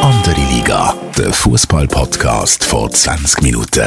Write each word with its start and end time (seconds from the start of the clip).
Andere 0.00 0.40
Liga, 0.50 0.94
der 1.18 1.34
Fußball-Podcast 1.34 2.64
vor 2.64 2.90
20 2.90 3.42
Minuten. 3.42 3.84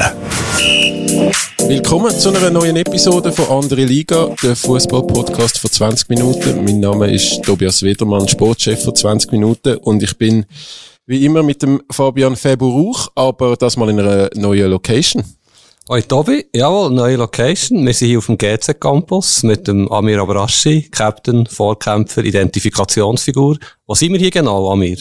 Willkommen 1.68 2.12
zu 2.12 2.29
einer 2.29 2.52
neuen 2.52 2.76
Episode 2.76 3.31
von 3.31 3.63
Andere 3.63 3.86
Liga, 3.86 4.36
der 4.44 4.55
Fußball-Podcast 4.55 5.58
vor 5.58 5.71
20 5.71 6.10
Minuten. 6.10 6.63
Mein 6.63 6.79
Name 6.79 7.12
ist 7.12 7.42
Tobias 7.42 7.81
Wedermann, 7.81 8.28
Sportchef 8.28 8.84
von 8.84 8.96
20 8.96 9.32
Minuten 9.32 9.78
und 9.78 10.04
ich 10.04 10.16
bin 10.16 10.46
wie 11.08 11.26
immer 11.26 11.42
mit 11.42 11.64
dem 11.64 11.82
Fabian 11.90 12.36
Febu 12.36 12.94
aber 13.16 13.58
das 13.58 13.78
mal 13.78 13.90
in 13.90 14.00
einer 14.00 14.30
neuen 14.36 14.70
Location. 14.70 15.24
Hoi 15.89 16.02
Tobi, 16.02 16.45
jawohl, 16.55 16.91
neue 16.91 17.18
Location. 17.18 17.86
Wir 17.86 17.93
sind 17.93 18.07
hier 18.07 18.20
auf 18.20 18.27
dem 18.27 18.38
GZ 18.38 18.79
Campus 18.79 19.43
mit 19.43 19.68
dem 19.68 19.91
Amir 19.91 20.21
Abrashi, 20.21 20.83
Captain, 20.83 21.45
Vorkämpfer, 21.45 22.23
Identifikationsfigur. 22.23 23.57
Wo 23.86 23.93
sind 23.93 24.14
wir 24.14 24.19
hier 24.19 24.32
genau, 24.32 24.71
Amir? 24.71 24.97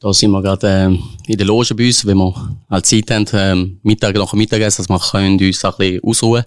Da 0.00 0.10
sind 0.14 0.30
wir 0.30 0.40
gerade 0.40 0.66
ähm, 0.66 1.02
in 1.26 1.36
der 1.36 1.46
Loge 1.46 1.74
bei 1.74 1.88
uns, 1.88 2.06
wenn 2.06 2.16
wir 2.16 2.34
halt 2.70 2.86
Zeit 2.86 3.10
haben, 3.10 3.26
ähm, 3.34 3.80
Mittag 3.82 4.16
nach 4.16 4.30
dem 4.30 4.38
Mittagessen, 4.38 4.82
dass 4.82 4.88
wir 4.88 4.98
können 4.98 5.38
uns 5.38 5.62
ein 5.62 5.72
bisschen 5.76 6.00
ausruhen 6.02 6.44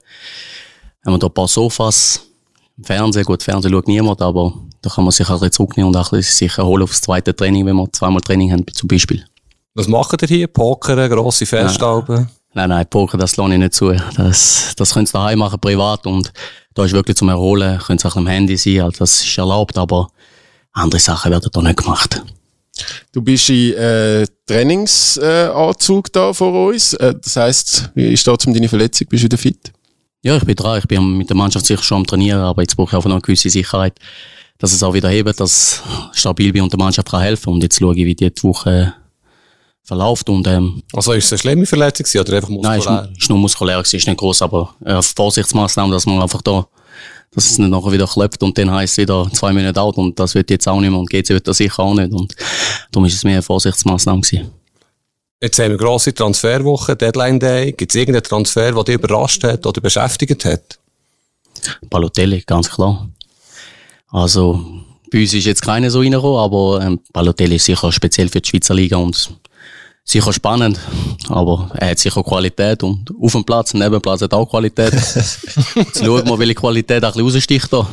Haben 1.05 1.13
wir 1.13 1.19
da 1.19 1.27
ein 1.27 1.33
paar 1.33 1.47
Sofas, 1.47 2.19
Fernsehen, 2.81 3.25
gut, 3.25 3.43
Fernsehen 3.43 3.71
schaut 3.71 3.87
niemand, 3.87 4.23
aber 4.23 4.55
da 4.81 4.89
kann 4.89 5.03
man 5.03 5.11
sich 5.11 5.29
ein 5.29 5.35
bisschen 5.35 5.51
zurücknehmen 5.51 5.89
und 5.89 5.97
auch 5.97 6.11
ein 6.11 6.17
bisschen 6.17 6.49
sich 6.49 6.57
erholen 6.57 6.81
aufs 6.81 7.01
zweite 7.01 7.35
Training, 7.35 7.67
wenn 7.67 7.75
wir 7.75 7.93
zweimal 7.93 8.21
Training 8.21 8.51
haben, 8.53 8.65
zum 8.73 8.87
Beispiel. 8.87 9.23
Was 9.75 9.87
macht 9.87 10.19
ihr 10.19 10.27
hier? 10.27 10.47
Pokern, 10.47 11.07
grosse 11.11 11.45
Festalben? 11.45 12.27
Nein, 12.53 12.69
nein, 12.69 12.85
Poker, 12.89 13.17
das 13.17 13.37
lohne 13.37 13.55
ich 13.55 13.59
nicht 13.59 13.73
zu. 13.73 13.95
Das, 14.17 14.73
das 14.75 14.93
könnt 14.93 15.09
ihr 15.09 15.13
daheim 15.13 15.39
machen, 15.39 15.59
privat, 15.59 16.05
und 16.05 16.33
da 16.73 16.85
ist 16.85 16.91
wirklich 16.93 17.17
zum 17.17 17.29
Erholen, 17.29 17.79
könnt 17.79 18.03
ihr 18.03 18.09
auch 18.09 18.15
am 18.17 18.27
Handy 18.27 18.57
sein, 18.57 18.81
also 18.81 18.99
das 18.99 19.21
ist 19.21 19.37
erlaubt, 19.37 19.77
aber 19.77 20.09
andere 20.73 20.99
Sachen 20.99 21.31
werden 21.31 21.49
da 21.51 21.61
nicht 21.61 21.77
gemacht. 21.77 22.21
Du 23.11 23.21
bist 23.21 23.49
in 23.49 23.73
äh, 23.73 24.25
Trainingsanzug 24.45 26.07
äh, 26.07 26.11
da 26.11 26.33
vor 26.33 26.69
uns. 26.69 26.93
Äh, 26.93 27.15
das 27.21 27.35
heisst, 27.35 27.91
wie 27.93 28.13
ist 28.13 28.25
da 28.27 28.31
um 28.31 28.53
deine 28.53 28.69
Verletzung? 28.69 29.07
Bist 29.07 29.23
du 29.23 29.25
wieder 29.25 29.37
fit? 29.37 29.71
Ja, 30.21 30.37
ich 30.37 30.45
bin 30.45 30.55
dran. 30.55 30.79
Ich 30.79 30.87
bin 30.87 31.17
mit 31.17 31.29
der 31.29 31.35
Mannschaft 31.35 31.65
sicher 31.65 31.83
schon 31.83 31.99
am 31.99 32.07
Trainieren, 32.07 32.41
aber 32.41 32.61
jetzt 32.61 32.75
brauche 32.75 32.89
ich 32.89 32.95
einfach 32.95 33.09
noch 33.09 33.15
eine 33.15 33.21
gewisse 33.21 33.49
Sicherheit, 33.49 33.99
dass 34.57 34.71
es 34.71 34.83
auch 34.83 34.93
wieder 34.93 35.09
hebt, 35.09 35.39
dass 35.39 35.81
stabil 36.13 36.53
bin 36.53 36.63
und 36.63 36.71
der 36.71 36.79
Mannschaft 36.79 37.09
kann 37.09 37.21
helfen. 37.21 37.53
Und 37.53 37.63
jetzt 37.63 37.79
schaue 37.79 37.95
ich, 37.95 38.05
wie 38.05 38.15
die 38.15 38.31
Woche 38.43 38.93
verläuft. 39.83 40.29
Und, 40.29 40.47
ähm, 40.47 40.83
also 40.93 41.13
ist 41.13 41.25
es 41.25 41.31
eine 41.33 41.39
schlimme 41.39 41.65
Verletzung 41.65 42.21
oder 42.21 42.35
einfach 42.35 42.49
muskulär? 42.49 42.81
Nein, 42.81 43.09
es 43.13 43.23
ist, 43.23 43.29
nur 43.29 43.39
muskulär, 43.39 43.79
es 43.79 43.93
ist 43.93 44.07
nicht 44.07 44.17
groß, 44.17 44.41
aber 44.41 44.75
äh, 44.85 45.01
Vorsichtsmaßnahmen, 45.01 45.91
dass 45.91 46.05
man 46.05 46.21
einfach 46.21 46.41
da 46.41 46.67
dass 47.33 47.49
es 47.49 47.57
nicht 47.57 47.69
nachher 47.69 47.93
wieder 47.93 48.07
klopft 48.07 48.43
und 48.43 48.57
dann 48.57 48.69
heisst 48.71 48.93
es 48.93 48.97
wieder 48.97 49.25
zwei 49.31 49.53
Minuten 49.53 49.79
alt 49.79 49.95
und 49.95 50.19
das 50.19 50.35
wird 50.35 50.49
jetzt 50.49 50.67
auch 50.67 50.81
nicht 50.81 50.89
mehr 50.89 50.99
und 50.99 51.09
GC 51.09 51.29
wird 51.29 51.47
das 51.47 51.57
sicher 51.57 51.79
auch 51.79 51.93
nicht 51.93 52.11
und 52.11 52.35
darum 52.91 53.05
ist 53.05 53.13
es 53.15 53.23
mehr 53.23 53.35
eine 53.35 53.41
Vorsichtsmaßnahme 53.41 54.19
gewesen. 54.19 54.51
Jetzt 55.41 55.57
haben 55.57 55.71
wir 55.71 55.77
grosse 55.77 56.13
Transferwoche, 56.13 56.95
Deadline 56.95 57.39
Day. 57.39 57.71
Gibt 57.71 57.91
es 57.91 57.95
irgendeinen 57.95 58.23
Transfer, 58.23 58.71
der 58.73 58.83
dich 58.83 58.95
überrascht 58.95 59.43
hat 59.43 59.65
oder 59.65 59.81
beschäftigt 59.81 60.45
hat? 60.45 60.77
Balotelli, 61.89 62.43
ganz 62.45 62.69
klar. 62.69 63.09
Also, 64.09 64.63
bei 65.11 65.21
uns 65.21 65.33
ist 65.33 65.45
jetzt 65.45 65.61
keiner 65.61 65.91
so 65.91 65.99
reingekommen, 65.99 66.39
aber 66.39 66.81
ähm, 66.83 66.99
Balotelli 67.11 67.57
ist 67.57 67.65
sicher 67.65 67.91
speziell 67.91 68.29
für 68.29 68.41
die 68.41 68.49
Schweizer 68.49 68.73
Liga 68.73 68.97
und 68.97 69.29
sicher 70.03 70.33
spannend, 70.33 70.79
aber 71.27 71.69
er 71.75 71.91
hat 71.91 71.99
sicher 71.99 72.23
Qualität 72.23 72.81
und 72.83 73.11
auf 73.21 73.31
dem 73.33 73.43
Platz, 73.43 73.73
neben 73.73 73.91
dem 73.91 74.01
Platz 74.01 74.21
hat 74.21 74.33
auch 74.33 74.49
Qualität. 74.49 74.93
Jetzt 75.75 75.99
schauen 75.99 76.27
wir, 76.27 76.39
welche 76.39 76.55
Qualität 76.55 77.03
auch 77.03 77.15
ein 77.15 77.23
bisschen 77.23 77.35
raussticht 77.35 77.73
da. 77.73 77.87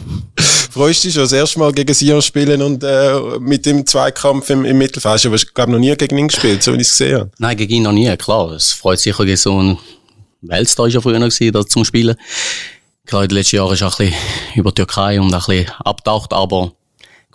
Freust 0.71 1.03
du 1.03 1.09
dich 1.09 1.15
schon 1.15 1.25
das 1.25 1.33
erste 1.33 1.59
Mal 1.59 1.73
gegen 1.73 1.93
Sion 1.93 2.23
spielen 2.23 2.63
und 2.63 2.85
äh, 2.85 3.39
mit 3.41 3.67
dem 3.67 3.85
Zweikampf 3.85 4.49
im, 4.51 4.65
im 4.65 4.79
Mittelfeld? 4.79 5.15
Hast 5.15 5.25
du 5.25 5.29
aber, 5.29 5.39
glaube 5.55 5.73
noch 5.73 5.79
nie 5.79 5.95
gegen 5.97 6.19
ihn 6.19 6.29
gespielt, 6.29 6.63
so 6.63 6.73
wie 6.73 6.77
ich 6.77 6.83
es 6.83 6.97
gesehen 6.97 7.21
habe. 7.21 7.31
Nein, 7.39 7.57
gegen 7.57 7.75
ihn 7.75 7.83
noch 7.83 7.93
nie, 7.93 8.17
klar. 8.17 8.53
Es 8.53 8.73
freut 8.73 9.01
sicher 9.01 9.25
gegen 9.25 9.37
so 9.37 9.61
ein 9.61 9.78
Weltstar 10.41 10.87
ist 10.87 10.95
ja 10.95 11.01
früher 11.01 11.19
noch 11.19 11.28
gewesen, 11.28 11.69
zum 11.69 11.84
Spielen. 11.84 12.17
Klar, 13.07 13.25
in 13.25 13.28
den 13.28 13.39
letzten 13.39 13.57
Jahren 13.57 13.73
ist 13.73 13.81
er 13.81 13.89
ein 13.89 13.97
bisschen 13.97 14.15
über 14.55 14.71
die 14.71 14.77
Türkei 14.77 15.21
und 15.21 15.34
ein 15.34 15.41
bisschen 15.41 15.71
abtaucht, 15.84 16.33
aber 16.33 16.73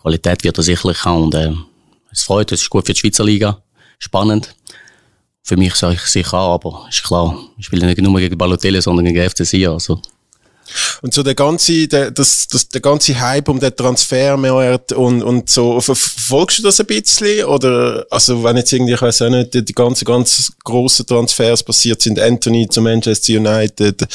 Qualität 0.03 0.43
wird 0.43 0.57
er 0.57 0.63
sicherlich 0.63 1.03
haben 1.03 1.23
und 1.23 1.33
äh, 1.33 1.51
es 2.11 2.21
freut, 2.21 2.51
es 2.51 2.61
ist 2.61 2.69
gut 2.69 2.85
für 2.85 2.93
die 2.93 2.99
Schweizer 2.99 3.23
Liga, 3.23 3.63
spannend 3.97 4.53
für 5.43 5.57
mich 5.57 5.75
sage 5.75 5.95
ich 5.95 6.01
sicher 6.01 6.37
auch, 6.37 6.53
aber 6.55 6.85
ist 6.89 7.03
klar, 7.03 7.37
ich 7.57 7.65
spiele 7.65 7.85
nicht 7.85 8.01
nur 8.01 8.17
gegen 8.19 8.37
Balotelli, 8.37 8.81
sondern 8.81 9.05
gegen 9.05 9.29
FC 9.29 9.67
also. 9.67 10.01
Und 11.01 11.13
so 11.13 11.21
der 11.21 11.35
ganze, 11.35 11.87
der, 11.89 12.09
das, 12.09 12.47
das, 12.47 12.69
der 12.69 12.79
ganze 12.79 13.19
Hype 13.19 13.49
um 13.49 13.59
den 13.59 13.75
Transfermarkt 13.75 14.93
und, 14.93 15.21
und 15.21 15.49
so, 15.49 15.81
verfolgst 15.81 16.59
du 16.59 16.63
das 16.63 16.79
ein 16.79 16.85
bisschen? 16.85 17.45
Oder, 17.45 18.05
also, 18.09 18.41
wenn 18.43 18.55
jetzt 18.55 18.71
irgendwie, 18.71 18.93
ich 18.93 19.01
weiß 19.01 19.23
auch 19.23 19.29
nicht, 19.29 19.53
die, 19.53 19.65
die 19.65 19.73
ganzen, 19.73 20.05
ganz 20.05 20.53
grossen 20.63 21.05
Transfers 21.05 21.61
passiert 21.61 22.01
sind, 22.01 22.17
Anthony 22.17 22.69
zu 22.69 22.81
Manchester 22.81 23.33
United, 23.33 24.07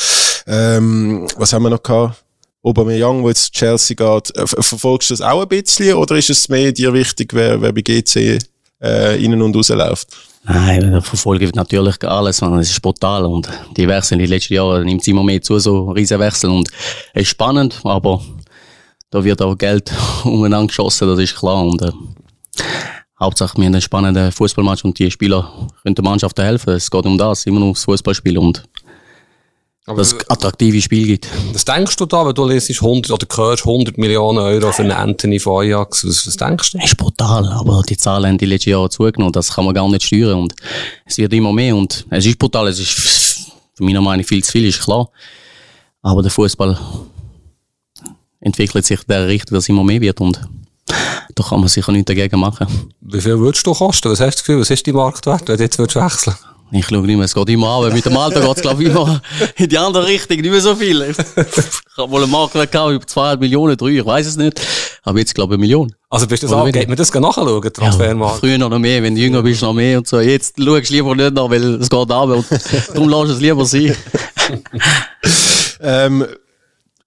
ähm, 0.46 1.28
was 1.36 1.52
haben 1.52 1.64
wir 1.64 1.70
noch 1.70 1.82
gehabt? 1.82 2.24
Aubameyang, 2.62 3.22
wo 3.22 3.28
jetzt 3.28 3.44
zu 3.44 3.52
Chelsea 3.52 3.94
geht, 3.94 4.36
äh, 4.36 4.46
verfolgst 4.46 5.10
du 5.10 5.14
das 5.14 5.20
auch 5.20 5.42
ein 5.42 5.48
bisschen? 5.48 5.94
Oder 5.94 6.16
ist 6.16 6.30
es 6.30 6.48
mehr 6.48 6.72
dir 6.72 6.92
wichtig, 6.92 7.32
wer, 7.32 7.60
wer 7.60 7.72
bei 7.72 7.82
GC, 7.82 8.38
äh, 8.82 9.24
innen 9.24 9.42
und 9.42 9.54
rausläuft? 9.54 10.08
Nein, 10.44 10.92
da 10.92 11.00
verfolge 11.00 11.50
natürlich 11.54 12.02
alles, 12.04 12.40
man. 12.40 12.58
es 12.58 12.70
ist 12.70 12.80
brutal 12.80 13.26
und 13.26 13.48
die 13.76 13.86
Wechsel 13.86 14.14
in 14.14 14.20
den 14.20 14.30
letzten 14.30 14.54
Jahren 14.54 14.84
nimmt 14.84 15.02
es 15.02 15.08
immer 15.08 15.22
mehr 15.22 15.42
zu, 15.42 15.58
so 15.58 15.90
Riesenwechsel 15.90 16.48
und 16.48 16.68
es 17.12 17.22
ist 17.22 17.28
spannend, 17.28 17.80
aber 17.84 18.22
da 19.10 19.22
wird 19.22 19.42
auch 19.42 19.56
Geld 19.56 19.92
umeinander 20.24 20.68
geschossen, 20.68 21.08
das 21.08 21.18
ist 21.18 21.36
klar 21.36 21.64
und 21.64 21.82
äh, 21.82 21.92
Hauptsache 23.20 23.58
wir 23.58 23.66
haben 23.66 23.74
einen 23.74 23.82
spannenden 23.82 24.32
Fußballmatch 24.32 24.84
und 24.84 24.98
die 24.98 25.10
Spieler 25.10 25.68
können 25.82 25.96
der 25.96 26.04
Mannschaft 26.04 26.38
helfen, 26.38 26.74
es 26.74 26.90
geht 26.90 27.04
um 27.04 27.18
das, 27.18 27.44
immer 27.46 27.60
nur 27.60 27.74
das 27.74 27.84
Fußballspiel 27.84 28.38
und 28.38 28.62
aber 29.88 29.98
dass 29.98 30.12
es 30.12 30.30
attraktive 30.30 30.82
Spiel 30.82 31.06
gibt. 31.06 31.28
Was 31.52 31.64
denkst 31.64 31.96
du 31.96 32.04
da, 32.04 32.26
wenn 32.26 32.34
du 32.34 32.44
lesest 32.44 32.82
100 32.82 33.10
oder 33.10 33.26
hörst 33.34 33.66
100 33.66 33.96
Millionen 33.96 34.38
Euro 34.38 34.70
für 34.70 34.82
einen 34.82 34.92
Anthony 34.92 35.38
von 35.38 35.62
Ajax? 35.62 36.06
Was, 36.06 36.26
was 36.26 36.36
denkst 36.36 36.72
du? 36.72 36.78
Das 36.78 36.88
ist 36.88 36.96
brutal, 36.96 37.48
aber 37.48 37.82
die 37.88 37.96
Zahlen 37.96 38.26
haben 38.26 38.38
die 38.38 38.44
letzten 38.44 38.70
Jahre 38.70 38.90
zugenommen. 38.90 39.32
Das 39.32 39.54
kann 39.54 39.64
man 39.64 39.74
gar 39.74 39.88
nicht 39.88 40.04
steuern 40.04 40.40
und 40.40 40.54
es 41.06 41.16
wird 41.16 41.32
immer 41.32 41.54
mehr 41.54 41.74
und 41.74 42.04
es 42.10 42.26
ist 42.26 42.38
brutal. 42.38 42.68
Es 42.68 42.78
ist 42.78 42.90
für 42.90 43.82
meiner 43.82 44.02
Meinung 44.02 44.26
viel 44.26 44.44
zu 44.44 44.52
viel, 44.52 44.66
ist 44.66 44.82
klar. 44.82 45.08
Aber 46.02 46.20
der 46.20 46.30
Fußball 46.30 46.78
entwickelt 48.40 48.84
sich 48.84 49.00
der 49.04 49.26
Richtung, 49.26 49.54
dass 49.54 49.64
es 49.64 49.68
immer 49.70 49.84
mehr 49.84 50.02
wird 50.02 50.20
und 50.20 50.38
da 51.34 51.42
kann 51.42 51.60
man 51.60 51.68
sicher 51.68 51.92
nichts 51.92 52.08
dagegen 52.08 52.38
machen. 52.38 52.66
Wie 53.00 53.20
viel 53.22 53.38
würdest 53.38 53.66
du 53.66 53.72
kosten? 53.72 54.10
Was 54.10 54.20
hast 54.20 54.36
du 54.36 54.40
Gefühl? 54.42 54.60
Was 54.60 54.70
ist 54.70 54.84
die 54.84 54.92
Marktwert, 54.92 55.48
wenn 55.48 55.56
du 55.56 55.62
jetzt 55.62 55.78
wechseln 55.78 56.02
würdest? 56.02 56.38
Ich 56.70 56.86
schaue 56.86 56.98
nicht 57.06 57.16
mehr, 57.16 57.24
es 57.24 57.34
geht 57.34 57.48
immer 57.48 57.68
an, 57.68 57.92
mit 57.92 58.04
dem 58.04 58.16
Alter 58.16 58.40
geht 58.40 58.56
es, 58.56 58.62
glaube 58.62 58.82
ich, 58.82 58.90
immer 58.90 59.22
in 59.56 59.68
die 59.68 59.78
andere 59.78 60.06
Richtung, 60.06 60.38
nicht 60.40 60.50
mehr 60.50 60.60
so 60.60 60.74
viel. 60.74 61.02
Ich 61.02 61.16
habe 61.96 62.10
wohl 62.10 62.22
einen 62.22 62.30
Marktwert 62.30 62.70
gehabt, 62.70 62.92
über 62.92 63.06
200 63.06 63.40
Millionen, 63.40 63.76
3, 63.76 63.86
ich 63.86 64.04
weiß 64.04 64.26
es 64.26 64.36
nicht. 64.36 64.60
Aber 65.02 65.18
jetzt, 65.18 65.34
glaube 65.34 65.54
ich, 65.54 65.58
eine 65.58 65.60
Million. 65.62 65.94
Also 66.10 66.26
bist 66.26 66.42
du 66.42 66.46
das 66.46 66.56
auch, 66.56 66.70
geht 66.70 66.88
man 66.88 66.96
das 66.96 67.12
nachschauen, 67.12 67.72
Transfermarkt? 67.72 68.34
Ja, 68.34 68.40
früher 68.40 68.58
noch 68.58 68.78
mehr, 68.78 69.02
wenn 69.02 69.14
du 69.14 69.20
jünger 69.20 69.42
bist, 69.42 69.62
noch 69.62 69.72
mehr 69.72 69.98
und 69.98 70.06
so. 70.06 70.20
Jetzt 70.20 70.56
schaust 70.62 70.90
du 70.90 70.94
lieber 70.94 71.14
nicht 71.14 71.32
nach, 71.32 71.50
weil 71.50 71.74
es 71.76 71.88
geht 71.88 72.10
ab 72.10 72.28
und 72.28 72.46
darum 72.94 73.08
lass 73.08 73.30
es 73.30 73.40
lieber 73.40 73.64
sein. 73.64 73.96
ähm, 75.80 76.26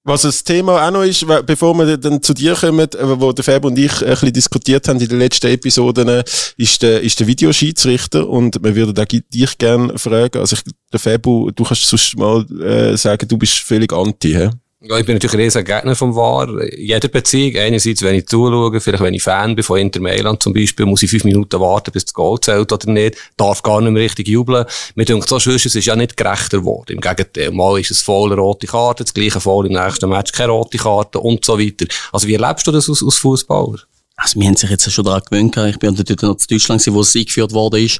was 0.03 0.23
das 0.23 0.43
Thema 0.43 0.87
auch 0.87 0.91
noch 0.91 1.03
ist, 1.03 1.25
bevor 1.45 1.75
wir 1.75 1.97
dann 1.97 2.23
zu 2.23 2.33
dir 2.33 2.55
kommen, 2.55 2.89
äh, 2.93 3.19
wo 3.19 3.31
der 3.31 3.43
Fab 3.43 3.65
und 3.65 3.77
ich 3.77 4.01
ein 4.01 4.09
bisschen 4.09 4.33
diskutiert 4.33 4.87
haben 4.87 4.99
in 4.99 5.07
den 5.07 5.19
letzten 5.19 5.47
Episoden, 5.47 6.07
äh, 6.07 6.23
ist 6.57 6.81
der, 6.81 7.01
ist 7.01 7.19
der 7.19 7.27
Videoschiedsrichter 7.27 8.27
und 8.27 8.63
wir 8.63 8.75
würden 8.75 8.97
auch 8.97 9.05
dich 9.05 9.57
gerne 9.57 9.97
fragen. 9.97 10.39
Also 10.39 10.55
ich, 10.55 10.63
der 10.91 10.99
Fabu, 10.99 11.51
du 11.51 11.63
kannst 11.63 11.83
sonst 11.83 12.17
mal 12.17 12.45
äh, 12.61 12.97
sagen, 12.97 13.27
du 13.27 13.37
bist 13.37 13.59
völlig 13.59 13.93
anti, 13.93 14.33
hä? 14.33 14.49
Ja, 14.83 14.97
ich 14.97 15.05
bin 15.05 15.13
natürlich 15.13 15.35
ein 15.35 15.41
riesiger 15.41 15.75
Gegner 15.75 15.95
vom 15.95 16.15
VAR. 16.15 16.49
Jeder 16.75 17.07
Beziehung. 17.07 17.55
Einerseits, 17.55 18.01
wenn 18.01 18.15
ich 18.15 18.25
zuschaue, 18.25 18.81
vielleicht 18.81 19.03
wenn 19.03 19.13
ich 19.13 19.21
Fan 19.21 19.53
bin 19.55 19.63
von 19.63 19.77
Inter 19.77 20.01
Mailand 20.01 20.41
zum 20.41 20.53
Beispiel, 20.53 20.87
muss 20.87 21.03
ich 21.03 21.11
fünf 21.11 21.23
Minuten 21.23 21.59
warten, 21.59 21.91
bis 21.91 22.05
das 22.05 22.15
Goal 22.15 22.39
zählt 22.39 22.71
oder 22.71 22.91
nicht. 22.91 23.15
Darf 23.37 23.61
gar 23.61 23.79
nicht 23.79 23.91
mehr 23.91 24.01
richtig 24.01 24.27
jubeln. 24.27 24.65
Mir 24.95 25.05
denkt 25.05 25.29
so 25.29 25.37
sonst, 25.37 25.67
es 25.67 25.75
ist 25.75 25.85
ja 25.85 25.95
nicht 25.95 26.17
gerechter 26.17 26.57
geworden. 26.57 26.93
Im 26.93 26.99
Gegenteil, 26.99 27.51
mal 27.51 27.79
ist 27.79 27.91
es 27.91 28.01
voll 28.01 28.33
rote 28.33 28.65
Karte, 28.65 29.03
das 29.03 29.13
gleiche 29.13 29.39
voll 29.39 29.67
im 29.67 29.73
nächsten 29.73 30.09
Match 30.09 30.31
keine 30.31 30.51
rote 30.51 30.79
Karte 30.79 31.19
und 31.19 31.45
so 31.45 31.59
weiter. 31.59 31.85
Also 32.11 32.27
wie 32.27 32.33
erlebst 32.33 32.65
du 32.65 32.71
das 32.71 32.89
als, 32.89 33.03
als 33.03 33.17
Fußballer? 33.17 33.77
Also 34.15 34.39
wir 34.39 34.47
haben 34.47 34.55
sich 34.55 34.71
jetzt 34.71 34.91
schon 34.91 35.05
daran 35.05 35.21
gewöhnt. 35.29 35.57
Ich 35.57 35.77
bin 35.77 35.95
dort 35.95 36.21
noch 36.23 36.31
in 36.31 36.45
Deutschland, 36.49 36.87
wo 36.87 37.01
es 37.01 37.15
eingeführt 37.15 37.53
worden 37.53 37.85
ist. 37.85 37.99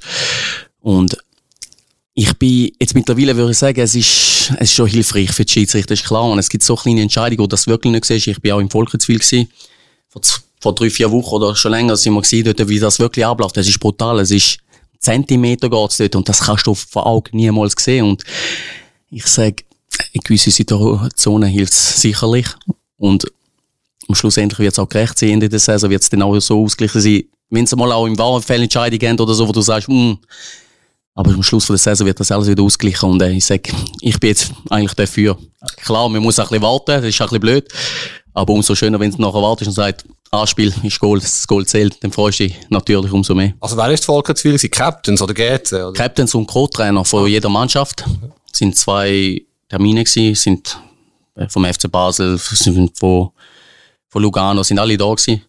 Und 0.80 1.16
ich 2.14 2.34
bin 2.38 2.72
jetzt 2.80 2.94
mittlerweile 2.94 3.36
würde 3.36 3.52
ich 3.52 3.58
sagen, 3.58 3.80
es 3.80 3.96
ist, 3.96 4.52
es 4.56 4.62
ist 4.62 4.74
schon 4.74 4.88
hilfreich 4.88 5.32
für 5.32 5.46
die 5.46 5.52
Schiedsrichter, 5.52 5.94
ist 5.94 6.06
klar. 6.06 6.26
Und 6.26 6.40
es 6.40 6.50
gibt 6.50 6.64
so 6.64 6.76
kleine 6.76 7.02
Entscheidungen, 7.02 7.40
wo 7.40 7.48
das 7.48 7.68
wirklich 7.68 7.92
nicht 7.92 8.06
siehst. 8.06 8.28
Ich 8.28 8.42
bin 8.42 8.52
auch 8.52 8.60
im 8.60 8.70
Volkenswil 8.70 9.20
gewesen. 9.20 9.50
Vor, 10.10 10.22
vor 10.60 10.76
drei, 10.76 10.90
vier 10.90 11.10
Wochen 11.12 11.36
oder 11.36 11.56
schon 11.56 11.72
länger 11.72 11.96
sind 11.96 12.14
wir 12.14 12.22
gesehen 12.22 12.44
dort, 12.44 12.68
wie 12.68 12.80
das 12.80 13.00
wirklich 13.00 13.26
abläuft. 13.26 13.56
Das 13.56 13.68
ist 13.68 13.80
brutal. 13.80 14.20
Es 14.20 14.32
ist 14.32 14.58
Zentimeter 15.00 15.70
geht's 15.70 15.98
dort 15.98 16.16
und 16.16 16.30
das 16.30 16.42
kannst 16.42 16.68
du 16.68 16.76
vor 16.76 17.08
Augen 17.08 17.36
niemals 17.36 17.76
sehen. 17.80 18.06
Und 18.06 18.24
ich 19.10 19.26
sage, 19.26 19.64
in 20.12 20.22
gewissen 20.22 20.52
Situationen 20.52 21.50
hilft 21.50 21.74
es 21.74 22.02
sicherlich. 22.02 22.48
Und 22.98 23.26
Und 24.08 24.16
schlussendlich 24.16 24.60
wird 24.60 24.74
es 24.74 24.80
auch 24.80 24.90
gerecht 24.90 25.18
sein, 25.18 25.30
Ende 25.30 25.48
der 25.48 25.60
Saison 25.60 25.90
wird 25.90 26.02
es 26.02 26.10
dann 26.10 26.22
auch 26.22 26.38
so 26.40 26.64
ausgeglichen 26.64 27.02
sein. 27.02 27.24
Wenn 27.50 27.64
es 27.64 27.76
mal 27.76 27.92
auch 27.92 28.06
im 28.06 28.18
wahren 28.18 28.42
Fehlentscheidung 28.42 29.00
gehen 29.00 29.20
oder 29.20 29.34
so, 29.34 29.48
wo 29.48 29.52
du 29.52 29.62
sagst, 29.62 29.88
hm, 29.88 30.18
aber 31.14 31.34
am 31.34 31.44
Schluss 31.44 31.66
von 31.66 31.74
der 31.74 31.80
Saison 31.80 32.08
wird 32.08 32.20
das 32.20 32.32
alles 32.32 32.48
wieder 32.48 32.64
ausgeglichen 32.64 33.10
und 33.10 33.22
äh, 33.22 33.32
ich 33.32 33.46
sage, 33.46 33.72
ich 34.02 34.20
bin 34.20 34.30
jetzt 34.30 34.52
eigentlich 34.70 34.94
dafür. 34.94 35.38
Klar, 35.78 36.10
man 36.10 36.22
muss 36.22 36.40
auch 36.40 36.46
ein 36.46 36.50
bisschen 36.50 36.64
warten, 36.64 36.92
das 36.92 37.06
ist 37.06 37.22
auch 37.22 37.26
ein 37.32 37.40
bisschen 37.40 37.42
blöd, 37.42 37.68
aber 38.34 38.54
umso 38.54 38.76
schöner, 38.76 39.00
wenn 39.00 39.12
du 39.12 39.22
nachher 39.22 39.42
wartest 39.42 39.68
und 39.68 39.74
sagst, 39.74 40.06
Anspiel 40.32 40.74
ist 40.84 41.00
Goal, 41.00 41.20
das 41.20 41.46
Goal 41.46 41.66
zählt, 41.66 42.02
dann 42.02 42.12
freust 42.12 42.40
du 42.40 42.46
dich 42.46 42.56
natürlich 42.70 43.12
umso 43.12 43.36
mehr. 43.36 43.54
Also 43.60 43.76
wer 43.76 43.92
ist 43.92 44.06
Volker 44.06 44.34
zu 44.34 44.58
viel? 44.58 44.70
Captains 44.70 45.22
oder 45.22 45.34
GC? 45.34 45.74
Oder? 45.74 45.92
Captains 45.92 46.34
und 46.34 46.48
Co-Trainer 46.48 47.04
von 47.04 47.28
jeder 47.28 47.50
Mannschaft. 47.50 48.06
Es 48.52 48.60
sind 48.60 48.78
zwei 48.78 49.42
Termine 49.68 50.06
gewesen, 50.06 50.36
sind 50.36 50.80
äh, 51.36 51.50
vom 51.50 51.66
FC 51.66 51.92
Basel, 51.92 52.38
sind 52.38 52.98
von, 52.98 53.32
von 54.08 54.22
Lugano, 54.22 54.64
sind 54.64 54.80
alle 54.80 54.98
da 54.98 55.10
gewesen. 55.10 55.42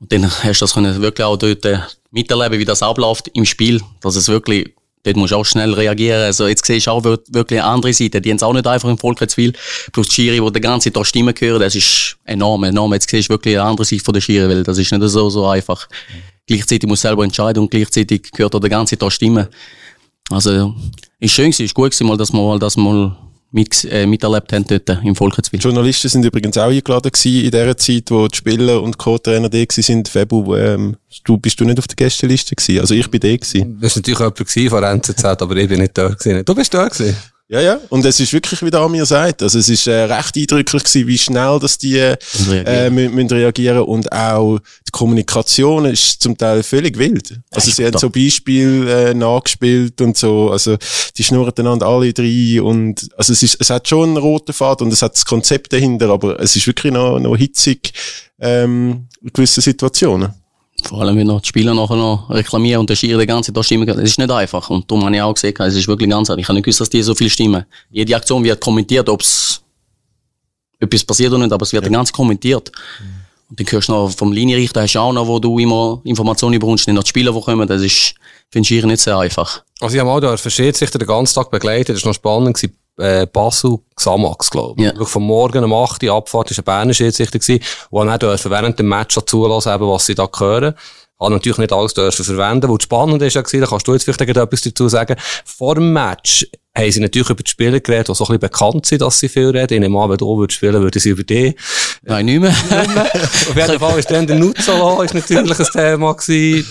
Und 0.00 0.12
dann 0.12 0.30
hast 0.30 0.60
du 0.60 0.64
das 0.64 0.74
können 0.74 1.00
wirklich 1.02 1.24
auch 1.24 1.36
dort 1.36 1.64
äh, 1.64 1.78
miterleben, 2.12 2.58
wie 2.58 2.64
das 2.64 2.82
abläuft 2.82 3.28
im 3.34 3.44
Spiel, 3.44 3.80
dass 4.00 4.14
es 4.14 4.28
wirklich 4.28 4.72
dort 5.02 5.16
musst 5.16 5.32
du 5.32 5.36
auch 5.36 5.44
schnell 5.44 5.72
reagieren. 5.72 6.22
Also 6.22 6.46
jetzt 6.46 6.64
siehst 6.66 6.86
du 6.86 6.90
auch 6.90 7.04
wirklich 7.04 7.60
eine 7.60 7.70
andere 7.70 7.92
Seite. 7.92 8.20
Die 8.20 8.30
haben 8.30 8.36
es 8.36 8.42
auch 8.42 8.52
nicht 8.52 8.66
einfach 8.66 8.88
im 8.88 8.98
Volkswil. 8.98 9.52
Plus 9.92 10.08
die 10.08 10.14
Schiri, 10.14 10.44
die 10.44 10.52
die 10.52 10.60
ganze 10.60 10.92
Zeit 10.92 11.06
Stimmen 11.06 11.34
hören, 11.38 11.60
das 11.60 11.74
ist 11.74 12.16
enorm, 12.24 12.64
enorm. 12.64 12.92
Jetzt 12.92 13.10
siehst 13.10 13.28
du 13.28 13.34
wirklich 13.34 13.58
eine 13.58 13.68
andere 13.68 13.84
Seite 13.84 14.04
von 14.04 14.14
der 14.14 14.20
Schiri, 14.20 14.48
weil 14.48 14.62
das 14.62 14.78
ist 14.78 14.92
nicht 14.92 15.08
so, 15.08 15.30
so 15.30 15.46
einfach. 15.46 15.88
Gleichzeitig 16.46 16.88
muss 16.88 17.00
selber 17.00 17.24
entscheiden 17.24 17.62
und 17.62 17.70
gleichzeitig 17.70 18.30
gehört 18.32 18.54
auch 18.54 18.60
die 18.60 18.68
ganze 18.68 18.98
Zeit 18.98 19.12
Stimmen. 19.12 19.46
Also, 20.30 20.74
ist 21.18 21.32
schön 21.32 21.50
gewesen, 21.50 21.64
ist 21.64 21.74
gut 21.74 21.90
gewesen, 21.90 22.06
mal, 22.06 22.16
dass 22.16 22.32
man 22.32 22.44
mal 22.44 22.58
das 22.58 22.76
mal 22.76 23.16
mit, 23.52 23.84
äh, 23.84 24.06
miterlebt 24.06 24.52
haben 24.52 24.64
dort 24.66 24.88
im 25.02 25.16
Volkswil. 25.16 25.60
Journalisten 25.60 26.08
sind 26.08 26.24
übrigens 26.24 26.56
auch 26.56 26.70
eingeladen 26.70 27.10
gewesen 27.10 27.44
in 27.44 27.50
der 27.50 27.76
Zeit, 27.76 28.10
wo 28.10 28.28
die 28.28 28.36
Spieler 28.36 28.82
und 28.82 28.96
Co-Trainer 28.96 29.48
da 29.48 29.58
sind. 29.68 30.08
Febu, 30.08 30.54
ähm, 30.56 30.96
du, 31.24 31.36
bist 31.36 31.60
du 31.60 31.64
nicht 31.64 31.78
auf 31.78 31.88
der 31.88 31.96
Gästeliste 31.96 32.54
gewesen? 32.54 32.80
Also 32.80 32.94
ich 32.94 33.10
bin 33.10 33.20
da 33.20 33.28
gewesen. 33.28 33.78
Das 33.80 33.96
war 33.96 34.00
natürlich 34.00 34.18
jemand 34.20 34.70
von 34.70 34.84
NZZ, 34.84 35.24
aber 35.24 35.56
ich 35.56 35.68
bin 35.68 35.80
nicht 35.80 35.98
da 35.98 36.08
gewesen. 36.08 36.44
Du 36.44 36.54
bist 36.54 36.72
da 36.72 36.86
gewesen? 36.88 37.16
Ja, 37.50 37.60
ja. 37.60 37.80
Und 37.88 38.04
es 38.04 38.20
ist 38.20 38.32
wirklich, 38.32 38.62
wie 38.62 38.70
der 38.70 38.78
Amir 38.78 39.04
sagt, 39.04 39.42
also 39.42 39.58
es 39.58 39.68
ist 39.68 39.88
äh, 39.88 40.02
recht 40.02 40.36
eindrücklich 40.36 40.84
gewesen, 40.84 41.08
wie 41.08 41.18
schnell 41.18 41.58
dass 41.58 41.78
die 41.78 41.98
äh, 41.98 42.16
reagieren. 42.48 42.94
müssen 42.94 43.30
reagieren 43.30 43.82
und 43.82 44.12
auch 44.12 44.60
die 44.86 44.92
Kommunikation 44.92 45.84
ist 45.84 46.22
zum 46.22 46.38
Teil 46.38 46.62
völlig 46.62 46.96
wild. 46.96 47.40
Also 47.50 47.72
sie 47.72 47.84
haben 47.84 47.98
so 47.98 48.08
Beispiele 48.08 49.10
äh, 49.10 49.14
nachgespielt 49.14 50.00
und 50.00 50.16
so, 50.16 50.52
also 50.52 50.76
die 51.16 51.24
schnurren 51.24 51.52
einander 51.56 51.88
alle 51.88 52.12
drei 52.12 52.62
und 52.62 53.08
also 53.16 53.32
es 53.32 53.42
ist, 53.42 53.56
es 53.58 53.68
hat 53.68 53.88
schon 53.88 54.10
einen 54.10 54.18
roten 54.18 54.52
Faden 54.52 54.86
und 54.86 54.92
es 54.92 55.02
hat 55.02 55.14
das 55.14 55.24
Konzept 55.24 55.72
dahinter, 55.72 56.08
aber 56.10 56.38
es 56.38 56.54
ist 56.54 56.68
wirklich 56.68 56.92
noch, 56.92 57.18
noch 57.18 57.36
hitzig 57.36 57.92
ähm, 58.38 59.08
in 59.20 59.32
gewissen 59.32 59.60
Situationen. 59.60 60.39
Vor 60.88 61.00
allem, 61.00 61.16
wenn 61.16 61.26
noch 61.26 61.40
die 61.40 61.48
Spieler 61.48 61.74
nachher 61.74 61.96
noch 61.96 62.28
reklamieren 62.30 62.80
und 62.80 62.90
der 62.90 62.96
Schiri 62.96 63.20
die 63.20 63.26
ganze 63.26 63.52
Tag 63.52 63.64
stimmen. 63.64 63.86
Das 63.86 63.96
ist 63.96 64.18
nicht 64.18 64.30
einfach. 64.30 64.70
Und 64.70 64.90
darum 64.90 65.04
habe 65.04 65.14
ich 65.14 65.22
auch 65.22 65.34
gesehen, 65.34 65.54
es 65.58 65.74
ist 65.74 65.88
wirklich 65.88 66.10
ganz 66.10 66.30
einfach. 66.30 66.40
Ich 66.40 66.48
habe 66.48 66.54
nicht 66.54 66.64
gewusst, 66.64 66.80
dass 66.80 66.90
die 66.90 67.02
so 67.02 67.14
viel 67.14 67.30
stimmen. 67.30 67.64
Jede 67.90 68.16
Aktion 68.16 68.42
wird 68.44 68.60
kommentiert, 68.60 69.08
ob 69.08 69.20
es 69.20 69.62
etwas 70.78 71.04
passiert 71.04 71.32
oder 71.32 71.42
nicht, 71.42 71.52
aber 71.52 71.62
es 71.62 71.72
wird 71.72 71.84
ja. 71.84 71.90
ganz 71.90 72.12
kommentiert. 72.12 72.70
Und 73.48 73.58
dann 73.58 73.66
hörst 73.68 73.88
du 73.88 73.92
noch 73.92 74.10
vom 74.10 74.32
Linienrichter, 74.32 74.82
hast 74.82 74.94
du 74.94 75.00
auch 75.00 75.12
noch, 75.12 75.26
wo 75.26 75.38
du 75.38 75.58
immer 75.58 76.00
Informationen 76.04 76.58
bekommst, 76.58 76.86
nicht 76.86 76.96
noch 76.96 77.02
die 77.02 77.08
Spieler, 77.08 77.32
die 77.32 77.40
kommen. 77.40 77.66
Das 77.66 77.82
ist, 77.82 78.14
finde 78.50 78.74
ich, 78.74 78.84
nicht 78.84 79.00
sehr 79.00 79.18
einfach. 79.18 79.62
Also, 79.80 79.94
ich 79.94 80.00
habe 80.00 80.10
auch 80.10 80.20
da 80.20 80.36
Schiedsrichter 80.36 80.98
den 80.98 81.08
ganzen 81.08 81.34
Tag 81.34 81.50
begleitet. 81.50 81.96
Das 81.96 82.04
war 82.04 82.10
noch 82.10 82.14
spannend. 82.14 82.56
Gewesen 82.56 82.79
äh, 83.00 83.26
Basel 83.26 83.78
Xamax, 83.96 84.50
glaube 84.50 84.82
ich. 84.82 84.92
Ja. 84.92 85.04
Von 85.04 85.22
morgen 85.22 85.64
um 85.64 85.72
8 85.72 86.02
Uhr 86.04 86.14
Abfahrt 86.14 86.50
war 86.50 86.58
ein 86.58 86.64
Berner 86.64 86.94
Schiedsrichter 86.94 87.38
wo 87.90 88.04
dann 88.04 88.18
dürfen 88.18 88.50
während 88.50 88.78
dem 88.78 88.88
Match 88.88 89.18
zulassen, 89.26 89.74
eben, 89.74 89.88
was 89.88 90.06
sie 90.06 90.14
da 90.14 90.28
hören. 90.38 90.74
Hat 91.20 91.30
natürlich 91.30 91.58
nicht 91.58 91.72
alles 91.72 91.92
dürfen 91.92 92.24
verwenden. 92.24 92.70
Was 92.70 92.82
spannend 92.82 93.20
ist 93.22 93.34
ja 93.34 93.42
gewesen, 93.42 93.60
da 93.60 93.66
kannst 93.66 93.86
du 93.86 93.92
jetzt 93.92 94.04
vielleicht 94.04 94.20
etwas 94.20 94.62
dazu 94.62 94.88
sagen. 94.88 95.16
Vor 95.44 95.74
dem 95.74 95.92
Match 95.92 96.46
haben 96.80 96.92
sie 96.92 97.00
natürlich 97.00 97.30
über 97.30 97.42
die 97.42 97.50
Spieler 97.50 97.80
geredet, 97.80 98.08
die 98.08 98.14
so 98.14 98.24
ein 98.24 98.26
bisschen 98.26 98.40
bekannt 98.40 98.86
sind, 98.86 99.02
dass 99.02 99.18
sie 99.18 99.28
viel 99.28 99.50
reden. 99.50 99.74
Ich 99.74 99.80
nehme 99.80 99.98
an, 100.00 100.10
wenn 100.10 100.16
du 100.16 100.38
würdest 100.38 100.56
spielen, 100.56 100.82
würden 100.82 101.00
sie 101.00 101.10
über 101.10 101.22
die. 101.22 101.54
Nein, 102.02 102.26
nicht 102.26 102.40
mehr. 102.40 102.50
nicht 102.50 102.94
mehr. 102.94 103.12
Auf 103.14 103.56
jeden 103.56 103.78
Fall 103.78 103.98
ist 103.98 104.10
dann 104.10 104.26
der 104.26 104.36
Nutzala 104.36 105.02
ist 105.04 105.14
natürlich 105.14 105.58
ein 105.58 105.66
Thema 105.66 106.14
gewesen. 106.14 106.66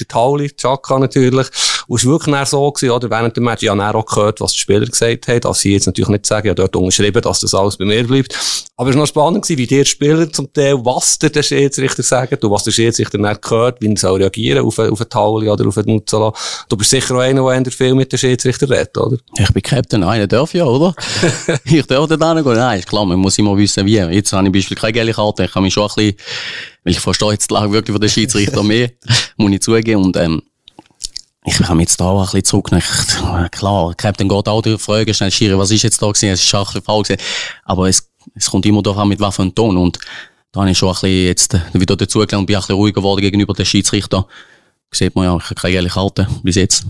Der 0.00 0.08
Tauli, 0.08 0.50
Chaka 0.50 0.98
natürlich. 0.98 1.46
Und 1.86 1.98
es 1.98 2.06
war 2.06 2.12
wirklich 2.12 2.48
so 2.48 2.72
gewesen, 2.72 2.90
oder? 2.90 3.10
Während 3.10 3.36
dem 3.36 3.44
Match, 3.44 3.62
ich 3.62 3.68
habe 3.68 3.82
auch 3.82 4.06
gehört, 4.06 4.40
was 4.40 4.52
die 4.52 4.58
Spieler 4.58 4.86
gesagt 4.86 5.28
haben. 5.28 5.40
Das 5.40 5.60
sie 5.60 5.72
jetzt 5.72 5.86
natürlich 5.86 6.08
nicht 6.08 6.26
sagen, 6.26 6.46
ich 6.46 6.50
habe 6.50 6.62
dort 6.62 6.76
unterschrieben, 6.76 7.22
dass 7.22 7.40
das 7.40 7.54
alles 7.54 7.76
bei 7.76 7.84
mir 7.84 8.06
bleibt. 8.06 8.36
Aber 8.76 8.90
es 8.90 8.96
war 8.96 9.02
noch 9.02 9.06
spannend 9.06 9.42
gewesen, 9.44 9.58
wie 9.58 9.66
die 9.66 9.84
Spieler 9.84 10.32
zum 10.32 10.52
Teil, 10.52 10.74
was 10.84 11.18
der, 11.18 11.42
Schiedsrichter 11.42 12.02
sagt 12.02 12.44
und 12.44 12.50
was 12.50 12.64
der 12.64 12.72
Schiedsrichter 12.72 13.18
dann 13.18 13.38
gehört, 13.40 13.80
wie 13.80 13.88
er 13.88 13.96
soll 13.96 14.20
reagieren 14.20 14.64
auf, 14.64 14.78
auf 14.78 15.00
einen 15.00 15.10
Tauli 15.10 15.48
oder 15.48 15.66
auf 15.68 15.78
einen 15.78 15.94
Nutzala. 15.94 16.32
Du 16.68 16.76
bist 16.76 16.90
sicher 16.90 17.14
auch 17.14 17.20
einer, 17.20 17.62
der 17.62 17.72
viel 17.72 17.94
mit 17.94 18.10
dem 18.10 18.18
Schiedsrichter 18.18 18.68
redet, 18.68 18.96
oder? 18.98 19.16
Ich 19.38 19.53
bin 19.54 19.62
Captain, 19.62 20.04
einer 20.04 20.26
darf 20.26 20.52
ja, 20.52 20.64
oder? 20.64 20.94
ich 21.64 21.86
darf 21.86 22.08
da 22.08 22.16
gehen. 22.16 22.54
Nein, 22.54 22.80
ist 22.80 22.88
klar, 22.88 23.06
man 23.06 23.18
muss 23.18 23.38
immer 23.38 23.56
wissen, 23.56 23.86
wie. 23.86 23.96
Jetzt 23.96 24.32
habe 24.32 24.46
ich 24.46 24.52
beispielsweise 24.52 24.80
keine 24.80 24.92
gelbe 24.92 25.12
Karte. 25.12 25.44
Ich 25.44 25.52
kann 25.52 25.62
mich 25.62 25.72
schon 25.72 25.84
ein 25.84 25.94
bisschen, 25.94 26.16
weil 26.82 26.92
ich 26.92 27.00
verstehe 27.00 27.32
jetzt 27.32 27.50
die 27.50 27.54
Lage 27.54 27.72
wirklich 27.72 27.94
von 27.94 28.00
den 28.00 28.10
Schiedsrichter 28.10 28.62
mehr, 28.64 28.90
muss 29.36 29.52
ich 29.52 29.62
zugeben. 29.62 30.04
Und, 30.04 30.16
ähm, 30.16 30.42
ich 31.46 31.60
habe 31.60 31.80
jetzt 31.80 32.00
da 32.00 32.06
auch 32.06 32.20
ein 32.20 32.24
bisschen 32.24 32.44
zurück. 32.44 32.70
Ich, 32.72 33.50
klar, 33.50 33.94
Captain 33.94 34.28
geht 34.28 34.48
auch 34.48 34.62
die 34.62 34.78
Frage 34.78 35.12
schnell, 35.12 35.30
Schiri, 35.30 35.58
was 35.58 35.70
ist 35.70 35.82
jetzt 35.82 36.00
da 36.00 36.06
gewesen? 36.06 36.30
Es 36.30 36.42
ist 36.42 36.54
auch 36.54 36.74
ein 36.74 36.80
bisschen 36.80 37.02
gewesen. 37.02 37.22
Aber 37.64 37.88
es, 37.88 38.10
es 38.34 38.50
kommt 38.50 38.64
immer 38.64 38.82
darauf 38.82 38.98
an, 39.00 39.08
mit 39.08 39.20
was 39.20 39.36
für 39.36 39.42
einem 39.42 39.54
Ton. 39.54 39.76
Und 39.76 39.98
da 40.52 40.60
habe 40.60 40.70
ich 40.70 40.78
schon 40.78 40.88
ein 40.88 40.94
bisschen 40.94 41.26
jetzt 41.26 41.56
wieder 41.74 41.96
dazugelernt 41.96 42.40
und 42.40 42.46
bin 42.46 42.56
ein 42.56 42.60
bisschen 42.60 42.76
ruhiger 42.76 43.00
geworden 43.00 43.20
gegenüber 43.20 43.52
den 43.52 43.66
Schiedsrichter. 43.66 44.26
Sieht 44.90 45.14
man 45.14 45.24
ja, 45.24 45.36
ich 45.36 45.44
habe 45.44 45.54
keine 45.54 45.72
gelbe 45.74 45.90
Karte. 45.90 46.28
Bis 46.42 46.56
jetzt. 46.56 46.86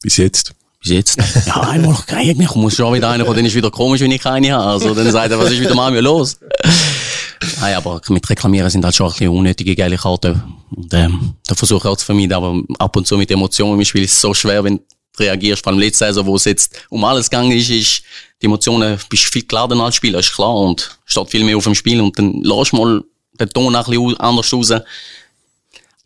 Bis 0.00 0.16
jetzt. 0.18 0.54
Bis 0.80 0.90
jetzt. 0.90 1.18
Ja, 1.46 1.60
einmal 1.60 1.96
kriege 2.06 2.42
ich, 2.42 2.54
muss 2.54 2.76
schon 2.76 2.94
wieder 2.94 3.10
einer 3.10 3.24
kommen, 3.24 3.36
dann 3.36 3.46
ist 3.46 3.54
wieder 3.54 3.70
komisch, 3.70 4.00
wenn 4.00 4.10
ich 4.10 4.22
keine 4.22 4.52
habe. 4.52 4.64
Also, 4.64 4.94
dann 4.94 5.10
sagt 5.10 5.30
er, 5.30 5.38
was 5.38 5.50
ist 5.50 5.60
wieder 5.60 5.74
mal 5.74 5.90
mir 5.90 6.00
los? 6.00 6.38
Nein, 7.60 7.74
aber 7.74 8.00
mit 8.08 8.28
Reklamieren 8.28 8.70
sind 8.70 8.84
halt 8.84 8.94
schon 8.94 9.06
ein 9.06 9.12
bisschen 9.12 9.28
unnötige 9.30 9.74
geile 9.74 9.96
Karten. 9.96 10.42
Und, 10.70 10.92
ähm, 10.92 11.34
da 11.46 11.54
versuche 11.54 11.86
ich 11.86 11.92
auch 11.92 11.96
zu 11.96 12.06
vermeiden, 12.06 12.32
aber 12.32 12.60
ab 12.78 12.96
und 12.96 13.06
zu 13.06 13.16
mit 13.16 13.30
Emotionen 13.30 13.78
im 13.78 13.84
Spiel 13.84 14.04
ist 14.04 14.12
es 14.12 14.20
so 14.20 14.34
schwer, 14.34 14.64
wenn 14.64 14.78
du 14.78 14.82
reagierst. 15.18 15.62
Vor 15.62 15.72
allem 15.72 15.80
letzte 15.80 16.06
Saison, 16.06 16.26
wo 16.26 16.36
es 16.36 16.44
jetzt 16.44 16.86
um 16.90 17.04
alles 17.04 17.30
gegangen 17.30 17.52
ist, 17.52 17.70
ist 17.70 18.02
die 18.40 18.46
Emotionen, 18.46 18.98
bist 19.08 19.24
viel 19.24 19.44
geladen 19.44 19.80
als 19.80 19.96
Spieler, 19.96 20.20
ist 20.20 20.34
klar. 20.34 20.54
Und 20.54 20.98
steht 21.04 21.30
viel 21.30 21.44
mehr 21.44 21.56
auf 21.56 21.64
dem 21.64 21.74
Spiel 21.74 22.00
und 22.00 22.18
dann 22.18 22.40
lass 22.42 22.72
mal 22.72 23.02
den 23.38 23.48
Ton 23.50 23.74
ein 23.74 23.84
bisschen 23.84 24.16
anders 24.18 24.52
raus. 24.52 24.72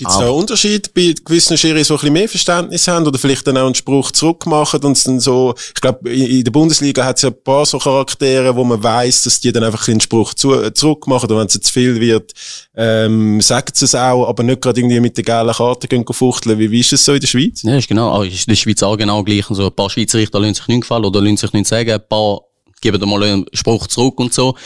Gibt 0.03 0.11
es 0.11 0.19
da 0.19 0.25
einen 0.25 0.35
Unterschied 0.35 0.93
bei 0.95 1.15
gewissen 1.25 1.57
Schiris, 1.57 1.87
die 1.87 1.93
ein 1.93 1.97
bisschen 1.97 2.13
mehr 2.13 2.29
Verständnis 2.29 2.89
haben 2.89 3.07
oder 3.07 3.19
vielleicht 3.21 3.47
dann 3.47 3.57
auch 3.57 3.67
einen 3.67 3.77
Spruch 3.77 4.11
zurückmachen 4.11 4.83
und 4.83 5.07
dann 5.07 5.21
so, 5.21 5.55
ich 5.57 5.81
glaube, 5.81 6.11
in 6.11 6.43
der 6.43 6.51
Bundesliga 6.51 7.05
hat 7.05 7.17
es 7.17 7.23
ja 7.23 7.29
ein 7.29 7.43
paar 7.45 7.65
so 7.65 7.79
Charaktere, 7.79 8.57
wo 8.57 8.65
man 8.65 8.83
weiß, 8.83 9.23
dass 9.23 9.39
die 9.39 9.53
dann 9.53 9.63
einfach 9.63 9.87
einen 9.87 10.01
Spruch 10.01 10.35
zu, 10.35 10.61
äh, 10.61 10.75
zurückmachen 10.75 11.31
oder 11.31 11.39
wenn 11.39 11.47
es 11.47 11.53
zu 11.53 11.73
viel 11.73 12.01
wird, 12.01 12.33
ähm, 12.75 13.41
sagt 13.41 13.81
es 13.81 13.95
auch, 13.95 14.27
aber 14.27 14.43
nicht 14.43 14.61
gerade 14.61 14.81
irgendwie 14.81 14.99
mit 14.99 15.17
der 15.17 15.23
gelben 15.23 15.53
Karte 15.53 15.87
gehen 15.87 16.05
fuchteln. 16.11 16.59
Wie, 16.59 16.69
wie 16.69 16.81
ist 16.81 16.93
es 16.93 17.05
so 17.05 17.13
in 17.13 17.21
der 17.21 17.29
Schweiz? 17.29 17.63
Ja, 17.63 17.77
ist 17.77 17.87
genau, 17.87 18.23
ist 18.23 18.49
in 18.49 18.53
der 18.53 18.57
Schweiz 18.57 18.83
auch 18.83 18.97
genau 18.97 19.23
gleich. 19.23 19.49
Also 19.49 19.67
ein 19.67 19.73
paar 19.73 19.89
Schweizerichter 19.89 20.41
lassen 20.41 20.55
sich 20.55 20.67
nicht 20.67 20.81
gefallen 20.81 21.05
oder 21.05 21.21
lassen 21.21 21.37
sich 21.37 21.53
nicht 21.53 21.69
sagen, 21.69 21.93
ein 21.93 22.09
paar 22.09 22.41
geben 22.81 23.01
da 23.01 23.07
mal 23.07 23.23
einen 23.23 23.47
Spruch 23.53 23.87
zurück 23.87 24.19
und 24.21 24.35
so. 24.35 24.57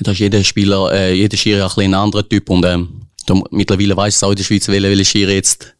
Da 0.00 0.12
ist 0.12 0.20
jeder 0.20 0.42
Spieler, 0.44 0.92
äh, 0.92 1.12
jeder 1.12 1.36
Schiri 1.36 1.60
ein 1.60 1.66
bisschen 1.66 1.92
ein 1.92 1.94
anderer 1.94 2.26
Typ 2.26 2.48
und 2.48 2.64
ähm, 2.64 3.05
da, 3.26 3.34
mittlerweile 3.50 3.96
weiss 3.96 4.16
es 4.16 4.22
auch 4.22 4.30
in 4.30 4.36
der 4.36 4.44
Schweiz, 4.44 4.68
welche, 4.68 4.88
welche 4.88 5.04
Schiri 5.04 5.34
jetzt 5.34 5.74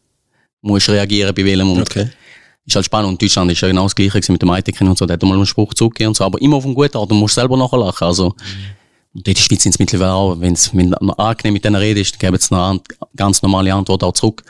muss 0.61 0.87
reagieren 0.89 1.33
bei 1.33 1.45
welchem. 1.45 1.71
Und 1.71 1.81
okay. 1.81 2.09
Ist 2.65 2.75
halt 2.75 2.85
spannend. 2.85 3.09
Und 3.09 3.21
Deutschland 3.21 3.49
ist 3.51 3.61
ja 3.61 3.67
genau 3.69 3.83
das 3.83 3.95
Gleiche 3.95 4.31
mit 4.31 4.41
dem 4.41 4.49
Eitekin 4.49 4.87
und 4.87 4.97
so. 4.97 5.05
Da 5.05 5.13
hat 5.13 5.23
mal 5.23 5.35
einen 5.35 5.45
Spruch 5.45 5.73
zurückgegeben 5.73 6.09
und 6.09 6.17
so. 6.17 6.25
Aber 6.25 6.41
immer 6.41 6.57
auf 6.57 6.65
einen 6.65 6.75
guten 6.75 6.97
Art. 6.97 7.09
Du 7.09 7.15
musst 7.15 7.35
selber 7.35 7.55
nachher 7.55 7.77
lachen. 7.79 8.03
Also, 8.03 8.35
und 9.13 9.27
in 9.27 9.33
der 9.33 9.39
Schweiz 9.39 9.63
sind 9.63 9.73
es 9.73 9.79
mittlerweile 9.79 10.11
auch, 10.11 10.35
wenn 10.39 10.53
es 10.53 10.71
angenehm 11.17 11.53
mit 11.53 11.63
denen 11.63 11.77
redest, 11.77 12.13
dann 12.13 12.19
geben 12.19 12.37
sie 12.37 12.53
eine 12.53 12.81
ganz 13.15 13.41
normale 13.41 13.73
Antwort 13.73 14.03
auch 14.03 14.11
zurück. 14.11 14.43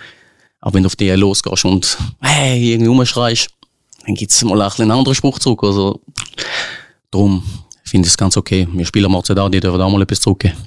Aber 0.60 0.74
wenn 0.74 0.84
du 0.84 0.88
auf 0.88 0.96
die 0.96 1.12
losgehst 1.12 1.64
und, 1.66 1.98
hey, 2.20 2.74
irgendwie 2.74 2.90
rumschreist, 2.90 3.50
dann 4.06 4.16
gibt 4.16 4.32
es 4.32 4.44
mal 4.44 4.62
ein 4.62 4.72
einen 4.78 4.92
anderen 4.92 5.14
Spruch 5.16 5.38
zurück. 5.38 5.64
Also, 5.64 6.02
darum 7.12 7.44
finde 7.84 8.08
ich 8.08 8.14
es 8.14 8.18
ganz 8.18 8.36
okay. 8.36 8.68
Wir 8.72 8.86
Spieler 8.86 9.10
machen 9.10 9.24
es 9.30 9.38
auch, 9.38 9.50
die 9.50 9.60
dürfen 9.60 9.80
auch 9.80 9.90
mal 9.92 10.02
etwas 10.02 10.22
zurückgeben. 10.22 10.58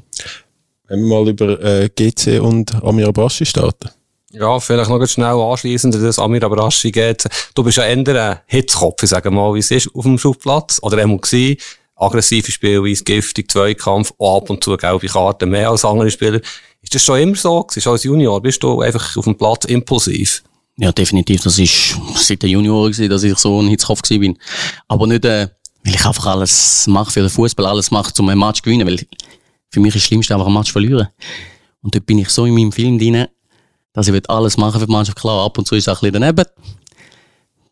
Wenn 0.91 1.03
wir 1.03 1.23
mal 1.23 1.29
über 1.29 1.63
äh, 1.63 1.89
GC 1.89 2.41
und 2.41 2.75
Amir 2.83 3.07
Abrashi 3.07 3.47
starten. 3.47 3.91
Ja, 4.33 4.59
vielleicht 4.59 4.91
noch 4.91 5.07
schnell 5.07 5.39
anschließend, 5.39 5.95
dass 5.95 6.19
Amir 6.19 6.43
Abrashi 6.43 6.91
geht. 6.91 7.29
Du 7.55 7.63
bist 7.63 7.77
ja 7.77 7.85
eher 7.85 7.97
ein 7.97 8.41
Hitzkopf, 8.47 9.01
ich 9.05 9.11
sage 9.11 9.31
mal, 9.31 9.55
wie 9.55 9.61
es 9.61 9.71
ist 9.71 9.89
auf 9.95 10.03
dem 10.03 10.19
Schubplatz. 10.19 10.81
Oder 10.83 10.99
einmal 10.99 11.19
gewesen. 11.19 11.59
Aggressive 11.95 12.51
Spielweise, 12.51 13.05
giftig, 13.05 13.53
Zweikampf, 13.53 14.13
ab 14.19 14.51
und 14.51 14.65
zu 14.65 14.77
gelbe 14.77 15.07
Karten 15.07 15.51
mehr 15.51 15.71
als 15.71 15.85
andere 15.85 16.11
Spieler. 16.11 16.41
Ist 16.83 16.93
das 16.93 17.05
schon 17.05 17.21
immer 17.21 17.37
so 17.37 17.63
gewesen? 17.63 17.83
Schon 17.83 17.93
als 17.93 18.03
Junior 18.03 18.43
bist 18.43 18.61
du 18.61 18.81
einfach 18.81 19.17
auf 19.17 19.27
dem 19.27 19.37
Platz 19.37 19.67
impulsiv? 19.67 20.43
Ja, 20.77 20.91
definitiv. 20.91 21.45
Das 21.45 21.57
ist 21.57 21.97
seit 22.17 22.43
der 22.43 22.51
Junior 22.51 22.91
gewesen, 22.91 23.09
dass 23.09 23.23
ich 23.23 23.39
so 23.39 23.63
ein 23.63 23.69
Hitzkopf 23.69 24.03
gewesen 24.03 24.21
bin. 24.21 24.39
Aber 24.89 25.07
nicht, 25.07 25.25
äh, 25.25 25.51
weil 25.85 25.95
ich 25.95 26.05
einfach 26.05 26.27
alles 26.27 26.89
mache 26.89 27.13
für 27.13 27.21
den 27.21 27.31
Fußball, 27.31 27.67
alles 27.67 27.93
mache, 27.93 28.13
um 28.19 28.29
ein 28.29 28.39
Match 28.39 28.57
zu 28.57 28.63
gewinnen, 28.65 28.89
weil 28.89 28.99
für 29.71 29.81
mich 29.81 29.95
ist 29.95 30.03
das 30.03 30.09
Schlimmste 30.09 30.35
einfach 30.35 30.47
ein 30.47 30.53
Match 30.53 30.73
verlieren. 30.73 31.09
Und 31.83 31.95
dort 31.95 32.07
bin 32.07 32.19
ich 32.19 32.29
so 32.29 32.45
in 32.45 32.55
meinem 32.55 32.73
Film 32.73 32.99
drin, 32.99 33.27
dass 33.93 34.09
ich 34.09 34.31
alles 34.31 34.57
machen 34.57 34.81
für 34.81 34.87
die 34.87 34.93
Mannschaft. 34.93 35.19
Klar, 35.19 35.45
ab 35.45 35.57
und 35.59 35.67
zu 35.67 35.75
ist 35.75 35.87
es 35.87 35.89
ein 35.89 35.95
bisschen 36.01 36.21
daneben. 36.21 36.45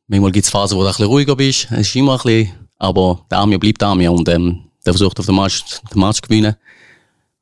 Manchmal 0.06 0.32
gibt 0.32 0.46
es 0.46 0.50
Phasen, 0.50 0.78
wo 0.78 0.82
du 0.82 0.88
ein 0.88 0.92
bisschen 0.92 1.06
ruhiger 1.06 1.36
bist. 1.36 1.68
Es 1.70 1.80
ist 1.80 1.96
immer 1.96 2.12
ein 2.12 2.22
bisschen, 2.22 2.52
aber 2.78 3.20
der 3.30 3.38
Army 3.38 3.58
bleibt 3.58 3.82
Army 3.82 4.08
und 4.08 4.28
ähm, 4.28 4.64
der 4.84 4.94
versucht 4.94 5.18
auf 5.20 5.26
den 5.26 5.36
Match, 5.36 5.62
den 5.92 6.00
Match 6.00 6.16
zu 6.16 6.22
gewinnen. 6.22 6.56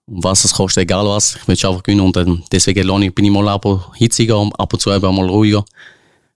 Und 0.07 0.25
was 0.25 0.45
es 0.45 0.53
kostet, 0.53 0.83
egal 0.83 1.07
was, 1.07 1.37
ich 1.37 1.49
will 1.49 1.55
einfach 1.55 1.83
gewinnen 1.83 2.01
und 2.01 2.17
ähm, 2.17 2.43
deswegen 2.51 3.03
ich, 3.03 3.15
bin 3.15 3.25
ich 3.25 3.31
mal 3.31 3.49
ab 3.49 3.65
und 3.65 3.83
hitziger, 3.95 4.49
ab 4.59 4.73
und 4.73 4.81
zu 4.81 4.91
eben 4.91 5.15
mal 5.15 5.29
ruhiger. 5.29 5.65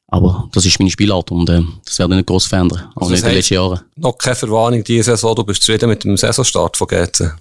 Aber 0.09 0.49
das 0.53 0.65
ist 0.65 0.79
meine 0.79 0.91
Spielart 0.91 1.31
und 1.31 1.49
äh, 1.49 1.63
das 1.85 1.99
werde 1.99 2.15
ich 2.15 2.19
nicht 2.19 2.27
gross 2.27 2.47
verändern, 2.47 2.91
auch 2.97 3.03
also 3.03 3.13
nicht 3.13 3.23
in 3.23 3.29
den 3.29 3.37
letzten 3.37 3.55
Jahren. 3.55 3.81
Noch 3.97 4.19
keine 4.19 4.35
Verwarnung 4.35 4.83
diese 4.83 5.05
Saison, 5.05 5.37
du 5.37 5.45
bist 5.45 5.63
zufrieden 5.63 5.89
mit 5.89 6.03
dem 6.03 6.17
Saisonstart 6.17 6.77
von 6.77 6.89
GC? 6.89 7.33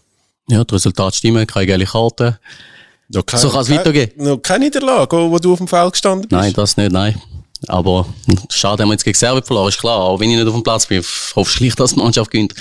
Ja, 0.50 0.64
das 0.64 0.76
Resultat 0.76 1.16
stimmen, 1.16 1.46
keine 1.46 1.68
geile 1.68 1.86
Karte. 1.86 2.40
Noch 3.10 3.26
kein, 3.26 3.40
so 3.40 3.50
kann 3.50 3.62
es 3.62 3.70
weitergehen. 3.70 4.12
Noch 4.18 4.38
keine 4.38 4.66
Niederlage, 4.66 5.18
wo 5.18 5.38
du 5.40 5.54
auf 5.54 5.58
dem 5.58 5.68
Feld 5.68 5.94
gestanden 5.94 6.28
bist? 6.28 6.32
Nein, 6.32 6.54
das 6.54 6.78
nicht, 6.78 6.92
nein. 6.92 7.20
Aber 7.68 8.06
schade, 8.50 8.84
haben 8.84 8.90
wir 8.90 8.94
jetzt 8.94 9.04
gegen 9.04 9.18
Serbien 9.18 9.44
verloren, 9.44 9.70
ist 9.70 9.80
klar. 9.80 10.00
Auch 10.00 10.20
wenn 10.20 10.30
ich 10.30 10.38
nicht 10.38 10.48
auf 10.48 10.54
dem 10.54 10.64
Platz 10.64 10.86
bin, 10.86 11.02
hoffe 11.02 11.42
ich 11.42 11.50
schlicht, 11.50 11.80
dass 11.80 11.94
die 11.94 12.00
Mannschaft 12.00 12.32
gewinnt. 12.32 12.54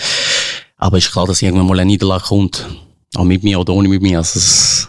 Aber 0.76 0.98
ist 0.98 1.10
klar, 1.10 1.26
dass 1.26 1.42
irgendwann 1.42 1.66
mal 1.66 1.78
eine 1.78 1.86
Niederlage 1.86 2.24
kommt. 2.24 2.66
Auch 3.14 3.24
mit 3.24 3.42
mir 3.42 3.60
oder 3.60 3.72
ohne 3.72 3.88
mit 3.88 4.02
mir. 4.02 4.18
Also, 4.18 4.88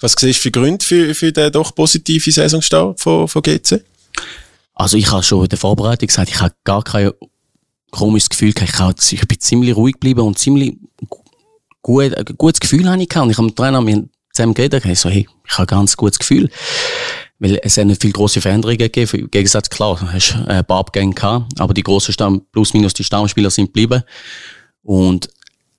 Was 0.00 0.14
siehst 0.18 0.38
du 0.38 0.42
für 0.42 0.50
Gründe 0.50 0.84
für, 0.84 1.14
für 1.14 1.32
den 1.32 1.52
doch 1.52 1.74
positiven 1.74 2.32
Saisonstart 2.32 3.00
von, 3.00 3.28
von 3.28 3.42
GC? 3.42 3.82
Also 4.74 4.96
ich 4.96 5.10
habe 5.10 5.22
schon 5.22 5.42
in 5.44 5.48
der 5.48 5.58
Vorbereitung 5.58 6.06
gesagt, 6.06 6.28
ich 6.28 6.40
habe 6.40 6.54
gar 6.64 6.82
kein 6.82 7.10
komisches 7.90 8.28
Gefühl 8.28 8.52
gehabt. 8.52 9.02
Ich, 9.04 9.20
ich 9.20 9.28
bin 9.28 9.40
ziemlich 9.40 9.74
ruhig 9.74 9.94
geblieben 9.94 10.20
und 10.20 10.38
ziemlich 10.38 10.76
gut, 11.86 12.14
ein 12.14 12.24
gutes 12.36 12.60
Gefühl 12.60 12.90
habe 12.90 13.00
ich 13.00 13.08
gehabt. 13.08 13.26
Und 13.26 13.30
ich 13.30 13.36
habe 13.38 13.46
mit 13.46 13.56
Trainer 13.56 13.80
mit 13.80 14.08
zusammen 14.32 14.54
geredet 14.54 14.84
ich 14.84 14.98
so, 14.98 15.08
hey, 15.08 15.26
ich 15.46 15.52
habe 15.52 15.62
ein 15.62 15.78
ganz 15.78 15.96
gutes 15.96 16.18
Gefühl. 16.18 16.50
Weil 17.38 17.60
es 17.62 17.76
hat 17.76 17.86
nicht 17.86 18.02
viele 18.02 18.12
grosse 18.12 18.40
Veränderungen 18.40 18.78
gegeben. 18.78 19.20
Im 19.20 19.30
Gegensatz, 19.30 19.70
klar, 19.70 19.96
du 20.00 20.10
hast 20.10 20.34
ein 20.34 20.64
paar 20.64 20.80
Abgänge 20.80 21.14
gehabt, 21.14 21.60
aber 21.60 21.74
die 21.74 21.82
grossen 21.82 22.12
Stamm, 22.12 22.42
plus 22.50 22.74
minus 22.74 22.92
die 22.94 23.04
Stammspieler 23.04 23.50
sind 23.50 23.66
geblieben. 23.66 24.02
Und 24.82 25.28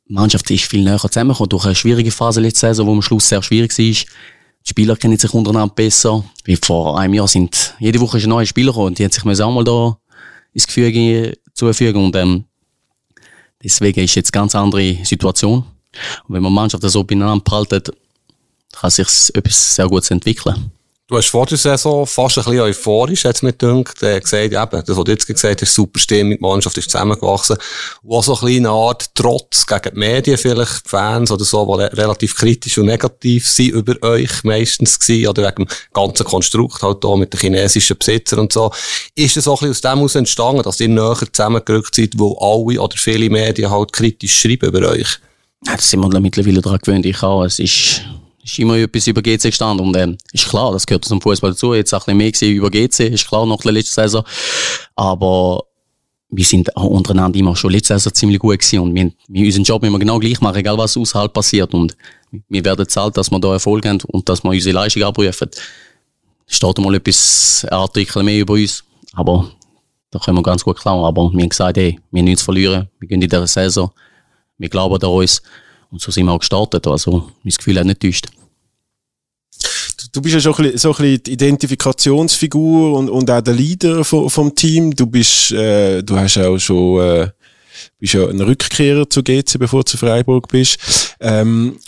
die 0.08 0.14
Mannschaft 0.14 0.50
ist 0.50 0.64
viel 0.64 0.84
näher 0.84 1.00
zusammengekommen 1.00 1.50
durch 1.50 1.66
eine 1.66 1.76
schwierige 1.76 2.12
Phase 2.12 2.40
letzte 2.40 2.68
Saison, 2.68 2.88
wo 2.88 2.94
am 2.94 3.02
Schluss 3.02 3.28
sehr 3.28 3.44
schwierig 3.44 3.78
war. 3.78 3.86
Die 3.86 4.70
Spieler 4.70 4.96
kennen 4.96 5.18
sich 5.18 5.34
untereinander 5.34 5.74
besser. 5.74 6.24
Wie 6.46 6.56
vor 6.56 6.98
einem 6.98 7.16
Jahr 7.16 7.28
sind, 7.28 7.76
jede 7.80 8.00
Woche 8.00 8.18
ist 8.18 8.24
ein 8.24 8.30
neuer 8.30 8.46
Spieler 8.46 8.72
gekommen 8.72 8.88
und 8.88 9.00
die 9.00 9.04
haben 9.04 9.12
sich 9.12 9.42
auch 9.42 9.52
mal 9.52 9.64
da 9.64 9.98
ins 10.54 10.68
Gefüge 10.68 11.38
zufügen 11.54 12.06
und, 12.06 12.16
ähm, 12.16 12.46
deswegen 13.62 14.04
ist 14.04 14.16
jetzt 14.16 14.34
eine 14.34 14.42
ganz 14.42 14.56
andere 14.56 14.98
Situation. 15.04 15.66
Und 16.28 16.36
wenn 16.36 16.44
man 16.44 16.54
Mannschaft 16.54 16.84
so 16.84 17.04
beieinander 17.04 17.44
behalten, 17.44 17.94
kann 18.74 18.90
sich 18.90 19.08
etwas 19.34 19.76
sehr 19.76 19.88
Gutes 19.88 20.12
entwickeln. 20.12 20.72
Du 21.10 21.16
hast 21.16 21.30
vor 21.30 21.46
der 21.46 21.58
Saison 21.58 22.06
fast 22.06 22.38
ein 22.38 22.44
bisschen 22.44 22.60
euphorisch, 22.60 23.24
jetzt 23.24 23.42
mit 23.42 23.60
gedacht, 23.60 24.04
äh, 24.04 24.20
gesagt, 24.20 24.52
eben, 24.52 24.84
das, 24.86 24.98
was 24.98 25.04
du 25.06 25.12
jetzt 25.12 25.26
gesagt 25.26 25.62
hast, 25.62 25.74
super 25.74 26.02
Stimmung, 26.02 26.36
die 26.36 26.42
Mannschaft 26.42 26.78
ist 26.78 26.92
zusammengewachsen. 26.92 27.56
Wo 28.04 28.22
so 28.22 28.38
ein 28.38 28.58
eine 28.58 28.70
Art 28.70 29.16
Trotz 29.16 29.66
gegen 29.66 29.94
die 29.94 30.00
Medien 30.00 30.38
vielleicht, 30.38 30.86
Fans 30.86 31.32
oder 31.32 31.46
so, 31.46 31.78
die 31.78 31.84
relativ 31.96 32.36
kritisch 32.36 32.78
und 32.78 32.88
negativ 32.88 33.48
sind 33.48 33.70
über 33.70 33.96
euch 34.02 34.44
meistens 34.44 35.00
gewesen, 35.00 35.30
oder 35.30 35.44
wegen 35.48 35.64
dem 35.64 35.68
ganzen 35.94 36.26
Konstrukt 36.26 36.82
halt 36.82 37.02
da 37.02 37.16
mit 37.16 37.32
den 37.32 37.40
chinesischen 37.40 37.98
Besitzern 37.98 38.40
und 38.40 38.52
so. 38.52 38.74
Ist 39.16 39.38
das 39.38 39.48
auch 39.48 39.62
ein 39.62 39.70
bisschen 39.70 39.92
aus 39.92 39.94
dem 39.94 40.00
heraus 40.00 40.16
entstanden, 40.16 40.64
dass 40.64 40.82
ihr 40.82 40.90
näher 40.90 41.16
zusammengerückt 41.32 41.96
seid, 41.96 42.16
wo 42.18 42.38
alle 42.38 42.82
oder 42.82 42.98
viele 42.98 43.30
Medien 43.30 43.72
halt 43.72 43.94
kritisch 43.94 44.38
schreiben 44.38 44.68
über 44.68 44.90
euch? 44.90 45.20
Das 45.62 45.90
sind 45.90 46.00
wir 46.02 46.20
mittlerweile 46.20 46.62
daran 46.62 46.80
gewöhnt, 46.80 47.06
ich 47.06 47.22
auch. 47.24 47.44
Es 47.44 47.60
ist, 47.60 48.04
ist 48.44 48.60
immer 48.60 48.78
etwas 48.78 49.08
über 49.08 49.22
GC 49.22 49.44
gestanden 49.44 49.86
und 49.86 49.96
ähm, 49.98 50.18
ist 50.32 50.48
klar, 50.48 50.72
das 50.72 50.86
gehört 50.86 51.06
zum 51.06 51.22
Fußball 51.22 51.52
dazu. 51.52 51.74
Jetzt 51.74 51.94
auch 51.94 52.08
ein 52.08 52.18
bisschen 52.18 52.50
mehr 52.50 52.58
über 52.58 52.70
GC, 52.70 53.00
ist 53.12 53.28
klar, 53.28 53.46
nach 53.46 53.58
der 53.58 53.72
letzten 53.72 53.94
Saison. 53.94 54.24
Aber 54.96 55.64
wir 56.30 56.46
sind 56.46 56.76
auch 56.76 56.86
untereinander 56.86 57.40
immer 57.40 57.56
schon 57.56 57.72
letzte 57.72 57.94
Saison 57.94 58.14
ziemlich 58.14 58.40
gut 58.40 58.60
gewesen 58.60 58.80
und 58.80 58.96
wir, 58.96 59.12
wir 59.28 59.46
unseren 59.46 59.64
Job 59.64 59.84
immer 59.84 60.00
genau 60.00 60.20
gleich 60.20 60.42
machen, 60.42 60.58
egal 60.58 60.78
was 60.78 60.98
außerhalb 60.98 61.34
passiert 61.34 61.74
und 61.74 61.96
wir 62.50 62.66
werden 62.66 62.88
zahlt, 62.88 63.16
dass 63.16 63.32
wir 63.32 63.40
da 63.40 63.54
Erfolg 63.54 63.86
haben 63.86 64.00
und 64.08 64.28
dass 64.28 64.44
wir 64.44 64.52
unsere 64.52 64.76
Leistung 64.76 65.04
abrufen. 65.04 65.50
Steht 66.46 66.78
mal 66.80 66.96
etwas 66.96 67.66
Artikel 67.72 68.24
mehr 68.24 68.40
über 68.40 68.54
uns, 68.54 68.84
aber 69.14 69.52
da 70.12 70.20
können 70.20 70.38
wir 70.38 70.44
ganz 70.44 70.64
gut 70.64 70.78
klar. 70.78 71.04
Aber 71.06 71.32
wir 71.32 71.42
haben 71.42 71.50
gesagt, 71.50 71.78
hey, 71.78 72.00
wir 72.12 72.20
haben 72.20 72.26
nichts 72.26 72.42
verlieren, 72.42 72.90
wir 73.00 73.08
gehen 73.08 73.22
in 73.22 73.30
dieser 73.30 73.48
Saison, 73.48 73.92
wir 74.58 74.70
glauben 74.70 75.02
an 75.02 75.10
uns 75.10 75.42
und 75.92 76.02
so 76.02 76.12
sind 76.12 76.26
wir 76.26 76.34
auch 76.34 76.40
gestartet. 76.40 76.88
Also 76.88 77.32
mein 77.44 77.54
Gefühl 77.54 77.80
hat 77.80 77.86
nicht 77.86 78.02
täuscht 78.02 78.28
du 80.12 80.22
bist 80.22 80.36
ja 80.36 80.42
schon 80.42 80.56
ein 80.56 80.64
bisschen, 80.64 80.78
so 80.80 80.90
ein 80.90 80.96
bisschen 80.98 81.24
die 81.24 81.34
Identifikationsfigur 81.34 82.98
und, 82.98 83.10
und 83.10 83.30
auch 83.30 83.42
der 83.42 83.54
Leader 83.54 84.04
vom, 84.04 84.30
vom 84.30 84.54
Team. 84.54 84.96
Du 84.96 85.06
bist, 85.06 85.52
äh, 85.52 86.02
du 86.02 86.18
hast 86.18 86.38
auch 86.38 86.58
schon, 86.58 87.02
äh, 87.02 87.30
bist 88.00 88.14
ja 88.14 88.28
ein 88.28 88.42
Rückkehrer 88.42 89.10
zu 89.10 89.24
GC, 89.24 89.58
bevor 89.60 89.82
du 89.82 89.92
zu 89.92 89.98
Freiburg 89.98 90.48
bist. 90.48 91.16
Ähm, 91.20 91.80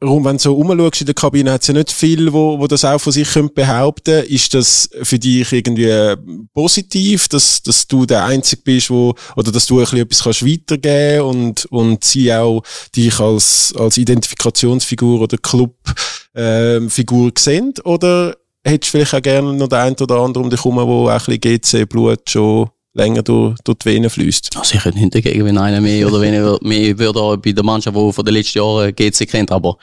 wenn 0.00 0.36
du 0.36 0.38
so 0.38 0.52
rumschaust 0.54 1.00
in 1.00 1.06
der 1.06 1.14
Kabine, 1.14 1.52
hat 1.52 1.62
es 1.62 1.68
ja 1.68 1.74
nicht 1.74 1.90
viel, 1.90 2.32
wo, 2.32 2.58
wo 2.58 2.66
das 2.66 2.84
auch 2.84 3.00
von 3.00 3.12
sich 3.12 3.28
behaupten 3.54 4.04
können. 4.04 4.26
Ist 4.26 4.54
das 4.54 4.88
für 5.02 5.18
dich 5.18 5.52
irgendwie 5.52 6.14
positiv, 6.54 7.28
dass, 7.28 7.62
dass 7.62 7.88
du 7.88 8.06
der 8.06 8.24
Einzige 8.24 8.62
bist, 8.62 8.90
wo, 8.90 9.14
oder 9.36 9.50
dass 9.50 9.66
du 9.66 9.78
ein 9.78 9.84
bisschen 9.84 9.98
etwas 9.98 10.22
kannst 10.22 10.46
weitergeben 10.46 11.22
und, 11.22 11.64
und 11.66 12.04
sie 12.04 12.32
auch 12.32 12.62
dich 12.94 13.18
als, 13.18 13.74
als 13.76 13.96
Identifikationsfigur 13.96 15.20
oder 15.20 15.36
Clubfigur 15.38 17.26
ähm, 17.26 17.32
sehen? 17.36 17.74
Oder 17.84 18.36
hättest 18.64 18.94
du 18.94 18.98
vielleicht 18.98 19.14
auch 19.14 19.22
gerne 19.22 19.52
noch 19.52 19.68
den 19.68 19.78
einen 19.78 19.96
oder 19.96 20.16
anderen 20.16 20.44
um 20.44 20.50
dich 20.50 20.64
herum, 20.64 20.76
der 20.76 20.84
auch 20.84 21.28
ein 21.28 21.40
bisschen 21.40 21.86
GC-Blut 21.86 22.30
schon 22.30 22.70
länger 22.94 23.22
durch, 23.22 23.58
durch 23.64 23.78
die 23.78 23.86
Venen 23.86 24.10
fließt. 24.10 24.56
Also 24.56 24.74
ich 24.74 24.84
hätte 24.84 24.98
nicht 24.98 25.14
dagegen, 25.14 25.44
wenn 25.44 25.58
einer 25.58 25.80
mehr 25.80 26.06
oder 26.06 26.20
weniger 26.20 26.58
mehr 26.62 26.98
würde 26.98 27.38
bei 27.38 27.52
der 27.52 27.64
Mannschaft, 27.64 27.96
die 27.96 28.12
von 28.12 28.24
den 28.24 28.34
letzten 28.34 28.58
Jahren 28.58 28.94
GC 28.94 29.28
kennt, 29.28 29.50
aber 29.50 29.76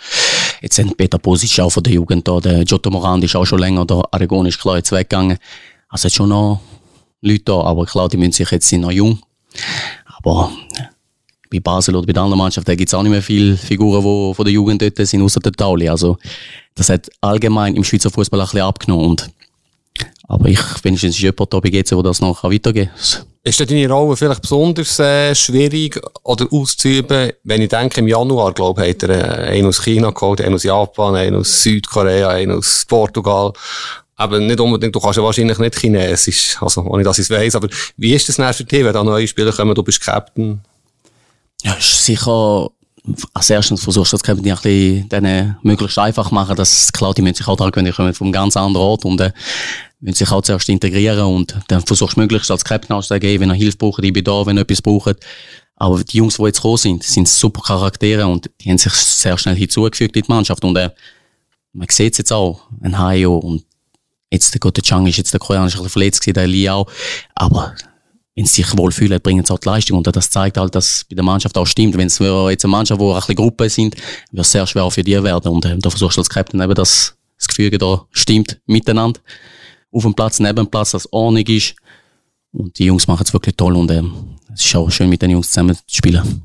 jetzt 0.62 0.76
sind 0.76 0.96
Peter 0.96 1.18
Posic 1.18 1.60
auch 1.60 1.72
von 1.72 1.84
der 1.84 1.94
Jugend 1.94 2.28
da, 2.28 2.40
der 2.40 2.64
Giotto 2.66 2.90
Morandi 2.92 3.26
ist 3.26 3.36
auch 3.36 3.46
schon 3.46 3.60
länger 3.60 3.86
da, 3.86 4.02
Aragon 4.12 4.46
ist 4.46 4.60
klar 4.60 4.78
jetzt 4.78 4.92
weggegangen. 4.92 5.38
Also 5.88 6.08
es 6.08 6.14
schon 6.14 6.30
noch 6.30 6.62
Leute 7.22 7.44
da, 7.46 7.62
aber 7.62 7.86
klar, 7.86 8.08
die 8.08 8.18
müssen 8.18 8.34
sich 8.34 8.52
jetzt 8.52 8.68
sind 8.68 8.82
noch 8.82 8.92
jung. 8.92 9.20
Aber 10.06 10.52
bei 11.50 11.60
Basel 11.60 11.96
oder 11.96 12.06
bei 12.06 12.14
der 12.14 12.22
anderen 12.22 12.38
Mannschaft, 12.38 12.68
da 12.68 12.76
gibt 12.76 12.90
es 12.90 12.94
auch 12.94 13.02
nicht 13.02 13.12
mehr 13.12 13.24
viele 13.24 13.58
Figuren, 13.58 14.04
die 14.04 14.36
von 14.36 14.46
der 14.46 14.54
Jugend 14.54 14.82
dort 14.82 14.96
sind, 15.08 15.22
außer 15.22 15.40
der 15.40 15.52
Tauli. 15.52 15.90
Also 15.90 16.18
das 16.76 16.90
hat 16.90 17.10
allgemein 17.22 17.76
im 17.76 17.84
Schweizer 17.84 18.12
Fußball 18.12 18.40
ein 18.40 18.46
bisschen 18.46 18.62
abgenommen 18.62 19.06
und 19.06 19.30
aber 20.30 20.48
ich, 20.48 20.62
wenigstens 20.84 21.16
ist 21.16 21.22
jemand 21.22 21.52
da 21.52 21.60
bei 21.60 21.70
GC, 21.70 21.90
der 21.90 22.04
das 22.04 22.22
noch 22.22 22.44
weitergeben 22.44 22.90
kann. 22.90 23.26
Ist 23.42 23.60
deine 23.60 23.90
Rolle 23.90 24.16
vielleicht 24.16 24.44
besonders 24.44 25.00
äh, 25.00 25.34
schwierig 25.34 26.00
oder 26.24 26.46
auszuüben? 26.52 27.32
Wenn 27.44 27.64
ich 27.64 27.70
denke, 27.70 28.00
im 28.00 28.08
Januar, 28.08 28.54
glaube 28.54 28.86
ich, 28.86 28.94
hat 28.94 29.04
er 29.04 29.10
äh, 29.10 29.50
einen 29.50 29.68
aus 29.68 29.84
China 29.84 30.12
geholt, 30.12 30.40
einen 30.42 30.54
aus 30.54 30.64
Japan, 30.64 31.16
einen 31.16 31.38
aus 31.38 31.64
Südkorea, 31.64 32.30
einen 32.30 32.52
aus 32.52 32.86
Portugal. 32.88 33.54
Aber 34.18 34.40
nicht 34.40 34.60
unbedingt, 34.60 34.94
du 34.94 35.00
kannst 35.00 35.18
ja 35.18 35.24
wahrscheinlich 35.24 35.58
nicht 35.58 35.80
Chinesisch, 35.80 36.58
also 36.62 36.84
ohne 36.84 37.04
dass 37.04 37.18
ich 37.18 37.24
es 37.24 37.32
weiss. 37.32 37.56
Aber 37.56 37.68
wie 37.98 38.14
ist 38.14 38.30
das 38.30 38.36
denn 38.36 38.54
für 38.54 38.66
dich, 38.66 38.84
wenn 38.84 38.94
da 38.94 39.04
neue 39.04 39.28
Spieler 39.28 39.52
kommen, 39.52 39.74
du 39.74 39.82
bist 39.82 40.02
Captain? 40.02 40.62
Ja, 41.64 41.74
ist 41.74 42.06
sicher 42.06 42.70
als 43.34 43.50
erstes 43.50 43.82
versuchst 43.82 44.14
du 44.14 44.18
das 44.18 44.24
Captain 44.24 44.46
ein 44.46 44.56
bisschen 44.56 45.10
denen 45.10 45.58
möglichst 45.64 45.98
einfach 45.98 46.32
machen, 46.32 46.56
dass 46.56 46.92
klar, 46.92 47.14
die 47.14 47.22
müssen 47.22 47.36
sich 47.36 47.48
auch 47.48 47.56
daran 47.56 47.72
gewöhnen, 47.72 47.92
die 47.92 47.96
kommen 47.96 48.14
vom 48.14 48.32
ganz 48.32 48.58
anderen 48.58 48.86
Ort 48.86 49.06
und 49.06 49.20
äh, 49.22 49.32
müssen 50.00 50.16
sich 50.16 50.32
auch 50.32 50.42
zuerst 50.42 50.70
integrieren 50.70 51.26
und 51.26 51.58
dann 51.68 51.82
versuchst 51.82 52.16
du 52.16 52.22
möglichst 52.22 52.52
als 52.52 52.64
Captain 52.64 52.96
auszugeben, 52.96 53.42
wenn 53.42 53.50
er 53.50 53.56
Hilfe 53.56 53.78
braucht, 53.78 54.04
ich 54.04 54.14
bin 54.14 54.24
da, 54.24 54.46
wenn 54.46 54.58
er 54.58 54.62
etwas 54.62 54.82
braucht. 54.82 55.18
Aber 55.76 56.04
die 56.04 56.18
Jungs, 56.18 56.38
die 56.38 56.44
jetzt 56.44 56.58
gekommen 56.58 56.78
sind, 56.78 57.04
sind 57.04 57.28
super 57.28 57.62
Charaktere 57.62 58.28
und 58.28 58.50
die 58.62 58.70
haben 58.70 58.78
sich 58.78 58.94
sehr 58.94 59.38
schnell 59.38 59.56
hinzugefügt 59.56 60.16
in 60.16 60.24
die 60.24 60.32
Mannschaft 60.32 60.64
und 60.64 60.76
äh, 60.78 60.90
man 61.74 61.88
sieht 61.90 62.14
es 62.14 62.18
jetzt 62.20 62.34
auch, 62.34 62.62
ein 62.82 62.98
Hayo 62.98 63.38
und 63.38 63.64
jetzt 64.32 64.54
der 64.54 64.60
Gott 64.60 64.82
Chang 64.82 65.08
ist 65.08 65.18
jetzt 65.18 65.34
der 65.34 65.40
Koreaner, 65.40 65.68
ist 65.68 65.76
ein 65.76 65.78
bisschen 65.78 65.92
verletzt 65.92 66.22
gewesen, 66.22 66.34
der 66.34 66.48
Liao, 66.48 66.88
aber 67.36 67.76
wenn 68.40 68.46
sie 68.46 68.64
sich 68.64 68.78
wohlfühlen, 68.78 69.20
bringen 69.20 69.44
sie 69.44 69.54
auch 69.54 69.60
die 69.60 69.68
Leistung. 69.68 69.98
Und 69.98 70.16
das 70.16 70.30
zeigt 70.30 70.58
halt, 70.58 70.74
dass 70.74 71.06
bei 71.10 71.16
der 71.16 71.26
Mannschaft 71.26 71.58
auch 71.58 71.66
stimmt. 71.66 71.98
Wenn 71.98 72.08
es 72.08 72.20
jetzt 72.20 72.64
eine 72.64 72.72
Mannschaft, 72.72 72.98
wo 72.98 73.12
ein 73.12 73.20
bisschen 73.20 73.36
Gruppen 73.36 73.68
sind, 73.68 73.98
wird 74.32 74.46
es 74.46 74.52
sehr 74.54 74.66
schwer 74.66 74.90
für 74.92 75.04
die 75.04 75.22
werden. 75.22 75.52
Und 75.52 75.66
äh, 75.66 75.78
da 75.78 75.90
versuchst 75.90 76.16
du 76.16 76.22
als 76.22 76.30
Captain 76.30 76.62
eben, 76.62 76.74
dass 76.74 77.18
das 77.38 77.48
Gefüge 77.50 77.78
da 77.78 78.06
stimmt 78.12 78.62
miteinander. 78.66 79.20
Auf 79.92 80.04
dem 80.04 80.14
Platz, 80.14 80.40
neben 80.40 80.56
dem 80.56 80.68
Platz, 80.68 80.92
dass 80.92 81.06
es 81.06 81.14
Ordnung 81.14 81.46
ist. 81.48 81.76
Und 82.52 82.78
die 82.78 82.86
Jungs 82.86 83.08
machen 83.08 83.24
es 83.26 83.34
wirklich 83.34 83.56
toll 83.56 83.76
und 83.76 83.92
ähm, 83.92 84.14
es 84.54 84.66
ist 84.66 84.76
auch 84.76 84.90
schön, 84.90 85.10
mit 85.10 85.22
den 85.22 85.32
Jungs 85.32 85.50
zusammen 85.50 85.76
zu 85.76 85.82
spielen. 85.88 86.44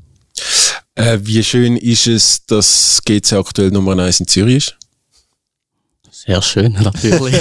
Äh, 0.95 1.19
wie 1.21 1.43
schön 1.43 1.77
ist 1.77 2.07
es, 2.07 2.45
dass 2.45 3.01
GC 3.03 3.33
aktuell 3.33 3.71
Nummer 3.71 3.97
1 3.97 4.21
in 4.21 4.27
Zürich 4.27 4.57
ist? 4.57 4.77
Sehr 6.11 6.41
schön, 6.41 6.73
natürlich. 6.81 7.35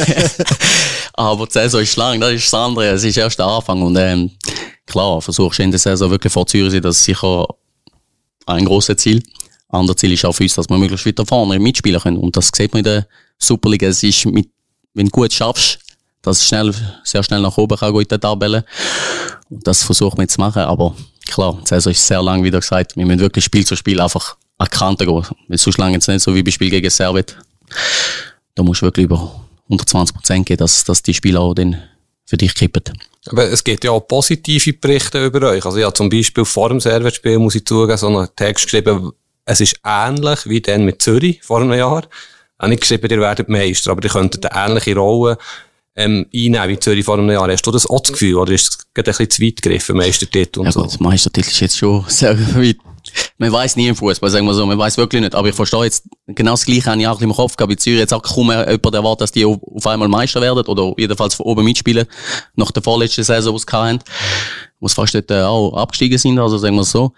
Aber 1.15 1.47
die 1.47 1.53
Saison 1.53 1.81
ist 1.81 1.97
lang, 1.97 2.21
das 2.21 2.33
ist 2.33 2.53
das 2.53 2.55
andere. 2.55 2.89
Es 2.89 3.05
ist 3.05 3.17
erst 3.17 3.39
der 3.39 3.47
Anfang. 3.47 3.81
Und 3.83 3.97
ähm, 3.97 4.33
klar, 4.87 5.23
versuchst 5.23 5.59
du 5.59 5.63
in 5.63 5.71
der 5.71 5.81
Saison 5.81 6.11
wirklich 6.11 6.33
vor 6.33 6.47
Zürich 6.47 6.73
sein, 6.73 6.83
das 6.83 6.97
ist 6.97 7.05
sicher 7.05 7.47
ein 8.47 8.65
grosses 8.65 8.97
Ziel. 8.97 9.23
andere 9.69 9.97
Ziel 9.97 10.13
ist 10.13 10.25
auch 10.25 10.33
für 10.33 10.43
uns, 10.43 10.55
dass 10.55 10.69
wir 10.69 10.77
möglichst 10.77 11.07
weiter 11.07 11.25
vorne 11.25 11.59
mitspielen 11.59 12.01
können. 12.01 12.17
Und 12.17 12.37
das 12.37 12.51
sieht 12.55 12.73
man 12.73 12.81
in 12.81 12.85
der 12.85 13.07
Superliga. 13.39 13.87
Es 13.87 14.03
ist 14.03 14.27
mit, 14.27 14.49
wenn 14.93 15.07
du 15.07 15.11
gut 15.11 15.33
schaffst, 15.33 15.79
dass 16.25 16.39
es 16.39 16.47
schnell, 16.47 16.75
sehr 17.05 17.23
schnell 17.23 17.41
nach 17.41 17.57
oben 17.57 17.77
kann 17.77 17.95
in 17.95 18.09
der 18.09 18.21
Tabelle. 18.21 18.65
Und 19.51 19.67
das 19.67 19.83
versuchen 19.83 20.19
wir 20.19 20.29
zu 20.29 20.41
machen. 20.41 20.63
Aber 20.63 20.95
klar, 21.27 21.59
die 21.69 21.75
ist 21.75 22.07
sehr 22.07 22.23
lang, 22.23 22.43
wie 22.43 22.51
gesagt. 22.51 22.97
Wir 22.97 23.07
müssen 23.07 23.21
wirklich 23.21 23.45
Spiel 23.45 23.67
zu 23.67 23.77
Spiel 23.77 24.01
einfach 24.01 24.37
an 24.59 24.69
die 24.73 24.77
Kante 24.77 25.07
gehen. 25.07 25.25
Weil 25.49 25.59
sonst 25.59 25.79
lange 25.79 25.95
jetzt 25.95 26.09
nicht 26.09 26.23
so 26.23 26.35
wie 26.35 26.43
beim 26.43 26.53
Spiel 26.53 26.71
gegen 26.71 26.91
Servet. 26.91 27.37
Da 28.55 28.63
musst 28.63 28.83
du 28.83 28.87
wirklich 28.87 29.05
über 29.05 29.45
120 29.65 30.15
Prozent 30.15 30.47
gehen, 30.47 30.57
dass, 30.57 30.85
dass 30.85 31.03
die 31.03 31.15
Spieler 31.15 31.41
auch 31.41 31.55
dann 31.55 31.83
für 32.27 32.37
dich 32.37 32.55
kippen. 32.55 32.83
Aber 33.27 33.51
es 33.51 33.65
gibt 33.65 33.85
ja 33.85 33.91
auch 33.91 34.01
positive 34.01 34.73
Berichte 34.75 35.25
über 35.25 35.51
euch. 35.51 35.65
Also 35.65 35.83
habe 35.83 35.95
zum 35.95 36.09
Beispiel 36.09 36.45
vor 36.45 36.69
dem 36.69 36.81
Servetspiel, 36.81 37.39
muss 37.39 37.55
ich 37.55 37.65
zugeben, 37.65 37.97
so 37.97 38.09
einen 38.09 38.29
Text 38.37 38.65
geschrieben, 38.65 39.13
es 39.47 39.61
ist 39.61 39.77
ähnlich 39.85 40.47
wie 40.47 40.61
dann 40.61 40.85
mit 40.85 41.03
Zürich 41.03 41.43
vor 41.43 41.61
einem 41.61 41.73
Jahr. 41.73 42.05
Ich 42.05 42.59
habe 42.59 42.71
nicht 42.71 42.81
geschrieben, 42.81 43.11
ihr 43.11 43.21
werdet 43.21 43.49
Meister, 43.49 43.91
aber 43.91 44.03
ihr 44.03 44.11
könntet 44.11 44.51
eine 44.51 44.67
ähnliche 44.67 44.97
Rolle 44.97 45.39
ähm, 45.97 46.27
einnehmen 46.35 46.69
wie 46.69 46.79
Zürich 46.79 47.05
vor 47.05 47.19
einem 47.19 47.31
Jahr. 47.31 47.51
Hast 47.51 47.67
du 47.67 47.71
das 47.71 47.87
auch 47.87 48.01
das 48.01 48.13
Gefühl, 48.13 48.37
oder 48.37 48.53
ist 48.53 48.69
es 48.69 48.79
ein 48.95 49.05
bisschen 49.05 49.31
zu 49.31 49.43
weit 49.43 49.63
gegriffen, 49.63 49.97
Meistertitel 49.97 50.61
und 50.61 50.67
ja, 50.67 50.73
so? 50.73 50.83
Gut, 50.83 51.01
Meistertitel 51.01 51.51
ist 51.51 51.61
jetzt 51.61 51.79
schon 51.79 52.05
sehr 52.09 52.39
weit. 52.57 52.77
Man 53.37 53.53
weiß 53.53 53.77
nie 53.77 53.89
im 53.89 53.97
Fußball, 53.97 54.31
sagen 54.31 54.47
wir 54.47 54.55
so. 54.55 54.65
Man 54.65 54.79
weiß 54.79 54.97
wirklich 54.97 55.21
nicht. 55.21 55.35
Aber 55.35 55.49
ich 55.49 55.55
verstehe 55.55 55.85
jetzt, 55.85 56.05
genau 56.27 56.53
das 56.53 56.65
Gleiche 56.65 56.91
habe 56.91 57.01
ich 57.01 57.07
auch 57.07 57.21
im 57.21 57.33
Kopf 57.33 57.55
gehabt. 57.55 57.71
Bei 57.71 57.77
Zürich 57.77 57.99
jetzt 57.99 58.15
auch 58.15 58.23
kaum 58.23 58.51
jemand 58.51 58.95
erwartet, 58.95 59.21
dass 59.21 59.33
die 59.33 59.45
auf 59.45 59.87
einmal 59.87 60.09
Meister 60.09 60.41
werden 60.41 60.65
oder 60.65 60.95
jedenfalls 60.97 61.35
von 61.35 61.47
oben 61.47 61.65
mitspielen. 61.65 62.07
Nach 62.57 62.71
der 62.71 62.83
vorletzten 62.83 63.23
Saison, 63.23 63.55
die 63.55 63.61
sie 63.61 63.77
hatten. 63.77 63.99
Wo 64.81 64.89
sie 64.89 64.95
fast 64.95 65.15
dort 65.15 65.31
äh, 65.31 65.43
auch 65.43 65.75
abgestiegen 65.75 66.17
sind, 66.17 66.39
also 66.39 66.57
sagen 66.57 66.77
wir 66.77 66.85
so. 66.85 67.13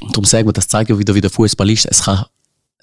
Und 0.00 0.10
darum 0.10 0.24
sagen 0.24 0.48
wir, 0.48 0.52
das 0.52 0.66
zeigt 0.66 0.90
ja 0.90 0.98
wieder, 0.98 1.14
wie 1.14 1.20
der 1.20 1.30
Fußball 1.30 1.70
ist. 1.70 1.86
Es 1.86 2.02
kann 2.02 2.24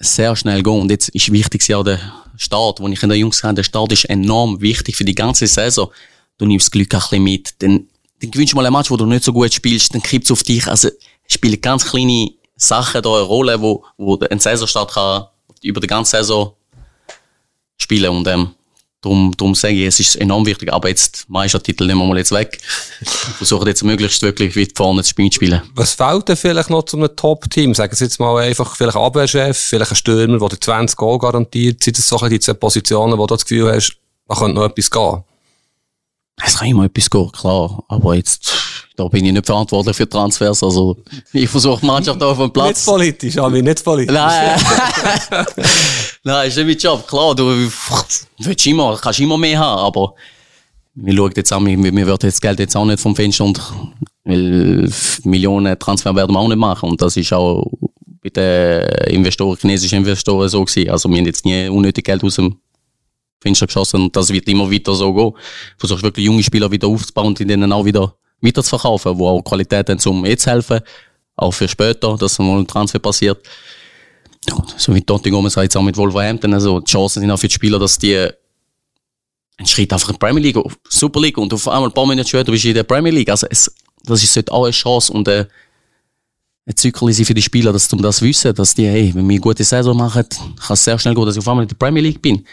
sehr 0.02 0.36
schnell 0.36 0.62
gehen. 0.62 0.80
Und 0.80 0.90
jetzt 0.90 1.08
ist 1.10 1.32
wichtig 1.32 1.66
ja 1.68 1.82
der 1.82 1.98
Start, 2.36 2.80
wo 2.80 2.88
ich 2.88 3.02
in 3.02 3.08
der 3.08 3.18
Jungs 3.18 3.42
habe. 3.42 3.54
Der 3.54 3.62
Start 3.62 3.92
ist 3.92 4.04
enorm 4.04 4.60
wichtig 4.60 4.96
für 4.96 5.04
die 5.04 5.14
ganze 5.14 5.46
Saison. 5.46 5.90
Du 6.38 6.46
nimmst 6.46 6.66
das 6.66 6.70
Glück 6.70 6.92
ein 6.92 7.00
bisschen 7.00 7.22
mit. 7.22 7.54
Dann, 7.62 7.88
dann 8.20 8.30
gewinnst 8.30 8.52
du 8.52 8.56
mal 8.56 8.66
ein 8.66 8.72
Match, 8.72 8.90
wo 8.90 8.96
du 8.96 9.06
nicht 9.06 9.24
so 9.24 9.32
gut 9.32 9.52
spielst, 9.52 9.94
dann 9.94 10.02
kippt 10.02 10.24
es 10.24 10.30
auf 10.30 10.42
dich. 10.42 10.66
Also, 10.66 10.88
spielen 11.28 11.60
ganz 11.60 11.84
kleine 11.84 12.30
Sachen 12.56 13.02
da 13.02 13.14
eine 13.14 13.22
Rolle, 13.22 13.60
wo, 13.60 13.84
wo 13.96 14.18
ein 14.18 14.40
Saisonstart 14.40 14.92
kann 14.92 15.26
über 15.62 15.80
die 15.80 15.86
ganze 15.86 16.16
Saison 16.18 16.54
spielen. 17.76 18.10
Und, 18.10 18.26
ähm, 18.26 18.54
Darum, 19.02 19.34
darum 19.36 19.54
sage 19.56 19.74
ich, 19.74 19.86
es 19.86 19.98
ist 19.98 20.14
enorm 20.14 20.46
wichtig. 20.46 20.72
Aber 20.72 20.88
jetzt, 20.88 21.28
Meistertitel 21.28 21.86
nehmen 21.86 22.00
wir 22.00 22.06
mal 22.06 22.18
jetzt 22.18 22.30
weg. 22.30 22.60
Versuchen 23.36 23.66
jetzt 23.66 23.82
möglichst 23.82 24.22
wirklich 24.22 24.56
weit 24.56 24.76
vorne 24.76 25.02
zu 25.02 25.10
spielen. 25.10 25.60
Was 25.74 25.94
fehlt 25.94 26.28
denn 26.28 26.36
vielleicht 26.36 26.70
noch 26.70 26.84
zu 26.84 26.96
einem 26.96 27.14
Top-Team? 27.14 27.74
Sagen 27.74 27.94
Sie 27.96 28.04
jetzt 28.04 28.20
mal 28.20 28.40
einfach, 28.40 28.76
vielleicht 28.76 28.96
ein 28.96 29.02
Abwehrchef, 29.02 29.58
vielleicht 29.58 29.90
ein 29.90 29.96
Stürmer, 29.96 30.48
der 30.48 30.60
20 30.60 30.96
Goal 30.96 31.18
garantiert. 31.18 31.82
Sind 31.82 31.98
das 31.98 32.06
so 32.06 32.16
die 32.28 32.38
zwei 32.38 32.54
Positionen, 32.54 33.18
wo 33.18 33.26
du 33.26 33.34
das 33.34 33.44
Gefühl 33.44 33.72
hast, 33.72 33.96
da 34.28 34.36
könnte 34.36 34.54
noch 34.54 34.66
etwas 34.66 34.88
gehen? 34.88 35.24
Es 36.44 36.58
kann 36.58 36.68
immer 36.68 36.84
etwas 36.84 37.10
gehen, 37.10 37.30
klar. 37.32 37.84
Aber 37.88 38.14
jetzt, 38.14 38.52
da 38.96 39.06
bin 39.08 39.24
ich 39.24 39.32
nicht 39.32 39.46
verantwortlich 39.46 39.96
für 39.96 40.08
Transfers. 40.08 40.62
Also, 40.62 40.96
ich 41.32 41.48
versuche 41.48 41.80
die 41.80 41.86
Mannschaft 41.86 42.22
auf 42.22 42.38
dem 42.38 42.52
Platz. 42.52 42.78
Nicht 42.78 42.86
politisch, 42.86 43.38
Ami, 43.38 43.62
nicht 43.62 43.84
politisch. 43.84 44.14
Nein. 44.14 44.60
Nein, 46.24 46.48
ist 46.48 46.56
nicht 46.56 46.66
mein 46.66 46.76
Job. 46.78 47.06
Klar, 47.06 47.34
du 47.34 47.70
willst 48.38 48.66
immer, 48.66 48.98
kannst 49.00 49.20
immer 49.20 49.38
mehr 49.38 49.58
haben, 49.58 49.80
aber 49.80 50.14
wir 50.94 51.14
schauen 51.14 51.32
jetzt 51.36 51.52
an, 51.52 51.66
wir, 51.66 52.06
werden 52.06 52.18
jetzt 52.22 52.42
Geld 52.42 52.58
jetzt 52.58 52.76
auch 52.76 52.84
nicht 52.84 53.00
vom 53.00 53.16
Fenster 53.16 53.44
und, 53.44 53.60
weil 54.24 54.90
Millionen 55.24 55.78
Transfer 55.78 56.14
werden 56.14 56.32
wir 56.32 56.38
auch 56.38 56.48
nicht 56.48 56.58
machen. 56.58 56.90
Und 56.90 57.00
das 57.00 57.16
ist 57.16 57.32
auch 57.32 57.70
bei 58.22 58.30
den 58.30 58.88
Investoren, 59.14 59.56
chinesischen 59.58 59.98
Investoren 59.98 60.48
so 60.48 60.64
gewesen. 60.64 60.90
Also, 60.90 61.08
wir 61.08 61.18
haben 61.18 61.26
jetzt 61.26 61.44
nie 61.44 61.68
unnötig 61.68 62.04
Geld 62.04 62.24
aus 62.24 62.36
dem 62.36 62.56
Fenster 63.42 63.66
geschossen 63.66 64.02
und 64.02 64.16
das 64.16 64.30
wird 64.30 64.48
immer 64.48 64.70
weiter 64.70 64.94
so 64.94 65.12
gehen. 65.12 65.32
Versuchst 65.78 66.02
wirklich 66.02 66.26
junge 66.26 66.42
Spieler 66.42 66.70
wieder 66.70 66.88
aufzubauen 66.88 67.28
und 67.28 67.40
denen 67.40 67.72
auch 67.72 67.84
wieder 67.84 68.14
zu 68.54 68.62
verkaufen, 68.62 69.18
wo 69.18 69.28
auch 69.28 69.42
Qualität 69.42 69.88
haben, 69.88 70.00
um 70.06 70.24
jetzt 70.26 70.46
helfen, 70.46 70.80
auch 71.36 71.52
für 71.52 71.68
später, 71.68 72.16
dass 72.16 72.38
mal 72.38 72.58
ein 72.58 72.66
Transfer 72.66 72.98
passiert. 72.98 73.46
Ja, 74.48 74.56
so 74.76 74.94
wie 74.94 75.02
Gomez 75.02 75.52
sagt, 75.52 75.64
jetzt 75.64 75.76
auch 75.76 75.82
mit 75.82 75.96
Wolverhampton, 75.96 76.52
also 76.52 76.80
die 76.80 76.90
Chancen 76.90 77.20
sind 77.20 77.30
auch 77.30 77.38
für 77.38 77.48
die 77.48 77.54
Spieler, 77.54 77.78
dass 77.78 77.98
die 77.98 78.16
einen 78.16 79.66
Schritt 79.66 79.92
einfach 79.92 80.08
in 80.08 80.14
die 80.14 80.18
Premier 80.18 80.42
League, 80.42 80.58
Super 80.88 81.20
League 81.20 81.38
und 81.38 81.52
auf 81.52 81.68
einmal 81.68 81.88
ein 81.88 81.94
paar 81.94 82.06
Minuten 82.06 82.26
später 82.26 82.50
bist 82.50 82.64
du 82.64 82.68
in 82.68 82.74
der 82.74 82.82
Premier 82.82 83.12
League. 83.12 83.28
Also 83.28 83.46
es, 83.48 83.72
das 84.04 84.22
ist 84.22 84.50
auch 84.50 84.64
eine 84.64 84.72
Chance 84.72 85.12
und 85.12 85.28
äh, 85.28 85.46
ein 86.66 86.76
Zykkel 86.76 87.12
für 87.12 87.34
die 87.34 87.42
Spieler, 87.42 87.72
dass 87.72 87.92
um 87.92 88.02
das 88.02 88.22
wissen, 88.22 88.54
dass 88.54 88.74
die, 88.74 88.86
hey, 88.86 89.12
wenn 89.14 89.26
wir 89.26 89.34
eine 89.34 89.40
gute 89.40 89.64
Saison 89.64 89.96
machen, 89.96 90.24
kann 90.28 90.74
es 90.74 90.84
sehr 90.84 90.98
schnell 90.98 91.14
gehen, 91.14 91.26
dass 91.26 91.36
ich 91.36 91.40
auf 91.40 91.48
einmal 91.48 91.64
in 91.64 91.68
der 91.68 91.76
Premier 91.76 92.02
League 92.02 92.22
bin. 92.22 92.44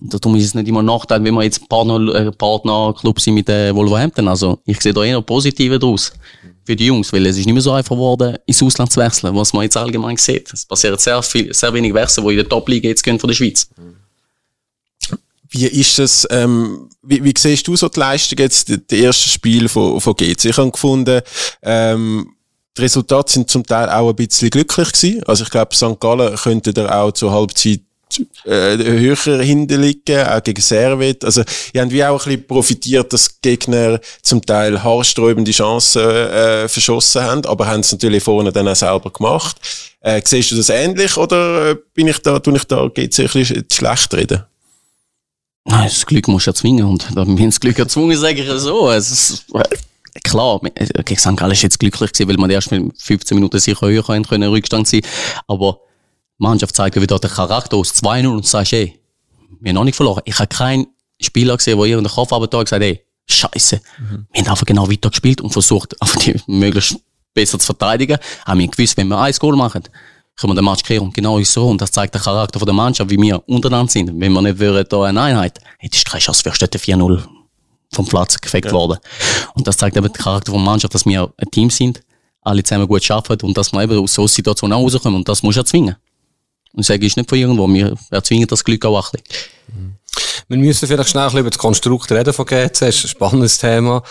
Und 0.00 0.12
darum 0.12 0.36
ist 0.36 0.44
es 0.44 0.54
nicht 0.54 0.68
immer 0.68 0.82
Nachteil, 0.82 1.24
wenn 1.24 1.34
wir 1.34 1.42
jetzt 1.42 1.68
Partner, 1.68 2.14
äh, 2.14 2.30
Partnerclub 2.30 3.18
sind 3.18 3.34
mit 3.34 3.48
äh, 3.48 3.74
Wolverhampton. 3.74 4.28
Also 4.28 4.58
ich 4.66 4.80
sehe 4.80 4.92
da 4.92 5.02
eher 5.02 5.22
Positive 5.22 5.78
draus 5.78 6.12
für 6.64 6.76
die 6.76 6.86
Jungs, 6.86 7.12
weil 7.12 7.24
es 7.26 7.38
ist 7.38 7.46
nicht 7.46 7.54
mehr 7.54 7.62
so 7.62 7.72
einfach 7.72 7.94
geworden, 7.94 8.36
ins 8.44 8.62
Ausland 8.62 8.92
zu 8.92 9.00
wechseln, 9.00 9.34
was 9.34 9.52
man 9.52 9.62
jetzt 9.62 9.76
allgemein 9.76 10.16
sieht. 10.16 10.52
Es 10.52 10.66
passiert 10.66 11.00
sehr 11.00 11.22
viel, 11.22 11.54
sehr 11.54 11.72
wenig 11.72 11.94
Wechsel, 11.94 12.24
die 12.24 12.30
in 12.30 12.36
der 12.36 12.48
Top-Liga 12.48 12.88
jetzt 12.88 13.02
gehen 13.02 13.18
von 13.18 13.28
der 13.28 13.34
Schweiz. 13.34 13.68
Wie 15.48 15.66
ist 15.66 15.98
das, 15.98 16.26
ähm, 16.30 16.90
wie, 17.02 17.22
wie 17.22 17.34
siehst 17.36 17.66
du 17.66 17.76
so 17.76 17.88
die 17.88 18.00
Leistung 18.00 18.38
jetzt, 18.38 18.68
die 18.90 19.04
ersten 19.04 19.30
Spiele 19.30 19.68
von, 19.68 20.00
von 20.00 20.14
GC? 20.14 20.46
Ich 20.46 20.58
habe 20.58 20.70
gefunden, 20.72 21.22
ähm, 21.62 22.32
die 22.76 22.82
Resultate 22.82 23.32
sind 23.32 23.48
zum 23.48 23.64
Teil 23.64 23.88
auch 23.88 24.10
ein 24.10 24.16
bisschen 24.16 24.50
glücklich 24.50 24.92
gewesen. 24.92 25.22
Also 25.24 25.44
ich 25.44 25.50
glaube, 25.50 25.74
St. 25.74 25.98
Gallen 26.00 26.36
könnte 26.36 26.74
da 26.74 27.00
auch 27.00 27.12
zur 27.12 27.32
Halbzeit 27.32 27.80
äh, 28.44 28.76
höher 28.76 29.42
hinterliegen, 29.42 30.26
auch 30.26 30.42
gegen 30.42 30.60
Servet. 30.60 31.24
Also, 31.24 31.42
ihr 31.72 31.82
habt 31.82 31.92
wie 31.92 32.04
auch 32.04 32.24
ein 32.26 32.30
bisschen 32.30 32.46
profitiert, 32.46 33.12
dass 33.12 33.28
die 33.28 33.50
Gegner 33.50 34.00
zum 34.22 34.44
Teil 34.44 34.82
haarsträubende 34.82 35.50
Chancen 35.50 36.02
äh, 36.02 36.68
verschossen 36.68 37.22
haben, 37.22 37.44
aber 37.46 37.66
haben 37.66 37.80
es 37.80 37.92
natürlich 37.92 38.22
vorne 38.22 38.52
dann 38.52 38.68
auch 38.68 38.76
selber 38.76 39.10
gemacht. 39.10 39.56
Äh, 40.00 40.22
siehst 40.24 40.52
du 40.52 40.56
das 40.56 40.68
ähnlich 40.68 41.16
oder 41.16 41.70
äh, 41.70 41.76
bin 41.94 42.06
ich 42.06 42.18
da, 42.18 42.38
tue 42.38 42.56
ich 42.56 42.64
da, 42.64 42.88
geht's 42.88 43.18
ein 43.18 43.26
bisschen 43.26 43.64
schlecht 43.70 44.14
reden? 44.14 44.44
Nein, 45.64 45.88
das 45.88 46.06
Glück 46.06 46.28
musst 46.28 46.46
du 46.46 46.50
erzwingen 46.50 46.86
und 46.86 47.08
da 47.12 47.22
haben 47.22 47.36
wir 47.36 47.46
das 47.46 47.58
Glück 47.58 47.78
erzwungen, 47.78 48.16
sage 48.16 48.40
ich 48.40 48.60
so. 48.60 48.88
Es 48.88 49.10
ist, 49.10 49.46
klar, 50.22 50.60
gegen 50.60 51.18
St. 51.18 51.36
Gallen 51.36 51.52
ist 51.52 51.62
jetzt 51.62 51.80
glücklich 51.80 52.12
gewesen, 52.12 52.28
weil 52.28 52.36
man 52.36 52.50
erst 52.50 52.70
mit 52.70 52.92
15 53.02 53.34
Minuten 53.34 53.58
sicher 53.58 53.86
höher 53.86 54.04
können, 54.04 54.48
Rückstand 54.48 54.86
sein, 54.86 55.00
aber 55.48 55.80
Mannschaft 56.38 56.74
zeigt 56.76 57.00
wieder 57.00 57.18
den 57.18 57.30
Charakter 57.30 57.76
aus 57.76 57.94
2-0 57.94 58.28
und 58.28 58.46
sagst, 58.46 58.72
ey, 58.72 58.98
wir 59.60 59.70
haben 59.70 59.76
noch 59.76 59.84
nicht 59.84 59.96
verloren. 59.96 60.22
Ich 60.24 60.38
habe 60.38 60.48
keinen 60.48 60.86
Spieler 61.20 61.56
gesehen, 61.56 61.78
der 61.78 61.86
ihren 61.86 62.06
Kopf 62.06 62.32
aber 62.32 62.46
da 62.46 62.62
gesagt 62.62 62.82
ey, 62.82 63.02
Scheiße. 63.28 63.80
Mhm. 63.98 64.26
Wir 64.32 64.42
haben 64.42 64.50
einfach 64.50 64.66
genau 64.66 64.90
weiter 64.90 65.10
gespielt 65.10 65.40
und 65.40 65.50
versucht, 65.50 65.94
einfach 66.00 66.20
die 66.20 66.40
möglichst 66.46 66.96
besser 67.34 67.58
zu 67.58 67.66
verteidigen. 67.66 68.18
Haben 68.44 68.60
wir 68.60 68.68
gewusst, 68.68 68.96
wenn 68.96 69.08
wir 69.08 69.18
ein 69.18 69.32
Goal 69.32 69.56
machen, 69.56 69.82
können 70.36 70.52
wir 70.52 70.54
den 70.54 70.64
Match 70.64 70.82
kreieren. 70.82 71.06
Und 71.06 71.14
genau 71.14 71.38
ist 71.38 71.52
so. 71.52 71.68
Und 71.68 71.80
das 71.80 71.90
zeigt 71.90 72.14
den 72.14 72.22
Charakter 72.22 72.58
von 72.58 72.66
der 72.66 72.74
Mannschaft, 72.74 73.10
wie 73.10 73.20
wir 73.20 73.42
untereinander 73.48 73.90
sind. 73.90 74.08
Wenn 74.20 74.32
wir 74.32 74.42
nicht 74.42 74.58
würden, 74.58 74.86
da 74.88 75.04
eine 75.04 75.20
Einheit, 75.20 75.58
hätte 75.78 75.96
ich 75.96 76.04
keine 76.04 76.20
Chance, 76.20 76.44
wärst 76.44 76.62
du 76.62 76.66
4-0 76.66 77.22
vom 77.92 78.06
Platz 78.06 78.40
gefegt 78.40 78.66
ja. 78.66 78.72
worden. 78.72 78.98
Und 79.54 79.66
das 79.66 79.76
zeigt 79.76 79.96
eben 79.96 80.06
den 80.06 80.12
Charakter 80.12 80.52
von 80.52 80.60
der 80.60 80.70
Mannschaft, 80.70 80.94
dass 80.94 81.06
wir 81.06 81.32
ein 81.36 81.50
Team 81.50 81.70
sind, 81.70 82.00
alle 82.42 82.62
zusammen 82.62 82.86
gut 82.86 83.10
arbeiten 83.10 83.46
und 83.46 83.56
dass 83.56 83.72
wir 83.72 83.82
eben 83.82 83.98
aus 83.98 84.14
so 84.14 84.26
Situationen 84.26 84.76
auch 84.76 84.82
rauskommen. 84.82 85.16
Und 85.16 85.28
das 85.28 85.42
muss 85.42 85.54
du 85.54 85.60
erzwingen. 85.60 85.96
Und 86.76 86.84
sage, 86.84 87.06
ist 87.06 87.16
nicht 87.16 87.28
von 87.28 87.38
irgendwo. 87.38 87.66
Wir 87.66 87.96
erzwingen 88.10 88.46
das 88.46 88.62
Glück 88.62 88.84
auch 88.84 89.12
ein 89.12 89.20
bisschen. 89.22 89.96
Wir 90.48 90.58
müssen 90.58 90.86
vielleicht 90.86 91.10
schnell 91.10 91.38
über 91.38 91.50
das 91.50 91.58
Konstrukt 91.58 92.12
reden 92.12 92.32
von 92.32 92.46
GC. 92.46 92.78
Das 92.78 92.96
ist 92.96 93.04
ein 93.04 93.08
spannendes 93.08 93.58
Thema. 93.58 94.02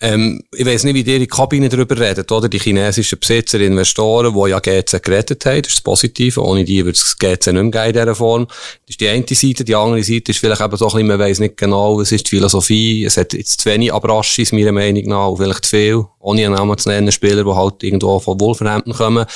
Ähm, 0.00 0.42
ich 0.52 0.64
weiß 0.64 0.84
nicht, 0.84 0.94
wie 0.94 1.02
die 1.02 1.16
in 1.16 1.26
Kabine 1.26 1.68
darüber 1.68 1.98
reden, 1.98 2.24
oder? 2.30 2.48
Die 2.48 2.60
chinesischen 2.60 3.18
Besitzer, 3.18 3.58
Investoren, 3.60 4.32
die 4.32 4.50
ja 4.50 4.60
GC 4.60 5.02
gerettet 5.02 5.44
haben. 5.44 5.62
Das 5.62 5.72
ist 5.72 5.78
das 5.78 5.80
Positive. 5.80 6.40
Ohne 6.40 6.64
die 6.64 6.84
würde 6.84 6.96
es 6.96 7.16
GC 7.18 7.52
nicht 7.52 7.52
mehr 7.52 7.64
geben 7.64 7.86
in 7.86 7.92
dieser 7.92 8.14
Form. 8.14 8.46
Das 8.46 8.90
ist 8.90 9.00
die 9.00 9.08
eine 9.08 9.24
Seite. 9.28 9.64
Die 9.64 9.74
andere 9.74 10.04
Seite 10.04 10.30
ist 10.30 10.38
vielleicht 10.38 10.60
eben 10.60 10.76
so 10.76 10.84
ein 10.84 10.92
bisschen, 10.92 11.06
man 11.08 11.18
weiss 11.18 11.40
nicht 11.40 11.56
genau, 11.56 11.98
was 11.98 12.12
ist 12.12 12.26
die 12.26 12.30
Philosophie. 12.30 13.04
Es 13.04 13.16
hat 13.16 13.32
jetzt 13.32 13.62
zu 13.62 13.70
wenig 13.70 13.92
Abraschis, 13.92 14.52
meiner 14.52 14.72
Meinung 14.72 15.04
nach, 15.06 15.28
und 15.28 15.38
vielleicht 15.38 15.64
zu 15.64 15.70
viel. 15.70 16.04
Ohne 16.20 16.46
einen 16.46 16.54
Namen 16.54 16.78
zu 16.78 16.90
nennen, 16.90 17.10
Spieler, 17.10 17.42
die 17.42 17.50
halt 17.50 17.82
irgendwo 17.82 18.20
von 18.20 18.38
Wolverhampton 18.38 18.92
kommen 18.92 19.26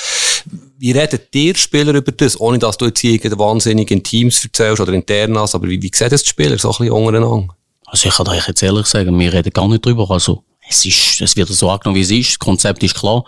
wie 0.79 0.91
redet 0.91 1.33
ihr 1.35 1.55
Spieler 1.55 1.93
über 1.93 2.11
das, 2.11 2.39
ohne 2.39 2.59
dass 2.59 2.77
du 2.77 2.85
jetzt 2.85 2.99
hier 2.99 3.19
wahnsinnig 3.37 3.89
in 3.91 4.03
Teams 4.03 4.43
erzählst 4.43 4.81
oder 4.81 4.93
internas, 4.93 5.55
aber 5.55 5.67
wie, 5.67 5.81
wie 5.81 5.91
sehen 5.93 6.09
das 6.09 6.23
die 6.23 6.29
Spieler 6.29 6.57
so 6.57 6.69
ein 6.69 6.77
bisschen 6.77 6.91
untereinander? 6.91 7.55
Also 7.85 8.09
ich 8.09 8.15
kann 8.15 8.27
euch 8.27 8.47
jetzt 8.47 8.61
ehrlich 8.61 8.85
sagen, 8.85 9.17
wir 9.17 9.33
reden 9.33 9.51
gar 9.51 9.67
nicht 9.67 9.85
drüber. 9.85 10.09
Also 10.11 10.43
es 10.69 10.85
ist, 10.85 11.21
es 11.21 11.35
wird 11.35 11.47
so 11.49 11.69
angenommen, 11.69 11.97
wie 11.97 12.01
es 12.01 12.11
ist. 12.11 12.31
Das 12.31 12.39
Konzept 12.39 12.83
ist 12.83 12.95
klar. 12.95 13.23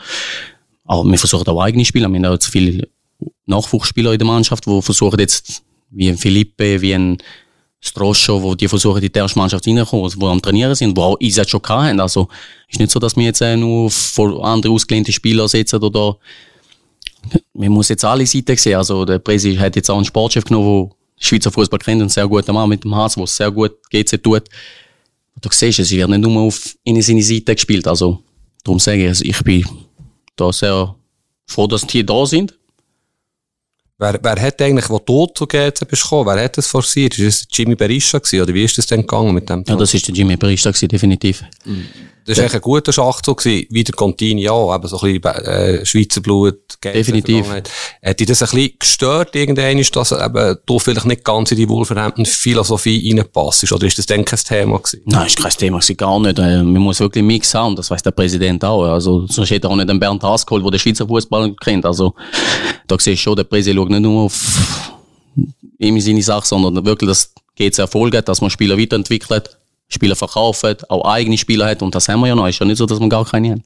Aber 0.85 1.09
wir 1.09 1.17
versuchen 1.17 1.47
auch 1.47 1.61
eigene 1.61 1.85
Spieler. 1.85 2.09
Wir 2.09 2.17
haben 2.17 2.25
auch 2.25 2.37
zu 2.37 2.51
viele 2.51 2.87
Nachwuchsspieler 3.45 4.11
in 4.11 4.19
der 4.19 4.27
Mannschaft, 4.27 4.65
die 4.65 4.81
versuchen 4.81 5.19
jetzt, 5.19 5.63
wie 5.91 6.09
ein 6.09 6.17
Philippe, 6.17 6.81
wie 6.81 6.93
ein 6.93 7.17
Stroscho, 7.79 8.43
wo 8.43 8.55
die 8.55 8.67
versuchen, 8.67 9.01
in 9.01 9.11
die 9.11 9.17
erste 9.17 9.39
Mannschaft 9.39 9.65
reinzukommen, 9.65 10.11
die 10.11 10.25
am 10.25 10.41
Trainieren 10.41 10.75
sind, 10.75 10.97
die 10.97 11.01
auch 11.01 11.17
Einsatz 11.19 11.49
schon 11.49 11.61
haben. 11.67 11.99
Also, 11.99 12.27
ist 12.67 12.79
nicht 12.79 12.91
so, 12.91 12.99
dass 12.99 13.15
wir 13.15 13.23
jetzt 13.23 13.41
äh, 13.41 13.55
nur 13.55 13.89
voll 13.89 14.41
andere 14.41 14.73
ausgelehnte 14.73 15.11
Spieler 15.11 15.47
setzen 15.47 15.81
oder 15.81 16.17
man 17.53 17.69
muss 17.69 17.89
jetzt 17.89 18.05
alle 18.05 18.25
Seiten 18.25 18.55
sehen. 18.57 18.77
Also, 18.77 19.05
der 19.05 19.19
Präsident 19.19 19.59
hat 19.59 19.75
jetzt 19.75 19.89
auch 19.89 19.95
einen 19.95 20.05
Sportchef 20.05 20.45
genommen, 20.45 20.89
der 20.89 21.25
Schweizer 21.25 21.51
Fußball 21.51 21.79
kennt 21.79 22.01
und 22.01 22.09
sehr 22.09 22.27
guter 22.27 22.53
Mann 22.53 22.69
mit 22.69 22.83
dem 22.83 22.95
Haas, 22.95 23.15
der 23.15 23.27
sehr 23.27 23.51
gut 23.51 23.77
GC 23.89 24.21
tut. 24.23 24.43
Du 25.41 25.49
siehst, 25.51 25.79
es 25.79 25.91
wird 25.91 26.09
nicht 26.09 26.21
nur 26.21 26.41
auf 26.41 26.75
eine 26.87 27.01
seine 27.01 27.23
Seite 27.23 27.55
gespielt. 27.55 27.87
Also, 27.87 28.23
darum 28.63 28.79
sage 28.79 29.03
ich, 29.03 29.07
also 29.07 29.25
ich 29.25 29.41
bin 29.43 29.65
da 30.35 30.51
sehr 30.51 30.95
froh, 31.45 31.67
dass 31.67 31.85
die 31.87 32.05
da 32.05 32.25
sind. 32.25 32.55
Wer, 33.97 34.17
wer 34.21 34.41
hat 34.41 34.61
eigentlich, 34.61 34.89
wo 34.89 34.97
du 34.99 35.27
zu 35.27 35.45
GC 35.45 35.85
bist 35.85 36.03
gekommen, 36.03 36.25
wer 36.27 36.45
hat 36.45 36.57
das 36.57 36.67
forciert? 36.67 37.19
Ist 37.19 37.41
das 37.41 37.57
Jimmy 37.57 37.75
Berisha 37.75 38.17
gewesen, 38.17 38.41
oder 38.41 38.53
wie 38.53 38.63
ist 38.63 38.77
das 38.77 38.87
denn 38.87 39.01
gegangen 39.01 39.33
mit 39.33 39.49
dem? 39.49 39.63
Ja, 39.67 39.75
das 39.75 39.93
ist 39.93 40.07
der 40.07 40.15
Jimmy 40.15 40.37
Berisha 40.37 40.71
gewesen, 40.71 40.87
definitiv. 40.87 41.43
Das 42.29 42.37
war 42.37 42.43
eigentlich 42.43 42.55
ein 42.55 42.61
guter 42.61 42.93
Schachzug 42.93 43.39
gewesen, 43.39 43.65
wie 43.71 43.83
der 43.83 43.95
Contini 43.95 44.47
auch, 44.49 44.75
eben 44.75 44.87
so 44.87 44.99
ein 44.99 45.19
bisschen, 45.19 45.45
äh, 45.45 45.83
Schweizer 45.83 46.21
Blut, 46.21 46.59
Definitiv. 46.83 47.47
Hat 47.49 48.19
dich 48.19 48.27
das 48.27 48.43
ein 48.43 48.49
bisschen 48.51 48.73
gestört, 48.77 49.35
irgendwann, 49.35 49.81
dass 49.93 50.11
eben, 50.11 50.57
du 50.63 50.77
vielleicht 50.79 51.07
nicht 51.07 51.23
ganz 51.23 51.49
in 51.51 51.57
die 51.57 51.67
Wolverhampton 51.67 52.27
Philosophie 52.27 53.11
reinpasst, 53.15 53.71
oder 53.71 53.87
ist 53.87 53.97
das 53.97 54.05
dann 54.05 54.23
kein 54.23 54.39
Thema 54.39 54.77
gewesen? 54.77 55.01
Nein, 55.05 55.25
ist 55.25 55.41
kein 55.41 55.51
Thema, 55.51 55.79
gewesen, 55.79 55.97
gar 55.97 56.19
nicht. 56.19 56.37
Äh, 56.37 56.63
Man 56.63 56.83
muss 56.83 56.99
wirklich 56.99 57.23
Mix 57.23 57.53
haben, 57.55 57.75
das 57.75 57.89
weiß 57.89 58.03
der 58.03 58.11
Präsident 58.11 58.63
auch. 58.63 58.83
Also, 58.83 59.25
sonst 59.25 59.49
hätte 59.49 59.67
er 59.67 59.71
auch 59.71 59.75
nicht 59.75 59.89
den 59.89 59.99
Bernd 59.99 60.21
Haas 60.21 60.45
geholt, 60.45 60.63
der 60.63 60.71
den 60.71 60.79
Schweizer 60.79 61.07
Fußball 61.07 61.55
kennt. 61.55 61.85
Also, 61.85 62.13
da 62.85 62.95
siehst 62.99 63.21
du 63.21 63.23
schon, 63.23 63.35
der 63.37 63.43
Präsident 63.45 63.79
schaut 63.79 63.89
nicht 63.89 64.01
nur 64.01 64.25
auf 64.25 64.39
ihm 65.79 65.95
in 65.95 66.01
seine 66.01 66.21
Sache, 66.21 66.45
sondern 66.47 66.85
wirklich, 66.85 67.09
dass 67.09 67.33
GC 67.57 67.79
Erfolg 67.79 68.15
hat, 68.15 68.27
dass 68.27 68.41
man 68.41 68.49
Spieler 68.51 68.77
weiterentwickelt, 68.77 69.57
Spieler 69.89 70.15
verkaufen, 70.15 70.77
auch 70.87 71.05
eigene 71.05 71.37
Spieler 71.37 71.67
hat, 71.67 71.81
und 71.81 71.93
das 71.93 72.07
haben 72.07 72.21
wir 72.21 72.27
ja 72.27 72.35
noch. 72.35 72.47
Ist 72.47 72.59
ja 72.59 72.65
nicht 72.65 72.77
so, 72.77 72.85
dass 72.85 72.99
wir 72.99 73.09
gar 73.09 73.25
keine 73.25 73.51
haben. 73.51 73.63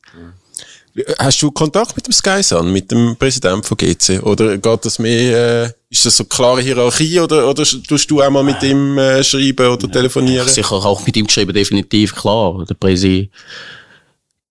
Hast 1.17 1.41
du 1.41 1.49
Kontakt 1.49 1.95
mit 1.95 2.05
dem 2.05 2.13
Skysan, 2.13 2.71
mit 2.71 2.91
dem 2.91 3.15
Präsidenten 3.17 3.63
von 3.63 3.75
GC? 3.75 4.21
Oder 4.21 4.57
geht 4.59 4.85
das 4.85 4.99
mehr, 4.99 5.65
äh, 5.65 5.71
ist 5.89 6.05
das 6.05 6.17
so 6.17 6.23
eine 6.23 6.29
klare 6.29 6.61
Hierarchie 6.61 7.19
oder, 7.19 7.49
oder 7.49 7.63
tust 7.63 8.11
du 8.11 8.21
auch 8.21 8.29
mal 8.29 8.43
mit 8.43 8.61
ihm 8.61 8.97
äh, 8.99 9.23
schreiben 9.23 9.69
oder 9.69 9.91
telefonieren? 9.91 10.47
Sicher 10.47 10.73
auch 10.73 11.03
mit 11.03 11.17
ihm 11.17 11.25
geschrieben, 11.25 11.51
definitiv, 11.51 12.13
klar. 12.13 12.63
Der 12.69 12.75
Präsi 12.75 13.31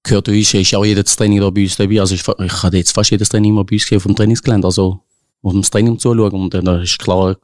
gehört 0.03 0.29
uns, 0.29 0.53
ist 0.53 0.71
ja 0.73 0.79
auch 0.79 0.85
jedes 0.85 1.15
Training 1.15 1.41
da 1.41 1.51
bei 1.51 1.63
uns 1.63 1.77
dabei. 1.77 2.01
Also 2.01 2.17
ich, 2.17 2.23
ich 2.27 2.63
hatte 2.63 2.77
jetzt 2.77 2.93
fast 2.93 3.11
jedes 3.13 3.29
Training 3.29 3.55
mal 3.55 3.65
bei 3.65 3.77
uns 3.77 3.93
auf 3.93 4.03
dem 4.03 4.17
Trainingsgelände, 4.17 4.67
also 4.67 4.99
auf 5.43 5.53
dem 5.53 5.63
Training 5.63 5.99
zuschauen. 5.99 6.33
Und 6.33 6.55
dann 6.55 6.83
ist 6.83 6.99
klar 6.99 7.37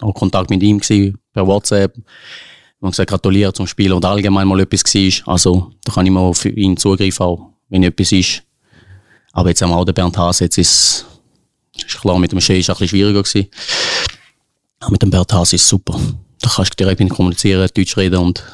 auch 0.00 0.14
Kontakt 0.14 0.50
mit 0.50 0.62
ihm 0.62 0.78
gewesen, 0.78 1.16
per 1.32 1.46
WhatsApp. 1.46 1.94
Man 2.82 2.90
gesagt, 2.90 3.10
gratuliert 3.10 3.54
zum 3.54 3.68
Spiel 3.68 3.92
und 3.92 4.04
allgemein 4.04 4.48
mal 4.48 4.58
etwas 4.58 4.82
war. 4.84 5.34
Also 5.34 5.70
da 5.84 5.92
kann 5.92 6.04
ich 6.04 6.10
mal 6.10 6.20
auf 6.20 6.44
ihn 6.44 6.76
zugreifen, 6.76 7.24
auch 7.24 7.52
wenn 7.68 7.84
etwas 7.84 8.10
ist. 8.10 8.42
Aber 9.32 9.50
jetzt 9.50 9.62
haben 9.62 9.70
wir 9.70 9.76
auch 9.76 9.84
den 9.84 9.94
Bernd 9.94 10.18
Haas, 10.18 10.40
jetzt 10.40 10.58
ist, 10.58 11.06
ist 11.76 12.00
klar, 12.00 12.18
mit 12.18 12.32
dem 12.32 12.40
Schee 12.40 12.58
ist 12.58 12.68
es 12.68 12.70
ein 12.70 12.74
bisschen 12.74 12.88
schwieriger 12.88 13.22
gewesen. 13.22 13.48
Aber 14.80 14.90
mit 14.90 15.02
dem 15.02 15.10
Bernd 15.10 15.32
Haas 15.32 15.52
ist 15.52 15.62
es 15.62 15.68
super. 15.68 15.96
Da 16.40 16.50
kannst 16.50 16.72
du 16.72 16.76
direkt 16.76 16.98
mit 16.98 17.08
ihm 17.08 17.14
kommunizieren, 17.14 17.68
Deutsch 17.72 17.96
reden 17.96 18.18
und 18.18 18.44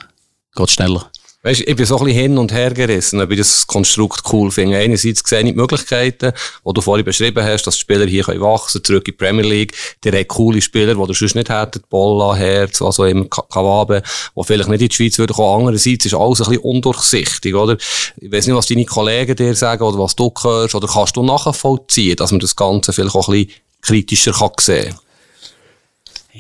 geht 0.55 0.71
schneller. 0.71 1.11
Weißt, 1.45 1.61
ich 1.61 1.77
bin 1.77 1.87
so 1.87 1.97
ein 1.99 2.05
bisschen 2.05 2.21
hin 2.21 2.39
und 2.39 2.53
her 2.53 2.73
gerissen, 2.73 3.21
ob 3.21 3.31
ich 3.31 3.39
das 3.39 3.65
Konstrukt 3.65 4.23
cool 4.33 4.51
finde. 4.51 4.77
Einerseits 4.77 5.23
sehe 5.25 5.39
ich 5.39 5.47
die 5.47 5.53
Möglichkeiten, 5.53 6.33
die 6.67 6.73
du 6.75 6.81
vorhin 6.81 7.05
beschrieben 7.05 7.45
hast, 7.45 7.63
dass 7.65 7.77
die 7.77 7.81
Spieler 7.83 8.07
hier 8.07 8.25
können 8.25 8.41
wachsen 8.41 8.83
zurück 8.83 9.07
in 9.07 9.13
die 9.13 9.19
Premier 9.25 9.45
League. 9.45 9.73
Die 10.03 10.11
haben 10.11 10.27
coole 10.27 10.61
Spieler, 10.61 10.97
die 10.97 11.07
du 11.07 11.13
sonst 11.13 11.37
nicht 11.37 11.49
hättet. 11.49 11.89
Bolla, 11.89 12.35
Herz, 12.35 12.83
also 12.83 13.05
im 13.05 13.31
Ka- 13.31 13.47
Kawabe, 13.49 14.03
die 14.37 14.45
vielleicht 14.45 14.69
nicht 14.69 14.83
in 14.83 14.89
die 14.89 14.95
Schweiz 14.97 15.17
würden 15.19 15.35
kommen. 15.35 15.61
Andererseits 15.61 16.07
ist 16.07 16.15
alles 16.15 16.41
ein 16.41 16.49
bisschen 16.49 16.65
undurchsichtig, 16.65 17.55
oder? 17.55 17.77
Ich 18.17 18.33
weiß 18.33 18.49
nicht, 18.49 18.57
was 18.57 18.67
deine 18.67 18.85
Kollegen 18.85 19.37
dir 19.37 19.55
sagen 19.55 19.85
oder 19.85 19.99
was 20.01 20.17
du 20.17 20.33
hörst, 20.43 20.75
oder 20.75 20.89
kannst 20.89 21.17
du 21.17 21.23
nachvollziehen, 21.23 22.17
dass 22.17 22.33
man 22.33 22.41
das 22.41 22.57
Ganze 22.57 22.93
vielleicht 22.93 23.15
auch 23.15 23.29
ein 23.29 23.47
bisschen 23.47 23.61
kritischer 23.81 24.33
kann 24.33 24.51
sehen 24.59 24.97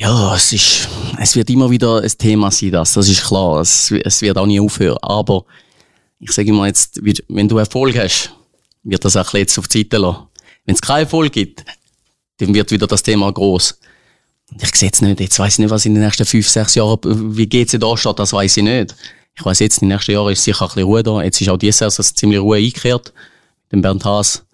Ja, 0.00 0.36
es 0.36 0.52
ist, 0.52 0.88
es 1.18 1.34
wird 1.34 1.50
immer 1.50 1.68
wieder 1.70 2.00
ein 2.00 2.18
Thema 2.18 2.52
sein, 2.52 2.70
das, 2.70 2.92
das 2.92 3.08
ist 3.08 3.24
klar. 3.24 3.60
Es, 3.60 3.90
es 3.90 4.22
wird 4.22 4.38
auch 4.38 4.46
nie 4.46 4.60
aufhören. 4.60 4.96
Aber 5.02 5.44
ich 6.20 6.30
sage 6.30 6.50
immer 6.50 6.68
jetzt, 6.68 7.00
wenn 7.26 7.48
du 7.48 7.58
Erfolg 7.58 7.98
hast, 7.98 8.32
wird 8.84 9.04
das 9.04 9.16
auch 9.16 9.34
jetzt 9.34 9.58
auf 9.58 9.66
die 9.66 9.78
Seite 9.78 9.98
lassen. 9.98 10.28
Wenn 10.64 10.76
es 10.76 10.80
keinen 10.80 11.02
Erfolg 11.02 11.32
gibt, 11.32 11.64
dann 12.36 12.54
wird 12.54 12.70
wieder 12.70 12.86
das 12.86 13.02
Thema 13.02 13.32
groß. 13.32 13.76
Und 14.52 14.62
ich 14.62 14.72
sehe 14.76 14.86
jetzt 14.86 15.02
nicht, 15.02 15.18
jetzt 15.18 15.36
weiß 15.36 15.54
ich 15.54 15.58
nicht, 15.58 15.70
was 15.70 15.84
in 15.84 15.94
den 15.94 16.04
nächsten 16.04 16.24
fünf, 16.24 16.48
sechs 16.48 16.76
Jahren, 16.76 17.36
wie 17.36 17.48
GC 17.48 17.80
da 17.80 17.96
steht, 17.96 18.20
das 18.20 18.32
weiß 18.32 18.56
ich 18.56 18.62
nicht. 18.62 18.94
Ich 19.36 19.44
weiß 19.44 19.58
jetzt, 19.58 19.82
in 19.82 19.88
den 19.88 19.96
nächsten 19.96 20.12
Jahren 20.12 20.32
ist 20.32 20.44
sicher 20.44 20.62
ein 20.62 20.68
bisschen 20.68 20.84
Ruhe 20.84 21.02
da. 21.02 21.22
Jetzt 21.22 21.40
ist 21.40 21.48
auch 21.48 21.56
dieses 21.56 21.80
Jahr 21.80 21.90
ziemlich 21.90 22.38
Ruhe 22.38 22.58
eingekehrt, 22.58 23.12
mit 23.64 23.72
dem 23.72 23.82
Bernd 23.82 24.04
Haas. 24.04 24.44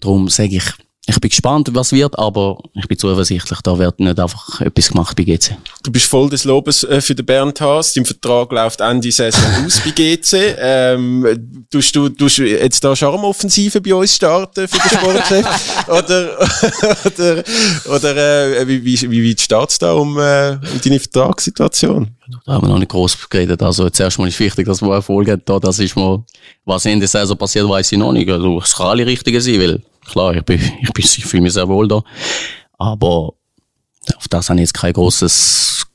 Darum 0.00 0.28
sage 0.28 0.56
ich, 0.56 0.64
ich 1.06 1.18
bin 1.18 1.30
gespannt, 1.30 1.68
was 1.72 1.92
wird, 1.92 2.18
aber 2.18 2.62
ich 2.74 2.86
bin 2.86 2.98
zuversichtlich, 2.98 3.60
da 3.62 3.78
wird 3.78 3.98
nicht 4.00 4.20
einfach 4.20 4.60
etwas 4.60 4.88
gemacht 4.88 5.16
bei 5.16 5.24
GC. 5.24 5.56
Du 5.82 5.90
bist 5.90 6.06
voll 6.06 6.28
des 6.28 6.44
Lobes 6.44 6.84
äh, 6.84 7.00
für 7.00 7.14
den 7.14 7.24
Bernd 7.24 7.60
Haas. 7.60 7.94
Dein 7.94 8.04
Vertrag 8.04 8.52
läuft 8.52 8.80
Ende 8.80 9.10
Saison 9.10 9.42
aus 9.66 9.80
bei 9.80 9.90
GC. 9.90 10.56
Ähm, 10.58 11.66
tust 11.70 11.96
du, 11.96 12.10
tust 12.10 12.38
jetzt 12.38 12.84
da 12.84 12.94
Charmoffensive 12.94 13.80
bei 13.80 13.94
uns 13.94 14.14
starten 14.14 14.68
für 14.68 14.78
den 14.78 14.98
Sportchef? 14.98 15.46
oder, 15.88 16.38
oder, 17.04 17.44
oder, 17.96 18.60
äh, 18.60 18.68
wie, 18.68 18.84
wie, 18.84 19.10
wie 19.10 19.30
weit 19.30 19.40
steht's 19.40 19.78
da 19.78 19.94
um, 19.94 20.18
äh, 20.18 20.52
um 20.52 20.80
deine 20.84 21.00
Vertragssituation? 21.00 22.10
Da 22.44 22.52
haben 22.52 22.66
wir 22.66 22.68
noch 22.68 22.78
nicht 22.78 22.90
groß 22.90 23.28
geredet. 23.28 23.62
Also, 23.62 23.88
zuerst 23.90 24.18
mal 24.18 24.28
ist 24.28 24.38
wichtig, 24.38 24.66
dass 24.66 24.82
wir 24.82 24.92
Erfolg 24.94 25.28
haben. 25.28 25.42
Da, 25.44 25.58
das 25.58 25.78
ist 25.78 25.96
mal, 25.96 26.22
was 26.64 26.84
in 26.84 27.00
der 27.00 27.08
Saison 27.08 27.36
passiert, 27.36 27.68
weiß 27.68 27.90
ich 27.90 27.98
noch 27.98 28.12
nicht. 28.12 28.30
Also, 28.30 28.60
es 28.60 28.76
kann 28.76 28.88
alle 28.88 29.06
Richtige 29.06 29.40
sein, 29.40 29.58
weil, 29.58 29.82
klar, 30.04 30.34
ich 30.34 30.42
bin, 30.44 30.60
ich 30.82 30.92
bin, 30.92 31.04
ich 31.04 31.24
fühle 31.24 31.42
mich 31.42 31.52
sehr 31.52 31.68
wohl 31.68 31.88
da. 31.88 32.02
Aber, 32.78 33.32
auf 34.16 34.28
das 34.28 34.48
habe 34.48 34.58
ich 34.58 34.64
jetzt 34.64 34.74
kein 34.74 34.92
großes, 34.92 35.86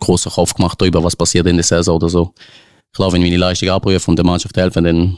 großer 0.00 0.30
Kopf 0.30 0.54
gemacht 0.54 0.80
darüber, 0.80 1.02
was 1.02 1.16
passiert 1.16 1.46
in 1.46 1.56
der 1.56 1.64
Saison 1.64 1.96
oder 1.96 2.08
so. 2.08 2.32
Klar, 2.94 3.12
wenn 3.12 3.22
ich 3.22 3.30
meine 3.30 3.38
Leistung 3.38 3.68
abrufe 3.70 4.10
und 4.10 4.16
der 4.16 4.24
Mannschaft 4.24 4.56
helfen, 4.56 4.84
dann, 4.84 5.16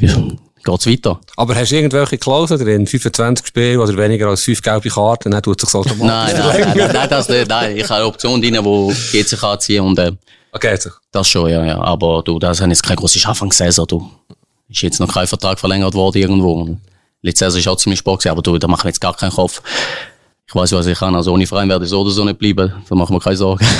ja, 0.00 0.16
geht's 0.64 0.86
weiter. 0.86 1.20
Aber 1.36 1.54
hast 1.54 1.70
du 1.70 1.76
irgendwelche 1.76 2.18
Klauseln 2.18 2.60
drin? 2.60 2.86
25 2.86 3.46
Spiele 3.46 3.80
oder 3.80 3.96
weniger 3.96 4.28
als 4.28 4.42
5 4.42 4.62
gelbe 4.62 4.88
Karten? 4.88 5.30
Dann 5.30 5.42
tut 5.42 5.62
es 5.62 5.70
sich 5.70 5.78
automatisch. 5.78 6.34
Nein, 6.36 6.36
nein, 6.36 6.76
nein, 6.76 6.90
nein, 6.92 7.08
das 7.08 7.28
nicht. 7.28 7.48
Nein, 7.48 7.76
ich 7.76 7.84
habe 7.84 7.94
eine 7.94 8.06
Option 8.06 8.40
drin, 8.40 8.58
wo 8.62 8.88
GC 9.12 9.38
kann 9.38 9.50
anziehen 9.50 9.84
und, 9.84 9.98
äh, 9.98 10.12
Okay, 10.52 10.76
so. 10.76 10.90
Das 11.12 11.28
schon, 11.28 11.50
ja, 11.50 11.64
ja. 11.64 11.78
Aber 11.78 12.22
du, 12.22 12.38
das 12.38 12.60
haben 12.60 12.70
jetzt 12.70 12.82
keine 12.82 12.96
große 12.96 13.26
Anfangssaison, 13.28 13.86
du. 13.86 14.10
Ist 14.68 14.82
jetzt 14.82 15.00
noch 15.00 15.12
kein 15.12 15.26
Vertrag 15.26 15.58
verlängert 15.58 15.94
worden 15.94 16.18
irgendwo. 16.18 16.76
Letzte 17.22 17.46
Saison 17.46 17.58
ist 17.60 17.68
auch 17.68 17.76
ziemlich 17.76 17.98
Sport 17.98 18.20
gewesen, 18.20 18.32
aber 18.32 18.42
du, 18.42 18.58
da 18.58 18.68
machen 18.68 18.84
wir 18.84 18.90
jetzt 18.90 19.00
gar 19.00 19.16
keinen 19.16 19.32
Kopf. 19.32 19.60
Ich 20.46 20.54
weiß, 20.54 20.72
was 20.72 20.86
ich 20.86 20.98
kann. 20.98 21.14
Also 21.14 21.32
ohne 21.32 21.46
Verein 21.46 21.68
werde 21.68 21.84
ich 21.84 21.90
so 21.90 22.00
oder 22.00 22.10
so 22.10 22.24
nicht 22.24 22.38
bleiben. 22.38 22.72
Da 22.88 22.94
machen 22.94 23.14
wir 23.14 23.20
keine 23.20 23.36
Sorgen. 23.36 23.66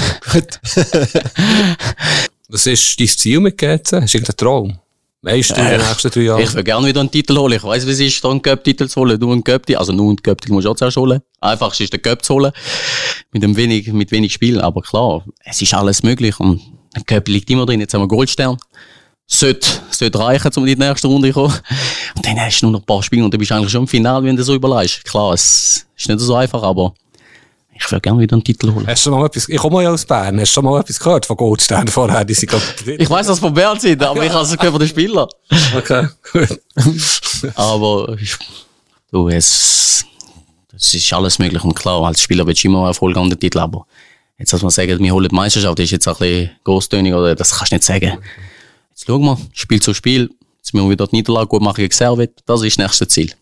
Was 2.51 2.66
ist 2.66 2.98
dein 3.01 3.09
Ziel 3.09 3.40
mit 3.40 3.57
GC? 3.59 3.68
Hast 3.68 3.92
du 3.92 4.18
irgendeinen 4.18 4.37
Traum? 4.37 4.79
Meister 5.20 5.57
in 5.59 5.79
den 5.79 5.87
nächsten 5.87 6.11
drei 6.11 6.20
Jahren? 6.20 6.42
Ich 6.42 6.55
will 6.55 6.64
gerne 6.64 6.87
wieder 6.87 7.01
einen 7.01 7.11
Titel 7.11 7.37
holen. 7.37 7.55
Ich 7.55 7.64
weiß, 7.64 7.87
wie 7.87 7.90
es 7.90 8.01
ist, 8.01 8.22
da 8.22 8.31
einen 8.31 8.40
Cup-Titel 8.40 8.87
zu 8.87 9.01
holen. 9.01 9.18
Nur 9.18 9.33
einen 9.33 9.42
Cup, 9.42 9.62
also 9.77 9.92
nur 9.92 10.09
einen 10.09 10.22
Cup-Titel 10.22 10.53
musst 10.53 10.66
du 10.66 10.70
auch 10.70 10.77
zuerst 10.77 10.96
holen. 10.96 11.20
Einfachst 11.40 11.81
ist 11.81 11.92
den 11.92 12.03
Cup 12.03 12.24
zu 12.24 12.35
holen. 12.35 12.53
Mit 13.33 13.42
einem 13.42 13.57
wenig, 13.57 13.92
mit 13.92 14.11
wenig 14.12 14.33
Spielen. 14.33 14.61
Aber 14.61 14.83
klar, 14.83 15.24
es 15.44 15.61
ist 15.61 15.74
alles 15.74 16.03
möglich. 16.03 16.38
Und 16.38 16.61
ein 16.94 17.05
Cup 17.05 17.29
liegt 17.29 17.51
immer 17.51 17.66
drin. 17.66 17.81
Jetzt 17.81 17.94
haben 17.94 18.03
wir 18.03 18.09
Goldstern. 18.09 18.57
Sollte, 19.31 19.69
sollte 19.91 20.19
reichen, 20.19 20.51
um 20.57 20.67
in 20.67 20.79
die 20.79 20.87
nächste 20.87 21.07
Runde 21.07 21.29
zu 21.29 21.35
kommen. 21.35 21.55
Und 22.17 22.27
dann 22.27 22.41
hast 22.41 22.61
du 22.61 22.67
nur 22.67 22.73
noch 22.73 22.81
ein 22.81 22.87
paar 22.87 23.03
Spiele 23.03 23.25
und 23.25 23.33
dann 23.33 23.38
bist 23.38 23.51
du 23.51 23.55
eigentlich 23.55 23.71
schon 23.71 23.83
im 23.83 23.88
Finale, 23.88 24.25
wenn 24.25 24.35
du 24.35 24.43
so 24.43 24.55
überlegst. 24.55 25.05
Klar, 25.05 25.35
es 25.35 25.87
ist 25.97 26.09
nicht 26.09 26.21
so 26.21 26.35
einfach, 26.35 26.62
aber 26.62 26.95
ich 27.75 27.93
will 27.93 28.01
gerne 28.01 28.21
wieder 28.21 28.35
einen 28.35 28.43
Titel 28.43 28.73
holen. 28.73 28.87
Hast 28.87 29.07
du 29.07 29.11
mal 29.11 29.27
etwas, 29.27 29.49
ich 29.49 29.57
komme 29.57 29.83
ja 29.83 29.91
aus 29.91 30.05
Bern, 30.05 30.41
hast 30.41 30.51
du 30.51 30.55
schon 30.55 30.64
mal 30.64 30.81
etwas 30.81 30.99
gehört 30.99 31.27
von 31.27 31.37
Goldstern 31.37 31.87
vorher? 31.88 32.25
Die 32.25 32.35
sind 32.35 32.53
Ich 32.87 33.11
weiss, 33.11 33.27
dass 33.27 33.37
es 33.37 33.41
von 33.41 33.55
Bern 33.55 33.79
sind, 33.79 34.03
aber 34.03 34.25
ich 34.25 34.33
habe 34.33 34.45
es 34.45 34.57
gehört 34.57 34.73
von 34.73 34.81
den 34.81 34.88
Spielern. 34.88 35.29
Okay, 35.77 36.09
gut. 36.33 36.61
Aber 37.55 38.17
du, 39.12 39.29
es, 39.29 40.05
es 40.75 40.95
ist 40.95 41.12
alles 41.12 41.38
möglich 41.38 41.62
und 41.62 41.75
klar, 41.75 42.03
als 42.03 42.21
Spieler 42.21 42.47
willst 42.47 42.64
du 42.64 42.69
immer 42.69 42.87
Erfolg 42.87 43.17
an 43.17 43.31
den 43.31 43.38
Titel, 43.38 43.59
aber 43.59 43.87
jetzt, 44.38 44.53
dass 44.53 44.62
man 44.62 44.71
sagen, 44.71 44.99
wir 44.99 45.12
holen 45.12 45.29
die 45.29 45.35
Meisterschaft, 45.35 45.79
das 45.79 45.85
ist 45.85 45.91
jetzt 45.93 46.09
ein 46.09 46.14
bisschen 46.17 46.51
großtönig, 46.64 47.14
oder 47.14 47.35
das 47.35 47.57
kannst 47.57 47.73
du 47.73 47.77
nicht 47.77 47.85
sagen. 47.85 48.19
Jetzt 48.99 49.07
schauen 49.07 49.23
wir, 49.23 49.39
Spiel 49.53 49.81
zu 49.81 49.95
Spiel, 49.95 50.29
jetzt 50.57 50.75
müssen 50.75 50.87
wir 50.87 50.91
wieder 50.91 51.07
die 51.07 51.15
Niederlage 51.15 51.47
gut 51.47 51.63
machen 51.63 51.77
gegen 51.77 51.95
Servet, 51.95 52.43
das 52.47 52.63
ist 52.63 52.79
das 52.79 52.85
nächste 52.85 53.07
Ziel. 53.07 53.33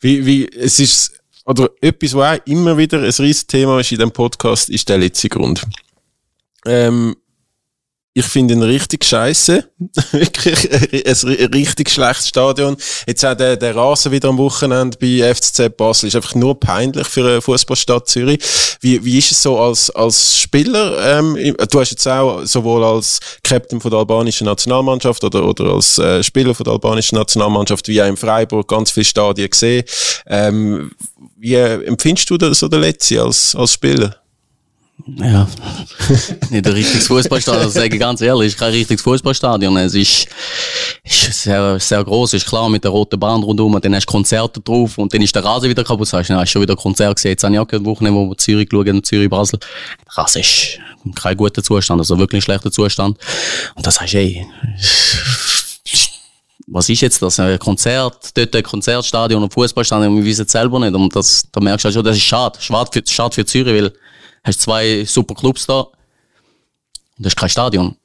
Wie, 0.00 0.26
wie, 0.26 0.48
es 0.48 0.80
ist, 0.80 1.12
oder 1.44 1.70
etwas, 1.80 2.14
was 2.14 2.40
auch 2.40 2.46
immer 2.46 2.76
wieder 2.76 2.98
ein 2.98 3.04
riesen 3.04 3.46
Thema 3.46 3.78
ist 3.78 3.92
in 3.92 3.98
diesem 3.98 4.10
Podcast, 4.10 4.70
ist 4.70 4.88
der 4.88 4.98
letzte 4.98 5.28
Grund. 5.28 5.64
Ähm, 6.66 7.14
ich 8.16 8.24
finde 8.26 8.54
ihn 8.54 8.62
richtig 8.62 9.04
scheiße. 9.04 9.68
Wirklich 10.12 10.70
ein 10.72 11.52
richtig 11.52 11.90
schlechtes 11.90 12.28
Stadion. 12.28 12.76
Jetzt 13.08 13.26
auch 13.26 13.34
der, 13.34 13.56
der 13.56 13.74
Rasen 13.74 14.12
wieder 14.12 14.28
am 14.28 14.38
Wochenende 14.38 14.96
bei 14.98 15.34
FCZ 15.34 15.76
Basel 15.76 16.06
ist 16.06 16.14
einfach 16.14 16.36
nur 16.36 16.58
peinlich 16.58 17.08
für 17.08 17.28
eine 17.28 17.42
Fußballstadt 17.42 18.08
Zürich. 18.08 18.40
Wie, 18.80 19.04
wie 19.04 19.18
ist 19.18 19.32
es 19.32 19.42
so 19.42 19.58
als, 19.58 19.90
als 19.90 20.38
Spieler? 20.38 21.18
Ähm, 21.18 21.56
du 21.68 21.80
hast 21.80 21.90
jetzt 21.90 22.06
auch 22.06 22.44
sowohl 22.44 22.84
als 22.84 23.18
Captain 23.42 23.80
von 23.80 23.90
der 23.90 23.98
albanischen 23.98 24.44
Nationalmannschaft 24.44 25.24
oder, 25.24 25.44
oder 25.44 25.74
als 25.74 25.98
äh, 25.98 26.22
Spieler 26.22 26.54
von 26.54 26.64
der 26.64 26.74
albanischen 26.74 27.18
Nationalmannschaft 27.18 27.88
wie 27.88 28.00
auch 28.00 28.06
in 28.06 28.16
Freiburg 28.16 28.68
ganz 28.68 28.92
viele 28.92 29.06
Stadien 29.06 29.50
gesehen. 29.50 29.82
Ähm, 30.28 30.92
wie 31.36 31.54
äh, 31.54 31.84
empfindest 31.84 32.30
du 32.30 32.38
das 32.38 32.60
so 32.60 32.68
der 32.68 32.78
Letzte 32.78 33.20
als, 33.20 33.56
als 33.56 33.72
Spieler? 33.72 34.23
Ja, 35.06 35.46
nicht 36.50 36.66
ein 36.66 36.72
richtiges 36.72 37.08
Fußballstadion, 37.08 37.64
das 37.64 37.74
sage 37.74 37.94
ich 37.94 38.00
ganz 38.00 38.20
ehrlich, 38.20 38.56
kein 38.56 38.70
richtiges 38.72 39.02
Fußballstadion. 39.02 39.76
Es 39.76 39.94
ist, 39.94 40.28
ist 41.02 41.42
sehr, 41.42 41.80
sehr 41.80 42.04
groß, 42.04 42.32
ist 42.34 42.46
klar, 42.46 42.68
mit 42.68 42.84
der 42.84 42.92
roten 42.92 43.18
Bahn 43.18 43.42
rundherum, 43.42 43.78
dann 43.80 43.94
hast 43.94 44.06
du 44.06 44.12
Konzerte 44.12 44.60
drauf 44.60 44.96
und 44.96 45.12
dann 45.12 45.20
ist 45.20 45.34
der 45.34 45.44
Rasen 45.44 45.68
wieder 45.68 45.82
kaputt. 45.82 46.06
Sagst 46.06 46.30
du, 46.30 46.34
hast 46.34 46.50
schon 46.50 46.62
wieder 46.62 46.74
ein 46.74 46.78
Konzert 46.78 47.16
gesehen. 47.16 47.32
Jetzt 47.32 47.42
habe 47.42 47.54
ich 47.54 47.60
auch 47.60 47.68
eine 47.70 47.84
Woche, 47.84 48.14
wo 48.14 48.30
wir 48.30 48.38
Zürich 48.38 48.68
schauen, 48.70 49.02
Zürich-Basel. 49.02 49.58
Der 49.58 50.16
Rasen 50.16 50.40
ist 50.40 50.78
kein 51.16 51.36
guter 51.36 51.62
Zustand, 51.62 52.00
also 52.00 52.18
wirklich 52.18 52.38
ein 52.38 52.44
schlechter 52.44 52.70
Zustand. 52.70 53.18
Und 53.74 53.86
das 53.86 54.00
heißt, 54.00 54.14
ey, 54.14 54.46
was 56.66 56.88
ist 56.88 57.00
jetzt 57.00 57.20
das? 57.20 57.38
Ein 57.40 57.58
Konzert, 57.58 58.30
dort 58.34 58.56
ein 58.56 58.62
Konzertstadion, 58.62 59.42
ein 59.42 59.50
Fußballstadion, 59.50 60.16
wir 60.16 60.24
wissen 60.24 60.46
es 60.46 60.52
selber 60.52 60.78
nicht. 60.78 60.94
Und 60.94 61.14
das, 61.14 61.46
da 61.52 61.60
merkst 61.60 61.84
du 61.84 61.92
schon, 61.92 62.04
das 62.04 62.16
ist 62.16 62.22
schade. 62.22 62.58
Schade 62.60 62.90
für, 62.92 63.02
schade 63.06 63.34
für 63.34 63.44
Zürich, 63.44 63.74
weil 63.74 63.92
hast 64.44 64.60
zwei 64.60 65.04
super 65.04 65.34
Clubs 65.34 65.66
da 65.66 65.80
und 65.80 65.92
das 67.18 67.32
ist 67.32 67.36
kein 67.36 67.48
Stadion. 67.48 67.96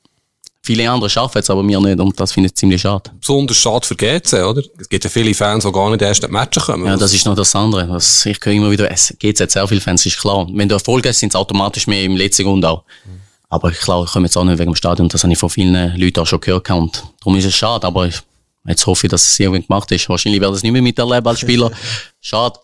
Viele 0.61 0.89
andere 0.89 1.09
schaffen 1.09 1.39
es, 1.39 1.49
aber 1.49 1.65
wir 1.67 1.79
nicht 1.79 1.99
und 1.99 2.19
das 2.19 2.31
finde 2.31 2.47
ich 2.47 2.55
ziemlich 2.55 2.81
schade. 2.81 3.11
Besonders 3.19 3.57
schade 3.57 3.87
für 3.87 3.95
GC, 3.95 4.33
oder? 4.43 4.61
Es 4.77 4.87
gibt 4.87 5.03
ja 5.03 5.09
viele 5.09 5.33
Fans, 5.33 5.63
die 5.63 5.71
gar 5.71 5.89
nicht 5.89 6.01
erst 6.01 6.23
in 6.23 6.29
die 6.29 6.33
Matches 6.33 6.65
kommen. 6.65 6.85
Ja, 6.85 6.97
das 6.97 7.13
ist 7.13 7.25
noch 7.25 7.35
das 7.35 7.55
andere. 7.55 7.87
Das, 7.87 8.25
ich 8.25 8.37
höre 8.43 8.53
immer 8.53 8.69
wieder, 8.69 8.91
es 8.91 9.15
GC 9.17 9.39
hat 9.39 9.51
sehr 9.51 9.67
viele 9.67 9.81
Fans, 9.81 10.05
ist 10.05 10.19
klar. 10.19 10.47
Wenn 10.51 10.69
du 10.69 10.75
Erfolg 10.75 11.07
hast, 11.07 11.19
sind 11.19 11.29
es 11.29 11.35
automatisch 11.35 11.87
mehr 11.87 12.03
im 12.03 12.15
letzten 12.15 12.43
Grund 12.43 12.65
auch. 12.65 12.83
Mhm. 13.05 13.19
Aber 13.49 13.71
klar, 13.71 14.03
ich 14.03 14.11
komme 14.11 14.27
jetzt 14.27 14.37
auch 14.37 14.43
nicht 14.43 14.59
wegen 14.59 14.71
dem 14.71 14.75
Stadion, 14.75 15.09
das 15.09 15.23
habe 15.23 15.33
ich 15.33 15.39
von 15.39 15.49
vielen 15.49 15.97
Leuten 15.97 16.19
auch 16.19 16.27
schon 16.27 16.39
gehört 16.39 16.69
und 16.69 17.03
darum 17.19 17.35
ist 17.35 17.45
es 17.45 17.55
schade, 17.55 17.87
aber 17.87 18.07
ich, 18.07 18.21
jetzt 18.67 18.85
hoffe 18.85 19.07
ich, 19.07 19.11
dass 19.11 19.27
es 19.27 19.39
irgendwie 19.39 19.65
gemacht 19.65 19.91
ist. 19.91 20.07
Wahrscheinlich 20.07 20.39
werde 20.39 20.53
ich 20.53 20.57
es 20.57 20.63
nicht 20.63 20.71
mehr 20.71 20.83
miterleben 20.83 21.25
als 21.25 21.39
Spieler. 21.39 21.71
schade. 22.21 22.59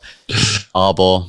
Aber 0.73 1.27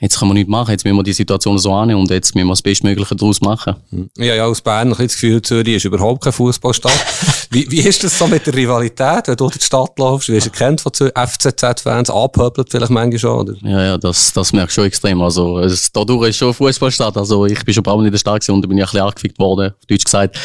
jetzt 0.00 0.18
kann 0.18 0.28
man 0.28 0.34
nichts 0.36 0.50
machen, 0.50 0.70
jetzt 0.70 0.84
müssen 0.84 0.96
wir 0.96 1.02
die 1.02 1.12
Situation 1.12 1.58
so 1.58 1.72
annehmen 1.72 2.00
und 2.00 2.10
jetzt 2.10 2.34
müssen 2.34 2.46
wir 2.46 2.52
das 2.52 2.62
Bestmögliche 2.62 3.14
daraus 3.14 3.40
machen. 3.40 3.76
Ja, 4.16 4.34
ja, 4.34 4.46
aus 4.46 4.60
Bern 4.60 4.92
habe 4.92 5.02
ich 5.04 5.12
das 5.12 5.20
Gefühl, 5.20 5.42
Zürich 5.42 5.76
ist 5.76 5.84
überhaupt 5.84 6.24
kein 6.24 6.32
Fußballstadt. 6.32 6.92
wie, 7.50 7.70
wie 7.70 7.80
ist 7.80 8.02
das 8.02 8.18
so 8.18 8.26
mit 8.26 8.46
der 8.46 8.54
Rivalität, 8.54 9.28
wenn 9.28 9.36
du 9.36 9.44
durch 9.44 9.58
die 9.58 9.64
Stadt 9.64 9.98
laufst? 9.98 10.30
Wie 10.30 10.36
ist 10.36 10.46
du 10.46 10.50
kennt 10.50 10.80
von 10.80 10.92
FCZ-Fans, 10.92 12.08
abhöbelt 12.08 12.68
vielleicht 12.70 12.90
manchmal 12.90 13.18
schon, 13.18 13.38
oder? 13.40 13.54
Ja, 13.62 13.84
ja, 13.84 13.98
das, 13.98 14.32
das 14.32 14.52
merkst 14.52 14.76
du 14.76 14.80
schon 14.80 14.86
extrem. 14.86 15.20
Also, 15.20 15.58
es, 15.58 15.92
dadurch 15.92 16.30
ist 16.30 16.38
schon 16.38 16.54
Fußballstadt. 16.54 17.16
Also, 17.18 17.44
ich 17.44 17.62
bin 17.64 17.74
schon 17.74 17.82
ein 17.82 17.84
paar 17.84 17.96
Mal 17.96 18.06
in 18.06 18.12
der 18.12 18.18
Stadt 18.18 18.48
und 18.48 18.62
da 18.62 18.68
bin 18.68 18.78
ich 18.78 18.84
ein 18.84 18.86
bisschen 18.86 19.06
angefickt 19.06 19.38
worden, 19.38 19.72
auf 19.78 19.86
Deutsch 19.86 20.04
gesagt. 20.04 20.38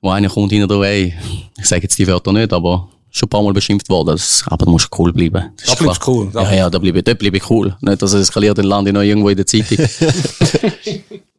Wo 0.00 0.10
einer 0.10 0.28
kommt 0.28 0.52
hinter 0.52 0.68
der 0.68 0.80
ey, 0.82 1.14
ich 1.58 1.66
sage 1.66 1.82
jetzt 1.82 1.98
die 1.98 2.06
Wörter 2.06 2.32
nicht, 2.32 2.52
aber 2.52 2.88
schon 3.10 3.26
ein 3.26 3.30
paar 3.30 3.42
Mal 3.42 3.52
beschimpft 3.52 3.88
worden. 3.88 4.08
Das, 4.08 4.44
aber 4.46 4.64
du 4.64 4.72
musst 4.72 4.88
cool 4.98 5.12
bleiben. 5.12 5.52
Das 5.56 5.70
da 5.70 5.74
bleibst 5.84 6.06
cool. 6.06 6.30
Ja, 6.34 6.52
ja, 6.52 6.70
da 6.70 6.78
bleibe, 6.78 7.02
dort 7.02 7.18
bleibe 7.18 7.36
ich 7.36 7.50
cool. 7.50 7.76
Nicht, 7.80 8.02
dass 8.02 8.12
es 8.12 8.28
eskaliert, 8.28 8.58
dann 8.58 8.66
lande 8.66 8.90
ich 8.90 8.94
noch 8.94 9.02
irgendwo 9.02 9.28
in 9.28 9.36
der 9.36 9.46
Zeitung. 9.46 9.78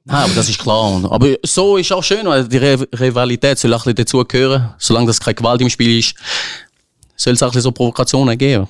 Nein, 0.10 0.24
aber 0.24 0.34
das 0.34 0.48
ist 0.48 0.60
klar. 0.60 1.02
Aber 1.12 1.36
so 1.44 1.76
ist 1.76 1.92
auch 1.92 2.04
schön, 2.04 2.26
weil 2.26 2.48
die 2.48 2.58
Rivalität 2.58 3.60
soll 3.60 3.74
auch 3.74 3.86
ein 3.86 3.94
bisschen 3.94 4.24
dazugehören. 4.24 4.74
Solange 4.78 5.08
das 5.08 5.20
keine 5.20 5.36
Gewalt 5.36 5.62
im 5.62 5.70
Spiel 5.70 6.00
ist, 6.00 6.16
soll 7.18 7.34
es 7.34 7.44
auch 7.44 7.48
ein 7.48 7.50
bisschen 7.50 7.64
so 7.64 7.72
Provokationen 7.74 8.38
geben. 8.38 8.68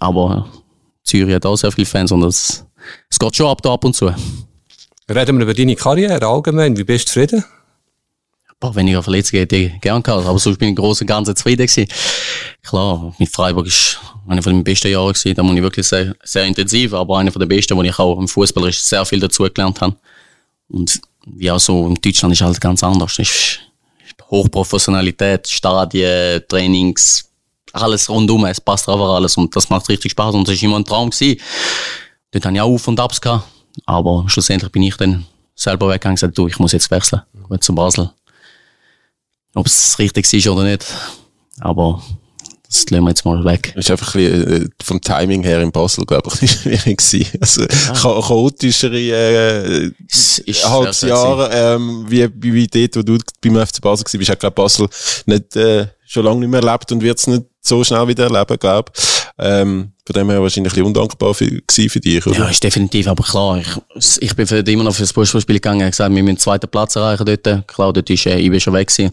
Aber 0.00 0.48
Zürich 1.04 1.34
hat 1.34 1.44
auch 1.44 1.56
sehr 1.56 1.72
viele 1.72 1.86
Fans 1.86 2.12
und 2.12 2.22
es, 2.24 2.64
es 3.10 3.18
geht 3.18 3.36
schon 3.36 3.46
ab 3.46 3.60
da 3.62 3.74
ab 3.74 3.84
und 3.84 3.94
zu. 3.94 4.10
Reden 5.10 5.38
wir 5.38 5.44
über 5.44 5.54
deine 5.54 5.76
Karriere 5.76 6.26
allgemein. 6.26 6.76
Wie 6.76 6.84
bist 6.84 7.08
du 7.08 7.12
zufrieden? 7.12 7.44
Boah, 8.60 8.74
weniger 8.74 9.02
Verletzungen 9.02 9.40
hätte 9.40 9.56
ich 9.56 9.80
gern 9.80 10.02
gehabt. 10.02 10.26
Aber 10.26 10.38
sonst 10.38 10.58
bin 10.58 10.68
ich 10.68 10.70
im 10.70 10.76
Großen 10.76 11.04
und 11.04 11.08
Ganzen 11.08 11.36
zufrieden 11.36 11.66
gewesen. 11.66 11.88
Klar, 12.62 13.14
mit 13.18 13.28
Freiburg 13.30 13.66
ist 13.66 13.98
einer 14.26 14.42
von 14.42 14.52
den 14.52 14.64
besten 14.64 14.90
Jahren 14.90 15.12
gewesen. 15.12 15.34
Da 15.34 15.42
muss 15.42 15.56
ich 15.56 15.62
wirklich 15.62 15.86
sehr, 15.86 16.14
sehr 16.22 16.44
intensiv, 16.44 16.92
aber 16.94 17.18
einer 17.18 17.32
von 17.32 17.40
den 17.40 17.48
besten, 17.48 17.76
wo 17.76 17.82
ich 17.82 17.98
auch 17.98 18.18
im 18.18 18.28
Fußball 18.28 18.72
sehr 18.72 19.04
viel 19.04 19.20
dazu 19.20 19.44
gelernt 19.44 19.80
habe. 19.80 19.96
Und 20.68 21.00
ja, 21.36 21.58
so 21.58 21.86
in 21.86 21.94
Deutschland 21.94 22.32
ist 22.32 22.42
halt 22.42 22.60
ganz 22.60 22.82
anders. 22.82 23.18
Ist 23.18 23.60
Hochprofessionalität, 24.30 25.48
Stadien, 25.48 26.42
Trainings, 26.48 27.30
alles 27.72 28.08
rundum. 28.08 28.44
Es 28.44 28.60
passt 28.60 28.88
einfach 28.88 29.14
alles 29.14 29.36
und 29.36 29.54
das 29.54 29.70
macht 29.70 29.88
richtig 29.88 30.12
Spaß 30.12 30.34
und 30.34 30.46
das 30.46 30.54
ist 30.54 30.62
immer 30.62 30.76
ein 30.76 30.84
Traum 30.84 31.10
gewesen. 31.10 31.40
Dort 32.30 32.44
hatte 32.44 32.54
ich 32.54 32.60
auch 32.60 32.74
Auf 32.74 32.88
und 32.88 33.00
Abs 33.00 33.20
gehabt. 33.20 33.44
Aber 33.86 34.24
schlussendlich 34.26 34.72
bin 34.72 34.82
ich 34.82 34.96
dann 34.96 35.24
selber 35.54 35.88
weggegangen 35.88 36.14
und 36.14 36.16
gesagt, 36.16 36.36
du, 36.36 36.48
ich 36.48 36.58
muss 36.58 36.72
jetzt 36.72 36.90
wechseln. 36.90 37.22
Gut, 37.48 37.62
zu 37.62 37.74
Basel. 37.74 38.10
Ob 39.58 39.66
es 39.66 39.98
richtig 39.98 40.32
ist 40.32 40.46
oder 40.46 40.62
nicht. 40.62 40.86
Aber 41.58 42.00
das 42.68 42.88
lassen 42.90 43.02
wir 43.02 43.08
jetzt 43.08 43.24
mal 43.24 43.44
weg. 43.44 43.72
Das 43.74 43.86
ist 43.86 43.90
einfach 43.90 44.14
ein 44.14 44.22
bisschen, 44.22 44.66
äh, 44.66 44.68
vom 44.80 45.00
Timing 45.00 45.42
her 45.42 45.60
in 45.60 45.72
Basel, 45.72 46.04
glaube 46.04 46.30
ich, 46.40 46.50
schwierig 46.62 46.98
gewesen. 46.98 47.26
Also, 47.40 47.64
ah. 47.64 48.20
chaotischere, 48.20 49.00
äh, 49.00 49.90
halbes 50.62 51.00
Jahr, 51.00 51.50
ähm, 51.50 52.04
wie, 52.08 52.28
wie, 52.36 52.54
wie 52.54 52.66
dort, 52.68 52.96
wo 52.96 53.02
du 53.02 53.18
beim 53.40 53.66
FC 53.66 53.80
Basel 53.80 54.04
warst, 54.04 54.16
bist, 54.16 54.30
hat, 54.30 54.38
glaube 54.38 54.54
Basel 54.54 54.88
nicht, 55.26 55.56
äh, 55.56 55.88
schon 56.06 56.24
lange 56.24 56.38
nicht 56.38 56.50
mehr 56.50 56.62
erlebt 56.62 56.92
und 56.92 57.02
wird 57.02 57.18
es 57.18 57.26
nicht 57.26 57.42
so 57.60 57.82
schnell 57.82 58.06
wieder 58.06 58.24
erleben, 58.24 58.58
glaube 58.60 58.92
ich. 58.94 59.17
Ähm, 59.40 59.92
von 60.04 60.14
dem 60.14 60.30
her 60.30 60.42
wahrscheinlich 60.42 60.72
ein 60.72 60.74
bisschen 60.74 60.86
undankbar 60.86 61.32
für, 61.32 61.48
für 61.70 62.00
dich, 62.00 62.26
oder? 62.26 62.38
Ja, 62.38 62.48
ist 62.48 62.64
definitiv, 62.64 63.06
aber 63.06 63.22
klar, 63.22 63.58
ich, 63.58 63.68
ich 64.20 64.34
bin 64.34 64.46
für 64.46 64.58
immer 64.58 64.82
noch 64.82 64.94
für 64.94 65.02
das 65.02 65.12
Fußballspiel 65.12 65.56
gegangen, 65.56 65.82
habe 65.82 65.90
gesagt, 65.90 66.12
wir 66.12 66.22
müssen 66.22 66.34
den 66.34 66.40
zweiten 66.40 66.68
Platz 66.68 66.96
erreichen 66.96 67.24
dort. 67.24 67.68
Klar, 67.68 67.92
dort 67.92 68.10
ist, 68.10 68.26
äh, 68.26 68.38
ich 68.38 68.50
bin 68.50 68.58
schon 68.58 68.74
weg 68.74 68.88
gewesen, 68.88 69.12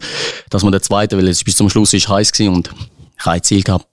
dass 0.50 0.64
wir 0.64 0.70
den 0.70 0.82
zweiten, 0.82 1.16
weil 1.16 1.28
es 1.28 1.44
bis 1.44 1.56
zum 1.56 1.70
Schluss 1.70 1.92
ist 1.92 2.08
heiß 2.08 2.32
gewesen 2.32 2.54
und 2.54 2.70
ich 3.18 3.24
habe 3.24 3.36
ein 3.36 3.42
Ziel 3.42 3.62
gehabt. 3.62 3.86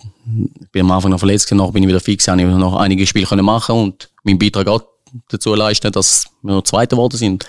Ich 0.62 0.72
bin 0.72 0.82
am 0.82 0.92
Anfang 0.92 1.12
noch 1.12 1.20
verletzt 1.20 1.48
gewesen, 1.50 1.72
bin 1.72 1.84
ich 1.84 1.90
wieder 1.90 2.00
fix, 2.00 2.28
habe 2.28 2.42
ich 2.42 2.48
noch 2.48 2.78
einige 2.78 3.06
Spiele 3.06 3.28
können 3.28 3.46
machen 3.46 3.76
und 3.76 4.10
meinen 4.24 4.40
Beitrag 4.40 4.68
auch 4.70 4.82
dazu 5.30 5.54
leisten, 5.54 5.92
dass 5.92 6.26
wir 6.42 6.54
noch 6.56 6.64
Zweiter 6.64 6.96
geworden 6.96 7.18
sind. 7.18 7.46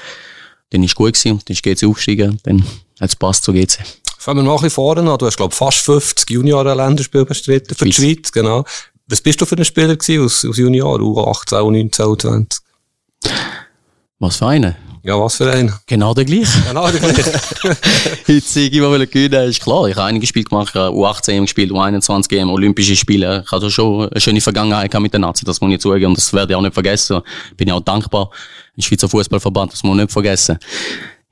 Dann 0.71 0.83
ist 0.83 0.95
gut 0.95 1.15
gewesen, 1.15 1.41
dann 1.47 1.55
ist 1.55 1.63
GC 1.63 1.87
aufgestiegen, 1.87 2.39
dann 2.43 2.63
hat 3.01 3.09
es 3.11 3.17
passt, 3.17 3.45
so 3.45 3.53
geht's. 3.53 3.79
Fangen 4.25 4.39
wir 4.39 4.45
mal 4.45 4.53
ein 4.53 4.57
bisschen 4.57 4.71
vorne 4.71 5.03
an. 5.03 5.19
Du 5.19 5.27
hast, 5.27 5.37
glaube 5.37 5.53
ich, 5.53 5.59
fast 5.59 5.81
50 5.81 6.31
Junioren-Länderspiele 6.31 7.27
bestritten 7.27 7.75
für 7.75 7.85
die 7.85 7.93
Schweiz, 7.93 8.33
genau. 8.33 8.65
Was 9.07 9.21
bist 9.21 9.39
du 9.39 9.45
für 9.45 9.55
ein 9.55 9.67
Spieler 9.67 9.97
gewesen 9.97 10.25
aus, 10.25 10.47
aus 10.47 10.57
Junior, 10.57 10.99
U18, 10.99 11.59
U19, 11.59 12.01
U20? 12.01 12.61
Was 14.21 14.37
für 14.37 14.47
einen? 14.47 14.77
Ja, 15.03 15.21
was 15.21 15.35
für 15.35 15.53
einen? 15.53 15.75
Genau 15.87 16.15
der 16.15 16.25
gleiche. 16.25 16.59
Genau 16.67 16.91
der 16.91 17.01
gleiche. 17.01 17.23
Heute 18.27 18.41
Sieg 18.41 18.73
immer 18.73 18.99
gewinnen, 18.99 19.51
ist 19.51 19.63
klar. 19.63 19.89
Ich 19.89 19.97
habe 19.97 20.07
einige 20.07 20.27
Spiele 20.27 20.47
gemacht, 20.47 20.75
U18 20.75 21.43
gespielt, 21.43 21.71
U21 21.71 22.35
EM, 22.35 22.49
Olympische 22.49 22.97
Spiele. 22.97 23.43
Ich 23.45 23.53
hatte 23.53 23.71
schon 23.71 24.09
eine 24.09 24.21
schöne 24.23 24.41
Vergangenheit 24.41 24.99
mit 25.01 25.13
den 25.13 25.21
Nazi, 25.21 25.45
das 25.45 25.61
muss 25.61 25.71
ich 25.71 25.81
zugeben 25.81 26.07
und 26.07 26.17
das 26.17 26.33
werde 26.33 26.55
ich 26.55 26.57
auch 26.57 26.63
nicht 26.63 26.73
vergessen. 26.73 27.21
Bin 27.59 27.69
ich 27.69 27.75
auch 27.75 27.81
dankbar. 27.81 28.31
Im 28.75 28.83
Schweizer 28.83 29.07
Fußballverband, 29.07 29.75
das 29.75 29.83
muss 29.83 29.91
man 29.91 29.99
nicht 29.99 30.13
vergessen 30.13 30.59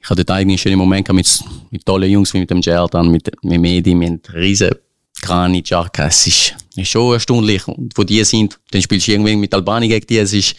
ich 0.03 0.11
hatte 0.11 0.25
dort 0.25 0.39
einige 0.39 0.59
schöne 0.59 0.77
Momente 0.77 1.13
mit, 1.13 1.29
mit 1.71 1.87
tollen 1.87 2.11
Jungs 2.11 2.35
wie 2.35 2.41
mit 2.41 2.51
dem 2.51 2.61
Gerdan, 2.61 3.09
mit, 3.09 3.31
mit 3.43 3.61
Medi, 3.61 3.95
mit 3.95 4.33
riesen 4.35 4.73
Grani, 5.21 5.63
Jarka. 5.65 6.07
Es 6.07 6.27
ist, 6.27 6.55
schon 6.83 7.13
erstaunlich. 7.13 7.69
Und 7.69 7.97
wo 7.97 8.03
die 8.03 8.25
sind, 8.25 8.59
dann 8.73 8.83
spielst 8.83 9.07
du 9.07 9.13
irgendwie 9.13 9.37
mit 9.37 9.55
Albanien 9.55 9.91
gegen 9.91 10.07
die. 10.07 10.19
Es 10.19 10.33
ist, 10.33 10.57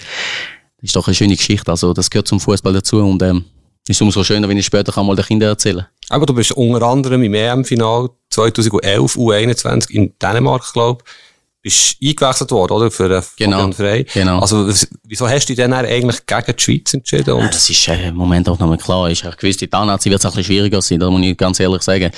ist 0.81 0.95
doch 0.95 1.05
eine 1.07 1.15
schöne 1.15 1.35
Geschichte. 1.35 1.69
Also, 1.69 1.91
das 1.91 2.09
gehört 2.09 2.27
zum 2.27 2.39
Fußball 2.39 2.71
dazu. 2.71 2.99
Und, 2.99 3.21
ähm, 3.21 3.43
ist 3.85 4.01
umso 4.01 4.23
schöner, 4.23 4.47
wenn 4.47 4.57
ich 4.57 4.65
später 4.65 4.93
kann 4.93 5.05
mal 5.05 5.15
den 5.15 5.25
Kindern 5.25 5.49
erzählen 5.49 5.85
Aber 6.07 6.25
du 6.25 6.33
bist 6.33 6.53
unter 6.53 6.83
anderem 6.83 7.21
im 7.23 7.33
EM-Final 7.33 8.11
2011 8.29 9.17
U21 9.17 9.89
in 9.89 10.13
Dänemark, 10.21 10.71
glaube 10.71 11.03
ich 11.05 11.32
bist 11.63 11.95
eingewechselt 12.03 12.51
worden, 12.51 12.73
oder? 12.73 12.91
Für 12.91 13.09
äh, 13.09 13.21
genau. 13.37 13.71
Frei. 13.71 14.03
Genau. 14.13 14.39
Also, 14.39 14.69
wieso 15.07 15.27
hast 15.27 15.45
du 15.45 15.55
dich 15.55 15.63
dann 15.63 15.73
eigentlich 15.73 16.25
gegen 16.25 16.55
die 16.57 16.61
Schweiz 16.61 16.93
entschieden? 16.93 17.31
Und 17.31 17.53
das 17.53 17.69
ist 17.69 17.87
äh, 17.87 18.09
im 18.09 18.15
Moment 18.15 18.47
auch 18.49 18.59
nochmal 18.59 18.77
klar. 18.77 19.09
Ich 19.09 19.23
habe 19.23 19.35
gewusst, 19.35 19.61
die 19.61 19.69
Nazi 19.71 20.09
wird 20.09 20.19
es 20.19 20.25
ein 20.25 20.31
bisschen 20.31 20.43
schwieriger 20.43 20.81
sein, 20.81 20.99
da 20.99 21.09
muss 21.09 21.21
ich 21.21 21.37
ganz 21.37 21.59
ehrlich 21.61 21.81
sagen. 21.81 22.11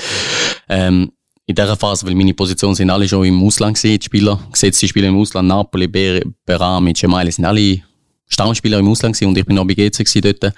Ähm, 0.67 1.11
in 1.45 1.53
dieser 1.53 1.77
Phase, 1.77 2.07
weil 2.07 2.15
meine 2.15 2.33
Positionen 2.33 2.73
sind 2.73 2.89
alle 2.89 3.07
schon 3.07 3.23
im 3.23 3.41
Ausland 3.43 3.77
gewesen, 3.77 3.99
die 3.99 4.05
Spieler, 4.05 4.39
gesetzte 4.51 4.87
Spieler 4.87 5.09
im 5.09 5.19
Ausland, 5.19 5.47
Napoli, 5.47 5.87
Ber 5.87 6.21
Berami, 6.43 6.93
Gemaili, 6.93 7.31
sind 7.31 7.45
alle 7.45 7.81
Stammspieler 8.27 8.79
im 8.79 8.89
Ausland 8.89 9.15
gewesen 9.15 9.29
und 9.29 9.37
ich 9.37 9.45
bin 9.45 9.59
auch 9.59 9.65
bei 9.65 9.75
GC 9.75 10.21
dort. 10.21 10.55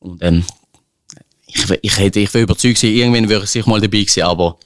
Und, 0.00 0.22
ähm, 0.22 0.44
ich, 1.46 1.78
ich 1.80 1.98
hätte, 1.98 2.20
ich 2.20 2.34
wäre 2.34 2.44
überzeugt 2.44 2.78
gewesen, 2.78 2.94
irgendwann 2.94 3.30
wäre 3.30 3.44
ich 3.44 3.66
mal 3.66 3.80
dabei 3.80 4.00
gewesen, 4.00 4.24
aber 4.24 4.58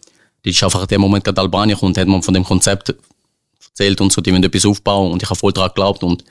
das 0.43 0.55
ist 0.55 0.63
einfach 0.65 0.87
der 0.87 0.99
Moment, 0.99 1.23
gerade 1.23 1.41
Albanien 1.41 1.79
kommt, 1.79 1.99
hat 1.99 2.09
man 2.09 2.23
von 2.23 2.35
dem 2.35 2.43
Konzept 2.43 2.95
erzählt 3.79 4.01
und 4.01 4.13
so, 4.13 4.21
die 4.21 4.33
wollen 4.33 4.45
etwas 4.45 4.67
aufbauen 4.67 5.13
und 5.13 5.23
ich 5.23 5.29
habe 5.29 5.39
voll 5.39 5.53
daran 5.53 5.71
geglaubt 5.71 6.03
und 6.03 6.25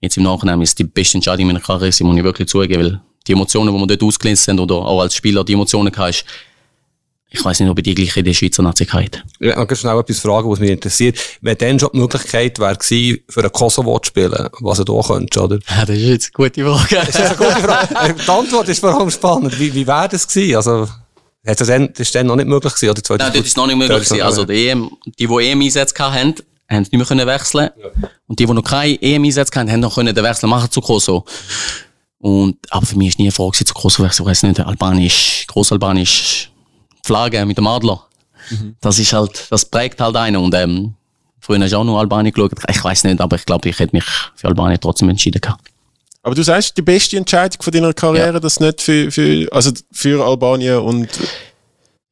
jetzt 0.00 0.16
im 0.16 0.24
Nachhinein 0.24 0.60
ist 0.60 0.78
die 0.78 0.84
beste 0.84 1.18
Entscheidung 1.18 1.46
meiner 1.46 1.60
Karriere, 1.60 2.04
muss 2.04 2.16
ich 2.16 2.24
wirklich 2.24 2.48
zugeben, 2.48 2.82
weil 2.82 3.00
die 3.26 3.32
Emotionen, 3.32 3.74
die 3.74 3.80
wir 3.80 3.86
dort 3.86 4.02
ausgelöst 4.02 4.48
haben, 4.48 4.58
oder 4.58 4.74
auch 4.74 5.00
als 5.00 5.14
Spieler 5.14 5.44
die 5.44 5.54
Emotionen 5.54 5.92
hast, 5.96 6.24
ich 7.34 7.42
weiß 7.42 7.60
nicht, 7.60 7.70
ob 7.70 7.78
ich 7.78 7.84
die 7.84 7.94
gleiche 7.94 8.20
in 8.20 8.26
der 8.26 8.34
Schweizer 8.34 8.62
Nazi 8.62 8.84
hatte. 8.84 9.22
Ich 9.40 9.54
kann 9.54 9.74
schnell 9.74 9.98
etwas 9.98 10.18
fragen, 10.18 10.50
was 10.50 10.60
mich 10.60 10.68
interessiert. 10.68 11.18
Wenn 11.40 11.56
dann 11.56 11.80
schon 11.80 11.88
die 11.94 12.00
Möglichkeit 12.00 12.58
wäre 12.58 12.76
für 12.78 13.40
einen 13.40 13.52
Kosovo 13.52 13.98
zu 14.00 14.08
spielen, 14.08 14.50
was 14.60 14.78
du 14.78 14.84
da 14.84 15.00
könntest, 15.00 15.42
oder? 15.42 15.58
Ja, 15.70 15.86
das 15.86 15.96
ist 15.96 16.02
jetzt 16.02 16.32
eine 16.34 16.50
gute 16.50 16.62
Frage. 16.62 17.06
Das 17.06 17.08
ist 17.08 17.20
eine 17.20 17.36
gute 17.36 17.60
Frage. 17.62 18.14
Die 18.22 18.30
Antwort 18.30 18.68
ist 18.68 18.80
vor 18.80 19.00
allem 19.00 19.10
spannend. 19.10 19.58
Wie, 19.58 19.72
wie 19.72 19.86
wäre 19.86 20.08
das 20.10 20.28
gewesen? 20.28 20.56
Also, 20.56 20.88
hat 21.46 21.58
das 21.58 21.68
dann, 21.68 21.88
das 21.88 22.00
ist 22.00 22.14
dann 22.14 22.26
noch 22.26 22.36
nicht 22.36 22.48
möglich 22.48 22.74
gewesen, 22.74 22.90
oder? 22.90 23.16
Nein, 23.16 23.32
das 23.32 23.46
ist 23.46 23.56
noch 23.56 23.66
nicht 23.66 23.76
möglich 23.76 24.08
gewesen. 24.08 24.22
Also, 24.22 24.44
die, 24.44 24.68
EM, 24.68 24.90
die, 25.18 25.26
die 25.26 25.32
EM-Einsätze 25.32 25.94
hatten, 25.98 26.34
haben 26.68 26.82
nicht 26.82 26.92
mehr 26.92 27.06
können 27.06 27.26
wechseln. 27.26 27.70
Ja. 27.76 28.08
Und 28.26 28.38
die, 28.38 28.46
die 28.46 28.52
noch 28.52 28.62
keine 28.62 29.00
EM-Einsätze 29.00 29.58
hatten, 29.58 29.70
haben 29.70 29.80
noch 29.80 29.94
können 29.94 30.14
den 30.14 30.24
Wechsel 30.24 30.48
machen 30.48 30.70
zu 30.70 30.80
Kosovo. 30.80 31.24
Und, 32.18 32.56
aber 32.70 32.86
für 32.86 32.96
mich 32.96 33.08
ist 33.08 33.18
nie 33.18 33.24
eine 33.24 33.32
Frage 33.32 33.64
zu 33.64 33.74
Kosovo. 33.74 34.08
Ich 34.08 34.24
weiß 34.24 34.44
nicht, 34.44 34.60
Albanisch, 34.60 35.44
Grossalbanisch, 35.48 36.50
Flagge 37.04 37.44
mit 37.44 37.58
dem 37.58 37.66
Adler. 37.66 38.06
Mhm. 38.50 38.76
Das 38.80 38.98
ist 38.98 39.12
halt, 39.12 39.46
das 39.50 39.64
prägt 39.64 40.00
halt 40.00 40.16
einen. 40.16 40.36
Und, 40.36 40.54
ähm, 40.54 40.94
früher 41.40 41.60
hast 41.60 41.72
du 41.72 41.76
auch 41.78 41.84
noch 41.84 41.98
Albanien 41.98 42.32
geschaut. 42.32 42.52
Ich 42.68 42.82
weiß 42.82 43.04
nicht, 43.04 43.20
aber 43.20 43.36
ich 43.36 43.44
glaube, 43.44 43.68
ich 43.68 43.78
hätte 43.78 43.94
mich 43.94 44.04
für 44.36 44.48
Albanien 44.48 44.80
trotzdem 44.80 45.08
entschieden 45.08 45.40
gehabt. 45.40 45.68
Aber 46.22 46.36
du 46.36 46.42
sagst, 46.42 46.76
die 46.76 46.82
beste 46.82 47.16
Entscheidung 47.16 47.60
von 47.60 47.72
deiner 47.72 47.92
Karriere, 47.92 48.34
ja. 48.34 48.40
das 48.40 48.60
nicht 48.60 48.80
für, 48.80 49.10
für, 49.10 49.48
also 49.50 49.72
für 49.90 50.24
Albanien 50.24 50.78
und 50.78 51.08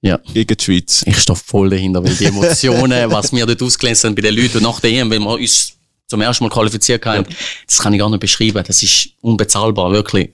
ja. 0.03 0.19
gegen 0.33 0.57
die 0.57 0.65
Schweiz. 0.65 1.03
Ich 1.07 1.19
stehe 1.19 1.37
voll 1.37 1.71
dahinter, 1.71 2.03
weil 2.03 2.15
die 2.15 2.27
Emotionen, 2.27 3.11
was 3.11 3.33
wir 3.33 3.47
dort 3.47 3.63
ausgelesen 3.63 4.09
haben 4.09 4.15
bei 4.15 4.23
den 4.23 4.35
Leuten 4.35 4.63
nach 4.63 4.81
der 4.81 4.91
EM, 4.91 5.11
wenn 5.11 5.23
wir 5.23 5.35
uns 5.35 5.75
zum 6.07 6.21
ersten 6.21 6.45
Mal 6.45 6.51
qualifiziert 6.51 7.05
haben, 7.07 7.25
ja. 7.29 7.37
das 7.67 7.79
kann 7.79 7.93
ich 7.93 8.01
gar 8.01 8.11
nicht 8.11 8.21
beschreiben. 8.21 8.65
Das 8.67 8.83
ist 8.83 9.11
unbezahlbar, 9.21 9.93
wirklich. 9.93 10.31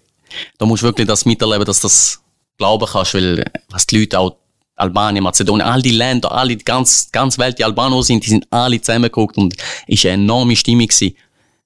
Da 0.59 0.67
musst 0.67 0.83
du 0.83 0.87
wirklich 0.87 1.07
das 1.07 1.25
miterleben, 1.25 1.65
dass 1.65 1.81
du 1.81 1.87
das 1.87 2.21
glauben 2.57 2.87
kannst, 2.91 3.15
weil 3.15 3.45
was 3.69 3.87
die 3.87 4.01
Leute 4.01 4.19
auch 4.19 4.37
Albanien, 4.77 5.25
Mazedonien, 5.25 5.67
all 5.67 5.81
die 5.81 5.91
Länder, 5.91 6.33
alle, 6.33 6.57
die 6.57 6.65
ganz, 6.65 7.11
ganz 7.11 7.39
Welt, 7.39 7.59
die 7.59 7.65
Albaner 7.65 8.03
sind, 8.03 8.25
die 8.25 8.31
sind 8.31 8.47
alle 8.51 8.81
zusammengeguckt 8.81 9.37
und 9.39 9.55
es 9.87 10.05
war 10.05 10.13
eine 10.13 10.23
enorme 10.23 10.55
Stimmung 10.55 10.87
gewesen. 10.87 11.17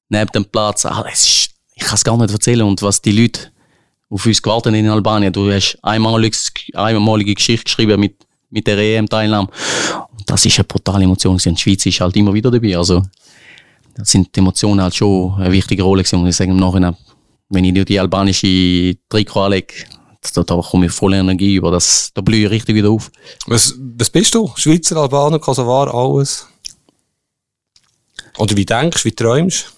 Neben 0.08 0.30
dem 0.32 0.44
Platz. 0.44 0.84
Es 0.84 1.24
ist, 1.24 1.50
ich 1.74 1.84
kann 1.84 1.94
es 1.94 2.04
gar 2.04 2.16
nicht 2.16 2.32
erzählen 2.32 2.62
und 2.62 2.82
was 2.82 3.00
die 3.02 3.12
Leute 3.12 3.52
auf 4.10 4.26
uns 4.26 4.42
gewartet 4.42 4.74
in 4.74 4.88
Albanien. 4.88 5.32
Du 5.32 5.50
hast 5.50 5.78
einmalige, 5.82 6.36
einmalige 6.74 7.34
Geschichte 7.34 7.64
geschrieben 7.64 8.00
mit, 8.00 8.16
mit 8.50 8.66
der 8.66 8.78
EM-Teilnahme. 8.78 9.48
Und 10.18 10.28
das 10.28 10.44
ist 10.44 10.58
eine 10.58 10.64
brutale 10.64 11.04
Emotion. 11.04 11.38
Die 11.38 11.56
Schweiz 11.56 11.86
ist 11.86 12.00
halt 12.00 12.16
immer 12.16 12.34
wieder 12.34 12.50
dabei. 12.50 12.76
Also, 12.76 13.02
da 13.94 14.04
sind 14.04 14.34
die 14.34 14.40
Emotionen 14.40 14.82
halt 14.82 14.94
schon 14.94 15.34
eine 15.38 15.52
wichtige 15.52 15.84
Rolle 15.84 16.02
gewesen. 16.02 16.20
Und 16.20 16.28
ich 16.28 16.36
sage 16.36 16.50
im 16.50 16.56
Nachhinein, 16.56 16.96
wenn 17.48 17.64
ich 17.64 17.84
die 17.84 18.00
albanische 18.00 18.96
Trikot 19.08 19.44
anlege, 19.44 19.74
da, 20.34 20.42
da 20.42 20.60
komme 20.60 20.86
ich 20.86 20.92
voll 20.92 21.14
Energie 21.14 21.54
über, 21.54 21.70
das, 21.70 22.10
da 22.12 22.20
blühe 22.20 22.44
ich 22.46 22.50
richtig 22.50 22.74
wieder 22.74 22.90
auf. 22.90 23.10
Was, 23.46 23.74
was 23.78 24.10
bist 24.10 24.34
du? 24.34 24.50
Schweizer, 24.56 24.96
Albaner, 24.96 25.38
Kosovar, 25.38 25.92
alles? 25.94 26.46
Oder 28.36 28.56
wie 28.56 28.66
denkst 28.66 29.02
du, 29.02 29.08
wie 29.08 29.12
träumst 29.12 29.72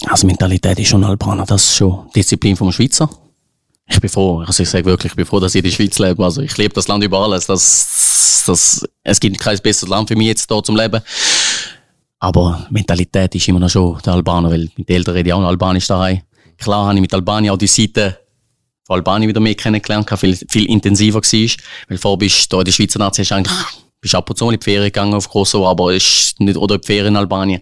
du? 0.00 0.10
Also 0.10 0.26
Mentalität 0.26 0.78
ist 0.78 0.88
schon 0.88 1.04
Albaner, 1.04 1.44
das 1.44 1.64
ist 1.64 1.76
schon 1.76 2.10
Disziplin 2.14 2.56
vom 2.56 2.72
Schweizer. 2.72 3.08
Ich 3.90 4.00
bin 4.00 4.10
froh, 4.10 4.40
also 4.40 4.62
ich 4.62 4.68
sage 4.68 4.84
wirklich, 4.84 5.12
ich 5.12 5.16
bin 5.16 5.24
froh, 5.24 5.40
dass 5.40 5.54
ich 5.54 5.64
in 5.64 5.70
der 5.70 5.70
Schweiz 5.70 5.98
lebe. 5.98 6.22
Also 6.22 6.42
ich 6.42 6.56
liebe 6.58 6.74
das 6.74 6.88
Land 6.88 7.02
über 7.02 7.20
alles. 7.20 7.46
Das, 7.46 8.44
das, 8.46 8.86
es 9.02 9.18
gibt 9.18 9.38
kein 9.38 9.58
besseres 9.58 9.88
Land 9.88 10.08
für 10.08 10.16
mich 10.16 10.26
jetzt 10.26 10.50
hier 10.50 10.62
zum 10.62 10.76
Leben. 10.76 11.00
Aber 12.18 12.66
Mentalität 12.70 13.34
ist 13.34 13.48
immer 13.48 13.60
noch 13.60 13.70
schon 13.70 13.98
der 14.04 14.12
Albaner, 14.12 14.50
weil 14.50 14.68
mit 14.76 14.90
Eltern 14.90 15.14
rede 15.14 15.28
ich 15.28 15.32
auch 15.32 15.40
noch 15.40 15.48
Albanisch 15.48 15.86
daheim. 15.86 16.20
Klar 16.58 16.86
habe 16.86 16.96
ich 16.96 17.00
mit 17.00 17.14
Albanien 17.14 17.54
auch 17.54 17.58
die 17.58 17.66
Seite 17.66 18.18
von 18.84 18.96
Albanien 18.96 19.28
wieder 19.28 19.40
mehr 19.40 19.54
kennengelernt, 19.54 20.10
viel, 20.18 20.36
viel 20.48 20.66
intensiver 20.66 21.20
war. 21.20 21.56
Weil 21.88 21.98
vorher 21.98 22.18
bist 22.18 22.52
du 22.52 22.58
in 22.58 22.64
der 22.64 22.72
Schweizer 22.72 22.98
Nazi, 22.98 23.22
eigentlich, 23.32 23.56
bist 24.00 24.14
ab 24.14 24.28
und 24.28 24.36
zu 24.36 24.50
in 24.50 24.58
die 24.58 24.64
Ferien 24.64 24.84
gegangen 24.84 25.14
auf 25.14 25.28
Kosovo, 25.28 25.68
aber 25.68 25.94
ist 25.94 26.38
nicht, 26.40 26.56
oder 26.56 26.74
in 26.74 26.80
die 26.80 26.86
Ferien 26.86 27.14
in 27.14 27.16
Albanien. 27.16 27.60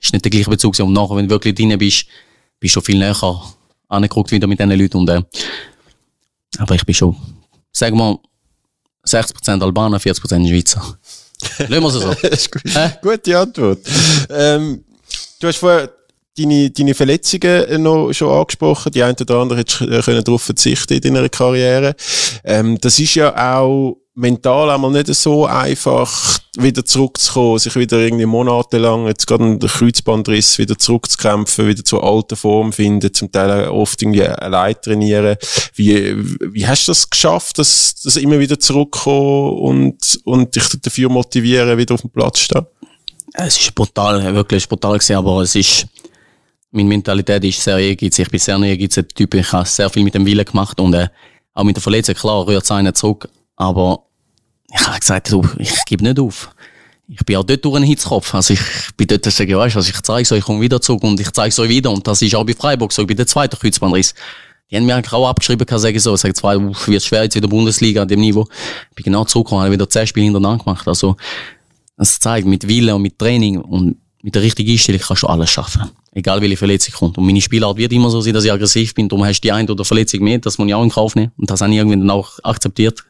Ist 0.00 0.12
nicht 0.12 0.24
der 0.24 0.30
gleiche 0.30 0.50
Bezug. 0.50 0.78
Und 0.78 0.92
nachher, 0.92 1.16
wenn 1.16 1.26
du 1.26 1.30
wirklich 1.30 1.54
drin 1.54 1.76
bist, 1.78 2.06
bist 2.60 2.76
du 2.76 2.80
viel 2.80 2.98
näher 2.98 3.14
angeguckt 3.88 4.30
wieder 4.30 4.46
mit 4.46 4.58
diesen 4.58 4.70
Leuten. 4.78 4.98
Und, 4.98 5.10
äh, 5.10 5.22
aber 6.58 6.74
ich 6.74 6.84
bin 6.84 6.94
schon, 6.94 7.16
sagen 7.72 7.96
wir, 7.96 8.18
60% 9.06 9.62
Albaner, 9.62 9.98
40% 9.98 10.48
Schweizer. 10.48 10.98
Lassen 11.68 11.70
wir 11.70 11.86
es 11.86 11.94
so. 11.94 12.14
das. 12.28 13.00
Gute 13.00 13.38
Antwort. 13.38 13.78
Ähm, 14.30 14.84
du 15.40 15.46
hast 15.46 15.56
vorher 15.56 15.90
deine, 16.36 16.70
deine 16.70 16.94
Verletzungen 16.94 17.82
noch 17.82 18.12
schon 18.12 18.30
angesprochen. 18.30 18.92
Die 18.92 19.02
eine 19.02 19.16
oder 19.20 19.36
andere 19.36 19.58
hättest 19.60 19.80
du 19.80 20.22
darauf 20.22 20.42
verzichten 20.42 20.94
in 20.94 21.14
deiner 21.14 21.28
Karriere. 21.28 21.94
Ähm, 22.44 22.78
das 22.80 22.98
ist 22.98 23.14
ja 23.14 23.34
auch 23.58 23.98
mental 24.14 24.70
einmal 24.70 24.90
nicht 24.90 25.14
so 25.14 25.46
einfach, 25.46 26.38
wieder 26.60 26.84
zurückzukommen, 26.84 27.58
sich 27.58 27.74
wieder 27.76 27.98
irgendwie 27.98 28.26
monatelang, 28.26 29.06
jetzt 29.06 29.26
gerade 29.26 29.44
ein 29.44 29.58
Kreuzbandriss, 29.60 30.58
wieder 30.58 30.76
zurückzukämpfen, 30.76 31.68
wieder 31.68 31.84
zur 31.84 32.02
alten 32.02 32.36
Form 32.36 32.72
finden, 32.72 33.14
zum 33.14 33.30
Teil 33.30 33.68
oft 33.68 34.02
irgendwie 34.02 34.24
allein 34.24 34.74
trainieren. 34.82 35.36
Wie, 35.74 36.16
wie 36.52 36.66
hast 36.66 36.88
du 36.88 36.90
das 36.90 37.08
geschafft, 37.08 37.58
dass, 37.58 37.94
dass 38.02 38.16
immer 38.16 38.40
wieder 38.40 38.58
zurückkommen 38.58 39.58
und, 39.58 40.20
und 40.24 40.56
dich 40.56 40.64
dafür 40.82 41.08
motivieren, 41.08 41.78
wieder 41.78 41.94
auf 41.94 42.00
dem 42.00 42.10
Platz 42.10 42.38
zu 42.38 42.44
stehen? 42.44 42.66
Es 43.34 43.60
ist 43.60 43.74
brutal, 43.74 44.34
wirklich 44.34 44.68
brutal 44.68 44.98
gewesen, 44.98 45.16
aber 45.16 45.42
es 45.42 45.54
ist, 45.54 45.86
meine 46.72 46.88
Mentalität 46.88 47.44
ist 47.44 47.62
sehr 47.62 47.78
ehrgeizig. 47.78 48.26
Ich 48.26 48.30
bin 48.30 48.40
sehr 48.40 48.58
ehrgeiziger 48.58 49.06
Typ. 49.06 49.34
Ich 49.34 49.52
habe 49.52 49.68
sehr 49.68 49.88
viel 49.90 50.02
mit 50.02 50.14
dem 50.14 50.26
Willen 50.26 50.44
gemacht 50.44 50.80
und 50.80 50.94
äh, 50.94 51.08
auch 51.54 51.64
mit 51.64 51.76
der 51.76 51.82
Verletzung, 51.82 52.16
klar, 52.16 52.46
rührt 52.46 52.64
es 52.64 52.70
einen 52.70 52.94
zurück. 52.94 53.28
Aber 53.54 54.07
ich 54.70 54.86
habe 54.86 54.98
gesagt, 54.98 55.32
du, 55.32 55.42
ich 55.58 55.84
gebe 55.86 56.04
nicht 56.04 56.18
auf. 56.18 56.50
Ich 57.08 57.24
bin 57.24 57.36
auch 57.36 57.44
dort 57.44 57.64
durch 57.64 57.76
einen 57.76 57.86
Hitzkopf. 57.86 58.34
Also 58.34 58.52
ich 58.52 58.60
bin 58.96 59.06
dort, 59.06 59.24
sage, 59.24 59.56
weißt, 59.56 59.76
also 59.76 59.88
ich 59.88 60.00
zeige 60.02 60.34
euch, 60.34 60.38
ich 60.38 60.44
komme 60.44 60.60
wieder 60.60 60.80
zurück 60.80 61.02
und 61.04 61.18
ich 61.18 61.30
zeige 61.32 61.62
euch 61.62 61.68
wieder. 61.68 61.90
Und 61.90 62.06
das 62.06 62.20
ist 62.20 62.34
auch 62.34 62.44
bei 62.44 62.52
Freiburg 62.52 62.92
so, 62.92 63.06
bei 63.06 63.14
der 63.14 63.26
zweiten 63.26 63.58
Kreuzbandriss. 63.58 64.14
Die 64.70 64.76
haben 64.76 64.84
mir 64.84 64.96
eigentlich 64.96 65.14
auch 65.14 65.26
abgeschrieben, 65.26 65.66
kann 65.66 65.78
sagen 65.78 65.98
so, 65.98 66.14
ich 66.14 66.20
sage, 66.20 66.34
zwei, 66.34 66.58
wird 66.58 67.02
schwer 67.02 67.22
jetzt 67.22 67.34
in 67.34 67.40
der 67.40 67.48
Bundesliga 67.48 68.02
an 68.02 68.08
dem 68.08 68.20
Niveau. 68.20 68.46
Ich 68.90 68.96
bin 68.96 69.04
genau 69.04 69.24
zurückgekommen, 69.24 69.62
habe 69.62 69.72
wieder 69.72 69.88
zehn 69.88 70.06
Spiele 70.06 70.24
hintereinander 70.24 70.62
gemacht. 70.62 70.86
Also, 70.86 71.16
das 71.96 72.20
zeigt, 72.20 72.46
mit 72.46 72.68
Wille 72.68 72.94
und 72.94 73.00
mit 73.00 73.18
Training 73.18 73.58
und 73.58 73.96
mit 74.22 74.34
der 74.34 74.42
richtigen 74.42 74.70
Einstellung 74.70 75.00
kannst 75.00 75.22
du 75.22 75.26
alles 75.26 75.48
schaffen. 75.48 75.90
Egal 76.12 76.42
welche 76.42 76.58
Verletzung 76.58 76.94
kommt. 76.94 77.16
Und 77.16 77.24
meine 77.24 77.40
Spielart 77.40 77.78
wird 77.78 77.92
immer 77.94 78.10
so 78.10 78.20
sein, 78.20 78.34
dass 78.34 78.44
ich 78.44 78.52
aggressiv 78.52 78.94
bin. 78.94 79.08
Darum 79.08 79.24
hast 79.24 79.40
du 79.40 79.48
die 79.48 79.52
eine 79.52 79.70
oder 79.70 79.84
Verletzung 79.86 80.22
mehr, 80.22 80.38
das 80.38 80.58
muss 80.58 80.68
ich 80.68 80.74
auch 80.74 80.82
in 80.82 80.90
Kauf 80.90 81.14
nehmen. 81.14 81.32
Und 81.38 81.48
das 81.48 81.62
habe 81.62 81.72
ich 81.72 81.78
irgendwie 81.78 81.98
dann 81.98 82.10
auch 82.10 82.38
akzeptiert. 82.42 83.04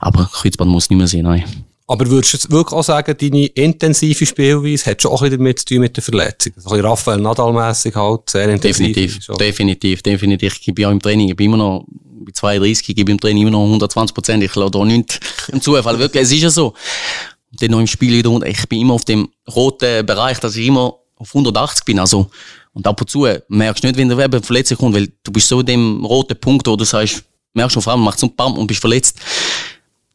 Aber 0.00 0.28
Kreuzband 0.32 0.70
muss 0.70 0.90
nicht 0.90 0.98
mehr 0.98 1.08
sein, 1.08 1.22
nein. 1.22 1.44
Aber 1.86 2.08
würdest 2.08 2.32
du 2.32 2.36
jetzt 2.36 2.50
wirklich 2.50 2.72
auch 2.72 2.84
sagen, 2.84 3.14
deine 3.20 3.46
intensive 3.46 4.24
Spielweise 4.24 4.90
hat 4.90 5.02
schon 5.02 5.10
auch 5.10 5.20
ein 5.20 5.30
bisschen 5.30 5.38
damit 5.38 5.58
zu 5.58 5.64
tun 5.66 5.78
mit 5.80 5.96
der 5.96 6.02
Verletzung? 6.02 6.52
Also 6.56 6.70
ein 6.70 6.76
bisschen 6.76 6.86
Raphael 6.86 7.20
Nadal-mässig 7.20 7.94
halt, 7.94 8.30
sehr 8.30 8.48
intensiv. 8.48 8.94
Definitiv, 8.94 9.36
definitiv, 9.38 10.02
definitiv. 10.02 10.54
Ich 10.54 10.62
gebe 10.62 10.82
ja 10.82 10.90
im 10.90 11.02
Training, 11.02 11.28
ich 11.28 11.36
bin 11.36 11.46
immer 11.46 11.56
noch, 11.58 11.84
bei 12.24 12.32
32, 12.32 12.88
ich 12.88 12.96
gebe 12.96 13.10
im 13.10 13.20
Training 13.20 13.42
immer 13.42 13.50
noch 13.50 13.64
120 13.64 14.14
Prozent. 14.14 14.44
Ich 14.44 14.54
lasse 14.54 14.70
da 14.70 14.84
nichts 14.84 15.18
im 15.52 15.60
Zufall. 15.60 15.98
Wirklich, 15.98 16.22
es 16.22 16.32
ist 16.32 16.42
ja 16.42 16.50
so. 16.50 16.68
Und 17.50 17.60
dann 17.60 17.72
noch 17.72 17.80
im 17.80 17.86
Spiel 17.86 18.16
wieder. 18.16 18.46
Ich 18.46 18.66
bin 18.68 18.80
immer 18.80 18.94
auf 18.94 19.04
dem 19.04 19.28
roten 19.54 20.06
Bereich, 20.06 20.38
dass 20.38 20.56
ich 20.56 20.68
immer 20.68 20.94
auf 21.16 21.28
180 21.28 21.84
bin. 21.84 21.98
Also, 21.98 22.30
und 22.72 22.86
ab 22.86 23.00
und 23.00 23.10
zu 23.10 23.26
merkst 23.48 23.84
du 23.84 23.88
nicht, 23.88 23.98
wenn 23.98 24.08
der 24.08 24.18
Weber 24.18 24.42
Verletzung 24.42 24.78
kommt, 24.78 24.94
weil 24.94 25.08
du 25.22 25.32
bist 25.32 25.48
so 25.48 25.60
in 25.60 25.66
dem 25.66 26.04
roten 26.04 26.38
Punkt, 26.40 26.66
wo 26.66 26.76
du 26.76 26.84
sagst, 26.84 27.24
merkst 27.54 27.76
du 27.76 27.78
auf 27.78 27.88
einmal, 27.88 28.06
macht 28.06 28.18
so 28.18 28.26
ein 28.26 28.36
Bam 28.36 28.56
und 28.56 28.66
bist 28.66 28.80
verletzt. 28.80 29.18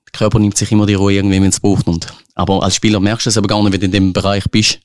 Der 0.06 0.12
Körper 0.12 0.40
nimmt 0.40 0.58
sich 0.58 0.72
immer 0.72 0.86
die 0.86 0.96
Ruhe 0.96 1.14
irgendwie, 1.14 1.42
wenn 1.42 1.50
es 1.50 1.60
braucht. 1.60 1.88
Und, 1.88 2.08
aber 2.36 2.64
als 2.64 2.76
Spieler 2.76 3.00
merkst 3.00 3.26
du 3.26 3.30
es 3.30 3.38
aber 3.38 3.48
gar 3.48 3.62
nicht, 3.62 3.74
wenn 3.74 3.80
du 3.80 3.86
in 3.86 3.92
dem 3.92 4.14
Bereich 4.14 4.46
bist. 4.50 4.80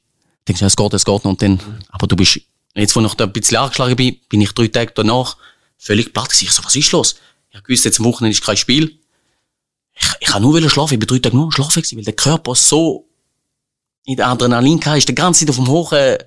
Denkst 0.46 0.60
du, 0.60 0.66
es 0.66 0.76
geht, 0.76 0.94
es 0.94 1.04
geht 1.04 1.24
noch. 1.24 1.30
Und 1.30 1.42
dann, 1.42 1.60
aber 1.88 2.06
du 2.06 2.16
bist, 2.16 2.40
jetzt, 2.74 2.96
wo 2.96 3.00
ich 3.00 3.14
da 3.14 3.24
ein 3.24 3.32
bisschen 3.32 3.58
angeschlagen 3.58 3.96
bin, 3.96 4.16
bin 4.28 4.40
ich 4.40 4.52
drei 4.52 4.68
Tage 4.68 4.92
danach 4.94 5.36
völlig 5.78 6.12
platt 6.12 6.28
gewesen. 6.28 6.44
Ich 6.44 6.52
so, 6.52 6.64
was 6.64 6.74
ist 6.74 6.92
los? 6.92 7.16
Ich 7.50 7.68
wusste, 7.68 7.88
jetzt 7.88 8.00
am 8.00 8.06
Wochenende 8.06 8.32
ist 8.32 8.44
kein 8.44 8.56
Spiel 8.56 8.98
ich, 9.94 10.08
ich 10.20 10.28
kann 10.28 10.42
nur 10.42 10.68
schlafen. 10.68 10.94
Ich 10.94 11.00
bin 11.00 11.06
drei 11.06 11.18
Tage 11.18 11.36
nur 11.36 11.52
schlafen 11.52 11.82
gewesen, 11.82 11.96
weil 11.96 12.04
der 12.04 12.14
Körper 12.14 12.54
so 12.54 13.08
in 14.04 14.16
der 14.16 14.28
Adrenalin 14.28 14.84
war, 14.84 14.96
ist 14.96 15.08
die 15.08 15.14
ganze 15.14 15.40
Zeit 15.40 15.50
auf 15.50 15.56
dem 15.56 15.68
hohen 15.68 16.18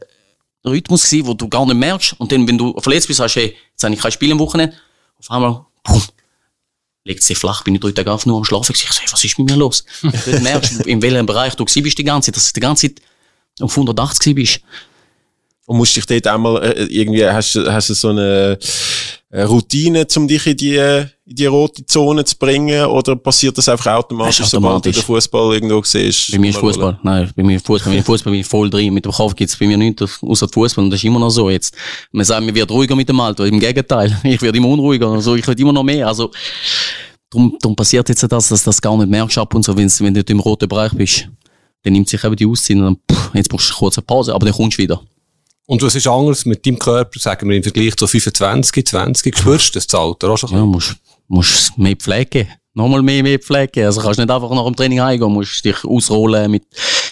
Rhythmus 0.66 1.10
gewesen, 1.10 1.28
wo 1.28 1.34
du 1.34 1.48
gar 1.50 1.66
nicht 1.66 1.76
merkst. 1.76 2.20
Und 2.20 2.32
dann, 2.32 2.48
wenn 2.48 2.58
du 2.58 2.80
verletzt 2.80 3.08
bist, 3.08 3.18
sagst 3.18 3.36
du, 3.36 3.42
hey, 3.42 3.56
jetzt 3.72 3.84
habe 3.84 3.94
ich 3.94 4.00
kein 4.00 4.12
Spiel 4.12 4.32
am 4.32 4.40
Wochenende. 4.40 4.76
Auf 5.20 5.32
einmal, 5.32 5.66
boom, 5.84 6.04
legt 7.06 7.24
sich 7.24 7.38
flach, 7.38 7.64
bin 7.64 7.76
ich 7.76 7.82
drei 7.82 7.92
Tage 7.92 8.12
auf 8.12 8.26
nur 8.26 8.38
am 8.38 8.44
Schlafen. 8.44 8.74
Ich 8.74 8.82
so, 8.82 9.00
hey, 9.00 9.08
was 9.12 9.24
ist 9.24 9.38
mit 9.38 9.50
mir 9.50 9.56
los? 9.56 9.86
du 10.02 10.40
merkst, 10.40 10.86
in 10.86 11.02
welchem 11.02 11.26
Bereich 11.26 11.56
du 11.56 11.64
bist 11.64 11.98
die 11.98 12.04
ganze 12.04 12.32
Zeit, 12.32 12.36
dass 12.36 12.52
du 12.52 12.54
die 12.54 12.60
ganze 12.60 12.88
Zeit 12.88 13.02
auf 13.62 13.72
180 13.72 14.36
bist. 14.36 14.60
Und 15.68 15.78
musst 15.78 15.96
dich 15.96 16.06
dort 16.06 16.28
einmal 16.28 16.64
äh, 16.64 16.84
irgendwie, 16.86 17.26
hast, 17.26 17.56
hast 17.56 17.90
du 17.90 17.94
so 17.94 18.10
eine, 18.10 18.58
Routine, 19.44 20.08
um 20.16 20.28
dich 20.28 20.48
in 20.48 20.58
die, 20.58 20.76
in 20.78 21.10
die 21.36 21.46
rote 21.46 21.86
Zone 21.86 22.24
zu 22.24 22.38
bringen? 22.38 22.86
Oder 22.86 23.16
passiert 23.16 23.58
das 23.58 23.68
einfach 23.68 23.94
automatisch, 23.94 24.38
Das 24.38 24.48
ist 24.48 24.52
sobald 24.52 24.64
du 24.86 24.90
automatisch. 24.90 24.96
den 24.96 25.04
Fußball 25.04 25.54
irgendwo 25.56 25.82
siehst? 25.84 26.32
Bei 26.32 26.40
mir 26.40 26.50
ist 26.52 26.58
Fußball. 26.58 27.00
Nein, 27.04 27.32
bei 27.36 27.44
mir 27.44 27.60
Fußball. 27.60 27.92
Bei 27.92 27.98
mir 27.98 28.04
Fußball 28.04 28.32
bin 28.32 28.40
ich 28.42 28.48
voll 28.48 28.70
drin. 28.70 28.94
Mit 28.94 29.04
dem 29.06 29.12
Kopf 29.12 29.36
gibt's 29.36 29.58
bei 29.58 29.68
mir 29.68 29.78
nichts 29.78 30.22
außer 30.22 30.48
Fußball. 30.48 30.86
Und 30.86 30.92
das 30.92 31.00
ist 31.00 31.04
immer 31.04 31.20
noch 31.20 31.30
so 31.32 31.50
jetzt. 31.50 31.76
Man 32.12 32.26
sagt, 32.26 32.46
man 32.46 32.56
wird 32.56 32.72
ruhiger 32.72 32.96
mit 32.96 33.10
dem 33.10 33.20
Alter. 33.20 33.46
Im 33.46 33.60
Gegenteil. 33.60 34.16
Ich 34.24 34.42
werde 34.42 34.58
immer 34.58 34.70
unruhiger. 34.70 35.08
Also 35.10 35.36
ich 35.36 35.46
werde 35.48 35.62
immer 35.62 35.74
noch 35.74 35.84
mehr. 35.84 36.08
Also, 36.08 36.32
drum, 37.30 37.58
drum 37.62 37.76
passiert 37.76 38.08
jetzt 38.10 38.24
das, 38.24 38.48
dass 38.50 38.64
du 38.64 38.70
das 38.70 38.82
gar 38.82 38.96
nicht 38.98 39.10
merkst 39.10 39.38
ab 39.38 39.54
und 39.54 39.64
so, 39.66 39.76
wenn's, 39.76 40.02
wenn 40.02 40.14
du 40.14 40.22
im 40.22 40.40
roten 40.40 40.68
Bereich 40.70 40.94
bist. 40.94 41.28
Dann 41.84 41.94
nimmt 41.94 42.10
sich 42.10 42.24
eben 42.24 42.36
die 42.36 42.46
Auszeit 42.48 42.78
und 42.78 42.84
dann, 42.84 42.98
pff, 43.12 43.36
jetzt 43.36 43.50
brauchst 43.50 43.70
du 43.80 43.86
eine 43.86 44.02
Pause, 44.08 44.34
aber 44.34 44.46
dann 44.46 44.56
kommst 44.56 44.78
du 44.78 44.84
wieder. 44.84 45.02
Und 45.68 45.82
was 45.82 45.96
ist 45.96 46.08
anders 46.08 46.46
mit 46.46 46.66
deinem 46.66 46.78
Körper, 46.78 47.20
sagen 47.20 47.50
wir 47.50 47.58
im 47.58 47.64
Vergleich 47.64 47.96
zu 47.96 48.06
25, 48.06 48.86
20? 48.86 49.38
Spürst 49.38 49.76
du 49.76 49.80
das 49.80 49.94
Alter 49.94 50.30
auch 50.30 50.38
schon? 50.38 50.52
Ja, 50.52 50.66
musst, 50.66 50.96
musst 51.28 51.78
mehr 51.78 51.96
Pflege 51.96 52.26
geben. 52.26 52.50
Nochmal 52.74 53.02
mehr, 53.02 53.24
mehr 53.24 53.40
Pflege 53.40 53.68
geben. 53.68 53.86
Also 53.88 54.02
kannst 54.02 54.20
nicht 54.20 54.30
einfach 54.30 54.52
nach 54.52 54.66
dem 54.66 54.76
Training 54.76 55.02
heimgehen, 55.02 55.32
musst 55.32 55.66
dich 55.66 55.84
ausrollen, 55.84 56.52
mit, 56.52 56.66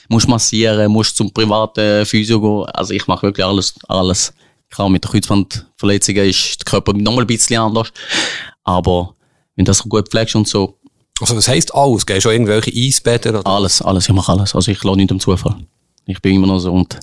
musst 0.07 0.27
massieren, 0.27 0.91
musst 0.91 1.15
zum 1.15 1.31
privaten 1.31 2.05
Physio 2.05 2.39
gehen. 2.39 2.69
Also 2.73 2.93
ich 2.93 3.07
mache 3.07 3.23
wirklich 3.23 3.45
alles, 3.45 3.73
alles. 3.87 4.33
Klar, 4.69 4.89
mit 4.89 5.03
der 5.03 5.11
Kreuzbandverletzungen 5.11 6.25
ist 6.25 6.59
der 6.59 6.65
Körper 6.65 6.93
nochmal 6.93 7.23
ein 7.23 7.27
bisschen 7.27 7.59
anders. 7.59 7.91
Aber 8.63 9.15
wenn 9.55 9.65
du 9.65 9.69
das 9.69 9.81
gut 9.83 10.09
pflegst 10.09 10.35
und 10.35 10.47
so, 10.47 10.77
Also 11.19 11.35
was 11.35 11.47
heisst 11.47 11.73
alles? 11.73 12.05
Gehst 12.05 12.25
du 12.25 12.29
irgendwelche 12.29 12.71
Eisbäder? 12.71 13.39
Oder? 13.39 13.47
alles, 13.47 13.81
alles, 13.81 14.07
ich 14.07 14.13
mache 14.13 14.31
alles. 14.31 14.53
Also 14.53 14.71
ich 14.71 14.83
lasse 14.83 14.97
nicht 14.97 15.11
am 15.11 15.19
Zufall. 15.19 15.55
Ich 16.05 16.21
bin 16.21 16.35
immer 16.35 16.47
noch 16.47 16.59
so 16.59 16.71
und 16.71 16.99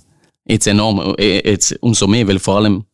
jetzt 0.50 0.66
enorm, 0.66 1.14
äh, 1.18 1.48
jetzt 1.48 1.76
umso 1.80 2.06
mehr, 2.06 2.26
weil 2.26 2.38
vor 2.38 2.56
allem 2.56 2.84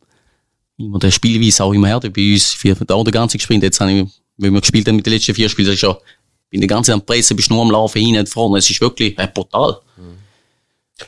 immer 0.79 0.99
der 0.99 1.11
Spielweise 1.11 1.65
auch 1.65 1.73
immer 1.73 1.89
härter 1.89 2.11
bei 2.11 2.33
uns. 2.33 2.53
Für 2.53 2.75
da 2.75 3.03
der 3.03 3.13
ganze 3.13 3.39
Sprint, 3.39 3.63
jetzt 3.63 3.81
habe 3.81 3.93
ich, 3.93 4.07
wenn 4.37 4.53
wir 4.53 4.61
gespielt 4.61 4.87
haben 4.89 4.97
mit 4.97 5.07
den 5.07 5.13
letzten 5.13 5.35
vier 5.35 5.49
Spielen, 5.49 5.77
schon, 5.77 5.97
bin 6.51 6.61
die 6.61 6.67
ganze 6.67 6.93
Zeit 6.93 7.01
am 7.01 7.07
Pressen, 7.07 7.37
bist 7.37 7.51
nur 7.51 7.63
am 7.63 7.71
Laufen, 7.71 8.01
hin 8.01 8.17
und 8.19 8.29
vorne. 8.29 8.59
Es 8.59 8.71
ist 8.71 8.81
wirklich 8.81 9.19
äh, 9.19 9.29
brutal. 9.33 9.81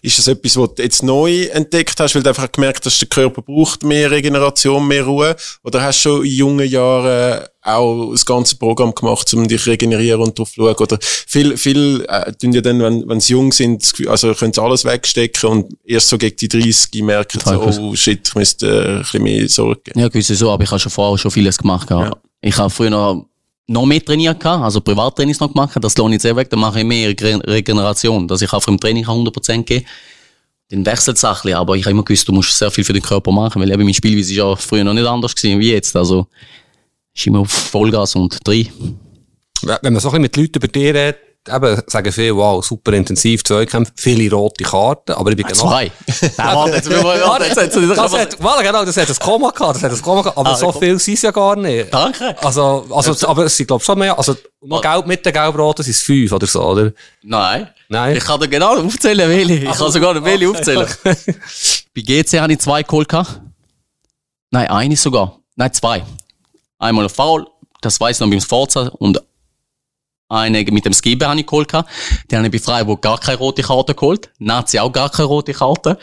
Ist 0.02 0.18
das 0.18 0.28
etwas, 0.28 0.56
was 0.56 0.74
du 0.74 0.82
jetzt 0.82 1.02
neu 1.02 1.44
entdeckt 1.44 1.98
hast, 1.98 2.14
weil 2.14 2.22
du 2.22 2.28
einfach 2.28 2.52
gemerkt 2.52 2.84
hast, 2.84 3.00
der 3.00 3.08
Körper 3.08 3.40
braucht 3.40 3.82
mehr 3.82 4.10
Regeneration, 4.10 4.86
mehr 4.86 5.04
Ruhe? 5.04 5.34
Oder 5.64 5.82
hast 5.82 6.04
du 6.04 6.10
schon 6.10 6.24
in 6.26 6.32
jungen 6.32 6.68
Jahren 6.68 7.46
auch 7.62 8.12
das 8.12 8.26
ganze 8.26 8.56
Programm 8.56 8.94
gemacht, 8.94 9.32
um 9.32 9.48
dich 9.48 9.62
zu 9.62 9.70
regenerieren 9.70 10.20
und 10.20 10.38
drauf 10.38 10.52
zu 10.52 10.60
schauen? 10.60 10.76
Oder 10.76 10.98
viel, 11.00 11.56
viel, 11.56 12.04
äh, 12.06 12.32
tun 12.32 12.52
ja 12.52 12.60
dann, 12.60 12.80
wenn, 12.80 13.08
wenn 13.08 13.20
sie 13.20 13.32
jung 13.32 13.50
sind, 13.50 13.92
also 14.08 14.34
können 14.34 14.52
sie 14.52 14.62
alles 14.62 14.84
wegstecken 14.84 15.48
und 15.48 15.74
erst 15.84 16.08
so 16.08 16.18
gegen 16.18 16.36
die 16.36 16.48
30 16.48 17.02
merken 17.02 17.40
sie, 17.40 17.44
Total 17.44 17.78
oh 17.80 17.94
shit, 17.94 18.28
ich 18.28 18.34
müsste 18.34 18.66
äh, 18.66 18.90
ein 18.90 18.98
bisschen 18.98 19.22
mehr 19.22 19.48
Sorge 19.48 19.80
geben. 19.84 20.00
Ja, 20.00 20.08
gewisse 20.08 20.34
so, 20.34 20.50
aber 20.50 20.64
ich 20.64 20.70
habe 20.70 20.80
schon 20.80 20.92
vorher 20.92 21.16
schon 21.16 21.30
vieles 21.30 21.56
gemacht. 21.56 21.88
Ja. 21.88 22.04
Ja. 22.04 22.16
Ich 22.42 22.56
habe 22.58 22.68
früher 22.68 22.90
noch, 22.90 23.26
noch 23.68 23.84
mehr 23.84 24.04
trainiert, 24.04 24.40
gehabt, 24.40 24.64
also 24.64 24.80
Privattrainings 24.80 25.40
noch 25.40 25.52
gemacht, 25.52 25.76
das 25.80 25.96
lohnt 25.96 26.14
ich 26.14 26.22
sehr 26.22 26.34
weg, 26.34 26.48
dann 26.50 26.58
mache 26.58 26.80
ich 26.80 26.84
mehr 26.84 27.10
Re 27.10 27.40
Regeneration, 27.46 28.26
dass 28.26 28.42
ich 28.42 28.52
auch 28.52 28.66
im 28.66 28.80
Training 28.80 29.04
100% 29.04 29.62
gehe. 29.62 29.84
Dann 30.70 30.84
wechselt 30.84 31.16
es 31.16 31.24
ein 31.24 31.34
bisschen, 31.34 31.54
aber 31.54 31.76
ich 31.76 31.84
habe 31.84 31.92
immer 31.92 32.02
gewusst, 32.02 32.26
du 32.26 32.32
musst 32.32 32.56
sehr 32.56 32.70
viel 32.70 32.84
für 32.84 32.92
den 32.92 33.02
Körper 33.02 33.30
machen, 33.30 33.60
weil 33.60 33.70
eben 33.70 33.84
mein 33.84 33.94
Spielweise 33.94 34.32
ist 34.32 34.38
ja 34.38 34.56
früher 34.56 34.84
noch 34.84 34.94
nicht 34.94 35.06
anders 35.06 35.34
gewesen 35.34 35.60
wie 35.60 35.72
jetzt, 35.72 35.94
also 35.96 36.26
ist 37.14 37.26
immer 37.26 37.40
auf 37.40 37.50
Vollgas 37.50 38.14
und 38.16 38.38
drei. 38.44 38.70
Wenn 39.62 39.92
man 39.92 40.00
so 40.00 40.08
ein 40.08 40.12
bisschen 40.12 40.22
mit 40.22 40.36
Leuten 40.36 40.56
über 40.56 40.68
dich 40.68 40.84
redet, 40.84 41.16
eben, 41.48 41.82
sagen 41.86 42.12
viele, 42.12 42.36
wow, 42.36 42.64
super 42.64 42.92
intensiv, 42.92 43.44
Zweikämpfe, 43.44 43.92
viele 43.96 44.34
rote 44.34 44.64
Karten, 44.64 45.12
aber 45.12 45.30
ich 45.30 45.36
bin 45.36 45.46
genau... 45.46 45.68
Zwei. 45.68 45.90
Nein, 46.36 46.72
jetzt, 46.72 46.88
Das 46.88 48.12
hat, 48.12 48.36
voilà, 48.40 48.62
genau, 48.62 48.84
das 48.84 48.96
hat 48.96 49.08
ein 49.08 49.16
Komma 49.18 49.50
gehabt, 49.50 49.76
das 49.76 49.82
hat 49.82 49.92
ein 49.92 50.02
Komma 50.02 50.22
gehabt, 50.22 50.38
aber 50.38 50.50
Ah, 50.50 50.56
so 50.56 50.72
viel 50.72 50.98
sind 50.98 51.14
es 51.14 51.22
ja 51.22 51.30
gar 51.30 51.56
nicht. 51.56 51.92
Danke. 51.92 52.36
Also, 52.42 52.86
also, 52.90 53.28
aber 53.28 53.44
es 53.46 53.56
sind, 53.56 53.66
glaube 53.66 53.82
ich, 53.82 53.86
schon 53.86 53.98
mehr, 53.98 54.16
also, 54.16 54.34
noch 54.62 54.82
gelb 54.82 55.06
mit 55.06 55.24
den 55.24 55.32
gelb-roten 55.32 55.84
sind 55.84 55.92
es 55.92 56.02
fünf 56.02 56.32
oder 56.32 56.46
so, 56.46 56.62
oder? 56.62 56.92
Nein. 57.22 57.68
Nein. 57.88 58.16
Ich 58.16 58.24
kann 58.24 58.40
dir 58.40 58.48
genau 58.48 58.76
aufzählen, 58.76 59.28
welche. 59.28 59.54
Ich 59.54 59.78
kann 59.78 59.92
sogar 59.92 60.22
welche 60.24 60.48
okay. 60.48 60.58
aufzählen. 60.58 60.86
Bei 61.94 62.02
GC 62.02 62.40
habe 62.40 62.52
ich 62.52 62.58
zwei 62.58 62.82
geholt. 62.82 63.08
gehabt. 63.08 63.40
Nein, 64.50 64.68
eine 64.68 64.96
sogar. 64.96 65.38
Nein, 65.56 65.72
zwei. 65.72 66.04
Einmal 66.78 67.04
ein 67.04 67.10
Foul, 67.10 67.46
das 67.80 68.00
weiß 68.00 68.16
ich 68.16 68.20
noch 68.20 68.30
beim 68.30 68.40
Forza 68.40 68.88
und 68.98 69.22
einen 70.30 70.74
mit 70.74 70.84
dem 70.84 70.92
Skibbe 70.92 71.26
habe 71.26 71.40
ich 71.40 71.46
geholt. 71.46 71.72
Die 72.30 72.36
habe 72.36 72.46
ich 72.46 72.52
bei 72.52 72.58
Freiburg 72.58 73.00
gar 73.00 73.18
keine 73.18 73.38
rote 73.38 73.62
Karte 73.62 73.94
geholt. 73.94 74.30
Nazi 74.38 74.78
auch 74.78 74.92
gar 74.92 75.10
keine 75.10 75.28
rote 75.28 75.54
Karte. 75.54 75.98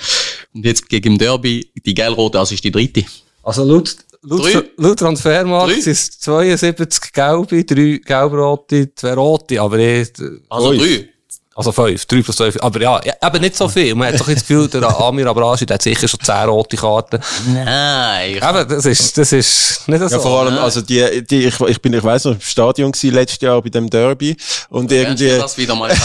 Und 0.54 0.66
jetzt 0.66 0.90
gegen 0.90 1.18
Derby 1.18 1.72
die 1.86 1.94
gelb-rote, 1.94 2.40
also 2.40 2.56
ist 2.56 2.64
die 2.64 2.72
dritte. 2.72 3.06
Also 3.44 3.64
laut, 3.64 3.96
laut, 4.24 4.66
laut 4.78 5.00
Transfermarkt 5.00 5.82
sind 5.84 5.92
es 5.92 6.20
72 6.20 7.14
gelbe, 7.14 7.64
3 7.64 8.02
gelb-rote, 8.04 8.96
2 8.96 9.14
rote, 9.14 9.62
aber 9.62 9.78
eh... 9.78 10.02
Äh, 10.02 10.08
also 10.50 10.74
3? 10.74 11.10
Also 11.58 11.72
fünf, 11.72 12.06
drei 12.06 12.22
plus 12.22 12.36
zwei, 12.36 12.51
aber 12.60 12.82
ja, 12.82 13.01
ja, 13.06 13.14
eben 13.26 13.39
nicht 13.39 13.56
so 13.56 13.70
viel. 13.70 13.95
Man 13.95 14.10
hat 14.10 14.20
doch 14.20 14.28
jetzt 14.28 14.41
das 14.41 14.47
Gefühl, 14.49 14.68
der 14.68 14.89
Amir 14.99 15.26
Abrashi, 15.28 15.66
der 15.66 15.76
hat 15.76 15.82
sicher 15.84 16.06
schon 16.06 16.20
zehn 16.20 16.49
rote 16.49 16.76
Karten. 16.76 17.22
Nein. 17.47 18.32
Ich 18.32 18.43
Eben, 18.43 18.68
das 18.68 18.86
ist, 18.86 19.18
das 19.18 19.32
ist 19.32 19.88
nicht 19.88 20.01
so. 20.01 20.16
Ja, 20.18 20.20
vor 20.20 20.41
allem, 20.41 20.58
also 20.58 20.82
die, 20.82 21.26
die 21.26 21.45
ich, 21.45 21.58
ich 21.62 21.82
bin, 21.82 21.93
ich 21.93 22.03
weiß 22.03 22.26
noch, 22.26 22.34
im 22.34 22.41
Stadion 22.41 22.91
gewesen, 22.91 23.14
letztes 23.16 23.39
Jahr 23.39 23.62
bei 23.62 23.70
dem 23.70 23.89
Derby. 23.89 24.36
Und 24.68 24.91
irgendwie, 24.91 25.28
Irgendwie. 25.28 25.41
das 25.41 25.58
wieder 25.58 25.76
mal. 25.76 25.95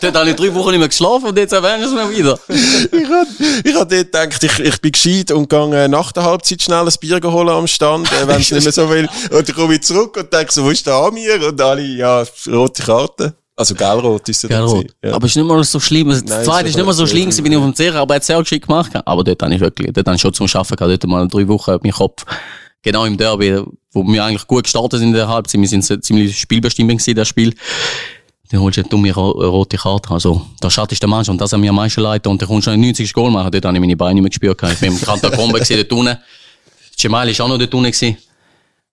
Dort 0.00 0.16
habe 0.16 0.30
ich 0.30 0.34
drei 0.34 0.52
Wochen 0.52 0.70
nicht 0.70 0.80
mehr 0.80 0.88
geschlafen 0.88 1.26
und 1.26 1.38
jetzt 1.38 1.52
erwähnen 1.52 1.88
sie 1.88 1.96
es 1.96 2.04
mir 2.04 2.10
wieder. 2.10 2.36
ich 2.48 3.08
hab, 3.08 3.28
ich 3.64 3.74
hab 3.76 3.88
dort 3.88 3.90
gedacht, 3.90 4.42
ich, 4.42 4.58
ich 4.58 4.80
bin 4.80 4.90
gescheit 4.90 5.30
und 5.30 5.48
gehe 5.48 5.88
nach 5.88 6.10
der 6.10 6.24
Halbzeit 6.24 6.60
schnell 6.60 6.88
ein 6.88 6.94
Bier 7.00 7.20
holen 7.22 7.50
am 7.50 7.68
Stand, 7.68 8.12
äh, 8.12 8.26
wenn 8.26 8.40
es 8.40 8.50
nicht 8.50 8.64
mehr 8.64 8.72
so 8.72 8.90
will. 8.90 9.08
Und 9.30 9.48
dann 9.48 9.54
komme 9.54 9.74
ich 9.74 9.82
zurück 9.84 10.16
und 10.16 10.32
denke 10.32 10.52
so, 10.52 10.64
wo 10.64 10.70
ist 10.70 10.84
der 10.84 10.94
Amir? 10.94 11.40
Und 11.46 11.60
alle, 11.60 11.82
ja, 11.82 12.24
rote 12.48 12.82
Karte. 12.82 13.34
Also 13.60 13.74
gelb-rot 13.74 14.26
ist 14.26 14.48
Gell, 14.48 14.58
gewesen. 14.58 14.88
Ja. 15.04 15.12
Aber 15.12 15.26
es 15.26 15.32
ist 15.32 15.36
nicht 15.36 15.46
mal 15.46 15.62
so 15.62 15.78
schlimm. 15.78 16.08
Das 16.08 16.24
Nein, 16.24 16.44
zweite 16.46 16.64
es 16.64 16.70
ist 16.70 16.76
nicht 16.76 16.86
mal 16.86 16.94
so 16.94 17.06
schlimm, 17.06 17.24
gewesen, 17.24 17.44
bin 17.44 17.52
ich 17.52 17.58
auf 17.58 17.64
dem 17.64 17.74
Zehrer, 17.74 17.98
aber 17.98 18.14
er 18.14 18.16
hat 18.16 18.24
sehr 18.24 18.38
geschickt 18.38 18.66
gemacht. 18.66 18.90
Aber 19.04 19.22
dort 19.22 19.42
habe 19.42 19.54
ich 19.54 19.60
wirklich, 19.60 19.92
dort 19.92 20.06
habe 20.06 20.16
ich 20.16 20.22
schon 20.22 20.32
zum 20.32 20.46
Arbeiten 20.46 20.76
gehabt. 20.76 21.02
Dort 21.04 21.06
mal 21.10 21.28
drei 21.28 21.46
Wochen 21.46 21.76
mein 21.82 21.92
Kopf, 21.92 22.24
genau 22.80 23.04
im 23.04 23.18
Derby, 23.18 23.62
wo 23.92 24.02
wir 24.02 24.24
eigentlich 24.24 24.46
gut 24.46 24.64
gestartet 24.64 25.00
sind 25.00 25.08
in 25.10 25.14
der 25.14 25.28
Halbzeit. 25.28 25.60
Wir 25.60 25.68
sind 25.68 26.04
ziemlich 26.04 26.40
spielbestimmt 26.40 26.88
gewesen, 26.88 27.14
das 27.14 27.28
Spiel. 27.28 27.54
Dann 28.48 28.62
holst 28.62 28.78
du 28.78 28.80
eine 28.80 28.88
dumme 28.88 29.12
ro 29.12 29.30
rote 29.30 29.76
Karte. 29.76 30.10
Also, 30.10 30.46
da 30.58 30.70
schattest 30.70 31.02
der 31.02 31.08
Mannschaft 31.10 31.34
und 31.34 31.40
das 31.42 31.52
hat 31.52 31.60
mir 31.60 31.68
am 31.68 31.76
meisten 31.76 32.00
leid. 32.00 32.26
Und 32.26 32.40
dann 32.40 32.48
kommst 32.48 32.66
du 32.66 32.70
noch 32.70 32.78
ein 32.78 32.80
90. 32.80 33.12
Goal 33.12 33.30
machen. 33.30 33.50
Dort 33.50 33.64
habe 33.66 33.76
ich 33.76 33.80
meine 33.80 33.94
Beine 33.94 34.14
nicht 34.14 34.22
mehr 34.22 34.30
gespürt. 34.30 34.72
Ich 34.72 34.80
bin 34.80 34.92
im 34.92 34.98
gewesen, 34.98 35.76
dort 35.76 35.92
unten. 35.92 36.18
Cemal 36.98 37.28
ist 37.28 37.42
auch 37.42 37.48
noch 37.48 37.58
dort 37.58 37.74
unten 37.74 37.92
gewesen. 37.92 38.16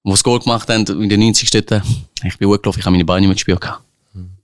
Wo 0.04 0.12
das 0.12 0.24
Goal 0.24 0.40
gemacht 0.40 0.68
haben, 0.68 0.86
in 1.02 1.08
den 1.08 1.22
90. 1.22 1.50
dort. 1.52 1.82
Ich 2.26 2.38
bin 2.38 2.50
hochgelaufen, 2.50 2.80
ich 2.82 2.86
habe 2.86 2.92
meine 2.92 3.06
Beine 3.06 3.22
nicht 3.22 3.30
mehr 3.30 3.56
gespürt. 3.56 3.87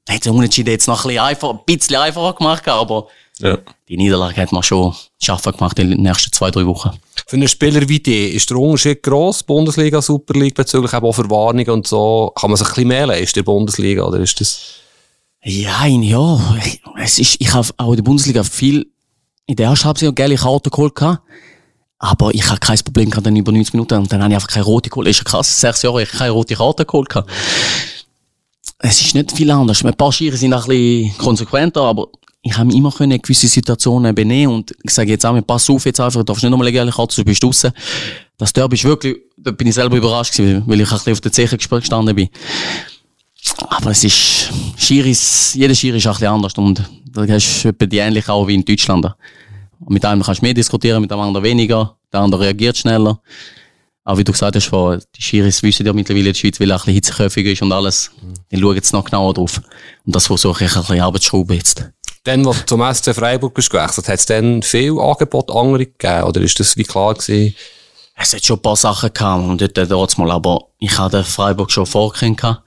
Hätte 0.07 0.23
der 0.29 0.33
Unentschieden 0.33 0.69
jetzt 0.71 0.87
noch 0.87 1.05
ein 1.05 1.07
bisschen, 1.09 1.23
einfach, 1.23 1.49
ein 1.51 1.59
bisschen 1.65 1.95
einfacher 1.95 2.33
gemacht, 2.33 2.67
aber 2.67 3.07
Ja. 3.39 3.57
die 3.87 3.97
Niederlage 3.97 4.35
hat 4.41 4.51
man 4.51 4.61
schon 4.63 4.93
schaffen 5.21 5.53
gemacht 5.53 5.79
in 5.79 5.89
den 5.91 6.01
nächsten 6.01 6.31
zwei, 6.33 6.51
drei 6.51 6.65
Wochen. 6.65 6.91
Für 7.27 7.37
einen 7.37 7.47
Spieler 7.47 7.87
wie 7.87 7.99
die 7.99 8.27
ist 8.27 8.49
der 8.49 8.57
Unterschied 8.57 9.01
gross, 9.01 9.43
Bundesliga, 9.43 10.01
Super 10.01 10.33
League 10.37 10.55
bezüglich 10.55 10.93
eben 10.93 11.05
auch 11.05 11.13
Verwarnungen 11.13 11.69
und 11.69 11.87
so. 11.87 12.31
Kann 12.35 12.49
man 12.49 12.57
sich 12.57 12.67
ein 12.67 12.73
bisschen 12.73 12.87
mehr 12.89 13.07
leisten 13.07 13.39
in 13.39 13.45
der 13.45 13.51
Bundesliga, 13.51 14.03
oder 14.03 14.19
ist 14.19 14.39
das? 14.41 14.61
Ja, 15.43 15.85
ja. 15.85 16.57
Ich- 16.65 16.81
Es 17.01 17.19
ist, 17.19 17.35
ich 17.39 17.53
habe 17.53 17.67
auch 17.77 17.91
in 17.91 17.95
der 17.97 18.03
Bundesliga 18.03 18.43
viel, 18.43 18.85
in 19.45 19.55
der 19.55 19.69
ersten 19.69 19.85
Halbzeit 19.85 20.15
geile 20.15 20.35
Karten 20.35 20.69
geholt. 20.69 20.93
Aber 21.99 22.33
ich 22.33 22.45
habe 22.49 22.59
kein 22.59 22.77
Problem 22.79 23.09
gehabt, 23.09 23.25
dann 23.25 23.35
über 23.37 23.51
90 23.53 23.73
Minuten 23.73 23.93
und 23.99 24.11
dann 24.11 24.21
habe 24.21 24.31
ich 24.33 24.35
einfach 24.35 24.49
keine 24.49 24.65
rote 24.65 24.89
geholt. 24.89 25.07
Das 25.07 25.11
ist 25.11 25.19
ja 25.19 25.23
krass, 25.23 25.59
sechs 25.61 25.81
Jahre, 25.81 26.03
ich 26.03 26.09
keine 26.11 26.31
rote 26.31 26.55
Karte 26.55 26.85
geholt 26.85 27.07
gehabt. 27.09 27.29
Es 28.85 28.99
ist 28.99 29.15
nicht 29.15 29.31
viel 29.31 29.49
anders. 29.49 29.83
Ein 29.85 29.93
paar 29.93 30.11
Schiere 30.11 30.35
sind 30.35 30.51
ein 30.51 30.61
bisschen 30.61 31.17
konsequenter, 31.17 31.81
aber 31.83 32.09
ich 32.41 32.57
habe 32.57 32.65
mich 32.65 32.75
immer 32.75 32.91
können 32.91 33.17
gewisse 33.21 33.47
Situationen 33.47 34.13
benehmen 34.13 34.55
und 34.55 34.75
ich 34.83 34.91
sage 34.91 35.11
jetzt 35.11 35.25
auch, 35.25 35.39
pass 35.47 35.69
auf 35.69 35.85
jetzt 35.85 36.01
einfach, 36.01 36.19
du 36.19 36.25
darfst 36.25 36.43
nicht 36.43 36.51
nochmal 36.51 36.67
eine 36.67 36.73
gelbe 36.73 36.91
Karte, 36.91 37.15
du 37.15 37.23
bist 37.23 37.41
draussen. 37.41 37.71
Das 38.37 38.51
Derby 38.51 38.75
ist 38.75 38.83
wirklich, 38.83 39.15
da 39.37 39.51
bin 39.51 39.67
ich 39.67 39.75
selber 39.75 39.95
überrascht 39.95 40.35
gewesen, 40.35 40.63
weil 40.65 40.81
ich 40.81 40.91
ein 40.91 40.97
bisschen 40.97 41.13
auf 41.13 41.21
der 41.21 41.31
Zeche 41.31 41.57
gestanden 41.57 42.13
bin. 42.13 42.27
Aber 43.69 43.91
es 43.91 44.03
ist, 44.03 44.51
Schiris, 44.75 45.53
jeder 45.53 45.73
Schiri 45.73 45.97
ist 45.97 46.07
ein 46.07 46.11
bisschen 46.11 46.27
anders 46.27 46.53
und 46.55 46.83
da 47.09 47.25
hast 47.25 47.63
du 47.63 47.69
etwa 47.69 47.85
die 47.85 47.99
ähnlich 47.99 48.27
auch 48.27 48.45
wie 48.47 48.55
in 48.55 48.65
Deutschland. 48.65 49.07
Mit 49.87 50.03
einem 50.03 50.23
kannst 50.23 50.41
du 50.41 50.45
mehr 50.45 50.53
diskutieren, 50.53 50.99
mit 50.99 51.09
dem 51.09 51.19
anderen 51.21 51.45
weniger, 51.45 51.95
der 52.11 52.19
andere 52.19 52.41
reagiert 52.43 52.77
schneller. 52.77 53.21
Aber 54.03 54.17
wie 54.17 54.23
du 54.23 54.31
gesagt 54.33 54.55
hast, 54.55 54.67
vorher, 54.67 55.01
die 55.15 55.21
Schiris 55.21 55.63
wissen 55.63 55.85
ja 55.85 55.93
mittlerweile 55.93 56.27
in 56.27 56.33
der 56.33 56.39
Schweiz, 56.39 56.59
weil 56.59 56.69
er 56.69 56.75
ein 56.75 56.79
bisschen 56.79 56.93
hitzeköpfiger 56.93 57.51
ist 57.51 57.61
und 57.61 57.71
alles. 57.71 58.11
Die 58.51 58.59
schauen 58.59 58.75
jetzt 58.75 58.91
noch 58.91 59.05
genauer 59.05 59.33
drauf. 59.33 59.61
Und 60.05 60.15
das 60.15 60.27
versuche 60.27 60.65
ich 60.65 60.75
ein 60.75 60.81
bisschen 60.81 61.01
Arbeitsschrauben 61.01 61.55
jetzt. 61.55 61.89
Dann, 62.25 62.45
als 62.47 62.65
du 62.65 62.65
zum 62.65 62.93
SC 62.93 63.13
Freiburg 63.13 63.53
bist 63.53 63.69
gewechselt, 63.69 64.07
hat 64.07 64.19
es 64.19 64.25
dann 64.25 64.61
viel 64.61 64.97
Angebot 64.99 65.51
andere 65.51 65.85
gegeben, 65.85 66.23
oder 66.23 66.41
ist 66.41 66.59
das 66.59 66.77
wie 66.77 66.83
klar 66.83 67.13
gewesen? 67.13 67.55
Es 68.15 68.33
hat 68.33 68.45
schon 68.45 68.57
ein 68.57 68.61
paar 68.61 68.75
Sachen 68.75 69.13
gehabt 69.13 69.43
und 69.43 69.61
dort, 69.61 69.91
dort 69.91 70.17
mal, 70.17 70.31
aber 70.31 70.67
ich 70.79 70.97
hatte 70.97 71.23
Freiburg 71.23 71.71
schon 71.71 71.85
vorgekannt. 71.85 72.37
gehabt. 72.37 72.63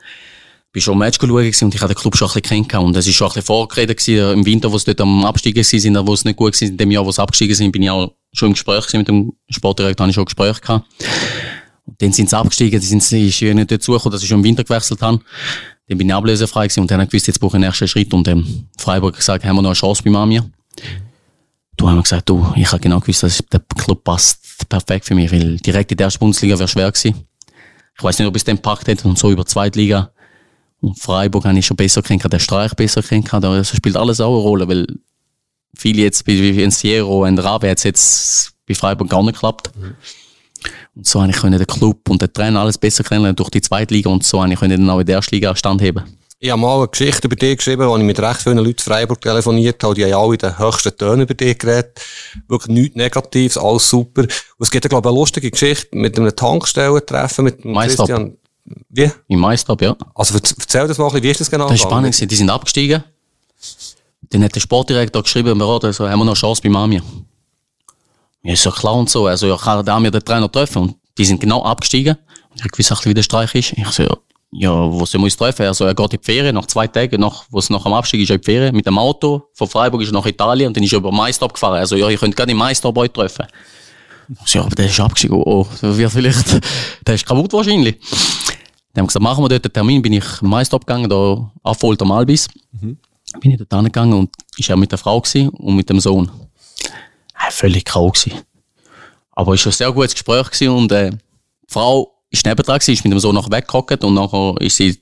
bin 0.73 0.83
schon 0.83 0.95
im 0.95 0.99
Match 0.99 1.19
schauen 1.19 1.31
und 1.31 1.75
ich 1.75 1.81
hatte 1.81 1.95
den 1.95 2.01
Club 2.01 2.17
schon 2.17 2.29
ein 2.29 2.35
bisschen 2.35 2.43
kennengelernt. 2.43 2.89
Und 2.89 2.97
es 2.97 3.07
ist 3.07 3.15
schon 3.15 3.29
ein 3.29 3.35
bisschen 3.35 3.47
vorgeredet 3.47 3.99
gewesen, 3.99 4.39
im 4.39 4.45
Winter, 4.45 4.71
wo 4.71 4.77
sie 4.77 4.87
dort 4.87 5.01
am 5.01 5.25
Absteigen 5.25 5.65
waren, 5.65 6.07
wo 6.07 6.13
es 6.13 6.25
nicht 6.25 6.37
gut 6.37 6.61
war, 6.61 6.69
in 6.69 6.77
dem 6.77 6.91
Jahr, 6.91 7.07
wo 7.07 7.13
sie 7.13 7.23
abgestiegen 7.23 7.55
sind, 7.55 7.73
bin 7.73 7.83
ich 7.83 7.91
auch 7.91 8.13
schon 8.39 8.49
im 8.49 8.53
Gespräch 8.55 8.93
mit 8.95 9.09
dem 9.09 9.33
Sportdirektor, 9.49 10.05
habe 10.05 10.11
ich 10.11 10.15
schon 10.15 10.25
Gespräch 10.25 10.61
gehabt. 10.61 10.87
Und 11.85 12.03
Dann 12.03 12.13
sind 12.13 12.29
sie 12.29 12.37
abgestiegen, 12.37 12.81
die 12.81 12.87
sind 12.87 13.01
ist 13.01 13.41
ja 13.41 13.55
nicht 13.55 13.71
dazugekommen, 13.71 14.13
dass 14.13 14.23
ich 14.23 14.29
schon 14.29 14.39
im 14.39 14.45
Winter 14.45 14.65
gewechselt 14.65 15.01
habe. 15.03 15.21
Dann 15.89 15.99
bin 15.99 16.09
ich 16.09 16.15
ablösefrei 16.15 16.67
gewesen 16.67 16.81
und 16.81 16.91
dann 16.91 16.97
habe 16.97 17.05
ich 17.05 17.11
gewusst, 17.11 17.29
jetzt 17.29 17.39
brauche 17.39 17.57
ich 17.57 17.61
den 17.61 17.69
nächsten 17.69 17.87
Schritt 17.87 18.13
und 18.13 18.27
ähm, 18.27 18.67
Freiburg 18.77 19.15
hat 19.15 19.21
gesagt, 19.21 19.45
haben 19.45 19.57
wir 19.57 19.63
noch 19.63 19.71
eine 19.71 19.77
Chance 19.77 20.03
bei 20.03 20.11
Mami? 20.11 20.43
Du 21.77 21.89
haben 21.89 21.97
wir 21.97 22.03
gesagt, 22.03 22.29
du, 22.29 22.53
ich 22.57 22.67
habe 22.73 22.81
genau 22.81 23.01
gewusst, 23.01 23.23
dass 23.23 23.39
der 23.53 23.61
Club 23.61 24.03
passt 24.03 24.69
perfekt 24.69 25.05
für 25.05 25.15
mich, 25.15 25.31
weil 25.31 25.59
direkt 25.59 25.93
in 25.93 25.99
der 25.99 26.07
ersten 26.07 26.19
Bundesliga 26.19 26.59
wäre 26.59 26.69
schwer 26.69 26.91
gewesen. 26.91 27.27
Ich 27.97 28.03
weiß 28.03 28.19
nicht, 28.19 28.29
ob 28.29 28.35
es 28.35 28.45
den 28.45 28.59
packt 28.59 28.89
hätte 28.89 29.07
und 29.07 29.19
so 29.19 29.31
über 29.31 29.45
die 29.45 29.49
Zweitliga. 29.49 30.11
Und 30.81 30.99
Freiburg 30.99 31.45
habe 31.45 31.59
ich 31.59 31.67
schon 31.67 31.77
besser 31.77 32.03
kennengelernt, 32.03 32.33
der 32.33 32.39
Streich 32.41 32.75
besser 32.75 33.03
kennengelernt, 33.03 33.45
das 33.45 33.77
spielt 33.77 33.97
alles 33.97 34.21
auch 34.21 34.35
eine 34.35 34.43
Rolle, 34.43 34.69
weil 34.69 34.87
viele 35.75 36.03
jetzt, 36.03 36.27
wie 36.27 36.63
ein 36.63 36.71
Sierro 36.71 37.25
und 37.27 37.39
Rabe, 37.39 37.71
hat 37.71 37.79
es 37.79 37.85
jetzt 37.85 38.53
bei 38.67 38.75
Freiburg 38.75 39.09
gar 39.09 39.23
nicht 39.23 39.35
geklappt. 39.35 39.71
Und 40.95 41.07
so 41.07 41.21
habe 41.21 41.31
ich 41.31 41.37
können 41.37 41.59
den 41.59 41.67
Club 41.67 42.09
und 42.09 42.23
den 42.23 42.33
Trainer 42.33 42.61
alles 42.61 42.79
besser 42.79 43.05
kennenlernen 43.05 43.37
durch 43.37 43.51
die 43.51 43.61
Zweitliga 43.61 44.11
und 44.11 44.25
so 44.25 44.43
habe 44.43 44.53
ich 44.53 44.59
können 44.59 44.81
dann 44.81 44.91
auch 44.91 45.01
in 45.01 45.07
der 45.07 45.17
ersten 45.17 45.35
Liga 45.35 45.55
standheben. 45.55 46.05
Ich 46.39 46.51
habe 46.51 46.61
mal 46.61 46.77
eine 46.77 46.89
Geschichte 46.89 47.29
über 47.29 47.37
dich 47.37 47.57
geschrieben, 47.57 47.89
wo 47.89 47.97
ich 47.97 48.03
mit 48.03 48.21
recht 48.21 48.43
vielen 48.43 48.59
Leuten 48.59 48.71
in 48.73 48.79
Freiburg 48.79 49.21
telefoniert 49.23 49.83
habe. 49.83 49.95
Die 49.95 50.05
haben 50.05 50.13
alle 50.15 50.35
in 50.35 50.39
den 50.39 50.59
höchsten 50.59 50.95
Tönen 50.97 51.23
über 51.23 51.33
dich 51.33 51.57
geredet. 51.59 51.99
Wirklich 52.47 52.75
nichts 52.75 52.97
Negatives, 52.97 53.57
alles 53.57 53.89
super. 53.89 54.23
Und 54.23 54.31
es 54.61 54.71
gibt, 54.71 54.87
glaube 54.87 55.09
ich, 55.09 55.11
eine 55.11 55.19
lustige 55.19 55.51
Geschichte 55.51 55.97
mit 55.97 56.19
einem 56.19 56.35
Tankstellentreffen 56.37 57.45
mit 57.45 57.65
dem. 57.65 57.75
Christian. 57.75 58.37
Wie? 58.91 59.11
Im 59.29 59.41
Meistrop, 59.41 59.81
ja. 59.81 59.97
Also 60.15 60.35
erzähl 60.37 60.87
das 60.89 60.99
mal 60.99 61.07
ein 61.07 61.13
bisschen, 61.13 61.23
wie 61.23 61.31
ist 61.31 61.41
das 61.41 61.51
genau 61.51 61.69
Das 61.69 61.81
war 61.81 61.91
spannend. 61.91 62.13
gewesen. 62.13 62.29
Die 62.29 62.37
sind 62.37 62.51
abgestiegen. 62.51 63.03
Dann 64.31 64.43
hat 64.43 64.55
der 64.55 64.61
Sportdirektor 64.61 65.23
geschrieben, 65.23 65.59
wir 65.59 65.67
also, 65.67 66.09
haben 66.09 66.19
wir 66.19 66.25
noch 66.25 66.33
eine 66.33 66.35
Chance 66.35 66.63
bei 66.63 66.69
Mami? 66.69 67.01
Ja, 68.43 68.53
ist 68.53 68.65
ja 68.65 68.71
klar 68.71 68.95
und 68.95 69.11
so. 69.11 69.27
Also, 69.27 69.47
ja, 69.47 69.57
kann 69.57 69.85
der 69.85 70.01
mir 70.01 70.11
den 70.11 70.25
Trainer 70.25 70.51
treffen. 70.51 70.83
Und 70.83 70.97
die 71.19 71.25
sind 71.25 71.41
genau 71.41 71.63
abgestiegen. 71.63 72.17
Und 72.51 72.65
ich 72.65 72.71
bisschen, 72.73 72.97
wie 73.05 73.15
der 73.15 73.23
Streich 73.23 73.55
ist. 73.55 73.73
Ich 73.73 73.89
so, 73.89 74.03
ja, 74.05 74.17
ja, 74.53 74.71
wo 74.71 75.05
wir 75.05 75.21
uns 75.21 75.37
treffen? 75.37 75.67
Also, 75.67 75.85
er 75.85 75.95
geht 75.95 76.15
in 76.15 76.21
die 76.21 76.25
Ferien, 76.25 76.55
nach 76.55 76.67
zwei 76.67 76.87
Tagen, 76.87 77.21
nach, 77.21 77.45
wo 77.51 77.59
es 77.59 77.71
nach 77.71 77.83
dem 77.83 77.93
Abstieg 77.93 78.21
ist, 78.23 78.31
er 78.31 78.37
in 78.37 78.41
die 78.41 78.45
Ferien, 78.45 78.75
mit 78.75 78.87
dem 78.87 78.99
Auto. 78.99 79.49
Von 79.55 79.69
Freiburg 79.69 80.03
ist 80.03 80.11
er 80.11 80.15
nach 80.15 80.27
Italien 80.27 80.69
und 80.69 80.77
dann 80.77 80.85
ist 80.85 80.93
er 80.93 80.99
über 80.99 81.13
Maistop 81.13 81.55
gefahren. 81.55 81.79
Also, 81.79 81.97
ja, 81.97 82.09
ihr 82.09 82.19
könnt 82.19 82.37
gerne 82.37 82.53
im 82.53 82.59
Maistop 82.59 82.97
euch 82.99 83.11
treffen. 83.11 83.47
Ich 84.29 84.49
so, 84.49 84.59
ja, 84.59 84.65
aber 84.65 84.75
der 84.75 84.87
ist 84.87 84.99
abgestiegen. 84.99 85.37
Oh, 85.37 85.67
oh, 85.67 85.67
wird 85.81 86.13
vielleicht, 86.13 86.61
der 87.07 87.15
ist 87.15 87.27
kaputt 87.27 87.53
wahrscheinlich. 87.53 87.99
Dann 88.97 89.03
haben 89.03 89.05
wir 89.05 89.07
gesagt, 89.09 89.23
machen 89.23 89.45
wir 89.45 89.49
dort 89.49 89.65
einen 89.65 89.73
Termin, 89.73 90.03
bin 90.03 90.15
ich 90.15 90.25
im 90.41 90.49
Maistop 90.49 90.87
gegangen, 90.87 91.09
da 91.09 91.51
auf 91.63 91.79
Folter 91.79 92.05
Malbis. 92.05 92.49
Bin 93.41 93.51
ich 93.51 93.59
dort 93.59 93.73
hingegangen 93.73 94.15
und 94.15 94.31
ist 94.57 94.71
er 94.71 94.77
mit 94.77 94.91
der 94.91 94.99
Frau 94.99 95.23
und 95.35 95.77
mit 95.77 95.91
dem 95.91 96.01
Sohn. 96.01 96.31
Äh, 97.35 97.51
völlig 97.51 97.85
grau 97.85 98.11
gewesen. 98.11 98.33
Aber 99.33 99.55
es 99.55 99.65
war 99.65 99.73
ein 99.73 99.77
sehr 99.77 99.93
gutes 99.93 100.15
Gespräch 100.15 100.51
gewesen 100.51 100.69
und, 100.71 100.93
äh, 100.93 101.11
die 101.11 101.19
Frau 101.69 102.13
ist 102.31 102.47
nebendran 102.47 102.79
gewesen, 102.79 102.93
ist 102.93 103.05
mit 103.05 103.13
dem 103.13 103.21
Sohn 103.21 103.35
nachher 103.35 103.53
weggehockt 103.53 104.05
und 104.05 104.15
nachher 104.15 104.55
ist 104.61 104.77
sie 104.77 104.99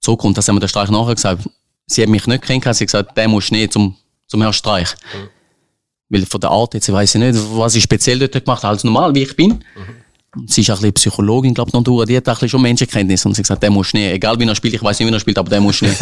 zurück 0.00 0.24
und 0.24 0.36
das 0.36 0.48
haben 0.48 0.56
wir 0.56 0.60
der 0.60 0.68
Streich 0.68 0.90
nachher 0.90 1.14
gesagt. 1.14 1.48
Sie 1.86 2.02
hat 2.02 2.08
mich 2.08 2.26
nicht 2.26 2.42
kennengelernt, 2.42 2.76
sie 2.76 2.84
hat 2.84 2.88
gesagt, 2.88 3.16
der 3.16 3.28
muss 3.28 3.50
nicht 3.50 3.72
zum, 3.72 3.96
zum 4.26 4.40
Herrn 4.40 4.52
Streich. 4.52 4.94
Weil 6.08 6.26
von 6.26 6.40
der 6.40 6.50
Art 6.50 6.74
jetzt 6.74 6.90
weiss 6.92 7.14
ich 7.14 7.20
nicht, 7.20 7.38
was 7.52 7.74
ich 7.74 7.84
speziell 7.84 8.18
dort 8.18 8.44
gemacht 8.44 8.62
habe, 8.62 8.72
als 8.72 8.84
normal, 8.84 9.14
wie 9.14 9.22
ich 9.22 9.36
bin. 9.36 9.64
Und 10.36 10.50
sie 10.50 10.60
ist 10.60 10.70
auch 10.70 10.76
ein 10.76 10.92
bisschen 10.92 10.94
Psychologin, 10.94 11.54
glaube 11.54 11.70
ich, 11.70 11.74
Natur. 11.74 12.06
Die 12.06 12.16
hat 12.16 12.28
auch 12.28 12.32
ein 12.32 12.34
bisschen 12.34 12.48
schon 12.50 12.62
Menschenkenntnis. 12.62 13.24
Und 13.26 13.34
sie 13.34 13.40
hat 13.40 13.44
gesagt, 13.44 13.62
der 13.62 13.70
muss 13.70 13.92
nicht. 13.92 14.12
Egal 14.12 14.38
wie 14.38 14.44
er 14.44 14.54
spielt, 14.54 14.74
ich 14.74 14.82
weiß 14.82 14.98
nicht, 15.00 15.08
wie 15.08 15.12
er 15.12 15.20
spielt, 15.20 15.38
aber 15.38 15.50
der 15.50 15.60
muss 15.60 15.82
nicht. 15.82 15.98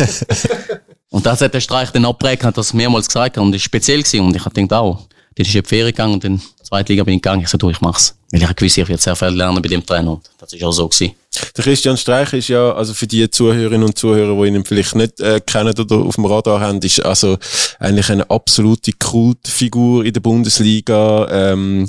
Und 1.19 1.27
das 1.27 1.41
hat 1.41 1.53
der 1.53 1.61
Streich 1.61 1.91
dann 1.91 2.05
abgeprägt, 2.05 2.45
hat 2.45 2.57
das 2.57 2.73
mehrmals 2.73 3.09
gesagt. 3.09 3.39
Und 3.39 3.51
war 3.51 3.59
speziell 3.59 4.05
gewesen. 4.05 4.21
Und 4.21 4.37
ich 4.37 4.45
habe 4.45 4.55
gedacht, 4.55 4.79
auch. 4.79 5.09
Dann 5.35 5.45
ist 5.45 5.53
in 5.53 5.63
die 5.63 5.69
Ferien 5.69 5.87
gegangen 5.89 6.15
und 6.15 6.25
in 6.25 6.37
die 6.37 6.63
zweite 6.63 6.93
Liga 6.93 7.03
bin 7.03 7.15
ich 7.15 7.23
gegangen. 7.23 7.43
Ich 7.43 7.49
so, 7.49 7.59
du, 7.59 7.71
ich 7.71 7.81
mach's. 7.81 8.17
Weil 8.31 8.41
ich 8.41 8.55
gewusst, 8.55 8.79
ich 8.79 8.89
werde 8.89 9.03
sehr 9.03 9.17
viel 9.17 9.31
lernen 9.31 9.61
bei 9.61 9.69
dem 9.69 9.85
Trainer. 9.85 10.13
Und 10.13 10.31
das 10.39 10.53
ist 10.53 10.63
auch 10.63 10.71
so 10.71 10.87
gewesen. 10.87 11.17
Der 11.57 11.65
Christian 11.65 11.97
Streich 11.97 12.35
ist 12.35 12.47
ja, 12.47 12.71
also 12.71 12.95
für 12.95 13.09
die 13.09 13.29
Zuhörerinnen 13.29 13.83
und 13.83 13.99
Zuhörer, 13.99 14.41
die 14.41 14.49
ihn 14.49 14.65
vielleicht 14.65 14.95
nicht 14.95 15.19
äh, 15.19 15.41
kennen 15.45 15.77
oder 15.77 15.97
auf 15.97 16.15
dem 16.15 16.25
Radar 16.25 16.61
haben, 16.61 16.79
ist 16.83 17.05
also 17.05 17.37
eigentlich 17.81 18.11
eine 18.11 18.31
absolute 18.31 18.93
Kultfigur 18.93 20.05
in 20.05 20.13
der 20.13 20.21
Bundesliga. 20.21 21.27
Ähm, 21.33 21.89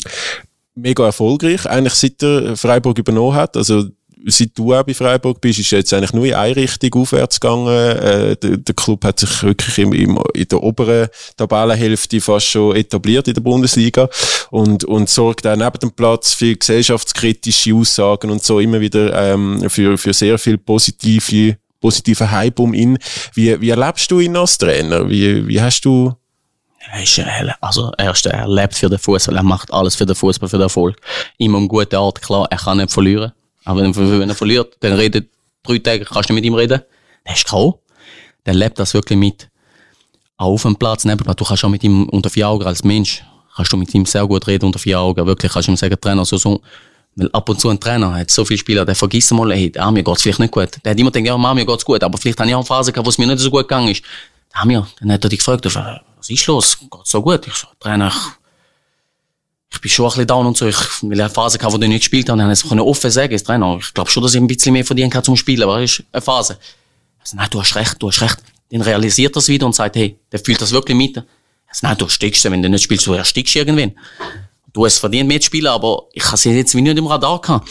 mega 0.73 1.05
erfolgreich, 1.05 1.67
eigentlich 1.67 1.93
seit 1.93 2.23
er 2.23 2.57
Freiburg 2.57 2.97
übernommen 2.97 3.35
hat. 3.35 3.55
Also 3.55 3.89
seit 4.25 4.57
du 4.57 4.73
auch 4.73 4.83
bei 4.83 4.93
Freiburg 4.93 5.39
bist, 5.41 5.59
ist 5.59 5.71
jetzt 5.71 5.93
eigentlich 5.93 6.13
nur 6.13 6.25
in 6.25 6.33
eine 6.33 6.55
Richtung 6.55 7.01
aufwärts 7.01 7.39
gegangen. 7.39 7.67
Äh, 7.67 8.35
der, 8.35 8.57
der 8.57 8.75
Club 8.75 9.03
hat 9.05 9.19
sich 9.19 9.43
wirklich 9.43 9.77
im, 9.79 9.93
im, 9.93 10.19
in 10.33 10.47
der 10.47 10.61
oberen 10.61 11.07
Tabellenhälfte 11.37 12.21
fast 12.21 12.47
schon 12.47 12.75
etabliert 12.75 13.27
in 13.27 13.33
der 13.33 13.41
Bundesliga 13.41 14.09
und, 14.51 14.83
und 14.83 15.09
sorgt 15.09 15.47
auch 15.47 15.55
neben 15.55 15.79
dem 15.81 15.91
Platz 15.91 16.33
für 16.33 16.55
gesellschaftskritische 16.55 17.73
Aussagen 17.73 18.31
und 18.31 18.43
so 18.43 18.59
immer 18.59 18.79
wieder 18.79 19.13
ähm, 19.13 19.69
für, 19.69 19.97
für 19.97 20.13
sehr 20.13 20.37
viel 20.37 20.57
positive 20.57 21.57
positiven 21.79 22.29
Hype 22.29 22.59
um 22.59 22.73
ihn. 22.73 22.97
Wie, 23.33 23.59
wie 23.61 23.69
erlebst 23.69 24.11
du 24.11 24.19
ihn 24.19 24.35
als 24.35 24.57
Trainer? 24.57 25.09
Wie, 25.09 25.47
wie 25.47 25.61
hast 25.61 25.85
du 25.85 26.13
Er 26.91 27.03
ist, 27.03 27.21
also, 27.61 27.91
erst, 27.97 28.25
er 28.25 28.47
lebt 28.47 28.75
für 28.75 28.89
den 28.89 28.99
Fußball, 28.99 29.37
er 29.37 29.43
macht 29.43 29.71
alles 29.71 29.95
für 29.95 30.05
den 30.05 30.15
Fußball, 30.15 30.49
für 30.49 30.57
den 30.57 30.63
Erfolg. 30.63 30.97
Immer 31.37 31.57
um 31.57 31.67
gute 31.67 31.97
Art, 31.97 32.21
klar, 32.21 32.47
er 32.49 32.57
kann 32.57 32.77
nicht 32.77 32.91
verlieren. 32.91 33.31
Aber 33.69 33.81
wenn, 33.83 33.93
er- 33.93 34.27
er 34.27 34.35
verliert, 34.35 34.77
dann 34.79 34.93
redet 34.93 35.29
drei 35.61 35.77
Tage, 35.77 36.03
kannst 36.03 36.27
du 36.29 36.33
nicht 36.33 36.41
mit 36.41 36.45
ihm 36.45 36.55
reden. 36.55 36.81
Der 37.27 37.35
ist 37.35 37.45
K.O. 37.45 37.79
Der 38.43 38.55
lebt 38.55 38.79
das 38.79 38.95
wirklich 38.95 39.19
mit. 39.19 39.47
Auch 40.37 40.53
auf 40.53 40.63
dem 40.63 40.75
Platz, 40.75 41.05
neben. 41.05 41.23
Du 41.23 41.43
kannst 41.45 41.63
auch 41.63 41.69
mit 41.69 41.83
ihm 41.83 42.09
unter 42.09 42.31
vier 42.31 42.47
Augen 42.49 42.65
als 42.65 42.83
Mensch, 42.83 43.23
kannst 43.55 43.71
du 43.71 43.77
mit 43.77 43.93
ihm 43.93 44.07
sehr 44.07 44.25
gut 44.25 44.47
reden 44.47 44.65
unter 44.65 44.79
vier 44.79 44.99
Augen. 44.99 45.23
Wirklich, 45.27 45.51
kannst 45.51 45.67
du 45.67 45.71
ihm 45.73 45.77
sagen, 45.77 45.95
Trainer, 46.01 46.25
so, 46.25 46.37
so. 46.37 46.61
Weil 47.15 47.29
ab 47.31 47.47
und 47.47 47.61
zu 47.61 47.69
ein 47.69 47.79
Trainer 47.79 48.11
hat 48.15 48.31
so 48.31 48.43
viele 48.43 48.57
Spieler, 48.57 48.85
der 48.85 48.95
vergisst 48.95 49.31
mal, 49.33 49.51
hey, 49.53 49.71
ah, 49.77 49.91
mir 49.91 50.01
geht's 50.03 50.23
vielleicht 50.23 50.39
nicht 50.39 50.51
gut. 50.51 50.69
Der 50.83 50.91
hat 50.91 50.99
immer 50.99 51.11
gedacht, 51.11 51.27
ja, 51.27 51.37
Mann, 51.37 51.55
mir 51.55 51.65
geht's 51.65 51.85
gut. 51.85 52.03
Aber 52.03 52.17
vielleicht 52.17 52.39
habe 52.39 52.49
ich 52.49 52.55
auch 52.55 52.59
eine 52.61 52.65
Phase 52.65 52.91
gehabt, 52.91 53.05
wo 53.05 53.09
es 53.11 53.19
mir 53.19 53.27
Ich 59.71 59.81
bin 59.81 59.91
schon 59.91 60.05
ein 60.05 60.09
bisschen 60.09 60.27
down 60.27 60.45
und 60.45 60.57
so. 60.57 60.67
Ich, 60.67 60.77
eine 61.03 61.29
Phase 61.29 61.57
gehabt, 61.57 61.73
wo 61.73 61.81
ich 61.81 61.87
nicht 61.87 61.99
gespielt 61.99 62.29
habe, 62.29 62.37
dann 62.39 62.47
habe 62.47 62.53
ich 62.53 62.63
es 62.63 62.71
offen 62.71 63.11
sagen, 63.11 63.33
als 63.33 63.43
Trainer. 63.43 63.77
Ich 63.79 63.93
glaube 63.93 64.09
schon, 64.09 64.23
dass 64.23 64.33
ich 64.33 64.41
ein 64.41 64.47
bisschen 64.47 64.73
mehr 64.73 64.83
verdienen 64.83 65.09
kann 65.09 65.23
zum 65.23 65.35
Spielen, 65.35 65.63
aber 65.63 65.79
das 65.79 65.91
ist 65.91 66.03
eine 66.11 66.21
Phase. 66.21 66.57
Also, 67.19 67.37
nein, 67.37 67.47
du 67.51 67.61
hast 67.61 67.75
recht, 67.75 67.95
du 67.99 68.07
hast 68.07 68.21
recht. 68.21 68.37
Dann 68.71 68.81
realisiert 68.81 69.35
er 69.35 69.39
es 69.39 69.47
wieder 69.47 69.65
und 69.65 69.75
sagt, 69.75 69.95
hey, 69.95 70.17
der 70.31 70.39
fühlt 70.39 70.61
das 70.61 70.71
wirklich 70.71 70.97
mit. 70.97 71.17
Also, 71.17 71.27
nein, 71.83 71.97
du 71.97 72.05
erstickst, 72.05 72.43
wenn 72.45 72.63
du 72.63 72.69
nicht 72.69 72.83
spielst, 72.83 73.05
du 73.05 73.13
erstickst 73.13 73.55
irgendwann. 73.55 73.93
Du 74.73 74.85
hast 74.85 74.97
verdient 74.97 75.27
mitspielen, 75.27 75.71
aber 75.71 76.07
ich 76.13 76.25
habe 76.25 76.37
sie 76.37 76.51
jetzt 76.51 76.75
wie 76.75 76.81
nicht 76.81 76.97
im 76.97 77.07
Radar 77.07 77.39
gehabt. 77.41 77.69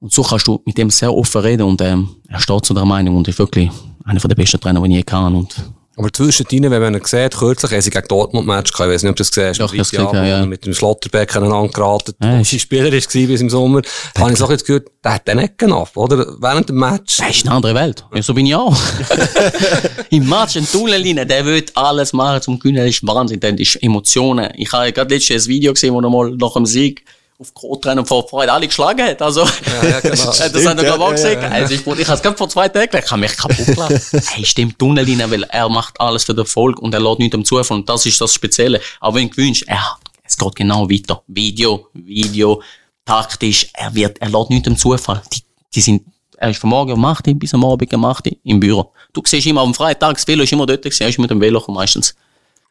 Und 0.00 0.12
so 0.12 0.22
kannst 0.22 0.46
du 0.46 0.62
mit 0.66 0.76
dem 0.76 0.90
sehr 0.90 1.14
offen 1.14 1.40
reden 1.40 1.62
und 1.62 1.80
ähm, 1.80 2.16
er 2.28 2.38
steht 2.40 2.64
zu 2.66 2.74
der 2.74 2.84
Meinung 2.84 3.16
und 3.16 3.28
ist 3.28 3.38
wirklich 3.38 3.70
einer 4.04 4.20
der 4.20 4.34
besten 4.34 4.60
Trainer, 4.60 4.82
die 4.82 4.90
ich 4.90 4.96
je 4.96 5.02
kann. 5.02 5.34
Und 5.34 5.54
Aber 5.96 6.12
zwischendrin, 6.12 6.68
wenn 6.70 6.82
man 6.82 6.94
ihn 6.94 7.04
sieht, 7.04 7.36
kürzlich 7.36 7.70
haben 7.70 7.80
sie 7.80 7.90
gegen 7.90 8.08
Dortmund-Match 8.08 8.72
gehabt, 8.72 8.88
ich 8.88 8.94
weiß 8.94 9.02
nicht, 9.04 9.10
ob 9.10 9.16
du 9.16 9.20
das 9.20 9.30
gesehen 9.30 9.48
hast, 9.50 9.60
Doch, 9.60 9.70
Freitagabend, 9.70 10.10
gesehen, 10.12 10.26
ja. 10.28 10.38
er 10.40 10.46
mit 10.46 10.66
dem 10.66 10.74
Schlotterbeck 10.74 11.36
aneinander 11.36 11.72
geraten. 11.72 12.14
Ist- 12.40 12.50
sein 12.50 12.60
Spieler 12.60 12.84
war 12.90 12.90
bis 12.90 13.40
im 13.40 13.48
Sommer. 13.50 13.82
Da 14.14 14.22
habe 14.22 14.32
ich 14.32 14.38
so 14.38 14.50
jetzt 14.50 14.66
gehört, 14.66 14.88
der 15.04 15.14
hat 15.14 15.28
den 15.28 15.38
Ecken 15.38 15.72
ab, 15.72 15.90
oder? 15.96 16.26
Während 16.40 16.68
dem 16.68 16.76
Match. 16.76 17.18
Das 17.18 17.30
ist 17.30 17.46
eine 17.46 17.54
andere 17.54 17.74
Welt. 17.76 18.04
Ja, 18.12 18.22
so 18.22 18.34
bin 18.34 18.46
ich 18.46 18.54
auch. 18.56 18.76
Im 20.10 20.28
Match, 20.28 20.56
ein 20.56 20.66
Tunnel 20.70 21.02
rein, 21.02 21.28
der 21.28 21.44
will 21.44 21.64
alles 21.74 22.12
machen 22.12 22.42
zum 22.42 22.58
Gewinnen. 22.58 22.78
Das 22.84 22.88
ist 22.94 23.06
Wahnsinn. 23.06 23.38
Das 23.40 23.52
ist 23.52 23.76
Emotionen. 23.82 24.50
Ich 24.56 24.72
habe 24.72 24.92
gerade 24.92 25.14
letztens 25.14 25.44
ein 25.46 25.48
Video 25.48 25.72
gesehen, 25.72 25.94
wo 25.94 26.00
er 26.00 26.10
mal 26.10 26.30
nach 26.36 26.54
dem 26.54 26.66
Sieg 26.66 27.04
auf 27.38 27.52
Kotrennen 27.52 28.06
vor 28.06 28.28
Freude 28.28 28.52
alle 28.52 28.66
geschlagen 28.66 29.04
hat. 29.06 29.20
Also, 29.20 29.40
ja, 29.42 30.00
genau. 30.00 30.14
das 30.26 30.40
hat 30.40 30.54
er 30.54 30.60
ich 30.60 30.90
auch 30.90 31.00
ja, 31.00 31.10
gesehen. 31.10 31.42
ja, 31.42 31.48
ja. 31.48 31.54
Also, 31.54 31.74
ich, 31.74 31.80
ich 31.80 32.06
habe 32.06 32.16
es 32.16 32.22
gerade 32.22 32.36
vor 32.36 32.48
zwei 32.48 32.68
Tagen. 32.68 32.96
Ich 32.96 33.10
habe 33.10 33.20
mich 33.20 33.36
kaputt 33.36 33.66
gelassen. 33.66 34.22
er 34.34 34.38
ist 34.38 34.58
im 34.58 34.76
Tunnel 34.78 35.04
rein, 35.04 35.30
weil 35.30 35.42
er 35.44 35.68
macht 35.68 36.00
alles 36.00 36.24
für 36.24 36.34
den 36.34 36.40
Erfolg 36.40 36.78
und 36.78 36.94
er 36.94 37.00
lässt 37.00 37.18
nichts 37.18 37.34
am 37.34 37.44
Zufall. 37.44 37.78
Und 37.78 37.88
das 37.88 38.06
ist 38.06 38.20
das 38.20 38.32
Spezielle. 38.32 38.80
Aber 39.00 39.16
wenn 39.16 39.28
du 39.28 39.36
gewünscht, 39.36 39.64
er, 39.66 39.98
es 40.22 40.36
geht 40.36 40.54
genau 40.54 40.88
weiter. 40.88 41.22
Video, 41.26 41.88
Video, 41.92 42.62
taktisch, 43.04 43.68
er 43.72 43.94
wird, 43.94 44.18
er 44.20 44.30
lässt 44.30 44.50
nichts 44.50 44.68
am 44.68 44.76
Zufall. 44.76 45.22
Die, 45.32 45.40
die 45.74 45.80
sind, 45.80 46.02
er 46.36 46.50
ist 46.50 46.60
von 46.60 46.70
morgen 46.70 46.92
um 46.92 47.04
8 47.04 47.26
Uhr 47.26 47.34
bis 47.34 47.52
am 47.52 47.64
Abend 47.64 47.92
um 47.92 48.04
8 48.04 48.26
Uhr 48.28 48.32
im 48.44 48.60
Büro. 48.60 48.92
Du 49.12 49.22
siehst 49.24 49.46
immer 49.46 49.62
am 49.62 49.74
Freitag, 49.74 50.14
das 50.14 50.26
Velo 50.26 50.44
ist 50.44 50.52
immer 50.52 50.66
dort 50.66 50.84
er 50.84 51.08
ist 51.08 51.18
mit 51.18 51.30
dem 51.30 51.40
Velo 51.40 51.62
meistens. 51.68 52.14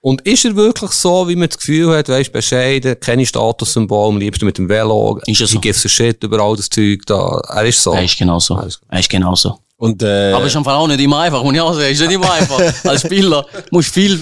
Und 0.05 0.19
ist 0.27 0.43
er 0.43 0.53
wirklich 0.57 0.91
so, 0.91 1.29
wie 1.29 1.35
man 1.37 1.47
das 1.47 1.57
Gefühl 1.57 1.95
hat, 1.95 2.09
weißt, 2.09 2.33
bescheiden, 2.33 2.99
keine 2.99 3.25
Statussymbol, 3.25 4.09
am 4.09 4.17
liebsten 4.17 4.45
mit 4.45 4.57
dem 4.57 4.67
Velo, 4.67 5.17
Ist 5.25 5.39
er 5.39 5.47
so? 5.47 5.61
gives 5.61 5.85
a 5.85 5.87
shit 5.87 6.21
über 6.21 6.41
all 6.41 6.57
das 6.57 6.67
Zeug 6.69 7.05
da. 7.05 7.39
Er 7.47 7.63
ist 7.65 7.81
so. 7.81 7.93
Er 7.93 8.03
ist. 8.03 8.21
Alles 8.21 8.49
gut. 8.49 8.89
Er 8.89 8.99
ist 8.99 9.09
genauso. 9.09 9.59
und 9.77 10.03
äh, 10.03 10.33
Aber 10.33 10.45
ist 10.45 10.57
am 10.57 10.65
Fall 10.65 10.75
auch 10.75 10.87
nicht 10.87 10.99
immer 10.99 11.19
einfach, 11.19 11.41
muss 11.41 11.53
ich 11.53 11.61
auch 11.61 11.73
sagen. 11.73 11.89
Ist 11.89 12.01
nicht 12.01 12.11
immer 12.11 12.33
einfach. 12.33 12.59
Als 12.83 13.03
Spieler 13.03 13.45
musst 13.71 13.93
viel, 13.93 14.19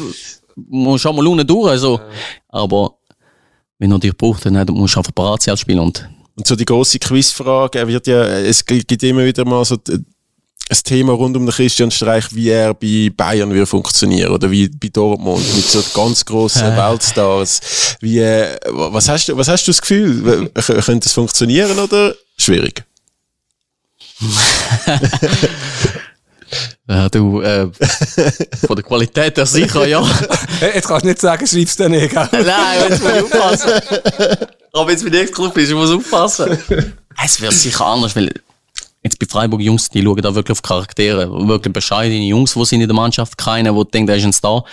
musst 0.56 1.08
auch 1.08 1.16
mal 1.16 1.26
unten 1.26 1.48
durch, 1.48 1.72
also. 1.72 2.00
Aber, 2.50 2.98
wenn 3.80 3.92
er 3.92 3.98
dich 3.98 4.16
braucht, 4.16 4.46
dann 4.46 4.54
musst 4.70 4.94
du 4.96 5.00
einfach 5.00 5.16
parat 5.16 5.42
sein 5.42 5.54
als 5.54 5.62
Spieler 5.62 5.82
und, 5.82 6.08
Und 6.38 6.46
so 6.46 6.56
die 6.56 6.66
große 6.66 7.00
Quizfrage, 7.00 7.80
er 7.80 7.88
wird 7.88 8.06
ja, 8.06 8.24
es 8.24 8.64
gibt 8.64 9.02
immer 9.02 9.26
wieder 9.26 9.46
mal 9.46 9.66
so 9.66 9.78
ein 10.70 10.78
Thema 10.84 11.14
rund 11.14 11.36
um 11.36 11.46
den 11.46 11.54
Christian 11.54 11.92
Streich, 11.92 12.34
wie 12.34 12.50
er 12.50 12.74
bei 12.74 13.12
Bayern 13.16 13.54
wird 13.54 13.68
funktionieren 13.68 14.32
oder 14.32 14.50
wie 14.50 14.70
bei 14.70 14.88
Dortmund 14.88 15.44
mit 15.56 15.66
so 15.66 15.84
ganz 15.94 16.24
grossen 16.26 16.62
Weltstars. 16.78 17.98
Wie, 18.00 18.20
äh, 18.20 18.58
was 18.66 19.10
hast 19.10 19.28
du, 19.28 19.38
was 19.38 19.48
hast 19.48 19.68
du 19.68 19.72
das 19.72 19.82
Gefühl? 19.82 20.50
Könnte 20.86 21.08
es 21.08 21.14
funktionieren 21.14 21.78
oder 21.80 22.16
schwierig. 22.38 22.84
Ja, 26.88 27.08
du, 27.08 27.42
äh, 27.42 27.70
von 28.68 28.76
der 28.76 28.84
Qualität 28.84 29.38
her 29.38 29.46
sicher, 29.46 29.88
ja. 29.88 30.06
Jetzt 30.60 30.88
kannst 30.88 31.06
du 31.06 31.08
nicht 31.08 31.22
sagen, 31.22 31.48
schreib's 31.48 31.78
dir 31.78 31.88
nicht, 31.88 32.12
gell? 32.12 32.28
Nein, 32.32 32.90
jetzt 32.90 33.02
muss 33.02 33.14
ich 33.14 33.24
aufpassen. 33.24 33.72
Aber 34.74 34.92
jetzt 34.92 35.04
mit 35.04 35.16
Ex-Club 35.16 35.58
ist, 35.58 35.70
ich 35.70 35.76
muss 35.76 35.92
aufpassen. 35.92 36.58
Es 37.24 37.40
wird 37.40 37.54
sicher 37.54 37.86
anders, 37.86 38.16
weil 38.16 38.32
jetzt 39.04 39.20
bei 39.20 39.26
Freiburg 39.28 39.62
Jungs, 39.62 39.90
die 39.90 40.02
schauen 40.04 40.22
da 40.22 40.34
wirklich 40.34 40.52
auf 40.58 40.62
Charaktere. 40.62 41.30
Wirklich 41.48 41.74
bescheidene 41.74 42.26
Jungs, 42.26 42.54
die 42.54 42.66
sind 42.66 42.82
in 42.82 42.88
der 42.88 42.96
Mannschaft, 42.96 43.38
keiner, 43.38 43.74
der 43.74 43.84
denkt, 43.86 44.10
er 44.10 44.18
ist 44.18 44.26
ein 44.26 44.34
Star. 44.34 44.64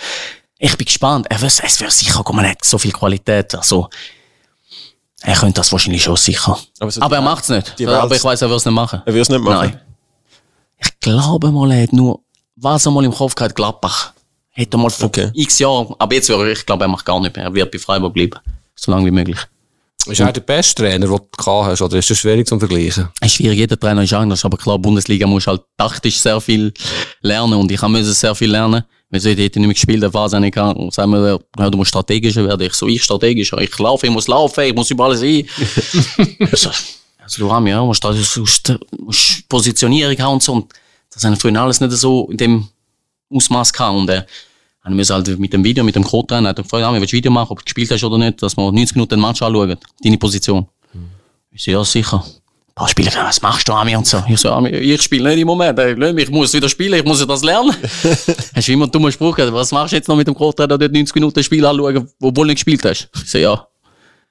Ich 0.57 0.75
bin 0.77 0.85
gespannt. 0.85 1.25
Er 1.29 1.39
wird, 1.41 1.53
es 1.63 1.79
wird 1.79 1.91
sicher 1.91 2.23
kommen, 2.23 2.43
er 2.43 2.51
hat 2.51 2.65
so 2.65 2.77
viel 2.77 2.91
Qualität. 2.91 3.55
Also, 3.55 3.89
er 5.21 5.35
könnte 5.35 5.55
das 5.55 5.71
wahrscheinlich 5.71 6.03
schon 6.03 6.15
sicher. 6.15 6.57
Aber 6.79 6.91
so 6.91 7.01
Aber 7.01 7.15
er 7.15 7.21
macht's 7.21 7.49
nicht. 7.49 7.77
die 7.79 7.87
Aber 7.87 8.15
ich 8.15 8.23
weiß, 8.23 8.41
er 8.41 8.49
wird 8.49 8.59
es 8.59 8.65
nicht 8.65 8.73
machen. 8.73 9.01
Er 9.05 9.13
wird 9.13 9.23
es 9.23 9.29
nicht 9.29 9.41
machen. 9.41 9.69
Nein. 9.71 9.81
Ich 10.77 10.99
glaube 10.99 11.51
mal, 11.51 11.71
er 11.71 11.83
hat 11.83 11.93
nur, 11.93 12.21
was 12.55 12.85
er 12.85 12.91
mal 12.91 13.03
im 13.03 13.13
Kopf 13.13 13.35
gehabt, 13.35 13.55
Gladbach. 13.55 14.13
Hätte 14.51 14.77
er 14.77 14.79
mal 14.79 14.89
vor 14.89 15.07
Okay. 15.07 15.29
x 15.33 15.59
Jahren, 15.59 15.93
aber 15.97 16.15
jetzt 16.15 16.27
wäre 16.29 16.51
ich 16.51 16.65
glaube, 16.65 16.83
er 16.85 16.87
macht 16.87 17.05
gar 17.05 17.19
nicht 17.19 17.35
mehr. 17.35 17.45
Er 17.45 17.53
wird 17.53 17.71
bei 17.71 17.79
Freiburg 17.79 18.13
bleiben. 18.13 18.39
So 18.75 18.91
lange 18.91 19.05
wie 19.05 19.11
möglich. 19.11 19.37
Ist 20.11 20.19
er 20.19 20.31
der 20.31 20.41
beste 20.41 20.83
Trainer, 20.83 21.07
den 21.07 21.15
du 21.15 21.17
gehabt 21.17 21.67
hast, 21.67 21.81
oder 21.81 21.97
ist 21.97 22.09
das 22.09 22.17
schwierig 22.17 22.47
zu 22.47 22.57
vergleichen? 22.59 23.09
Es 23.21 23.27
ist 23.27 23.35
schwierig, 23.35 23.59
jeder 23.59 23.79
Trainer 23.79 24.03
ist 24.03 24.13
anders, 24.13 24.43
aber 24.45 24.57
klar, 24.57 24.79
Bundesliga 24.79 25.27
muss 25.27 25.47
halt 25.47 25.61
taktisch 25.77 26.19
sehr 26.19 26.39
viel 26.41 26.73
lernen 27.21 27.53
und 27.53 27.71
ich 27.71 27.81
musste 27.81 28.13
sehr 28.13 28.35
viel 28.35 28.51
lernen. 28.51 28.83
Weil 29.09 29.19
so, 29.19 29.29
ich 29.29 29.39
hätte 29.39 29.59
nicht 29.59 29.67
mehr 29.67 29.73
gespielt, 29.73 30.03
der 30.03 30.11
Phase 30.11 30.39
nicht 30.39 30.53
kann. 30.53 30.75
Und 30.75 30.93
sagen 30.93 31.11
wir, 31.11 31.39
ja, 31.57 31.69
du 31.69 31.77
musst 31.77 31.89
strategischer 31.89 32.45
werden. 32.45 32.61
Ich 32.61 32.73
so, 32.73 32.87
ich 32.87 33.03
strategischer. 33.03 33.59
Ich 33.59 33.77
laufe, 33.79 34.05
ich 34.05 34.13
muss 34.13 34.27
laufen, 34.27 34.63
ich 34.65 34.75
muss 34.75 34.91
überall 34.91 35.15
sein. 35.15 35.47
also, 36.51 36.69
also, 37.17 37.41
du 37.41 37.51
hast 37.51 37.65
ja, 37.65 37.83
musst, 37.83 38.03
musst, 38.03 38.73
musst 38.99 39.49
Positionierung 39.49 40.17
haben 40.19 40.33
und 40.33 40.43
so. 40.43 40.53
Und 40.53 40.73
das 41.11 41.23
haben 41.23 41.35
früher 41.37 41.59
alles 41.59 41.81
nicht 41.81 41.91
so 41.93 42.29
in 42.29 42.37
dem 42.37 42.67
Ausmaß 43.31 43.73
gehabt. 43.73 43.95
Und, 43.95 44.09
äh, 44.09 44.25
haben 44.89 44.97
wir 44.97 45.05
halt 45.05 45.39
mit 45.39 45.53
dem 45.53 45.63
Video, 45.63 45.83
mit 45.83 45.95
dem 45.95 46.03
Co-Trainer, 46.03 46.49
hat 46.49 46.59
er 46.59 46.63
gefragt, 46.63 46.83
ah, 46.83 46.93
willst 46.93 47.13
du 47.13 47.17
Video 47.17 47.31
machen, 47.31 47.51
ob 47.51 47.59
du 47.59 47.65
gespielt 47.65 47.91
hast 47.91 48.03
oder 48.03 48.17
nicht, 48.17 48.41
dass 48.41 48.57
wir 48.57 48.71
90 48.71 48.95
Minuten 48.95 49.15
den 49.15 49.21
Match 49.21 49.41
anschauen, 49.41 49.77
deine 50.03 50.17
Position. 50.17 50.67
Ich 51.51 51.63
so, 51.63 51.71
ja, 51.71 51.83
sicher. 51.83 52.23
Ein 52.23 52.73
paar 52.75 52.87
Spieler, 52.87 53.11
sagen, 53.11 53.27
was 53.27 53.41
machst 53.41 53.67
du, 53.67 53.73
Ami? 53.73 53.95
Und 53.95 54.07
so. 54.07 54.23
Ich 54.29 54.39
so, 54.39 54.51
Ami, 54.51 54.69
ich 54.69 55.01
spiele 55.01 55.29
nicht 55.29 55.39
im 55.39 55.47
Moment. 55.47 55.77
Ich 55.79 56.29
muss 56.29 56.53
wieder 56.53 56.69
spielen, 56.69 56.99
ich 56.99 57.05
muss 57.05 57.19
ja 57.19 57.25
das 57.25 57.43
lernen. 57.43 57.75
hast 58.55 58.67
du 58.67 58.71
immer 58.71 58.85
einen 58.85 58.91
dummen 58.91 59.11
Spruch 59.11 59.35
gehabt, 59.35 59.53
was 59.53 59.71
machst 59.71 59.91
du 59.91 59.97
jetzt 59.97 60.07
noch 60.07 60.15
mit 60.15 60.27
dem 60.27 60.35
Co-Trainer, 60.35 60.77
dort 60.77 60.91
90 60.91 61.15
Minuten 61.15 61.43
Spiel 61.43 61.65
anschauen, 61.65 62.09
obwohl 62.21 62.33
du 62.33 62.43
nicht 62.45 62.55
gespielt 62.55 62.83
hast? 62.85 63.09
Ich 63.15 63.31
so, 63.31 63.37
ja. 63.37 63.67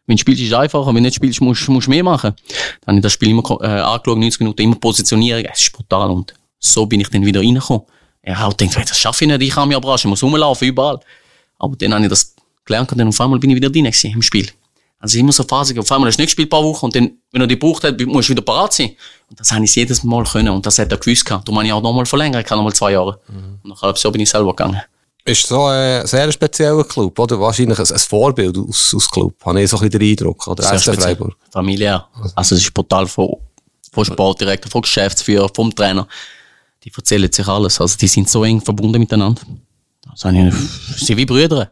Wenn 0.07 0.17
du 0.17 0.21
spielst, 0.23 0.41
ist 0.41 0.49
es 0.49 0.55
einfacher, 0.55 0.87
wenn 0.87 0.95
du 0.95 1.03
nicht 1.03 1.17
spielst, 1.17 1.41
musst 1.43 1.69
du 1.69 1.91
mehr 1.91 2.03
machen. 2.03 2.33
Dann 2.81 2.95
habe 2.95 2.99
ich 2.99 3.03
das 3.03 3.13
Spiel 3.13 3.29
immer 3.29 3.43
äh, 3.61 3.67
angeschaut, 3.67 4.19
90 4.19 4.41
Minuten, 4.41 4.63
immer 4.63 4.77
Positionierung. 4.77 5.45
Es 5.45 5.61
ist 5.61 5.73
brutal. 5.73 6.11
Und 6.11 6.33
so 6.59 6.87
bin 6.87 7.01
ich 7.01 7.11
dann 7.11 7.27
wieder 7.27 7.41
reingekommen. 7.41 7.83
Er 8.29 8.39
hat 8.39 8.59
gedacht, 8.59 8.77
hey, 8.77 8.85
das 8.87 8.99
schaffe 8.99 9.25
ich 9.25 9.31
nicht, 9.31 9.43
ich 9.43 9.55
kann 9.55 9.69
mich 9.69 9.77
abraschen, 9.77 10.09
ich 10.09 10.11
muss 10.11 10.23
rumlaufen, 10.23 10.69
überall. 10.69 11.01
Aber 11.59 11.75
dann 11.77 11.95
habe 11.95 12.05
ich 12.05 12.11
das 12.11 12.35
gelernt 12.67 12.93
und 12.93 12.99
dann 12.99 13.09
auf 13.09 13.19
einmal 13.23 13.39
bin 13.39 13.49
ich 13.49 13.57
wieder 13.57 13.71
drin 13.71 13.87
im 13.87 14.23
Spiel. 14.23 14.51
Also 15.01 15.19
immer 15.19 15.33
so 15.33 15.45
Phasen, 15.45 15.79
auf 15.79 15.91
einmal 15.91 16.09
hast 16.09 16.19
du 16.19 16.23
nicht 16.23 16.29
gespielt 16.29 16.49
ein 16.49 16.51
paar 16.51 16.63
Wochen 16.63 16.87
und 16.87 16.95
dann, 16.95 17.13
wenn 17.33 17.41
er 17.41 17.47
die 17.47 17.59
gebraucht 17.59 17.85
hat, 17.85 17.99
musst 18.01 18.29
du 18.29 18.33
wieder 18.33 18.43
parat 18.43 18.75
sein. 18.75 18.91
Und 19.31 19.41
das 19.41 19.51
habe 19.51 19.65
ich 19.65 19.75
jedes 19.75 20.05
Mal 20.05 20.25
können 20.25 20.51
und 20.51 20.67
das 20.67 20.79
hat 20.79 20.93
er 20.93 20.99
gewusst 20.99 21.25
gehabt. 21.25 21.49
Darum 21.49 21.57
habe 21.57 21.67
ich 21.69 21.73
auch 21.73 21.81
nochmal 21.81 22.05
verlängert, 22.05 22.45
ich 22.45 22.51
nochmal 22.51 22.75
zwei 22.75 22.93
Jahre. 22.93 23.19
Und 23.63 23.71
nach 23.71 23.81
halb 23.81 23.97
so 23.97 24.11
bin 24.11 24.21
ich 24.21 24.29
selber 24.29 24.55
gegangen. 24.55 24.83
Ist 25.25 25.47
so 25.47 25.65
ein 25.65 26.07
sehr 26.07 26.31
spezieller 26.31 26.85
Club, 26.85 27.19
oder? 27.19 27.41
Wahrscheinlich 27.41 27.79
ein, 27.79 27.91
ein 27.91 27.99
Vorbild 27.99 28.59
aus, 28.59 28.93
aus 28.95 29.11
Club. 29.11 29.35
Habe 29.43 29.63
ich 29.63 29.71
so 29.71 29.79
ein 29.79 29.89
den 29.89 30.03
Eindruck, 30.03 30.47
oder? 30.47 30.63
Sehr 30.63 30.79
speziell. 30.79 31.17
Freiburg. 31.17 31.35
Familiär. 31.51 32.07
Also 32.35 32.57
es 32.57 32.63
ist 32.63 32.75
brutal 32.75 33.07
von, 33.07 33.37
von 33.91 34.05
Sportdirektor, 34.05 34.71
von 34.71 34.83
Geschäftsführer, 34.83 35.49
vom 35.55 35.75
Trainer. 35.75 36.07
Die 36.85 36.93
erzählen 36.97 37.31
sich 37.31 37.47
alles. 37.47 37.81
Also 37.81 37.97
die 37.97 38.09
sind 38.09 38.29
so 38.29 38.45
eng 38.45 38.61
verbunden 38.61 39.01
miteinander. 39.01 39.43
Also 40.09 40.31
ich, 40.31 40.55
sie 40.97 41.07
sind 41.07 41.17
wie 41.17 41.27
Brüder. 41.27 41.71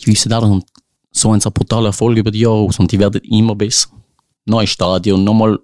Die 0.00 0.06
wissen 0.06 0.32
alles 0.32 0.50
und 0.50 0.64
so 1.12 1.30
einen 1.30 1.40
brutalen 1.40 1.86
Erfolg 1.86 2.16
über 2.16 2.30
die 2.30 2.40
Jahre 2.40 2.54
aus 2.56 2.78
und 2.78 2.90
die 2.90 2.98
werden 2.98 3.20
immer 3.22 3.54
besser. 3.54 3.88
Neues 4.44 4.70
Stadion, 4.70 5.22
nochmal. 5.22 5.58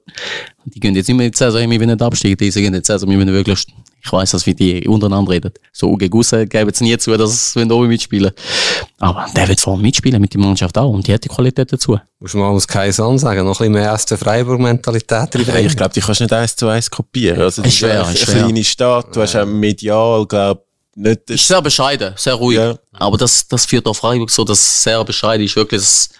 Die 0.64 0.79
gehen 0.79 0.95
jetzt 0.95 1.09
immer 1.09 1.24
in 1.24 1.33
die 1.33 1.37
Saison, 1.37 1.68
wir 1.68 1.81
wollen 1.81 1.91
nicht 1.91 2.03
absteigen, 2.03 2.37
die 2.37 2.51
sagen 2.51 2.74
jetzt 2.74 2.91
also, 2.91 3.09
wir 3.09 3.18
wollen 3.18 3.33
wirklich, 3.33 3.66
ich 4.03 4.13
weiss, 4.13 4.31
dass 4.31 4.47
wie 4.47 4.55
die 4.55 4.87
untereinander 4.87 5.33
reden. 5.33 5.53
So 5.73 5.93
gegen 5.97 6.11
Gusse 6.11 6.47
geben 6.47 6.71
sie 6.73 6.85
nie 6.85 6.97
zu, 6.99 7.17
dass 7.17 7.53
sie 7.53 7.71
oben 7.71 7.89
mitspielen. 7.89 8.31
Aber 8.99 9.27
der 9.35 9.49
wird 9.49 9.61
vor 9.61 9.75
allem 9.75 9.83
mitspielen 9.83 10.21
mit 10.21 10.33
der 10.35 10.41
Mannschaft 10.41 10.77
auch 10.79 10.91
und 10.91 11.07
die 11.07 11.13
hat 11.13 11.25
die 11.25 11.29
Qualität 11.29 11.73
dazu. 11.73 11.99
Musst 12.21 12.35
du 12.35 12.39
mal 12.39 12.53
als 12.53 12.67
Kaisan 12.69 13.19
sagen, 13.19 13.45
noch 13.45 13.61
ein 13.61 13.73
bisschen 13.73 13.73
mehr 13.73 13.99
SC 13.99 14.19
Freiburg-Mentalität 14.19 15.35
drin. 15.35 15.45
Hey, 15.47 15.67
ich 15.67 15.77
glaube, 15.77 15.93
die 15.95 16.01
kannst 16.01 16.21
du 16.21 16.25
nicht 16.25 16.33
eins 16.33 16.57
zu 16.57 16.69
eins 16.69 16.91
kopieren. 16.91 17.41
Also, 17.41 17.63
Ist 17.63 17.77
schwer, 17.77 18.05
eine 18.05 18.15
ist 18.15 18.25
schwer. 18.25 18.43
kleine 18.45 18.65
Stadt, 18.65 19.15
du 19.15 19.21
hast 19.21 19.37
auch 19.37 19.47
medial, 19.47 20.27
glaube 20.27 20.63
nicht 20.99 21.31
ist 21.31 21.47
sehr 21.47 21.63
bescheiden, 21.63 22.13
sehr 22.17 22.35
ruhig. 22.35 22.59
Ja. 22.59 22.77
Aber 22.93 23.17
das, 23.17 23.47
das 23.47 23.67
führt 23.67 23.87
auch 23.87 23.95
Freiburg 23.95 24.31
so, 24.31 24.45
dass 24.45 24.83
sehr 24.83 25.03
bescheiden 25.05 25.47
ist, 25.47 25.55
wirklich, 25.55 25.81
das, 25.81 26.11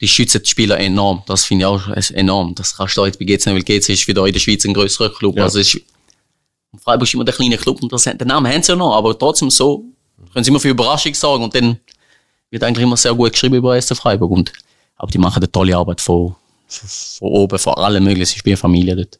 die 0.00 0.06
schützen 0.08 0.42
die 0.42 0.48
Spieler 0.48 0.78
enorm. 0.78 1.22
Das 1.26 1.44
finde 1.44 1.64
ich 1.64 1.66
auch 1.66 1.88
enorm. 2.12 2.54
Das 2.54 2.76
kannst 2.76 2.96
du 2.96 3.02
auch 3.02 3.06
jetzt 3.06 3.18
bei 3.18 3.24
GC 3.24 3.46
nicht, 3.46 3.46
weil 3.46 3.62
GC 3.62 3.88
ist 3.90 4.06
wieder 4.08 4.24
in 4.24 4.32
der 4.32 4.40
Schweiz 4.40 4.64
ein 4.64 4.74
grösserer 4.74 5.10
Club. 5.10 5.36
Ja. 5.36 5.44
Also 5.44 5.58
es 5.58 5.76
ist, 6.72 6.82
Freiburg 6.82 7.08
ist 7.08 7.14
immer 7.14 7.24
der 7.24 7.34
kleine 7.34 7.56
Club 7.56 7.82
und 7.82 7.92
das, 7.92 8.04
den 8.04 8.16
Namen 8.28 8.52
haben 8.52 8.62
sie 8.62 8.72
ja 8.72 8.76
noch, 8.76 8.94
aber 8.94 9.18
trotzdem 9.18 9.50
so, 9.50 9.84
können 10.32 10.44
sie 10.44 10.50
immer 10.50 10.60
für 10.60 10.68
Überraschung 10.68 11.14
sorgen 11.14 11.44
und 11.44 11.54
dann 11.54 11.78
wird 12.50 12.62
eigentlich 12.64 12.84
immer 12.84 12.96
sehr 12.96 13.14
gut 13.14 13.32
geschrieben 13.32 13.56
über 13.56 13.80
SC 13.80 13.96
Freiburg. 13.96 14.30
Und, 14.30 14.52
aber 14.96 15.10
die 15.10 15.18
machen 15.18 15.42
eine 15.42 15.50
tolle 15.50 15.76
Arbeit 15.76 16.00
von, 16.00 16.34
von 16.68 17.28
oben, 17.28 17.58
von 17.58 17.74
allen 17.74 18.04
möglichen, 18.04 18.56
Familie 18.56 18.96
dort. 18.96 19.18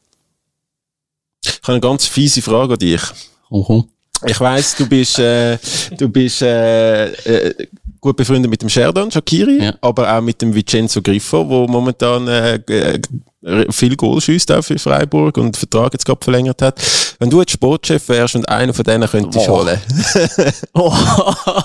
Ich 1.44 1.58
habe 1.62 1.72
eine 1.72 1.80
ganz 1.80 2.06
fiese 2.06 2.42
Frage 2.42 2.74
an 2.74 2.78
dich. 2.78 3.02
Komm, 3.48 3.64
komm. 3.64 3.88
Ich 4.24 4.38
weiss, 4.38 4.76
du 4.76 4.86
bist, 4.86 5.18
äh, 5.18 5.58
du 5.98 6.08
bist 6.08 6.42
äh, 6.42 7.06
äh, 7.10 7.66
gut 8.02 8.16
befreundet 8.16 8.50
mit 8.50 8.60
dem 8.60 8.68
Sheridan 8.68 9.10
Shakiri, 9.10 9.62
Ja. 9.64 9.74
aber 9.80 10.12
auch 10.14 10.20
mit 10.20 10.42
dem 10.42 10.52
Vincenzo 10.54 11.00
Griffo, 11.00 11.48
wo 11.48 11.66
momentan 11.68 12.26
äh, 12.28 12.56
äh, 12.56 13.00
viel 13.70 13.96
Goal 13.96 14.20
schießt 14.20 14.50
auch 14.52 14.62
für 14.62 14.78
Freiburg 14.78 15.36
und 15.38 15.46
den 15.46 15.54
Vertrag 15.54 15.92
jetzt 15.94 16.04
gerade 16.04 16.22
verlängert 16.22 16.60
hat. 16.62 16.80
Wenn 17.20 17.30
du 17.30 17.40
jetzt 17.40 17.52
Sportchef 17.52 18.06
wärst 18.08 18.34
und 18.34 18.48
einer 18.48 18.74
von 18.74 18.84
denen 18.84 19.08
könntest 19.08 19.46
Boah. 19.46 19.64
holen, 19.64 19.80
Oh. 20.74 20.92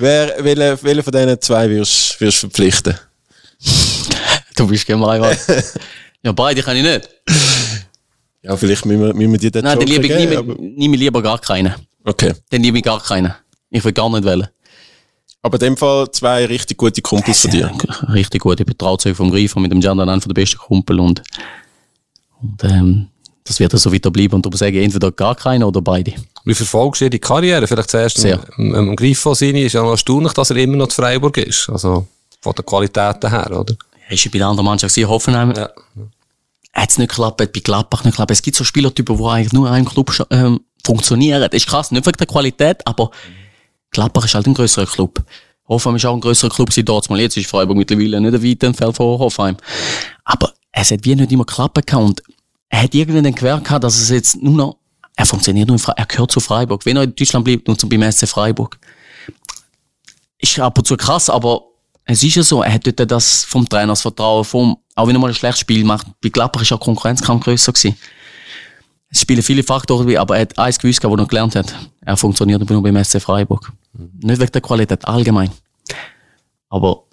wer, 0.00 0.34
welchen, 0.40 0.82
welchen 0.84 1.02
von 1.04 1.12
denen 1.12 1.40
zwei 1.40 1.70
wirst 1.70 2.20
du 2.20 2.30
verpflichten? 2.32 2.94
du 4.56 4.66
bist 4.66 4.86
gemein, 4.86 5.20
Mann. 5.20 5.36
Ja, 6.22 6.32
beide 6.32 6.60
kann 6.60 6.76
ich 6.76 6.82
nicht. 6.82 7.08
Ja, 8.42 8.56
vielleicht 8.56 8.84
müssen 8.84 9.00
wir, 9.00 9.14
müssen 9.14 9.30
wir 9.32 9.38
dir 9.38 9.50
den 9.52 9.62
Nein, 9.62 9.78
dann 9.78 9.86
Joker 9.86 10.02
liebe 10.02 10.12
ich, 10.12 10.28
geben, 10.30 10.46
nehme, 10.48 10.72
nehme 10.76 10.96
lieber 10.96 11.22
gar 11.22 11.38
keinen. 11.38 11.72
Okay. 12.04 12.32
Dann 12.50 12.62
liebe 12.64 12.78
ich 12.78 12.82
gar 12.84 13.00
keinen. 13.00 13.32
Ich 13.70 13.84
will 13.84 13.92
gar 13.92 14.10
nicht 14.10 14.24
wählen. 14.24 14.48
Aber 15.46 15.60
in 15.60 15.60
dem 15.60 15.76
Fall 15.76 16.10
zwei 16.10 16.44
richtig 16.44 16.76
gute 16.76 17.00
Kumpels 17.00 17.42
von 17.42 17.52
dir. 17.52 17.70
Richtig 18.12 18.42
gut. 18.42 18.58
Ich 18.58 18.66
bin 18.66 18.76
Trauzeug 18.76 19.16
vom 19.16 19.30
Greifer 19.30 19.60
mit 19.60 19.70
dem 19.70 19.80
Jordan 19.80 20.08
einer 20.08 20.20
der 20.20 20.34
besten 20.34 20.58
Kumpel 20.58 20.98
und, 20.98 21.22
und 22.42 22.64
ähm, 22.64 23.06
das 23.44 23.60
wird 23.60 23.70
so 23.78 23.92
weiter 23.92 24.10
bleiben. 24.10 24.34
Und 24.34 24.44
darum 24.44 24.56
sage 24.56 24.76
ich 24.76 24.84
entweder 24.84 25.12
gar 25.12 25.36
keinen 25.36 25.62
oder 25.62 25.80
beide. 25.80 26.14
Wie 26.44 26.52
verfolgst 26.54 27.02
du 27.02 27.08
die 27.08 27.20
Karriere? 27.20 27.64
Vielleicht 27.68 27.90
zuerst 27.90 28.18
Sehr. 28.18 28.40
im, 28.58 28.74
im, 28.74 28.88
im 28.88 28.96
Griffo 28.96 29.34
seine 29.34 29.62
ist 29.62 29.74
ja 29.74 29.82
noch 29.82 29.92
erstaunlich, 29.92 30.32
dass 30.32 30.50
er 30.50 30.56
immer 30.56 30.78
noch 30.78 30.88
zu 30.88 30.96
Freiburg 31.00 31.36
ist. 31.36 31.70
Also, 31.70 32.08
von 32.40 32.52
der 32.52 32.64
Qualität 32.64 33.22
her, 33.22 33.46
oder? 33.52 33.76
Er 34.08 34.12
ist 34.14 34.24
ja 34.24 34.30
bei 34.32 34.38
der 34.38 34.48
anderen 34.48 34.66
Mannschaft 34.66 34.96
gewesen, 34.96 35.08
Hoffenheim. 35.08 35.54
Ja. 35.56 35.70
Hat 36.72 36.90
es 36.90 36.98
nicht 36.98 37.10
geklappt, 37.10 37.36
bei 37.36 37.46
Gladbach 37.46 38.02
nicht 38.02 38.14
geklappt. 38.14 38.32
Es 38.32 38.42
gibt 38.42 38.56
so 38.56 38.64
Spielertypen, 38.64 39.16
die 39.16 39.24
eigentlich 39.24 39.52
nur 39.52 39.68
in 39.68 39.74
einem 39.74 39.86
Club 39.86 40.10
ähm, 40.30 40.58
funktionieren. 40.84 41.40
Das 41.40 41.52
ist 41.52 41.68
krass, 41.68 41.92
nicht 41.92 42.04
wegen 42.04 42.18
der 42.18 42.26
Qualität, 42.26 42.84
aber 42.84 43.12
Gladbach 43.90 44.24
ist 44.24 44.34
halt 44.34 44.46
ein 44.46 44.54
grösserer 44.54 44.86
Club. 44.86 45.24
Hoffenheim 45.68 45.96
ist 45.96 46.06
auch 46.06 46.14
ein 46.14 46.20
grösserer 46.20 46.50
Club 46.50 46.68
gewesen 46.70 46.84
dort. 46.84 47.10
Mal 47.10 47.20
jetzt 47.20 47.36
ist 47.36 47.48
Freiburg 47.48 47.76
mittlerweile 47.76 48.20
nicht 48.20 48.34
ein 48.34 48.42
weit 48.42 48.62
entfernt 48.62 48.96
von 48.96 49.18
Hoffenheim. 49.18 49.56
Aber 50.24 50.52
es 50.72 50.90
hat 50.90 51.04
wie 51.04 51.14
nicht 51.14 51.32
immer 51.32 51.44
geklappt 51.44 51.86
gehabt 51.86 52.04
und 52.04 52.22
er 52.68 52.82
hat 52.82 52.94
irgendwann 52.94 53.24
dann 53.24 53.34
gewährt 53.34 53.64
gehabt, 53.64 53.84
dass 53.84 53.98
es 53.98 54.10
jetzt 54.10 54.42
nur 54.42 54.54
noch, 54.54 54.76
er 55.16 55.26
funktioniert 55.26 55.68
nur 55.68 55.76
in 55.76 55.78
Freiburg, 55.78 55.98
er 55.98 56.06
gehört 56.06 56.32
zu 56.32 56.40
Freiburg. 56.40 56.84
Wenn 56.84 56.96
er 56.96 57.04
in 57.04 57.14
Deutschland 57.14 57.44
bleibt, 57.44 57.66
nur 57.66 57.78
zum 57.78 57.88
beim 57.88 58.10
SC 58.10 58.28
Freiburg. 58.28 58.78
Ist 60.38 60.58
ab 60.58 60.76
und 60.76 60.86
zu 60.86 60.96
krass, 60.96 61.30
aber 61.30 61.62
es 62.04 62.22
ist 62.22 62.34
ja 62.34 62.42
so, 62.42 62.62
er 62.62 62.72
hat 62.72 62.86
dort 62.86 63.10
das 63.10 63.44
vom 63.44 63.68
Trainer 63.68 63.92
das 63.92 64.02
Vertrauen, 64.02 64.44
vom, 64.44 64.76
auch 64.94 65.06
wenn 65.06 65.16
er 65.16 65.18
mal 65.18 65.28
ein 65.28 65.34
schlechtes 65.34 65.60
Spiel 65.60 65.84
macht. 65.84 66.06
Bei 66.22 66.28
Gladbach 66.28 66.62
ist 66.62 66.72
auch 66.72 66.80
Konkurrenzkampf 66.80 67.44
grösser 67.44 67.72
gewesen. 67.72 67.96
Es 69.16 69.22
spielen 69.22 69.42
viele 69.42 69.62
Faktoren, 69.62 70.06
dabei, 70.06 70.20
aber 70.20 70.36
er 70.36 70.42
hat 70.42 70.58
eins 70.58 70.78
gewusst, 70.78 71.02
was 71.02 71.18
er 71.18 71.26
gelernt 71.26 71.56
hat. 71.56 71.74
Er 72.04 72.18
funktioniert 72.18 72.68
nur 72.68 72.82
beim 72.82 73.02
SC 73.02 73.18
Freiburg. 73.18 73.72
Nicht 74.20 74.38
wegen 74.38 74.52
der 74.52 74.60
Qualität, 74.60 75.08
allgemein. 75.08 75.50
Aber 76.68 77.04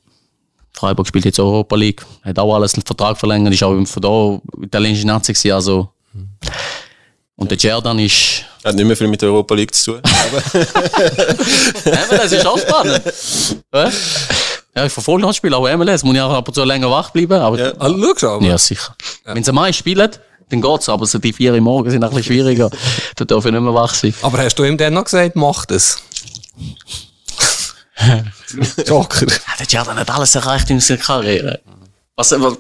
Freiburg 0.74 1.08
spielt 1.08 1.24
jetzt 1.24 1.40
Europa 1.40 1.78
League, 1.78 2.06
hat 2.24 2.38
auch 2.40 2.54
alles 2.56 2.74
einen 2.74 2.84
Vertrag 2.86 3.18
verlängert, 3.18 3.54
ist 3.54 3.64
auch 3.64 3.82
von 3.86 4.02
da 4.02 4.62
italienische 4.66 5.08
Nazi 5.08 5.32
gewesen, 5.32 5.54
also. 5.54 5.94
Und 7.38 7.50
der 7.50 7.58
Jordan 7.58 7.98
ist, 8.00 8.44
Hat 8.66 8.76
nicht 8.76 8.86
mehr 8.86 8.98
viel 8.98 9.08
mit 9.08 9.22
der 9.22 9.30
Europa 9.30 9.56
League 9.56 9.74
zu 9.74 9.94
tun. 9.94 10.02
Aber 10.04 10.66
ja, 11.86 12.04
aber 12.04 12.18
das 12.18 12.32
ist 12.34 12.46
auch 12.46 12.58
spannend. 12.58 13.02
Ja? 13.74 13.90
Ja, 14.76 14.86
ich 14.86 14.92
verfolge 14.92 15.26
das 15.26 15.38
Spiel, 15.38 15.54
auch 15.54 15.70
MLS, 15.78 16.04
muss 16.04 16.16
ich 16.16 16.22
auch 16.22 16.34
ab 16.34 16.48
und 16.48 16.54
zu 16.54 16.64
länger 16.66 16.90
wach 16.92 17.12
bleiben, 17.12 17.40
aber 17.40 17.60
Ja. 17.60 17.74
Ah, 17.80 17.90
schau 17.90 18.14
schon. 18.18 18.44
Ja, 18.44 18.58
sicher. 18.58 18.96
Wenn 19.24 19.44
sie 19.44 19.50
am 19.52 19.56
Mai 19.56 19.72
spielen, 19.72 20.10
dann 20.50 20.62
geht's, 20.62 20.90
aber 20.90 21.06
so 21.06 21.20
die 21.20 21.34
vier 21.34 21.54
im 21.56 21.64
Morgen 21.64 21.90
sind 21.90 22.04
ein 22.04 22.10
bisschen 22.10 22.26
schwieriger. 22.26 22.70
da 23.16 23.26
darf 23.26 23.46
ich 23.46 23.52
nicht 23.52 23.62
mehr 23.62 23.74
wach 23.74 23.94
sein. 23.94 24.14
Aber 24.22 24.38
hast 24.38 24.56
du 24.56 24.64
ihm 24.64 24.78
dann 24.78 24.94
noch 24.94 25.06
gesagt, 25.06 25.36
mach 25.36 25.66
das? 25.66 25.98
Joker. 28.86 29.28
Ja, 29.28 29.56
der 29.60 29.68
Jordan 29.68 29.98
hat 29.98 30.10
alles 30.10 30.36
erreicht 30.36 30.70
in 30.70 30.80
seiner 30.80 31.00
Karriere. 31.00 31.62
Was 32.16 32.34
aber 32.34 32.58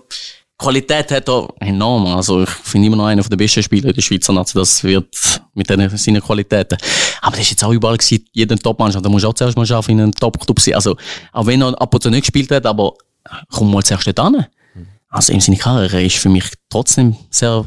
Qualität 0.57 1.11
hat 1.11 1.27
er 1.27 1.47
enorm. 1.59 2.07
Also 2.07 2.43
ich 2.43 2.49
finde 2.49 2.87
immer 2.87 2.95
noch 2.95 3.07
einer 3.07 3.23
der 3.23 3.35
besten 3.35 3.61
Spieler 3.63 3.89
in 3.89 3.95
der 3.95 4.01
Schweizer 4.01 4.33
Nazi. 4.33 4.53
Das 4.53 4.83
wird 4.83 5.41
mit 5.53 5.69
den, 5.69 5.89
seinen 5.97 6.21
Qualitäten. 6.21 6.77
Aber 7.21 7.31
das 7.31 7.41
ist 7.41 7.51
jetzt 7.51 7.63
auch 7.63 7.71
überall 7.71 7.97
gewesen, 7.97 8.25
jeden 8.31 8.57
Top-Mannschaft. 8.59 9.03
Da 9.03 9.09
muss 9.09 9.25
auch 9.25 9.33
zuerst 9.33 9.57
mal 9.57 9.65
schaffen, 9.65 9.91
in 9.91 10.01
einem 10.01 10.13
Top-Club 10.13 10.59
sein. 10.59 10.75
Also 10.75 10.95
auch 11.31 11.45
wenn 11.45 11.61
er 11.61 11.79
ab 11.81 11.93
und 11.93 12.01
zu 12.01 12.09
nicht 12.09 12.21
gespielt 12.21 12.49
hat, 12.51 12.65
aber 12.65 12.93
komm 13.51 13.71
mal 13.71 13.83
zuerst 13.83 14.07
dort 14.07 14.19
an. 14.19 14.45
Also 15.13 15.31
in 15.31 15.39
seiner 15.39 15.57
Karriere 15.57 16.03
ist 16.03 16.17
für 16.17 16.29
mich 16.29 16.45
trotzdem 16.69 17.15
sehr 17.29 17.65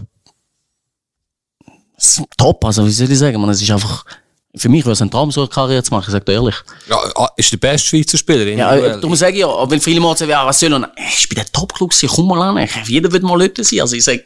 top. 2.37 2.65
Also 2.65 2.85
wie 2.85 2.91
soll 2.91 3.11
ich 3.11 3.19
sagen, 3.19 3.41
man, 3.41 3.51
es 3.51 3.63
ist 3.63 3.71
einfach 3.71 4.05
für 4.57 4.69
mich 4.69 4.85
wäre 4.85 4.93
es 4.93 5.03
ein 5.03 5.11
Traum, 5.11 5.31
so 5.31 5.43
eine 5.43 5.51
Karriere 5.51 5.83
zu 5.83 5.93
machen, 5.93 6.07
ich 6.09 6.13
sag 6.13 6.25
dir 6.25 6.33
ehrlich. 6.33 6.55
Ja, 6.89 6.97
ah, 7.17 7.29
ist 7.37 7.53
der 7.53 7.59
beste 7.59 7.89
Schweizer 7.89 8.17
Spieler. 8.17 8.45
Ja, 8.45 8.71
individuell. 8.71 8.99
äh, 8.99 9.01
darum 9.01 9.15
sage 9.15 9.35
ich 9.35 9.41
ja, 9.41 9.71
wenn 9.71 9.81
viele 9.81 10.01
mal 10.01 10.17
sagen, 10.17 10.31
ja, 10.31 10.47
was 10.47 10.59
soll 10.59 10.73
er, 10.73 10.93
ich 10.97 11.29
bin 11.29 11.37
der 11.37 11.47
Top-Club, 11.53 11.93
komm 12.09 12.29
mal 12.29 12.59
an, 12.59 12.69
jeder 12.87 13.13
wird 13.13 13.23
mal 13.23 13.39
Leute 13.39 13.63
sein. 13.63 13.81
Also 13.81 13.97
ich 13.97 14.05
sag, 14.05 14.21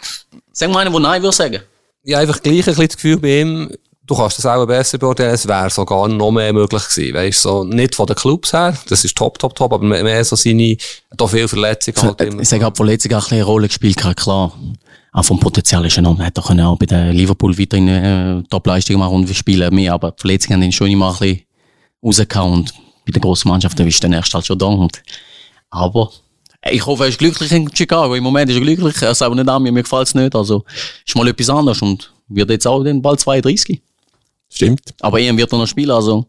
sag 0.53 0.71
mal 0.71 0.81
einen, 0.81 0.93
der 0.93 1.01
Nein 1.01 1.23
würde 1.23 1.37
sagen. 1.37 1.61
ja, 2.05 2.18
einfach 2.18 2.41
gleich 2.41 2.59
ein 2.61 2.64
bisschen 2.64 2.87
das 2.87 2.97
Gefühl 2.97 3.18
bei 3.18 3.41
ihm, 3.41 3.71
du 4.11 4.16
kannst 4.16 4.38
das 4.38 4.46
auch 4.46 4.66
besser 4.66 4.98
beurteilen, 4.98 5.34
es 5.34 5.46
wäre 5.46 5.70
sogar 5.70 6.08
noch 6.08 6.32
mehr 6.32 6.52
möglich 6.52 6.82
gewesen. 6.82 7.14
Weißt 7.14 7.42
so, 7.42 7.62
nicht 7.62 7.94
von 7.94 8.06
den 8.06 8.16
Clubs 8.16 8.52
her, 8.52 8.76
das 8.88 9.04
ist 9.04 9.16
top, 9.16 9.38
top, 9.38 9.54
top, 9.54 9.72
aber 9.72 9.84
mehr 9.84 10.24
so 10.24 10.34
seine, 10.34 10.76
da 11.16 11.28
viel 11.28 11.46
Verletzungen 11.46 12.02
halt 12.02 12.20
immer. 12.20 12.42
Ich 12.42 12.48
sage, 12.48 12.64
hat 12.64 12.76
Verletzung 12.76 13.12
auch 13.12 13.30
ein 13.30 13.34
eine 13.34 13.44
Rolle 13.44 13.68
gespielt, 13.68 13.98
klar. 14.16 14.52
Auch 15.12 15.24
vom 15.24 15.38
Potenzial 15.40 15.84
ist 15.86 15.98
enorm. 15.98 16.18
Er 16.20 16.26
hätte 16.26 16.42
auch 16.42 16.78
bei 16.78 16.86
der 16.86 17.12
Liverpool 17.12 17.56
weiterhin 17.56 17.88
äh, 17.88 18.42
Top-Leistung 18.48 18.98
machen 18.98 19.14
und 19.14 19.28
wir 19.28 19.34
spielen 19.34 19.72
mehr, 19.74 19.92
aber 19.92 20.11
die 20.11 20.20
Verletzungen 20.20 20.54
haben 20.54 20.62
ihn 20.62 20.72
schon 20.72 20.90
immer 20.90 21.12
ein 21.12 21.18
bisschen 21.18 21.42
rausgehauen 22.02 22.52
und 22.52 22.74
bei 23.06 23.12
den 23.12 23.20
grossen 23.20 23.48
Mannschaften 23.48 23.86
ist 23.86 24.02
der 24.02 24.11
erste 24.11 24.34
halt 24.34 24.46
schon 24.46 24.58
da. 24.58 24.66
Und, 24.66 25.02
aber 25.70 26.11
ich 26.68 26.84
hoffe, 26.84 27.04
er 27.04 27.08
ist 27.08 27.18
glücklich 27.18 27.50
in 27.52 27.74
Chicago. 27.74 28.14
Im 28.14 28.24
Moment 28.24 28.50
ist 28.50 28.56
er 28.56 28.62
glücklich. 28.62 29.02
Er 29.02 29.14
sagt 29.14 29.26
aber 29.26 29.36
nicht 29.36 29.48
an 29.48 29.62
mir, 29.62 29.72
mir 29.72 29.82
gefällt 29.82 30.08
es 30.08 30.14
nicht. 30.14 30.34
Also 30.34 30.64
ist 31.06 31.16
mal 31.16 31.26
etwas 31.28 31.48
anderes 31.48 31.80
und 31.82 32.12
wird 32.28 32.50
jetzt 32.50 32.66
auch 32.66 32.82
den 32.82 33.02
bald 33.02 33.20
32. 33.20 33.80
Stimmt. 34.53 34.94
Aber 35.01 35.20
EM 35.20 35.36
wird 35.38 35.53
er 35.53 35.59
noch 35.59 35.66
spielen, 35.66 35.90
also 35.92 36.26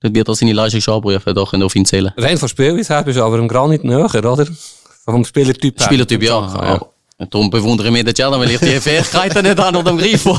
dort 0.00 0.14
wird 0.14 0.28
er 0.28 0.34
seine 0.34 0.52
Leistung 0.52 0.80
schon 0.80 0.94
abrufen, 0.94 1.34
da 1.34 1.44
können 1.44 1.62
wir 1.62 1.66
auf 1.66 1.74
ihn 1.76 1.86
zählen. 1.86 2.12
Rein 2.16 2.38
von 2.38 2.48
Spielweise 2.48 2.94
her 2.94 3.02
bist 3.02 3.18
du 3.18 3.24
aber 3.24 3.38
im 3.38 3.48
Granit 3.48 3.82
näher, 3.84 4.04
oder? 4.14 4.46
Vom 5.04 5.24
Spielertyp 5.24 5.78
her. 5.78 5.86
Spielertyp, 5.86 6.22
ja. 6.22 6.78
ja. 7.18 7.26
Darum 7.30 7.48
bewundere 7.48 7.86
ich 7.88 7.92
mich 7.94 8.04
den 8.04 8.14
Jordan, 8.14 8.40
weil 8.40 8.50
ich 8.50 8.58
die 8.60 8.66
Fähigkeiten 8.80 9.42
nicht 9.42 9.58
habe 9.58 9.78
oder 9.78 9.90
am 9.90 9.96
Greifen. 9.98 10.38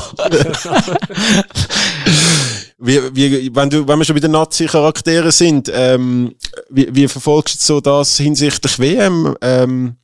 Wie, 2.80 3.00
wie, 3.12 3.54
wenn, 3.56 3.70
du, 3.70 3.88
wenn 3.88 3.98
wir 3.98 4.04
schon 4.04 4.14
bei 4.14 4.20
den 4.20 4.30
Nazi-Charakteren 4.30 5.32
sind, 5.32 5.68
ähm, 5.74 6.34
wie, 6.70 6.88
wie 6.94 7.08
verfolgst 7.08 7.60
du 7.60 7.64
so 7.74 7.80
das 7.80 8.16
hinsichtlich 8.18 8.78
WM? 8.78 9.36
Ähm, 9.40 9.96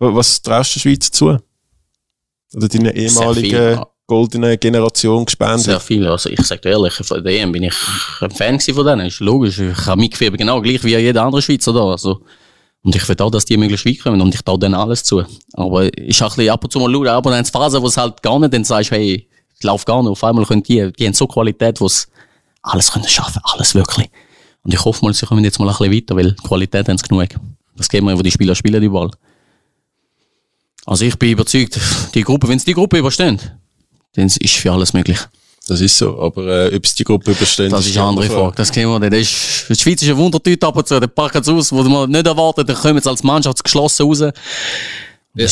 wa- 0.00 0.12
was 0.12 0.42
traust 0.42 0.74
du 0.74 0.80
der 0.80 0.80
Schweiz 0.80 1.10
zu? 1.12 1.38
Oder 2.54 2.68
deine 2.68 2.96
ehemalige 2.96 3.86
goldene 4.06 4.56
Generation 4.56 5.24
gespendet? 5.24 5.62
Sehr 5.62 5.80
viel. 5.80 6.06
Also 6.06 6.30
ich 6.30 6.40
sag 6.42 6.62
dir 6.62 6.70
ehrlich, 6.70 6.94
von 6.94 7.22
der 7.22 7.40
EM 7.40 7.52
bin 7.52 7.64
ich 7.64 7.74
ein 8.20 8.30
Fan 8.30 8.60
von 8.60 8.86
denen. 8.86 9.06
Ist 9.06 9.20
logisch. 9.20 9.58
Ich 9.58 9.86
habe 9.86 10.00
mitgefiebert, 10.00 10.38
genau 10.38 10.60
gleich 10.60 10.82
wie 10.84 10.96
jeder 10.96 11.24
andere 11.24 11.42
Schweizer 11.42 11.72
da. 11.72 11.90
Also, 11.90 12.22
und 12.82 12.94
ich 12.94 13.08
will 13.08 13.16
auch, 13.20 13.30
dass 13.30 13.44
die 13.44 13.56
möglichst 13.56 13.84
weit 13.84 14.00
kommen 14.00 14.20
und 14.20 14.34
ich 14.34 14.42
traue 14.42 14.58
denen 14.58 14.74
alles 14.74 15.02
zu. 15.02 15.24
Aber 15.54 15.84
ich 15.98 16.22
auch 16.22 16.38
ab 16.38 16.64
und 16.64 16.72
zu 16.72 16.78
mal 16.78 16.92
schauen, 16.92 17.08
aber 17.08 17.30
dann 17.30 17.44
Phasen, 17.44 17.82
wo 17.82 17.86
es 17.88 17.96
halt 17.96 18.22
gar 18.22 18.38
nicht, 18.38 18.54
dann 18.54 18.64
sagst 18.64 18.92
hey, 18.92 19.28
ich 19.58 19.64
lauf 19.64 19.84
gar 19.84 20.02
nicht. 20.02 20.10
Auf 20.10 20.22
einmal 20.22 20.44
können 20.44 20.62
die, 20.62 20.92
die 20.92 21.06
haben 21.06 21.14
so 21.14 21.26
Qualität, 21.26 21.80
wo 21.80 21.88
sie 21.88 22.06
alles 22.62 22.92
können 22.92 23.08
schaffen, 23.08 23.40
alles 23.44 23.74
wirklich. 23.74 24.08
Und 24.62 24.72
ich 24.72 24.84
hoffe 24.84 25.04
mal, 25.04 25.14
sie 25.14 25.26
kommen 25.26 25.44
jetzt 25.44 25.58
mal 25.58 25.68
ein 25.68 25.76
bisschen 25.76 25.92
weiter, 25.92 26.16
weil 26.16 26.34
Qualität 26.34 26.88
haben 26.88 26.98
sie 26.98 27.06
genug. 27.06 27.28
Das 27.76 27.88
geht 27.88 28.02
mir, 28.02 28.16
wo 28.16 28.22
die 28.22 28.30
Spieler 28.30 28.54
spielen, 28.54 28.80
die 28.80 28.88
Ball. 28.88 29.10
Also 30.84 31.04
ich 31.04 31.16
bin 31.18 31.30
überzeugt, 31.30 31.78
die 32.14 32.22
Gruppe, 32.22 32.48
wenn 32.48 32.58
sie 32.58 32.66
die 32.66 32.74
Gruppe 32.74 32.98
überstehen, 32.98 33.40
dann 34.16 34.26
ist 34.26 34.54
für 34.54 34.72
alles 34.72 34.92
möglich. 34.92 35.18
Das 35.68 35.80
ist 35.80 35.98
so, 35.98 36.20
aber 36.20 36.70
äh, 36.70 36.76
ob 36.76 36.84
es 36.84 36.94
die 36.94 37.02
Gruppe 37.02 37.32
überstehen, 37.32 37.70
Das 37.70 37.86
ist 37.86 37.96
eine 37.96 38.06
andere 38.06 38.26
Frage. 38.26 38.54
Das 38.56 38.70
kennen 38.70 38.88
wir 38.88 39.00
nicht. 39.00 39.12
Das 39.12 39.20
ist, 39.20 39.68
die 39.68 39.82
Schweiz 39.82 40.02
ist 40.02 40.08
ein 40.08 40.16
Wundertüte 40.16 40.64
ab 40.64 40.76
und 40.76 40.86
zu. 40.86 41.00
Der 41.00 41.08
packen 41.08 41.42
sie 41.42 41.52
aus, 41.52 41.72
wo 41.72 41.82
man 41.82 42.08
nicht 42.08 42.26
erwartet. 42.26 42.68
Dann 42.68 42.76
kommen 42.76 43.02
sie 43.02 43.10
als 43.10 43.24
Mannschaft 43.24 43.64
geschlossen 43.64 44.06
raus. 44.06 44.20
Ja. 45.34 45.48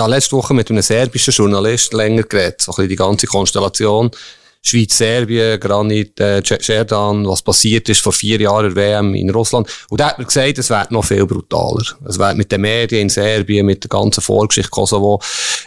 Habe 0.00 0.10
letzte 0.10 0.36
Woche 0.36 0.52
mit 0.52 0.70
einem 0.70 0.82
serbischen 0.82 1.32
Journalist 1.32 1.94
länger 1.94 2.24
geredet. 2.24 2.60
So 2.60 2.72
ein 2.72 2.76
bisschen 2.76 2.88
die 2.90 2.96
ganze 2.96 3.26
Konstellation. 3.26 4.10
Schweiz, 4.66 4.96
Serbien, 4.96 5.60
Granit, 5.60 6.18
äh, 6.18 6.42
Scherdan, 6.42 7.28
was 7.28 7.42
passiert 7.42 7.86
ist 7.90 8.00
vor 8.00 8.14
vier 8.14 8.40
Jahren 8.40 8.74
der 8.74 8.76
WM 8.76 9.14
in 9.14 9.28
Russland. 9.28 9.68
Und 9.90 10.00
da 10.00 10.08
hat 10.08 10.18
mir 10.18 10.24
gesagt, 10.24 10.56
es 10.56 10.70
wird 10.70 10.90
noch 10.90 11.04
viel 11.04 11.26
brutaler. 11.26 11.84
Es 12.08 12.18
wird 12.18 12.36
mit 12.38 12.50
den 12.50 12.62
Medien 12.62 13.02
in 13.02 13.08
Serbien, 13.10 13.66
mit 13.66 13.84
der 13.84 13.90
ganzen 13.90 14.22
Vorgeschichte 14.22 14.70
Kosovo, 14.70 15.20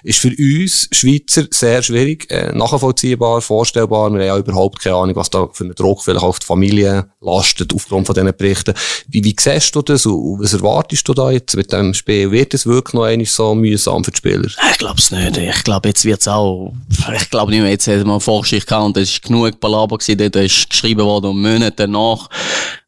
ist 0.03 0.19
für 0.19 0.29
uns 0.29 0.89
Schweizer 0.91 1.45
sehr 1.51 1.83
schwierig, 1.83 2.31
äh, 2.31 2.51
nachvollziehbar, 2.53 3.41
vorstellbar. 3.41 4.11
Wir 4.13 4.19
haben 4.19 4.27
ja 4.27 4.37
überhaupt 4.37 4.79
keine 4.79 4.95
Ahnung, 4.95 5.15
was 5.15 5.29
da 5.29 5.47
für 5.53 5.65
einen 5.65 5.75
Druck 5.75 6.03
vielleicht 6.03 6.25
auf 6.25 6.39
die 6.39 6.47
Familie 6.47 7.07
lastet, 7.21 7.75
aufgrund 7.75 8.07
von 8.07 8.15
diesen 8.15 8.35
Berichten. 8.35 8.73
Wie, 9.09 9.23
wie 9.23 9.35
siehst 9.39 9.75
du 9.75 9.83
das 9.83 10.07
und 10.07 10.41
was 10.41 10.53
erwartest 10.53 11.07
du 11.07 11.13
da 11.13 11.29
jetzt 11.29 11.55
mit 11.55 11.71
dem 11.71 11.93
Spiel? 11.93 12.31
Wird 12.31 12.55
es 12.55 12.65
wirklich 12.65 12.93
noch 12.93 13.03
einmal 13.03 13.27
so 13.27 13.53
mühsam 13.53 14.03
für 14.03 14.11
die 14.11 14.17
Spieler? 14.17 14.49
Ich 14.71 14.77
glaube 14.79 14.97
es 14.97 15.11
nicht. 15.11 15.37
Ich 15.37 15.63
glaube, 15.63 15.89
jetzt 15.89 16.03
wird's 16.03 16.27
auch. 16.27 16.73
Ich 17.15 17.29
glaube 17.29 17.51
nicht 17.51 17.61
mehr. 17.61 17.69
Jetzt 17.69 17.87
hat 17.87 17.97
man 17.99 18.11
eine 18.11 18.19
Vorgeschichte 18.19 18.67
gehabt 18.67 18.86
und 18.88 18.97
es 18.97 19.11
ist 19.11 19.21
genug 19.21 19.59
Palaber 19.59 19.97
gewesen. 19.97 20.17
Dort 20.17 20.35
ist 20.38 20.69
geschrieben 20.69 21.05
worden 21.05 21.27
und 21.27 21.41
Monate 21.41 21.73
danach, 21.75 22.29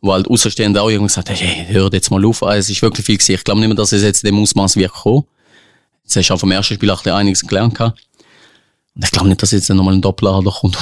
wo 0.02 0.14
halt 0.14 0.28
Außenstehende 0.28 0.82
auch 0.82 0.90
irgendwann 0.90 1.08
gesagt 1.08 1.30
haben, 1.30 1.38
hey, 1.38 1.66
hört 1.74 1.94
jetzt 1.94 2.10
mal 2.10 2.24
auf. 2.26 2.42
Also, 2.44 2.58
Es 2.58 2.70
ist 2.70 2.82
wirklich 2.82 3.06
viel 3.06 3.18
gewesen. 3.18 3.36
Ich 3.36 3.44
glaube 3.44 3.60
nicht 3.60 3.70
mehr, 3.70 3.78
dass 3.78 3.92
es 3.92 4.02
jetzt 4.04 4.24
in 4.24 4.34
dem 4.34 4.42
Ausmaß 4.42 4.76
wird 4.76 4.92
kommen. 4.92 5.26
Jetzt 6.04 6.16
hast 6.16 6.30
du 6.30 6.34
auch 6.34 6.40
vom 6.40 6.52
ersten 6.52 6.74
Spiel 6.74 6.90
auch 6.90 7.06
einiges 7.06 7.46
gelernt 7.46 7.76
gehabt. 7.76 8.00
Und 8.96 9.06
ich 9.06 9.12
glaube 9.12 9.30
nicht, 9.30 9.42
dass 9.42 9.52
jetzt 9.52 9.70
nochmal 9.70 9.94
ein 9.94 10.02
Doppelader 10.02 10.52
kommt. 10.52 10.78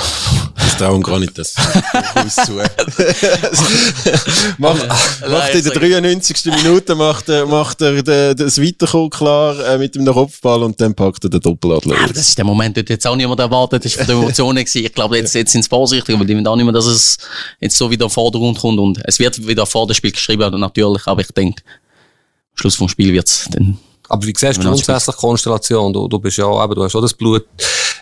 Das 0.77 0.87
trauen 0.87 1.01
gar 1.01 1.19
nicht 1.19 1.37
das. 1.37 1.53
Zu. 1.53 2.53
macht, 4.57 4.87
macht 5.27 5.55
in 5.55 5.63
der 5.63 5.73
93. 5.73 6.45
Minute 6.45 6.95
macht 6.95 7.29
er, 7.29 7.45
macht 7.45 7.81
er 7.81 8.35
das 8.35 8.61
Weiterkommen 8.61 9.09
klar 9.09 9.59
äh, 9.65 9.77
mit 9.77 9.95
dem 9.95 10.05
Kopfball 10.05 10.63
und 10.63 10.79
dann 10.79 10.93
packt 10.93 11.23
er 11.23 11.29
den 11.29 11.41
Doppeladler 11.41 11.95
Ja, 11.95 12.07
das 12.07 12.29
ist 12.29 12.37
der 12.37 12.45
Moment, 12.45 12.77
dort 12.77 12.89
jetzt 12.89 13.05
auch 13.07 13.15
niemand 13.15 13.39
erwartet, 13.39 13.85
das 13.85 13.97
war 13.97 14.05
von 14.05 14.15
den 14.15 14.23
Emotionen 14.23 14.57
gewesen. 14.57 14.85
Ich 14.85 14.93
glaube, 14.93 15.17
jetzt, 15.17 15.33
jetzt 15.35 15.51
sind 15.51 15.63
sie 15.63 15.69
vorsichtig, 15.69 16.15
aber 16.15 16.25
die 16.25 16.35
wollen 16.35 16.47
auch 16.47 16.55
nicht 16.55 16.65
mehr, 16.65 16.73
dass 16.73 16.85
es 16.85 17.17
jetzt 17.59 17.77
so 17.77 17.89
wieder 17.89 18.07
den 18.07 18.11
Vordergrund 18.11 18.59
kommt 18.59 18.79
und 18.79 18.99
es 19.05 19.19
wird 19.19 19.47
wieder 19.47 19.65
vor 19.65 19.87
dem 19.87 19.93
Spiel 19.93 20.11
geschrieben, 20.11 20.59
natürlich, 20.59 21.07
aber 21.07 21.21
ich 21.21 21.31
denke, 21.31 21.63
am 21.63 22.57
Schluss 22.57 22.75
vom 22.75 22.89
Spiel 22.89 23.13
wird's 23.13 23.47
dann, 23.51 23.77
Aber 24.09 24.25
wie 24.25 24.33
siehst 24.37 24.57
du 24.57 24.63
grundsätzlich 24.63 25.15
Konstellation? 25.15 25.93
Du, 25.93 26.07
du 26.07 26.19
bist 26.19 26.37
ja 26.37 26.63
eben, 26.63 26.75
du 26.75 26.83
hast 26.83 26.95
auch 26.95 27.01
das 27.01 27.13
Blut, 27.13 27.45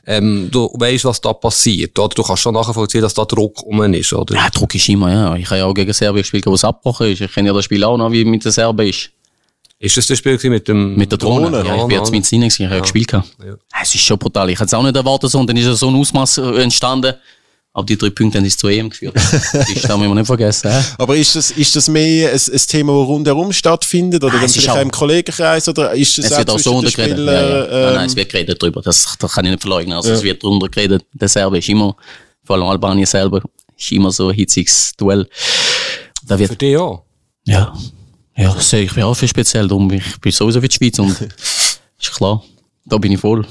ähm, 0.08 0.50
du 0.52 0.70
weißt, 0.74 1.06
was 1.06 1.20
da 1.20 1.34
passiert, 1.34 1.98
oder? 1.98 2.14
Du 2.14 2.24
kannst 2.24 2.44
schon 2.44 2.54
nachvollziehen, 2.54 3.02
dass 3.02 3.14
da 3.14 3.26
Druck 3.26 3.64
um 3.64 3.82
ist, 3.94 4.14
oder? 4.14 4.36
ja, 4.36 4.50
Druck 4.50 4.76
ist 4.76 4.88
immer, 4.90 5.12
ja. 5.12 5.36
Ich 5.36 5.46
habe 5.48 5.58
ja 5.58 5.66
auch 5.66 5.74
gegen 5.74 5.94
Serbien 5.94 6.22
gespielt, 6.22 6.46
wo 6.46 6.54
es 6.54 6.64
abgebrochen 6.64 7.08
ist. 7.08 7.22
Ich 7.22 7.34
kenne 7.34 7.50
ja 7.50 7.54
das 7.54 7.66
Spiel 7.66 7.84
auch 7.84 7.98
noch, 7.98 8.12
wie 8.12 8.24
mit 8.24 8.46
den 8.46 8.52
Serben 8.52 8.88
ist. 8.88 9.10
Ist 9.80 9.98
das 9.98 10.08
das 10.08 10.18
Spiel 10.18 10.40
mit 10.50 10.68
dem, 10.68 10.96
Mit 10.96 11.12
der 11.12 11.18
Drohne. 11.18 11.52
Drohne, 11.52 11.68
ja, 11.68 11.76
ich 11.76 11.88
bin 11.88 11.98
jetzt 11.98 12.12
mit 12.12 12.24
gewesen, 12.24 12.44
ich 12.46 12.66
habe 12.66 12.76
ja 12.76 12.82
gespielt. 12.82 13.12
Ja. 13.12 13.24
Es 13.82 13.94
ist 13.94 14.02
schon 14.02 14.18
brutal. 14.18 14.50
Ich 14.50 14.56
hätte 14.56 14.68
es 14.68 14.74
auch 14.74 14.84
nicht 14.84 14.96
erwartet 14.96 15.30
so, 15.30 15.40
und 15.40 15.48
dann 15.48 15.58
ist 15.58 15.66
so 15.78 15.90
ein 15.90 15.96
Ausmaß 15.96 16.38
entstanden. 16.38 17.14
Aber 17.78 17.86
die 17.86 17.98
drei 17.98 18.10
Punkte 18.10 18.38
haben 18.38 18.46
uns 18.46 18.56
zu 18.56 18.70
EM 18.70 18.90
geführt. 18.90 19.16
Das 19.18 19.54
müssen 19.54 20.02
wir 20.02 20.16
nicht 20.16 20.26
vergessen. 20.28 20.72
hä? 20.72 20.82
Aber 20.98 21.14
ist 21.18 21.36
das, 21.36 21.52
ist 21.52 21.76
das 21.76 21.90
mehr 21.90 22.32
ein, 22.32 22.36
ein 22.40 22.58
Thema, 22.70 22.94
das 22.94 23.08
rundherum 23.08 23.52
stattfindet? 23.52 24.24
Oder 24.24 24.32
Nein, 24.32 24.42
dann 24.44 24.50
vielleicht 24.50 24.70
auch- 24.70 24.82
im 24.82 24.92
Kollegenkreis? 24.92 25.68
Oder 25.68 25.92
ist 25.94 26.18
das 26.18 26.26
Es 26.32 26.38
wird 26.38 26.50
auch 26.50 26.58
so 26.58 26.78
untergeredet. 26.78 27.18
Ja, 27.20 27.34
ja. 27.34 27.40
Spielern, 27.66 27.84
Nein, 27.84 27.94
nein, 27.96 28.06
es 28.08 28.16
wird 28.16 28.32
geredet 28.32 28.62
drüber. 28.62 28.82
Das, 28.82 29.18
das 29.20 29.32
kann 29.34 29.44
ich 29.44 29.52
nicht 29.52 29.62
verleugnen. 29.62 29.92
Also, 29.98 30.12
es 30.14 30.24
wird 30.24 30.42
drunter 30.42 30.70
geredet. 30.70 31.04
Der 31.14 31.28
Serbe 31.28 31.58
ist 31.58 31.68
immer, 31.68 31.96
vor 32.46 32.56
allem 32.56 32.66
Albanien 32.66 33.06
selber, 33.06 33.42
ist 33.78 33.92
immer 33.92 34.10
so 34.10 34.30
ein 34.30 34.36
hitziges 34.36 34.94
Duell. 34.98 35.28
Da 36.26 36.38
Für 36.38 36.48
wird, 36.50 36.62
dich 36.62 36.78
auch? 36.78 37.04
ja. 37.46 37.74
Ja, 38.38 38.54
das 38.54 38.70
sehe 38.70 38.84
ich 38.84 38.94
bin 38.94 39.04
auch 39.04 39.14
viel 39.14 39.30
speziell. 39.30 39.66
Darum, 39.68 39.90
ich 39.92 40.20
bin 40.20 40.32
sowieso 40.32 40.60
für 40.60 40.68
die 40.68 40.76
Schweiz 40.76 41.00
und, 41.00 41.10
ist 42.00 42.14
klar. 42.16 42.42
Da 42.86 42.98
bin 42.98 43.12
ich 43.14 43.20
voll. 43.20 43.46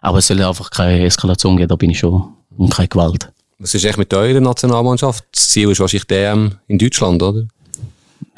Aber 0.00 0.18
es 0.18 0.26
soll 0.26 0.42
einfach 0.42 0.68
keine 0.70 1.04
Eskalation 1.04 1.56
geben, 1.56 1.68
da 1.68 1.76
bin 1.76 1.90
ich 1.90 1.98
schon. 2.00 2.32
Und 2.56 2.74
keine 2.74 2.88
Gewalt. 2.88 3.28
Was 3.62 3.74
ist 3.74 3.84
echt 3.84 3.98
mit 3.98 4.12
eurer 4.14 4.40
Nationalmannschaft? 4.40 5.22
Das 5.32 5.50
Ziel 5.50 5.70
ist 5.70 5.80
wahrscheinlich 5.80 6.06
DM 6.06 6.52
in 6.66 6.78
Deutschland, 6.78 7.22
oder? 7.22 7.44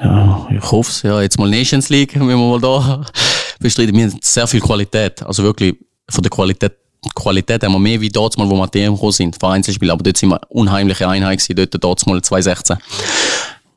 Ja, 0.00 0.48
ich 0.50 0.68
hoffe 0.68 0.90
es. 0.90 1.02
Ja, 1.02 1.22
jetzt 1.22 1.38
mal 1.38 1.48
Nations 1.48 1.88
League, 1.90 2.12
wenn 2.18 2.26
wir 2.26 2.36
mal 2.36 2.60
da 2.60 3.06
bestreiten. 3.60 3.94
Wir 3.94 4.06
haben 4.08 4.18
sehr 4.20 4.48
viel 4.48 4.60
Qualität. 4.60 5.22
Also 5.22 5.44
wirklich, 5.44 5.76
von 6.10 6.22
der 6.22 6.30
Qualität, 6.30 6.72
Qualität 7.14 7.62
haben 7.62 7.72
wir 7.72 7.78
mehr 7.78 8.00
wie 8.00 8.08
dort 8.08 8.36
wo 8.36 8.44
wir 8.44 8.66
DM 8.66 8.94
gekommen 8.94 9.12
sind, 9.12 9.36
Vereinzelspiel. 9.38 9.92
Aber 9.92 10.02
dort 10.02 10.16
sind 10.16 10.30
wir 10.30 10.40
unheimliche 10.48 11.06
Einheit 11.06 11.38
gewesen, 11.38 11.54
dort, 11.70 11.84
dort 11.84 12.04
mal 12.08 12.20
2016. 12.20 12.76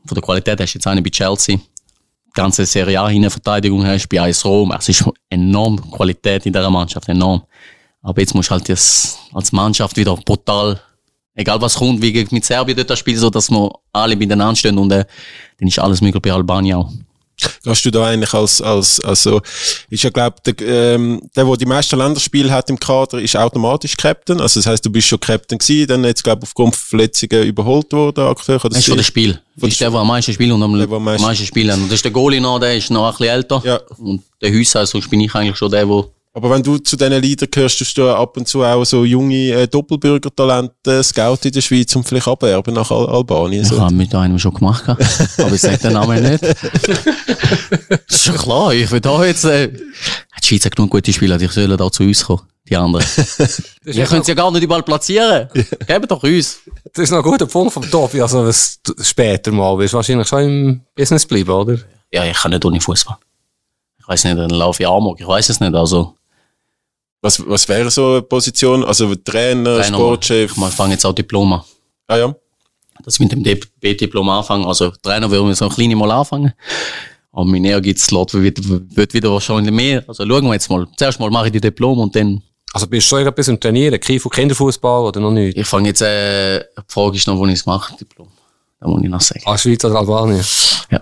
Von 0.08 0.16
der 0.16 0.24
Qualität 0.24 0.60
hast 0.60 0.74
du 0.74 0.80
jetzt 0.80 0.88
einen 0.88 1.04
bei 1.04 1.12
Chelsea. 1.12 1.60
ganze 2.34 2.66
Serie 2.66 3.00
A 3.00 3.30
Verteidigung 3.30 3.86
hast, 3.86 4.10
bei 4.10 4.20
AS 4.20 4.44
Rom. 4.44 4.72
Es 4.72 4.90
ist 4.90 5.06
enorm 5.30 5.92
Qualität 5.92 6.48
in 6.48 6.54
dieser 6.54 6.72
Mannschaft, 6.72 7.08
enorm. 7.08 7.44
Aber 8.02 8.20
jetzt 8.20 8.34
musst 8.34 8.50
du 8.50 8.54
halt 8.54 8.68
das 8.68 9.20
als 9.32 9.52
Mannschaft 9.52 9.96
wieder 9.96 10.16
brutal, 10.16 10.82
egal 11.36 11.62
was 11.62 11.76
kommt, 11.76 12.02
wie 12.02 12.28
mit 12.32 12.46
Serbien 12.46 12.78
dort 12.78 12.90
das 12.90 13.00
Spiel, 13.00 13.18
so 13.18 13.30
dass 13.30 13.50
wir 13.50 13.72
alle 13.92 14.16
miteinander 14.16 14.56
stehen 14.56 14.78
und 14.78 14.92
äh, 14.92 15.06
dann 15.60 15.68
ist 15.68 15.80
alles 15.80 16.02
möglich 16.02 16.22
bei 16.22 16.34
Albanien 16.34 16.78
auch. 16.78 16.92
Gehst 17.64 17.84
du 17.84 17.92
da 17.92 18.08
eigentlich 18.08 18.34
als, 18.34 18.62
als, 18.62 19.00
also, 19.02 19.42
ist 19.90 20.04
ja, 20.04 20.10
glaub, 20.10 20.42
der, 20.44 20.54
ähm, 20.62 21.22
der, 21.36 21.44
der 21.44 21.58
die 21.58 21.66
meisten 21.66 21.98
Länderspiele 21.98 22.50
hat 22.50 22.70
im 22.70 22.80
Kader, 22.80 23.20
ist 23.20 23.36
automatisch 23.36 23.98
Captain. 23.98 24.40
Also, 24.40 24.62
das 24.62 24.68
heisst, 24.68 24.86
du 24.86 24.90
bist 24.90 25.08
schon 25.10 25.20
Captain 25.20 25.58
gewesen, 25.58 25.88
dann 25.88 26.06
jetzt, 26.06 26.24
glaub, 26.24 26.42
aufgrund 26.42 26.76
von 26.76 27.00
Verletzungen 27.00 27.44
überholt 27.44 27.92
worden, 27.92 28.26
aktuell. 28.26 28.58
Das 28.58 28.78
ist 28.78 28.88
von 28.88 28.98
das 28.98 29.06
Spiel. 29.06 29.42
Das 29.58 29.70
ist 29.70 29.82
der, 29.82 29.92
der 29.92 30.00
am 30.00 30.08
meisten 30.08 30.34
spielt 30.34 30.54
und 30.54 30.64
am, 30.64 30.78
der, 30.78 30.90
am 30.90 31.04
meisten 31.04 31.46
spielt. 31.46 31.74
Und 31.74 31.88
das 31.88 31.96
ist 31.96 32.06
der 32.06 32.12
Goalie 32.12 32.40
noch, 32.40 32.60
der 32.60 32.78
ist 32.78 32.90
noch 32.90 33.06
ein 33.06 33.12
bisschen 33.12 33.28
älter. 33.28 33.62
Ja. 33.66 33.82
Und 33.98 34.24
der 34.42 34.52
Hüsse, 34.52 34.86
sonst 34.86 35.10
bin 35.10 35.20
ich 35.20 35.36
eigentlich 35.36 35.58
schon 35.58 35.72
der, 35.72 35.86
der 35.86 36.06
aber 36.36 36.50
wenn 36.50 36.62
du 36.62 36.78
zu 36.78 36.98
diesen 36.98 37.22
Liedern 37.22 37.48
gehörst, 37.50 37.80
tust 37.80 37.98
du 37.98 38.10
ab 38.14 38.36
und 38.36 38.46
zu 38.46 38.62
auch 38.62 38.84
so 38.84 39.06
junge 39.06 39.52
äh, 39.52 39.68
Doppelbürgertalente 39.68 41.02
Scout 41.02 41.38
in 41.46 41.54
der 41.54 41.62
Schweiz 41.62 41.96
und 41.96 42.04
vielleicht 42.04 42.28
abwerben 42.28 42.74
nach 42.74 42.92
Al 42.92 43.08
Albanien. 43.08 43.64
So. 43.64 43.76
Ich 43.76 43.82
habe 43.82 43.96
mit 43.96 44.14
einem 44.14 44.38
schon 44.38 44.54
gemacht, 44.54 44.84
aber 44.90 45.00
ich 45.54 45.62
sage 45.62 45.78
den 45.78 45.94
Namen 45.94 46.22
nicht. 46.22 46.44
das 46.44 46.58
ist 48.10 48.26
schon 48.26 48.36
klar, 48.36 48.74
ich 48.74 48.92
will 48.92 49.00
da 49.00 49.24
jetzt... 49.24 49.46
Äh, 49.46 49.70
die 49.70 50.46
Schweiz 50.46 50.66
hat 50.66 50.76
genug 50.76 50.92
gute 50.92 51.14
Spieler, 51.14 51.38
die 51.38 51.48
sollen 51.48 51.78
da 51.78 51.90
zu 51.90 52.04
uns 52.04 52.26
kommen, 52.26 52.42
die 52.68 52.76
anderen. 52.76 53.06
Wir 53.86 54.06
können 54.06 54.24
sie 54.24 54.32
ja 54.32 54.36
gar 54.36 54.52
nicht 54.52 54.64
überall 54.64 54.84
platzieren. 54.84 55.48
Geben 55.88 56.08
doch 56.10 56.22
uns. 56.22 56.60
Das 56.94 57.04
ist 57.04 57.12
noch 57.12 57.20
ein 57.20 57.32
guter 57.32 57.46
Punkt 57.46 57.72
vom 57.72 57.90
Tobi, 57.90 58.22
also 58.22 58.46
was 58.46 58.82
später 59.00 59.54
mal 59.54 59.78
wirst 59.80 59.94
wahrscheinlich 59.94 60.28
schon 60.28 60.44
im 60.44 60.82
Business 60.96 61.26
bleiben, 61.26 61.50
oder? 61.50 61.78
Ja, 62.12 62.26
ich 62.26 62.38
kann 62.38 62.52
nicht 62.52 62.66
ohne 62.66 62.82
Fußball. 62.82 63.16
Ich 64.00 64.06
weiß 64.06 64.26
nicht, 64.26 64.38
dann 64.38 64.50
laufe 64.50 64.84
ich 64.84 64.90
Amok, 64.90 65.22
ich 65.22 65.28
weiß 65.28 65.48
es 65.48 65.62
nicht, 65.62 65.74
also... 65.74 66.14
Was, 67.26 67.44
was 67.50 67.68
wäre 67.68 67.90
so 67.90 68.12
eine 68.12 68.22
Position? 68.22 68.84
Also 68.84 69.16
Trainer, 69.16 69.82
Trainer 69.82 69.84
Sportchef? 69.84 70.56
Ich 70.56 70.74
fange 70.76 70.94
jetzt 70.94 71.06
auch 71.08 71.12
Diploma. 71.12 71.66
Ah 72.06 72.18
ja. 72.18 72.36
Dass 73.04 73.16
ich 73.16 73.20
mit 73.20 73.32
dem 73.32 73.42
B-Diplom 73.42 74.30
anfange. 74.30 74.68
Also 74.68 74.92
Trainer 75.02 75.32
würde 75.32 75.48
wir 75.48 75.56
so 75.56 75.66
ein 75.66 75.72
kleines 75.72 75.98
Mal 75.98 76.12
anfangen. 76.12 76.54
Aber 77.32 77.46
mein 77.46 77.66
Ehrgeiz 77.66 78.12
wird, 78.12 78.60
wird 78.96 79.14
wieder 79.16 79.32
wahrscheinlich 79.32 79.74
mehr. 79.74 80.04
Also 80.08 80.24
schauen 80.24 80.46
wir 80.46 80.54
jetzt 80.54 80.70
mal. 80.70 80.88
Zuerst 80.98 81.20
mal 81.20 81.32
mache 81.32 81.48
ich 81.48 81.54
die 81.54 81.62
Diplom 81.62 81.98
und 81.98 82.16
dann... 82.16 82.44
Also 82.72 82.86
bist 82.86 83.12
du 83.12 83.16
schon 83.16 83.28
ein 83.28 83.34
bisschen 83.34 83.60
Trainieren? 83.60 84.00
Kiefer 84.00 84.30
Kinderfußball 84.30 85.06
oder 85.06 85.20
noch 85.20 85.32
nicht? 85.32 85.58
Ich 85.58 85.66
fange 85.66 85.88
jetzt, 85.88 86.02
äh, 86.02 86.60
die 86.60 86.82
Frage 86.88 87.18
ist 87.18 87.26
noch, 87.26 87.40
wo 87.40 87.48
ich 87.48 87.54
es 87.54 87.66
mache, 87.66 87.96
Diplom. 87.98 88.28
Da 88.80 88.88
muss 88.88 89.02
ich 89.02 89.10
noch 89.10 89.22
sagen. 89.22 89.42
Ah, 89.46 89.58
Schweiz 89.58 89.84
oder 89.84 89.96
Albanien? 89.96 90.46
Ja. 90.92 91.02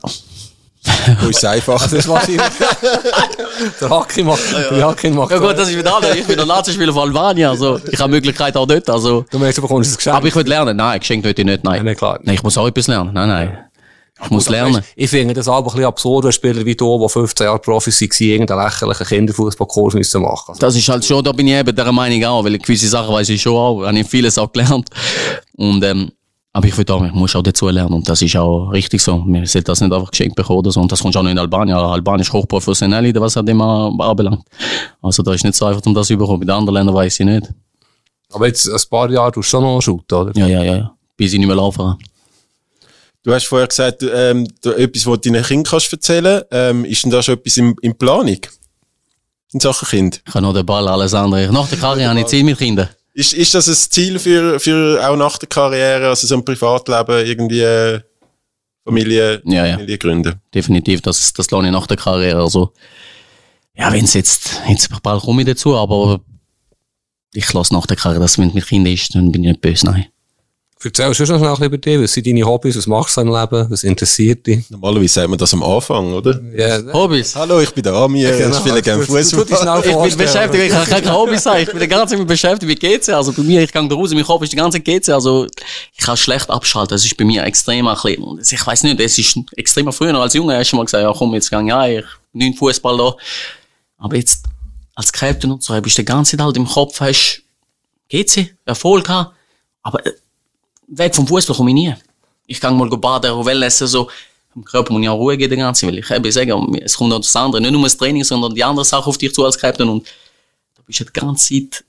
Wo 1.22 1.28
ist 1.28 1.38
es 1.38 1.46
einfach? 1.46 1.82
Das 1.82 1.94
ist 1.94 2.08
wahrscheinlich. 2.08 2.42
der 3.82 3.90
Hacki 3.90 4.24
macht, 4.24 4.52
ja, 4.52 4.62
ja. 4.62 4.70
der 4.72 4.88
Hacki 4.88 5.10
macht. 5.10 5.32
Ja 5.32 5.38
gut, 5.38 5.58
das 5.58 5.70
ist 5.70 5.78
wieder 5.78 5.96
anders. 5.96 6.16
Ich 6.16 6.26
bin 6.26 6.36
der 6.36 6.46
Nazi-Spieler 6.46 6.94
von 6.94 7.04
Albanien, 7.04 7.50
also 7.50 7.80
ich 7.90 8.00
habe 8.00 8.12
Möglichkeit 8.12 8.56
auch 8.58 8.66
dort, 8.66 8.90
also. 8.90 9.26
Du 9.30 9.40
meinst, 9.40 9.58
du 9.58 9.62
bekommst 9.62 9.92
ein 9.92 9.98
Geschenk? 9.98 10.16
Aber 10.16 10.28
ich 10.28 10.36
will 10.36 10.48
lernen. 10.48 10.76
Nein, 10.76 11.00
Geschenk 11.00 11.24
will 11.24 11.34
ich 11.38 11.46
nicht, 11.46 11.64
nein. 11.64 11.84
Nein, 11.84 11.96
klar. 11.96 12.20
Nein, 12.24 12.36
ich 12.36 12.44
muss 12.44 12.58
auch 12.58 12.68
etwas 12.68 12.88
lernen. 12.88 13.14
Nein, 13.14 13.28
nein. 13.30 13.58
Ich 14.24 14.30
muss 14.30 14.48
lernen. 14.50 14.76
Weißt, 14.76 14.94
ich 14.96 15.10
finde 15.10 15.34
das 15.34 15.48
aber 15.48 15.60
ein 15.60 15.64
bisschen 15.64 15.86
absurd, 15.86 16.26
wenn 16.26 16.32
Spieler 16.32 16.66
wie 16.66 16.76
du, 16.76 17.00
die 17.02 17.10
15 17.12 17.46
Jahre 17.46 17.60
Profis 17.60 18.00
waren, 18.02 18.10
irgendeinen 18.20 18.64
lächerlichen 18.64 19.08
Kinderfußballkurs 19.08 19.94
müssen 19.96 20.22
machen. 20.22 20.50
Also, 20.50 20.60
das 20.60 20.76
ist 20.76 20.88
halt 20.88 21.04
schon, 21.04 21.24
da 21.24 21.32
bin 21.32 21.48
ich 21.48 21.54
eben 21.54 21.76
der 21.76 21.92
Meinung 21.92 22.24
auch, 22.26 22.44
weil 22.44 22.58
gewisse 22.58 22.88
Sachen 22.88 23.14
weiß 23.14 23.30
ich 23.30 23.42
schon 23.42 23.56
auch, 23.56 23.86
habe 23.86 24.00
ich 24.00 24.08
vieles 24.08 24.38
auch 24.38 24.52
gelernt. 24.52 24.90
Und, 25.56 25.84
ähm, 25.84 26.12
aber 26.56 26.68
ich 26.68 26.78
würde 26.78 26.94
auch, 26.94 27.04
ich 27.04 27.12
muss 27.14 27.36
auch 27.36 27.42
dazu 27.42 27.68
lernen 27.68 27.94
und 27.94 28.08
das 28.08 28.22
ist 28.22 28.36
auch 28.36 28.70
richtig 28.70 29.02
so. 29.02 29.24
Wir 29.26 29.48
sollten 29.48 29.66
das 29.66 29.82
nicht 29.82 29.92
einfach 29.92 30.12
geschenkt 30.12 30.36
bekommen 30.36 30.60
oder 30.60 30.72
so. 30.72 30.82
Und 30.82 30.92
das 30.92 31.02
kommt 31.02 31.18
auch 31.18 31.24
noch 31.24 31.32
in 31.32 31.40
Albanien. 31.40 31.76
Albanien 31.76 32.22
ist 32.22 32.32
hochprofessionell, 32.32 33.12
was 33.16 33.34
das 33.34 33.44
immer 33.48 33.92
anbelangt. 33.98 34.46
Also 35.02 35.24
da 35.24 35.34
ist 35.34 35.44
nicht 35.44 35.56
so 35.56 35.66
einfach, 35.66 35.84
um 35.84 35.96
das 35.96 36.06
zu 36.06 36.16
bekommen. 36.16 36.42
Bei 36.42 36.46
den 36.46 36.52
anderen 36.52 36.76
Ländern 36.76 36.96
weiß 36.96 37.20
ich 37.20 37.26
nicht. 37.26 37.50
Aber 38.32 38.46
jetzt 38.46 38.70
ein 38.70 38.80
paar 38.88 39.10
Jahre 39.10 39.32
tust 39.32 39.52
du 39.52 39.58
schon 39.58 39.64
noch 39.64 39.82
shooten, 39.82 40.16
oder? 40.16 40.32
Ja, 40.36 40.48
ja, 40.48 40.64
ja. 40.64 40.96
Bis 41.18 41.34
ich 41.34 41.40
nicht 41.40 41.48
mehr 41.48 41.56
laufen 41.56 41.80
kann. 41.80 41.98
Du 43.24 43.34
hast 43.34 43.48
vorher 43.48 43.68
gesagt, 43.68 44.04
ähm, 44.04 44.48
du, 44.62 44.74
etwas, 44.74 45.08
was 45.08 45.22
du 45.22 45.32
deinen 45.32 45.44
Kindern 45.44 45.64
kannst 45.64 45.92
erzählen 45.92 46.44
ähm, 46.52 46.86
Ist 46.86 47.04
denn 47.04 47.12
da 47.12 47.24
schon 47.24 47.36
etwas 47.36 47.58
in, 47.58 47.74
in 47.82 47.98
Planung? 47.98 48.42
In 49.54 49.60
Sachen 49.60 49.88
Kind? 49.88 50.22
Ich 50.28 50.36
habe 50.36 50.46
noch 50.46 50.54
den 50.54 50.66
Ball, 50.66 50.88
alles 50.88 51.16
andere. 51.16 51.52
Nach 51.52 51.68
der 51.68 51.80
Karriere 51.80 52.12
habe 52.12 52.20
ich 52.20 52.28
Ziel 52.28 52.44
mit 52.44 52.60
Kindern. 52.60 52.90
Ist, 53.14 53.34
ist 53.34 53.54
das 53.54 53.68
ein 53.68 53.76
Ziel 53.76 54.18
für, 54.18 54.60
für 54.60 55.00
auch 55.08 55.16
nach 55.16 55.38
der 55.38 55.48
Karriere, 55.48 56.08
also 56.08 56.26
so 56.26 56.36
ein 56.36 56.44
Privatleben, 56.44 57.26
irgendwie 57.26 57.62
äh, 57.62 58.02
Familie, 58.84 59.42
ja, 59.46 59.66
ja. 59.66 59.74
Familie 59.74 59.98
gründen? 59.98 60.42
Definitiv, 60.54 61.02
das, 61.02 61.32
das 61.34 61.50
lohne 61.52 61.68
ich 61.68 61.74
nach 61.74 61.88
der 61.88 61.98
Karriere. 61.98 62.42
Also, 62.42 62.74
ja, 63.76 63.92
wenn 63.92 64.06
es 64.06 64.14
jetzt, 64.14 64.62
jetzt 64.68 64.90
bald 65.04 65.22
komme 65.22 65.44
ich 65.44 65.48
dazu, 65.48 65.78
aber 65.78 66.22
ich 67.34 67.52
lasse 67.54 67.74
nach 67.74 67.86
der 67.86 67.98
Karriere, 67.98 68.22
dass 68.22 68.38
wenn 68.38 68.50
es 68.50 68.54
mit 68.54 68.68
Kindern 68.68 68.94
ist, 68.94 69.14
dann 69.14 69.32
bin 69.32 69.44
ich 69.44 69.50
nicht 69.50 69.62
böse, 69.62 69.86
nein. 69.86 70.06
Erzähl 70.86 71.14
schon 71.14 71.42
noch 71.42 71.62
über 71.62 71.78
dich. 71.78 72.02
Was 72.02 72.14
sind 72.14 72.28
deine 72.28 72.44
Hobbys? 72.44 72.78
Was 72.78 72.88
machst 72.88 73.16
du 73.16 73.22
im 73.22 73.28
Leben? 73.34 73.70
Was 73.70 73.84
interessiert 73.84 74.46
dich? 74.46 74.70
Normalerweise 74.70 75.14
sagt 75.14 75.30
man 75.30 75.38
das 75.38 75.54
am 75.54 75.64
Anfang, 75.64 76.14
oder? 76.14 76.42
Ja. 76.56 76.94
Hobbys. 76.94 77.36
Hallo, 77.36 77.60
ich 77.62 77.72
bin 77.72 77.84
der 77.84 77.94
Amir. 77.94 78.30
Ja, 78.30 78.38
genau. 78.38 78.50
Ich 78.50 78.58
spiele 78.58 78.82
gerne 78.82 79.04
Fußball. 79.04 79.46
Ich 79.80 80.16
bin 80.16 80.18
beschäftigt. 80.18 80.64
Ich 80.64 80.72
kann 80.72 80.86
keine 80.86 81.14
Hobbys 81.14 81.44
sagen. 81.44 81.64
Ich 81.64 81.70
bin 81.70 81.80
die 81.80 81.88
ganze 81.88 82.18
Zeit 82.18 82.28
beschäftigt 82.28 82.70
mit 82.70 82.80
GC. 82.80 83.10
Also 83.14 83.32
bei 83.32 83.44
mir, 83.44 83.62
ich 83.62 83.72
gehe 83.72 83.88
da 83.88 83.96
raus, 83.96 84.14
mein 84.14 84.24
Kopf 84.24 84.44
ist 84.44 84.52
die 84.52 84.58
ganze 84.58 84.84
Zeit 84.84 84.86
GC. 84.86 85.10
Also 85.10 85.48
ich 85.94 86.04
kann 86.04 86.18
schlecht 86.18 86.50
abschalten. 86.50 86.96
Das 86.96 87.06
ist 87.06 87.16
bei 87.16 87.24
mir 87.24 87.44
extrem 87.44 87.88
ein 87.88 87.96
bisschen. 87.96 88.40
Ich 88.52 88.68
weiß 88.68 88.84
nicht, 88.84 89.00
es 89.00 89.18
ist 89.18 89.38
extrem 89.56 89.92
früher 89.94 90.16
als 90.16 90.34
Junge. 90.34 90.58
Hast 90.58 90.72
du 90.72 90.76
mal 90.76 90.86
gesagt, 90.86 91.04
ja 91.04 91.14
komm, 91.16 91.34
jetzt 91.34 91.50
gehe 91.50 91.64
ich 91.64 91.74
ein. 91.74 92.00
Ich 92.00 92.06
nicht 92.34 92.58
Fußball 92.58 92.98
da. 92.98 93.16
Aber 93.98 94.16
jetzt, 94.18 94.44
als 94.96 95.14
Captain 95.14 95.52
und 95.52 95.64
so, 95.64 95.80
bist 95.80 95.98
du 95.98 96.02
die 96.02 96.06
ganze 96.06 96.36
Zeit 96.36 96.46
halt 96.46 96.58
im 96.58 96.68
Kopf, 96.68 97.00
hast 97.00 97.42
GC, 98.10 98.56
Erfolg 98.66 99.06
gehabt. 99.06 99.34
Aber 99.82 100.00
weg 100.98 101.16
vom 101.16 101.28
Fußball 101.28 101.56
komme 101.56 101.72
ich 101.72 101.76
nie. 101.76 101.96
Ich 102.46 102.60
kann 102.60 102.78
mal 102.78 102.90
baden 102.90 103.32
oder 103.32 103.46
Wellnessen, 103.46 103.88
so. 103.88 104.10
Im 104.56 104.64
Körper 104.64 104.94
muss 104.94 105.02
ich 105.02 105.10
auch 105.10 105.18
Ruhe 105.18 105.36
geben, 105.36 105.58
ganze, 105.58 105.88
weil 105.88 105.98
ich 105.98 106.12
eben 106.12 106.32
sage, 106.32 106.56
es 106.84 106.96
kommt 106.96 107.12
auch 107.12 107.20
das 107.20 107.36
andere, 107.36 107.60
nicht 107.60 107.72
nur 107.72 107.82
das 107.84 107.98
Training, 107.98 108.24
sondern 108.24 108.54
die 108.54 108.64
andere 108.64 108.86
Sache 108.86 109.10
auf 109.10 109.18
dich 109.18 109.34
zu 109.34 109.44
als 109.44 109.58
Captain 109.58 109.90
und 109.90 110.06
da 110.76 110.84
bist 110.86 111.00
du 111.00 111.06
die 111.06 111.14
ganze 111.14 111.56
Zeit, 111.56 111.84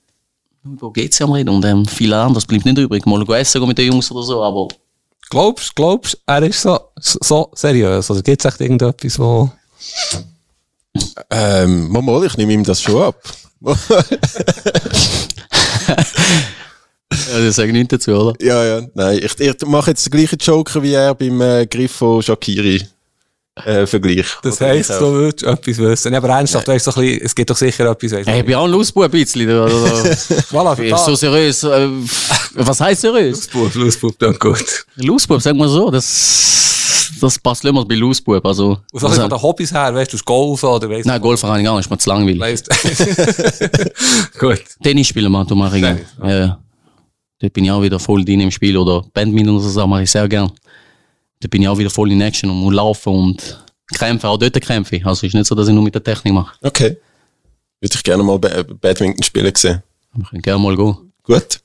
wo 0.63 0.89
geht's 0.89 1.21
am 1.21 1.31
Reden 1.31 1.49
und 1.49 1.63
ähm, 1.63 1.85
viel 1.85 2.11
anderes 2.11 2.45
bleibt 2.45 2.65
nicht 2.65 2.79
übrig. 2.79 3.05
Mal 3.05 3.23
essen 3.35 3.67
mit 3.67 3.77
den 3.77 3.91
Jungs 3.91 4.09
oder 4.09 4.23
so, 4.23 4.41
aber... 4.43 4.67
Glaubst, 5.29 5.75
glaubst, 5.75 6.17
er 6.25 6.41
ist 6.41 6.61
so, 6.61 6.79
so 6.99 7.51
seriös? 7.53 8.09
Also 8.09 8.23
gibt's 8.23 8.45
echt 8.45 8.61
irgendetwas, 8.61 9.19
wo... 9.19 9.51
ähm, 11.29 11.91
mal, 11.91 12.25
ich 12.25 12.37
nehme 12.37 12.53
ihm 12.53 12.63
das 12.63 12.81
schon 12.81 12.99
ab. 12.99 13.21
Ja, 17.33 17.39
das 17.45 17.55
sage 17.55 17.69
ich 17.69 17.73
nicht 17.73 17.91
dazu, 17.91 18.11
oder? 18.11 18.33
Ja, 18.43 18.63
ja, 18.63 18.87
nein. 18.93 19.19
Ich, 19.21 19.39
ich 19.39 19.65
mache 19.65 19.91
jetzt 19.91 20.05
den 20.05 20.11
gleichen 20.11 20.37
Joker 20.39 20.81
wie 20.83 20.93
er 20.93 21.15
beim 21.15 21.39
äh, 21.41 21.65
Griff 21.65 21.91
von 21.93 22.21
Shakiri. 22.21 22.81
Äh, 23.63 23.87
Vergleich. 23.87 24.25
Das 24.43 24.59
heisst, 24.59 24.89
du 24.89 25.13
würdest 25.13 25.43
etwas 25.43 25.77
wissen. 25.77 26.11
Ja, 26.11 26.17
aber 26.17 26.27
ernsthaft, 26.27 26.67
weißt, 26.67 26.85
so 26.85 26.91
ein 26.91 27.01
bisschen, 27.01 27.21
es 27.25 27.33
gibt 27.33 27.49
doch 27.49 27.55
sicher 27.55 27.89
etwas. 27.89 28.11
Weißt, 28.11 28.27
hey, 28.27 28.41
ich 28.41 28.45
bin 28.45 28.55
auch 28.55 28.65
ein 28.65 28.71
Lausbub 28.71 29.03
ein 29.05 29.11
bisschen. 29.11 29.47
Oder, 29.49 29.65
oder. 29.67 30.15
voilà, 30.51 30.97
so 30.97 31.15
seriös. 31.15 31.63
Äh, 31.63 31.87
was 32.53 32.81
heisst 32.81 33.01
seriös? 33.01 33.47
Lausbub, 33.53 33.75
Lausbub, 33.75 34.19
dann 34.19 34.37
gut. 34.37 34.85
Lausbub, 34.97 35.41
sag 35.41 35.55
mal 35.55 35.69
so. 35.69 35.89
Das, 35.89 37.09
das 37.21 37.39
passt 37.39 37.63
immer 37.63 37.85
bei 37.85 37.95
Lausbub. 37.95 38.45
Also, 38.45 38.79
Was 38.91 39.05
also, 39.05 39.21
von 39.21 39.29
den 39.29 39.41
Hobbys 39.41 39.71
her, 39.71 39.95
weißt 39.95 40.11
du, 40.11 40.17
Golfen 40.25 40.67
oder 40.67 40.89
weißt 40.89 41.05
Nein, 41.05 41.21
Golfen 41.21 41.47
kann 41.47 41.59
ich 41.59 41.65
gar 41.65 41.77
nicht, 41.77 41.85
ist 41.85 41.89
mir 41.89 41.97
zu 41.97 42.09
langweilig. 42.09 42.41
Weißt 42.41 42.69
Gut. 44.39 44.63
Tennis 44.83 45.07
spielen, 45.07 45.31
man, 45.31 45.47
du 45.47 45.55
mach 45.55 45.73
ich 45.73 45.81
gerne. 45.81 46.01
Ja, 46.21 46.29
ja. 46.29 46.59
Dort 47.45 47.53
bin 47.53 47.65
ich 47.65 47.71
auch 47.71 47.81
wieder 47.83 47.99
voll 47.99 48.25
drin 48.25 48.39
im 48.39 48.49
Spiel. 48.49 48.75
Oder 48.75 49.03
Badminton 49.13 49.57
oder 49.57 49.69
so 49.69 49.85
mache 49.85 50.01
ich 50.01 50.09
sehr 50.09 50.27
gern. 50.27 50.51
Da 51.39 51.47
bin 51.47 51.61
ich 51.61 51.67
auch 51.67 51.77
wieder 51.77 51.91
voll 51.91 52.11
in 52.11 52.21
Action 52.21 52.49
und 52.49 52.57
muss 52.57 52.73
laufen 52.73 53.13
und 53.13 53.63
kämpfen. 53.93 54.25
Auch 54.25 54.37
dort 54.37 54.59
kämpfe 54.59 54.95
ich. 54.95 55.05
Also 55.05 55.27
ist 55.27 55.35
nicht 55.35 55.45
so, 55.45 55.53
dass 55.53 55.67
ich 55.67 55.73
nur 55.75 55.83
mit 55.83 55.93
der 55.93 56.03
Technik 56.03 56.33
mache. 56.33 56.55
Okay. 56.63 56.97
Würde 57.79 57.95
ich 57.95 58.03
gerne 58.03 58.23
mal 58.23 58.39
Badminton 58.39 59.21
spielen 59.21 59.53
sehen. 59.53 59.83
Wir 60.15 60.25
können 60.25 60.41
gerne 60.41 60.63
mal 60.63 60.75
gehen. 60.75 61.13
Gut. 61.21 61.59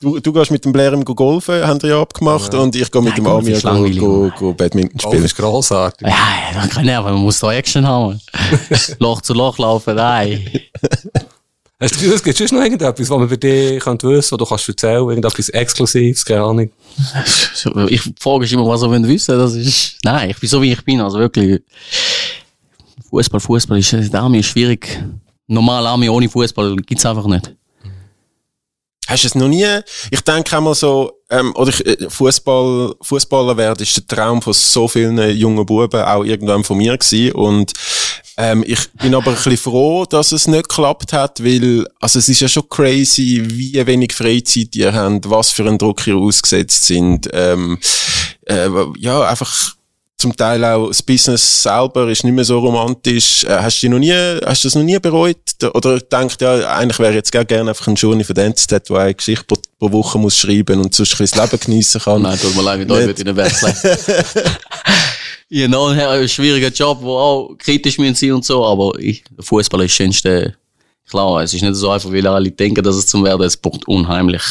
Du, 0.00 0.18
du 0.18 0.32
gehst 0.32 0.50
mit 0.50 0.64
dem 0.64 0.72
Blair 0.72 0.92
im 0.92 1.04
Golfen, 1.04 1.64
haben 1.64 1.80
wir 1.80 1.90
ja 1.90 2.00
abgemacht, 2.02 2.52
ja. 2.52 2.60
und 2.60 2.74
ich 2.74 2.90
gehe 2.90 3.00
mit 3.00 3.16
ja, 3.16 3.16
dem 3.16 3.26
Amir 3.28 3.60
go, 3.60 3.98
go, 3.98 4.32
go 4.36 4.52
Badminton 4.52 4.98
spielen. 4.98 5.22
Das 5.22 5.32
ist 5.32 5.36
grossartig. 5.36 6.08
Ja, 6.08 6.16
ja, 6.54 6.66
kann 6.66 6.86
ich, 6.86 6.92
man 6.92 7.14
muss 7.14 7.38
da 7.38 7.52
Action 7.52 7.86
haben. 7.86 8.20
Loch 8.98 9.20
zu 9.20 9.32
Loch 9.32 9.56
laufen, 9.58 9.94
nein. 9.94 10.44
Hast 11.80 12.00
du 12.00 12.08
das 12.08 12.22
gibt 12.22 12.40
es 12.40 12.52
noch 12.52 12.62
irgendetwas, 12.62 13.10
was 13.10 13.18
man 13.18 13.28
bei 13.28 13.36
dir 13.36 13.78
könnte 13.80 14.08
wissen, 14.08 14.32
was 14.32 14.38
du 14.38 14.46
kannst 14.46 14.68
erzählen, 14.68 15.08
irgendetwas 15.08 15.48
Exklusives, 15.48 16.24
keine 16.24 16.42
Ahnung? 16.42 16.70
Ich 17.88 18.02
frage 18.20 18.46
immer, 18.46 18.66
was 18.68 18.82
er 18.82 18.90
wissen 18.90 19.38
das 19.38 19.54
ist, 19.54 19.98
nein, 20.04 20.30
ich 20.30 20.38
bin 20.38 20.48
so 20.48 20.62
wie 20.62 20.72
ich 20.72 20.84
bin, 20.84 21.00
also 21.00 21.18
wirklich. 21.18 21.62
Fußball, 23.10 23.40
Fußball 23.40 23.78
ist, 23.78 23.92
der 23.92 24.20
Arme 24.20 24.38
ist 24.38 24.46
schwierig. 24.46 25.02
Normal 25.46 25.86
Arme 25.86 26.10
ohne 26.10 26.28
Fußball 26.28 26.76
gibt's 26.76 27.04
einfach 27.04 27.26
nicht. 27.26 27.54
Hast 29.06 29.24
du 29.24 29.26
es 29.28 29.34
noch 29.34 29.48
nie? 29.48 29.66
Ich 30.10 30.20
denke 30.22 30.56
auch 30.56 30.62
mal 30.62 30.74
so, 30.74 31.12
ähm, 31.28 31.54
oder 31.56 31.68
ich, 31.70 31.84
äh, 31.86 32.08
Fußball, 32.08 32.94
Fußballer 33.02 33.56
werden 33.56 33.82
ist 33.82 33.96
der 33.96 34.06
Traum 34.06 34.40
von 34.40 34.52
so 34.52 34.88
vielen 34.88 35.18
jungen 35.36 35.66
Buben 35.66 36.02
auch 36.02 36.24
irgendwann 36.24 36.64
von 36.64 36.78
mir 36.78 36.96
gewesen. 36.96 37.32
Und 37.32 37.72
ähm, 38.36 38.64
ich 38.66 38.90
bin 38.92 39.14
aber 39.14 39.30
ein 39.30 39.34
bisschen 39.36 39.56
froh, 39.56 40.04
dass 40.04 40.32
es 40.32 40.46
nicht 40.46 40.68
geklappt 40.68 41.12
hat, 41.12 41.42
weil, 41.42 41.86
also 42.00 42.18
es 42.18 42.28
ist 42.28 42.40
ja 42.40 42.48
schon 42.48 42.68
crazy, 42.68 43.42
wie 43.46 43.86
wenig 43.86 44.12
Freizeit 44.12 44.74
ihr 44.74 44.92
habt, 44.92 45.28
was 45.30 45.50
für 45.50 45.66
einen 45.66 45.78
Druck 45.78 46.06
ihr 46.06 46.16
ausgesetzt 46.16 46.84
sind. 46.84 47.28
Ähm, 47.32 47.78
äh, 48.46 48.68
ja, 48.98 49.22
einfach 49.22 49.74
zum 50.16 50.36
Teil 50.36 50.64
auch 50.64 50.88
das 50.88 51.02
Business 51.02 51.62
selber 51.62 52.08
ist 52.08 52.24
nicht 52.24 52.32
mehr 52.32 52.44
so 52.44 52.58
romantisch. 52.58 53.44
Äh, 53.44 53.58
hast 53.58 53.82
du 53.82 53.88
noch 53.90 53.98
nie, 53.98 54.12
hast 54.12 54.64
du 54.64 54.68
das 54.68 54.74
noch 54.74 54.82
nie 54.82 54.98
bereut? 54.98 55.36
Oder 55.74 56.00
denkt 56.00 56.40
ja, 56.40 56.76
eigentlich 56.76 56.98
wäre 56.98 57.14
jetzt 57.14 57.30
gerne 57.30 57.68
einfach 57.68 57.86
ein 57.88 57.94
Journey 57.94 58.24
von 58.24 58.34
der 58.34 58.46
NZZ, 58.46 58.88
der 58.88 58.96
eine 58.96 59.14
Geschichte 59.14 59.44
pro, 59.44 59.56
pro 59.78 59.92
Woche 59.92 60.18
muss 60.18 60.38
schreiben 60.38 60.80
und 60.80 60.94
sonst 60.94 61.12
ein 61.12 61.18
bisschen 61.18 61.38
das 61.38 61.50
Leben 61.50 61.62
geniessen 61.64 62.00
kann. 62.00 62.22
Nein, 62.22 62.38
tut 62.40 62.56
mir 62.56 62.62
leid, 62.62 62.78
mit 62.78 62.90
euch 62.90 63.06
würde 63.06 63.20
ich 63.20 63.24
nicht 63.24 63.36
wechseln. 63.36 63.74
ich 65.48 65.70
habe 65.70 66.08
einen 66.08 66.28
schwierigen 66.28 66.72
Job, 66.72 67.00
der 67.00 67.08
auch 67.08 67.54
kritisch 67.58 67.98
müssen 67.98 68.32
und 68.32 68.44
so, 68.44 68.64
aber 68.64 68.92
Fußball 69.40 69.82
ist 69.82 69.90
das 69.90 69.96
Schönste. 69.96 70.56
Klar, 71.08 71.42
es 71.42 71.52
ist 71.52 71.62
nicht 71.62 71.74
so 71.74 71.90
einfach, 71.90 72.10
weil 72.10 72.26
alle 72.26 72.50
denken, 72.50 72.82
dass 72.82 72.96
es 72.96 73.06
zum 73.06 73.24
Werden, 73.24 73.42
es 73.42 73.56
braucht 73.56 73.86
unheimlich 73.86 74.42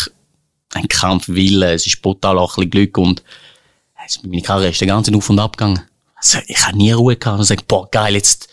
ein 0.73 0.87
Kampfwille, 0.87 1.73
es 1.73 1.87
ist 1.87 2.01
brutal 2.01 2.37
auch 2.37 2.57
ein 2.57 2.69
bisschen 2.69 2.71
Glück 2.71 2.97
und 2.97 3.23
also 3.95 4.19
meine 4.23 4.41
Karriere 4.41 4.71
ist 4.71 4.81
den 4.81 4.89
ganzen 4.89 5.15
Auf- 5.15 5.29
und 5.29 5.39
Abgang. 5.39 5.81
Also, 6.15 6.39
ich 6.47 6.65
habe 6.65 6.77
nie 6.77 6.91
Ruhe 6.91 7.15
gehabt 7.15 7.35
und 7.35 7.41
gesagt, 7.41 7.67
boah, 7.67 7.89
geil, 7.89 8.15
jetzt 8.15 8.49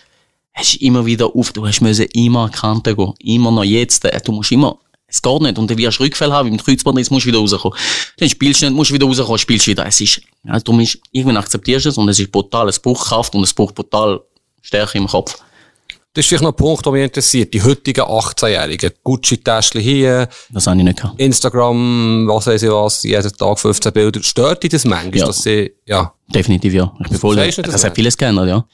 hast 0.55 0.75
du 0.75 0.85
immer 0.85 1.05
wieder 1.07 1.35
auf, 1.35 1.53
du 1.53 1.67
hast 1.67 1.81
immer 1.81 2.45
an 2.45 2.51
Kante 2.51 2.95
gehen. 2.95 3.15
Immer 3.21 3.51
noch 3.51 3.65
jetzt, 3.65 4.05
äh, 4.05 4.21
du 4.21 4.33
musst 4.33 4.53
immer, 4.53 4.79
es 5.11 5.21
geht 5.21 5.41
nicht. 5.43 5.59
Und 5.59 5.71
dann 5.71 5.77
wirst 5.79 5.99
du 5.99 6.05
Rückfall 6.05 6.33
haben, 6.33 6.49
im 6.49 6.57
Kreuzbandriss 6.57 7.11
musst 7.11 7.27
du 7.27 7.29
wieder 7.29 7.39
rauskommen. 7.39 7.77
Dann 8.19 8.29
spielst 8.29 8.63
du 8.63 8.67
nicht, 8.67 8.75
musst 8.77 8.91
du 8.91 8.95
wieder 8.95 9.07
rauskommen, 9.07 9.39
spielst 9.39 9.67
wieder. 9.67 9.87
Es 9.87 10.01
ist, 10.01 10.21
ja, 10.45 10.59
darum 10.59 10.81
ist, 10.81 10.99
irgendwann 11.13 11.37
akzeptierst 11.37 11.87
du 11.87 11.89
es 11.91 11.99
und 11.99 12.09
es 12.09 12.19
ist 12.19 12.31
brutal, 12.33 12.69
es 12.69 12.79
braucht 12.79 13.07
Kraft 13.09 13.35
und 13.35 13.43
es 13.43 13.53
braucht 13.53 13.75
brutal 13.75 14.21
Stärke 14.63 14.99
im 14.99 15.07
Kopf. 15.07 15.37
Das 16.13 16.25
ist 16.25 16.29
vielleicht 16.29 16.43
noch 16.43 16.51
ein 16.51 16.57
Punkt, 16.57 16.85
der 16.85 16.93
mich 16.93 17.05
interessiert. 17.05 17.55
Die 17.55 17.63
heutigen 17.63 18.01
18-Jährigen. 18.01 18.91
Gucci-Täschchen 19.05 19.81
hier, 19.81 20.29
Das 20.51 20.67
habe 20.67 20.79
ich 20.79 20.83
nicht 20.85 20.97
gehabt. 20.99 21.21
Instagram, 21.21 22.27
was 22.27 22.49
weiß 22.49 22.63
ich 22.65 22.71
was, 22.71 23.05
jeden 23.05 23.33
Tag 23.37 23.59
15 23.61 23.93
Bilder. 23.93 24.21
Stört 24.21 24.61
dich 24.65 24.71
das 24.71 24.85
manchmal, 24.85 25.17
Ja. 25.19 25.27
dass 25.27 25.43
sie, 25.45 25.71
ja. 25.87 26.13
Definitiv, 26.27 26.75
ja. 26.75 26.93
Ich 27.05 27.11
bin 27.11 27.19
voll, 27.19 27.37
du 27.37 27.47
das 27.47 27.55
das 27.57 27.85
hat 27.85 27.95
vieles 27.95 28.17
geändert, 28.17 28.49
ja. 28.49 28.65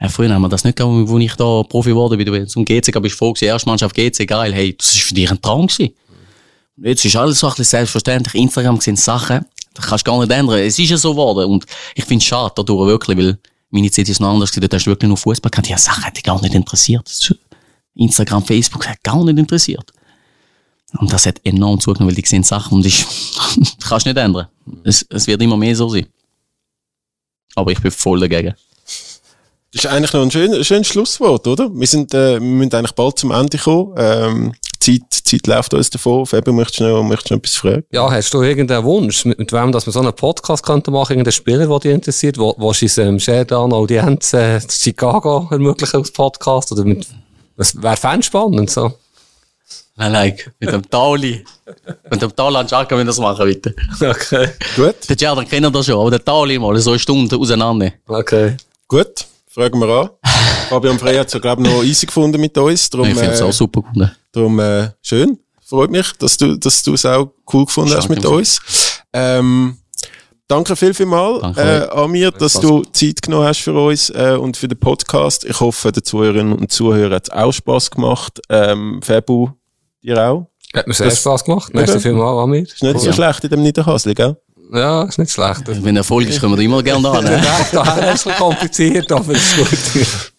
Ja, 0.00 0.08
früher 0.08 0.32
haben 0.32 0.42
wir 0.42 0.48
das 0.48 0.64
nicht 0.64 0.76
gehabt, 0.76 1.08
wo 1.08 1.18
ich 1.18 1.34
da 1.34 1.62
Profi 1.62 1.90
geworden 1.90 2.18
bin. 2.18 2.46
Zum 2.48 2.64
GC, 2.64 3.00
bist 3.00 3.16
froh 3.16 3.32
gewesen, 3.32 3.48
erste 3.48 3.68
Mannschaft 3.68 3.94
GC, 3.94 4.26
geil, 4.26 4.52
hey, 4.52 4.76
das 4.76 4.94
ist 4.94 5.02
für 5.02 5.14
dich 5.14 5.30
ein 5.30 5.40
Traum 5.40 5.66
gewesen. 5.66 5.94
Jetzt 6.76 7.04
ist 7.04 7.16
alles 7.16 7.40
so 7.40 7.48
ein 7.48 7.64
selbstverständlich. 7.64 8.34
Instagram 8.34 8.80
sind 8.80 8.98
Sachen, 8.98 9.46
das 9.72 9.86
kannst 9.86 10.06
du 10.06 10.10
gar 10.10 10.18
nicht 10.18 10.30
ändern. 10.30 10.58
Es 10.58 10.78
ist 10.78 10.90
ja 10.90 10.96
so 10.98 11.12
geworden. 11.12 11.50
Und 11.50 11.64
ich 11.94 12.04
finde 12.04 12.22
es 12.22 12.26
schade 12.26 12.52
dadurch 12.54 12.86
wirklich, 12.86 13.16
weil 13.16 13.38
meine 13.70 13.90
Zeit 13.90 14.08
ist 14.08 14.20
noch 14.20 14.28
anders 14.28 14.50
gewesen. 14.50 14.62
Dort 14.62 14.74
hast 14.74 14.84
du 14.84 14.90
wirklich 14.90 15.08
nur 15.08 15.16
Fußball 15.16 15.50
gehabt. 15.50 15.68
Die 15.68 15.76
Sachen 15.76 16.04
hat 16.04 16.16
dich 16.16 16.22
gar 16.22 16.40
nicht 16.42 16.54
interessiert. 16.54 17.34
Instagram, 17.94 18.44
Facebook 18.44 18.86
hat 18.86 19.02
gar 19.02 19.24
nicht 19.24 19.38
interessiert. 19.38 19.90
Und 20.98 21.12
das 21.12 21.26
hat 21.26 21.40
enorm 21.44 21.80
zugenommen, 21.80 22.14
weil 22.14 22.22
die 22.22 22.28
sehen 22.28 22.42
Sachen 22.42 22.74
und 22.78 22.86
ich, 22.86 23.04
das 23.56 23.76
kannst 23.88 24.06
du 24.06 24.10
nicht 24.10 24.18
ändern. 24.18 24.48
Es, 24.84 25.04
es 25.08 25.26
wird 25.26 25.42
immer 25.42 25.56
mehr 25.56 25.74
so 25.74 25.88
sein. 25.88 26.06
Aber 27.54 27.72
ich 27.72 27.80
bin 27.80 27.90
voll 27.90 28.20
dagegen. 28.20 28.54
Das 29.72 29.84
ist 29.84 29.90
eigentlich 29.90 30.12
noch 30.12 30.22
ein 30.22 30.30
schön, 30.30 30.64
schönes 30.64 30.86
Schlusswort, 30.86 31.46
oder? 31.46 31.68
Wir 31.74 31.86
sind, 31.86 32.14
äh, 32.14 32.34
wir 32.34 32.40
müssen 32.40 32.74
eigentlich 32.74 32.92
bald 32.94 33.18
zum 33.18 33.30
Ende 33.30 33.58
kommen. 33.58 33.94
Ähm, 33.98 34.52
die 34.82 35.00
Zeit, 35.00 35.12
Zeit 35.24 35.46
läuft 35.46 35.74
uns 35.74 35.90
davon. 35.90 36.24
Fabi, 36.24 36.52
möchtest 36.52 36.80
du 36.80 36.84
noch, 36.84 37.02
möchtest 37.02 37.30
du 37.30 37.34
noch 37.34 37.38
etwas 37.40 37.56
fragen? 37.56 37.84
Ja, 37.90 38.10
hast 38.10 38.32
du 38.32 38.42
irgendeinen 38.42 38.84
Wunsch, 38.84 39.24
mit, 39.24 39.38
mit 39.38 39.52
wem, 39.52 39.72
dass 39.72 39.84
wir 39.86 39.92
so 39.92 40.00
einen 40.00 40.14
Podcast 40.14 40.64
könnten 40.64 40.92
machen, 40.92 41.12
irgendeinen 41.12 41.32
Spieler, 41.32 41.66
der 41.66 41.78
dich 41.80 41.92
interessiert, 41.92 42.38
wo, 42.38 42.54
wo 42.58 42.68
uns 42.68 42.98
ähm, 42.98 43.18
Sheridan 43.18 43.72
Audienz, 43.72 44.32
äh, 44.32 44.60
Chicago 44.70 45.48
ermöglichen 45.50 45.96
als 45.96 46.10
Podcast, 46.12 46.70
oder 46.72 46.84
mit, 46.84 47.06
was 47.56 47.80
wäre 47.82 47.96
fanspannend, 47.96 48.70
so? 48.70 48.92
Nein, 49.96 50.12
nein, 50.12 50.36
mit 50.60 50.70
dem 50.72 50.88
Tauli. 50.88 51.44
mit 52.10 52.22
dem 52.22 52.36
Tauli 52.36 52.56
an 52.56 52.66
Jacques, 52.68 52.90
wenn 52.90 52.98
wir 52.98 53.04
das 53.06 53.18
machen, 53.18 53.46
bitte. 53.46 53.74
Okay. 54.00 54.50
Gut, 54.76 54.94
Der 55.08 55.16
Jordan 55.16 55.48
kennt 55.48 55.74
das 55.74 55.86
schon, 55.86 55.98
aber 55.98 56.10
der 56.10 56.24
Tauli 56.24 56.58
mal 56.58 56.76
so 56.78 56.90
eine 56.90 56.98
Stunde 56.98 57.36
auseinander. 57.36 57.92
Okay. 58.06 58.56
gut. 58.86 59.26
Fragen 59.56 59.80
wir 59.80 59.88
an. 59.88 60.10
Fabian 60.68 60.98
Frey 60.98 61.16
hat 61.16 61.28
es 61.28 61.32
ja, 61.32 61.38
glaube 61.38 61.62
ich, 61.62 61.68
noch 61.72 61.82
easy 61.82 62.04
gefunden 62.04 62.38
mit 62.38 62.58
uns. 62.58 62.90
Darum, 62.90 63.08
Ich 63.08 63.14
finde 63.14 63.30
es 63.32 63.40
äh, 63.40 63.44
auch 63.44 63.52
super 63.54 63.80
gefunden. 63.80 64.10
darum 64.32 64.60
äh, 64.60 64.90
schön. 65.00 65.38
Freut 65.64 65.90
mich, 65.90 66.12
dass 66.18 66.36
du 66.36 66.56
dass 66.56 66.82
du 66.82 66.92
es 66.92 67.06
auch 67.06 67.30
cool 67.54 67.64
gefunden 67.64 67.94
hast 67.96 68.10
mit 68.10 68.22
uns. 68.26 68.60
Ähm, 69.14 69.78
danke 70.46 70.76
viel, 70.76 70.92
viel 70.92 71.06
mal 71.06 71.40
Danke 71.40 71.60
äh, 71.62 71.88
Amir, 71.90 72.32
dass 72.32 72.52
Spaß. 72.52 72.60
du 72.62 72.82
Zeit 72.92 73.22
genommen 73.22 73.46
hast 73.46 73.60
für 73.62 73.72
uns 73.72 74.10
äh, 74.10 74.36
und 74.38 74.58
für 74.58 74.68
den 74.68 74.78
Podcast. 74.78 75.46
Ich 75.46 75.58
hoffe, 75.58 75.90
den 75.90 76.04
Zuhörerinnen 76.04 76.52
und 76.52 76.70
Zuhörern 76.70 77.14
hat 77.14 77.28
es 77.28 77.30
auch 77.30 77.52
Spass 77.52 77.90
gemacht. 77.90 78.38
Ähm, 78.50 79.00
Fabu, 79.02 79.48
dir 80.02 80.22
auch? 80.22 80.50
Hat 80.74 80.86
mir 80.86 80.92
sehr 80.92 81.06
Das- 81.08 81.20
Spaß 81.20 81.44
gemacht. 81.46 81.72
Merci 81.72 81.98
vielmals, 81.98 82.38
Amir. 82.42 82.62
Ist 82.64 82.82
nicht 82.82 83.00
so 83.00 83.06
Ja. 83.06 83.12
schlecht 83.14 83.44
in 83.44 83.50
dem 83.50 83.62
Niederhasli, 83.62 84.12
gell? 84.14 84.36
Ja, 84.72 85.04
ist 85.04 85.18
nicht 85.18 85.32
schlecht. 85.32 85.62
Wenn 85.66 85.96
Erfolg 85.96 86.28
ist, 86.28 86.40
können 86.40 86.56
wir 86.56 86.64
immer 86.64 86.82
gerne 86.82 87.08
an. 87.08 87.24
Ne? 87.24 87.42
Daher 87.72 88.14
ist 88.14 88.26
ein 88.26 88.32
bisschen 88.32 88.34
kompliziert, 88.34 89.12
aber 89.12 89.32
ist 89.32 89.56
gut. 89.56 90.32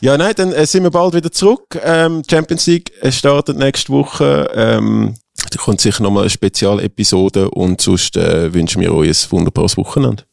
Ja, 0.00 0.18
nein, 0.18 0.32
dann 0.36 0.52
äh, 0.52 0.66
sind 0.66 0.82
wir 0.82 0.90
bald 0.90 1.14
wieder 1.14 1.30
zurück. 1.30 1.78
Ähm, 1.80 2.22
Champions 2.28 2.66
League 2.66 2.92
äh, 3.00 3.12
startet 3.12 3.56
nächste 3.56 3.92
Woche. 3.92 4.50
Ähm, 4.54 5.14
da 5.50 5.58
kommt 5.58 5.80
sicher 5.80 6.02
nochmal 6.02 6.24
eine 6.24 6.30
Spezialepisode 6.30 7.50
und 7.50 7.80
sonst 7.80 8.16
äh, 8.16 8.52
wünschen 8.52 8.80
wir 8.80 8.92
euch 8.92 9.08
ein 9.08 9.30
wunderbares 9.30 9.76
Wochenende. 9.76 10.24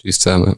Tschüss 0.00 0.18
zusammen. 0.18 0.56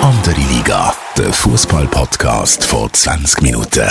Andere 0.00 0.40
Liga, 0.52 0.94
der 1.16 1.32
Fußball-Podcast 1.32 2.64
vor 2.64 2.92
20 2.92 3.42
Minuten. 3.42 3.88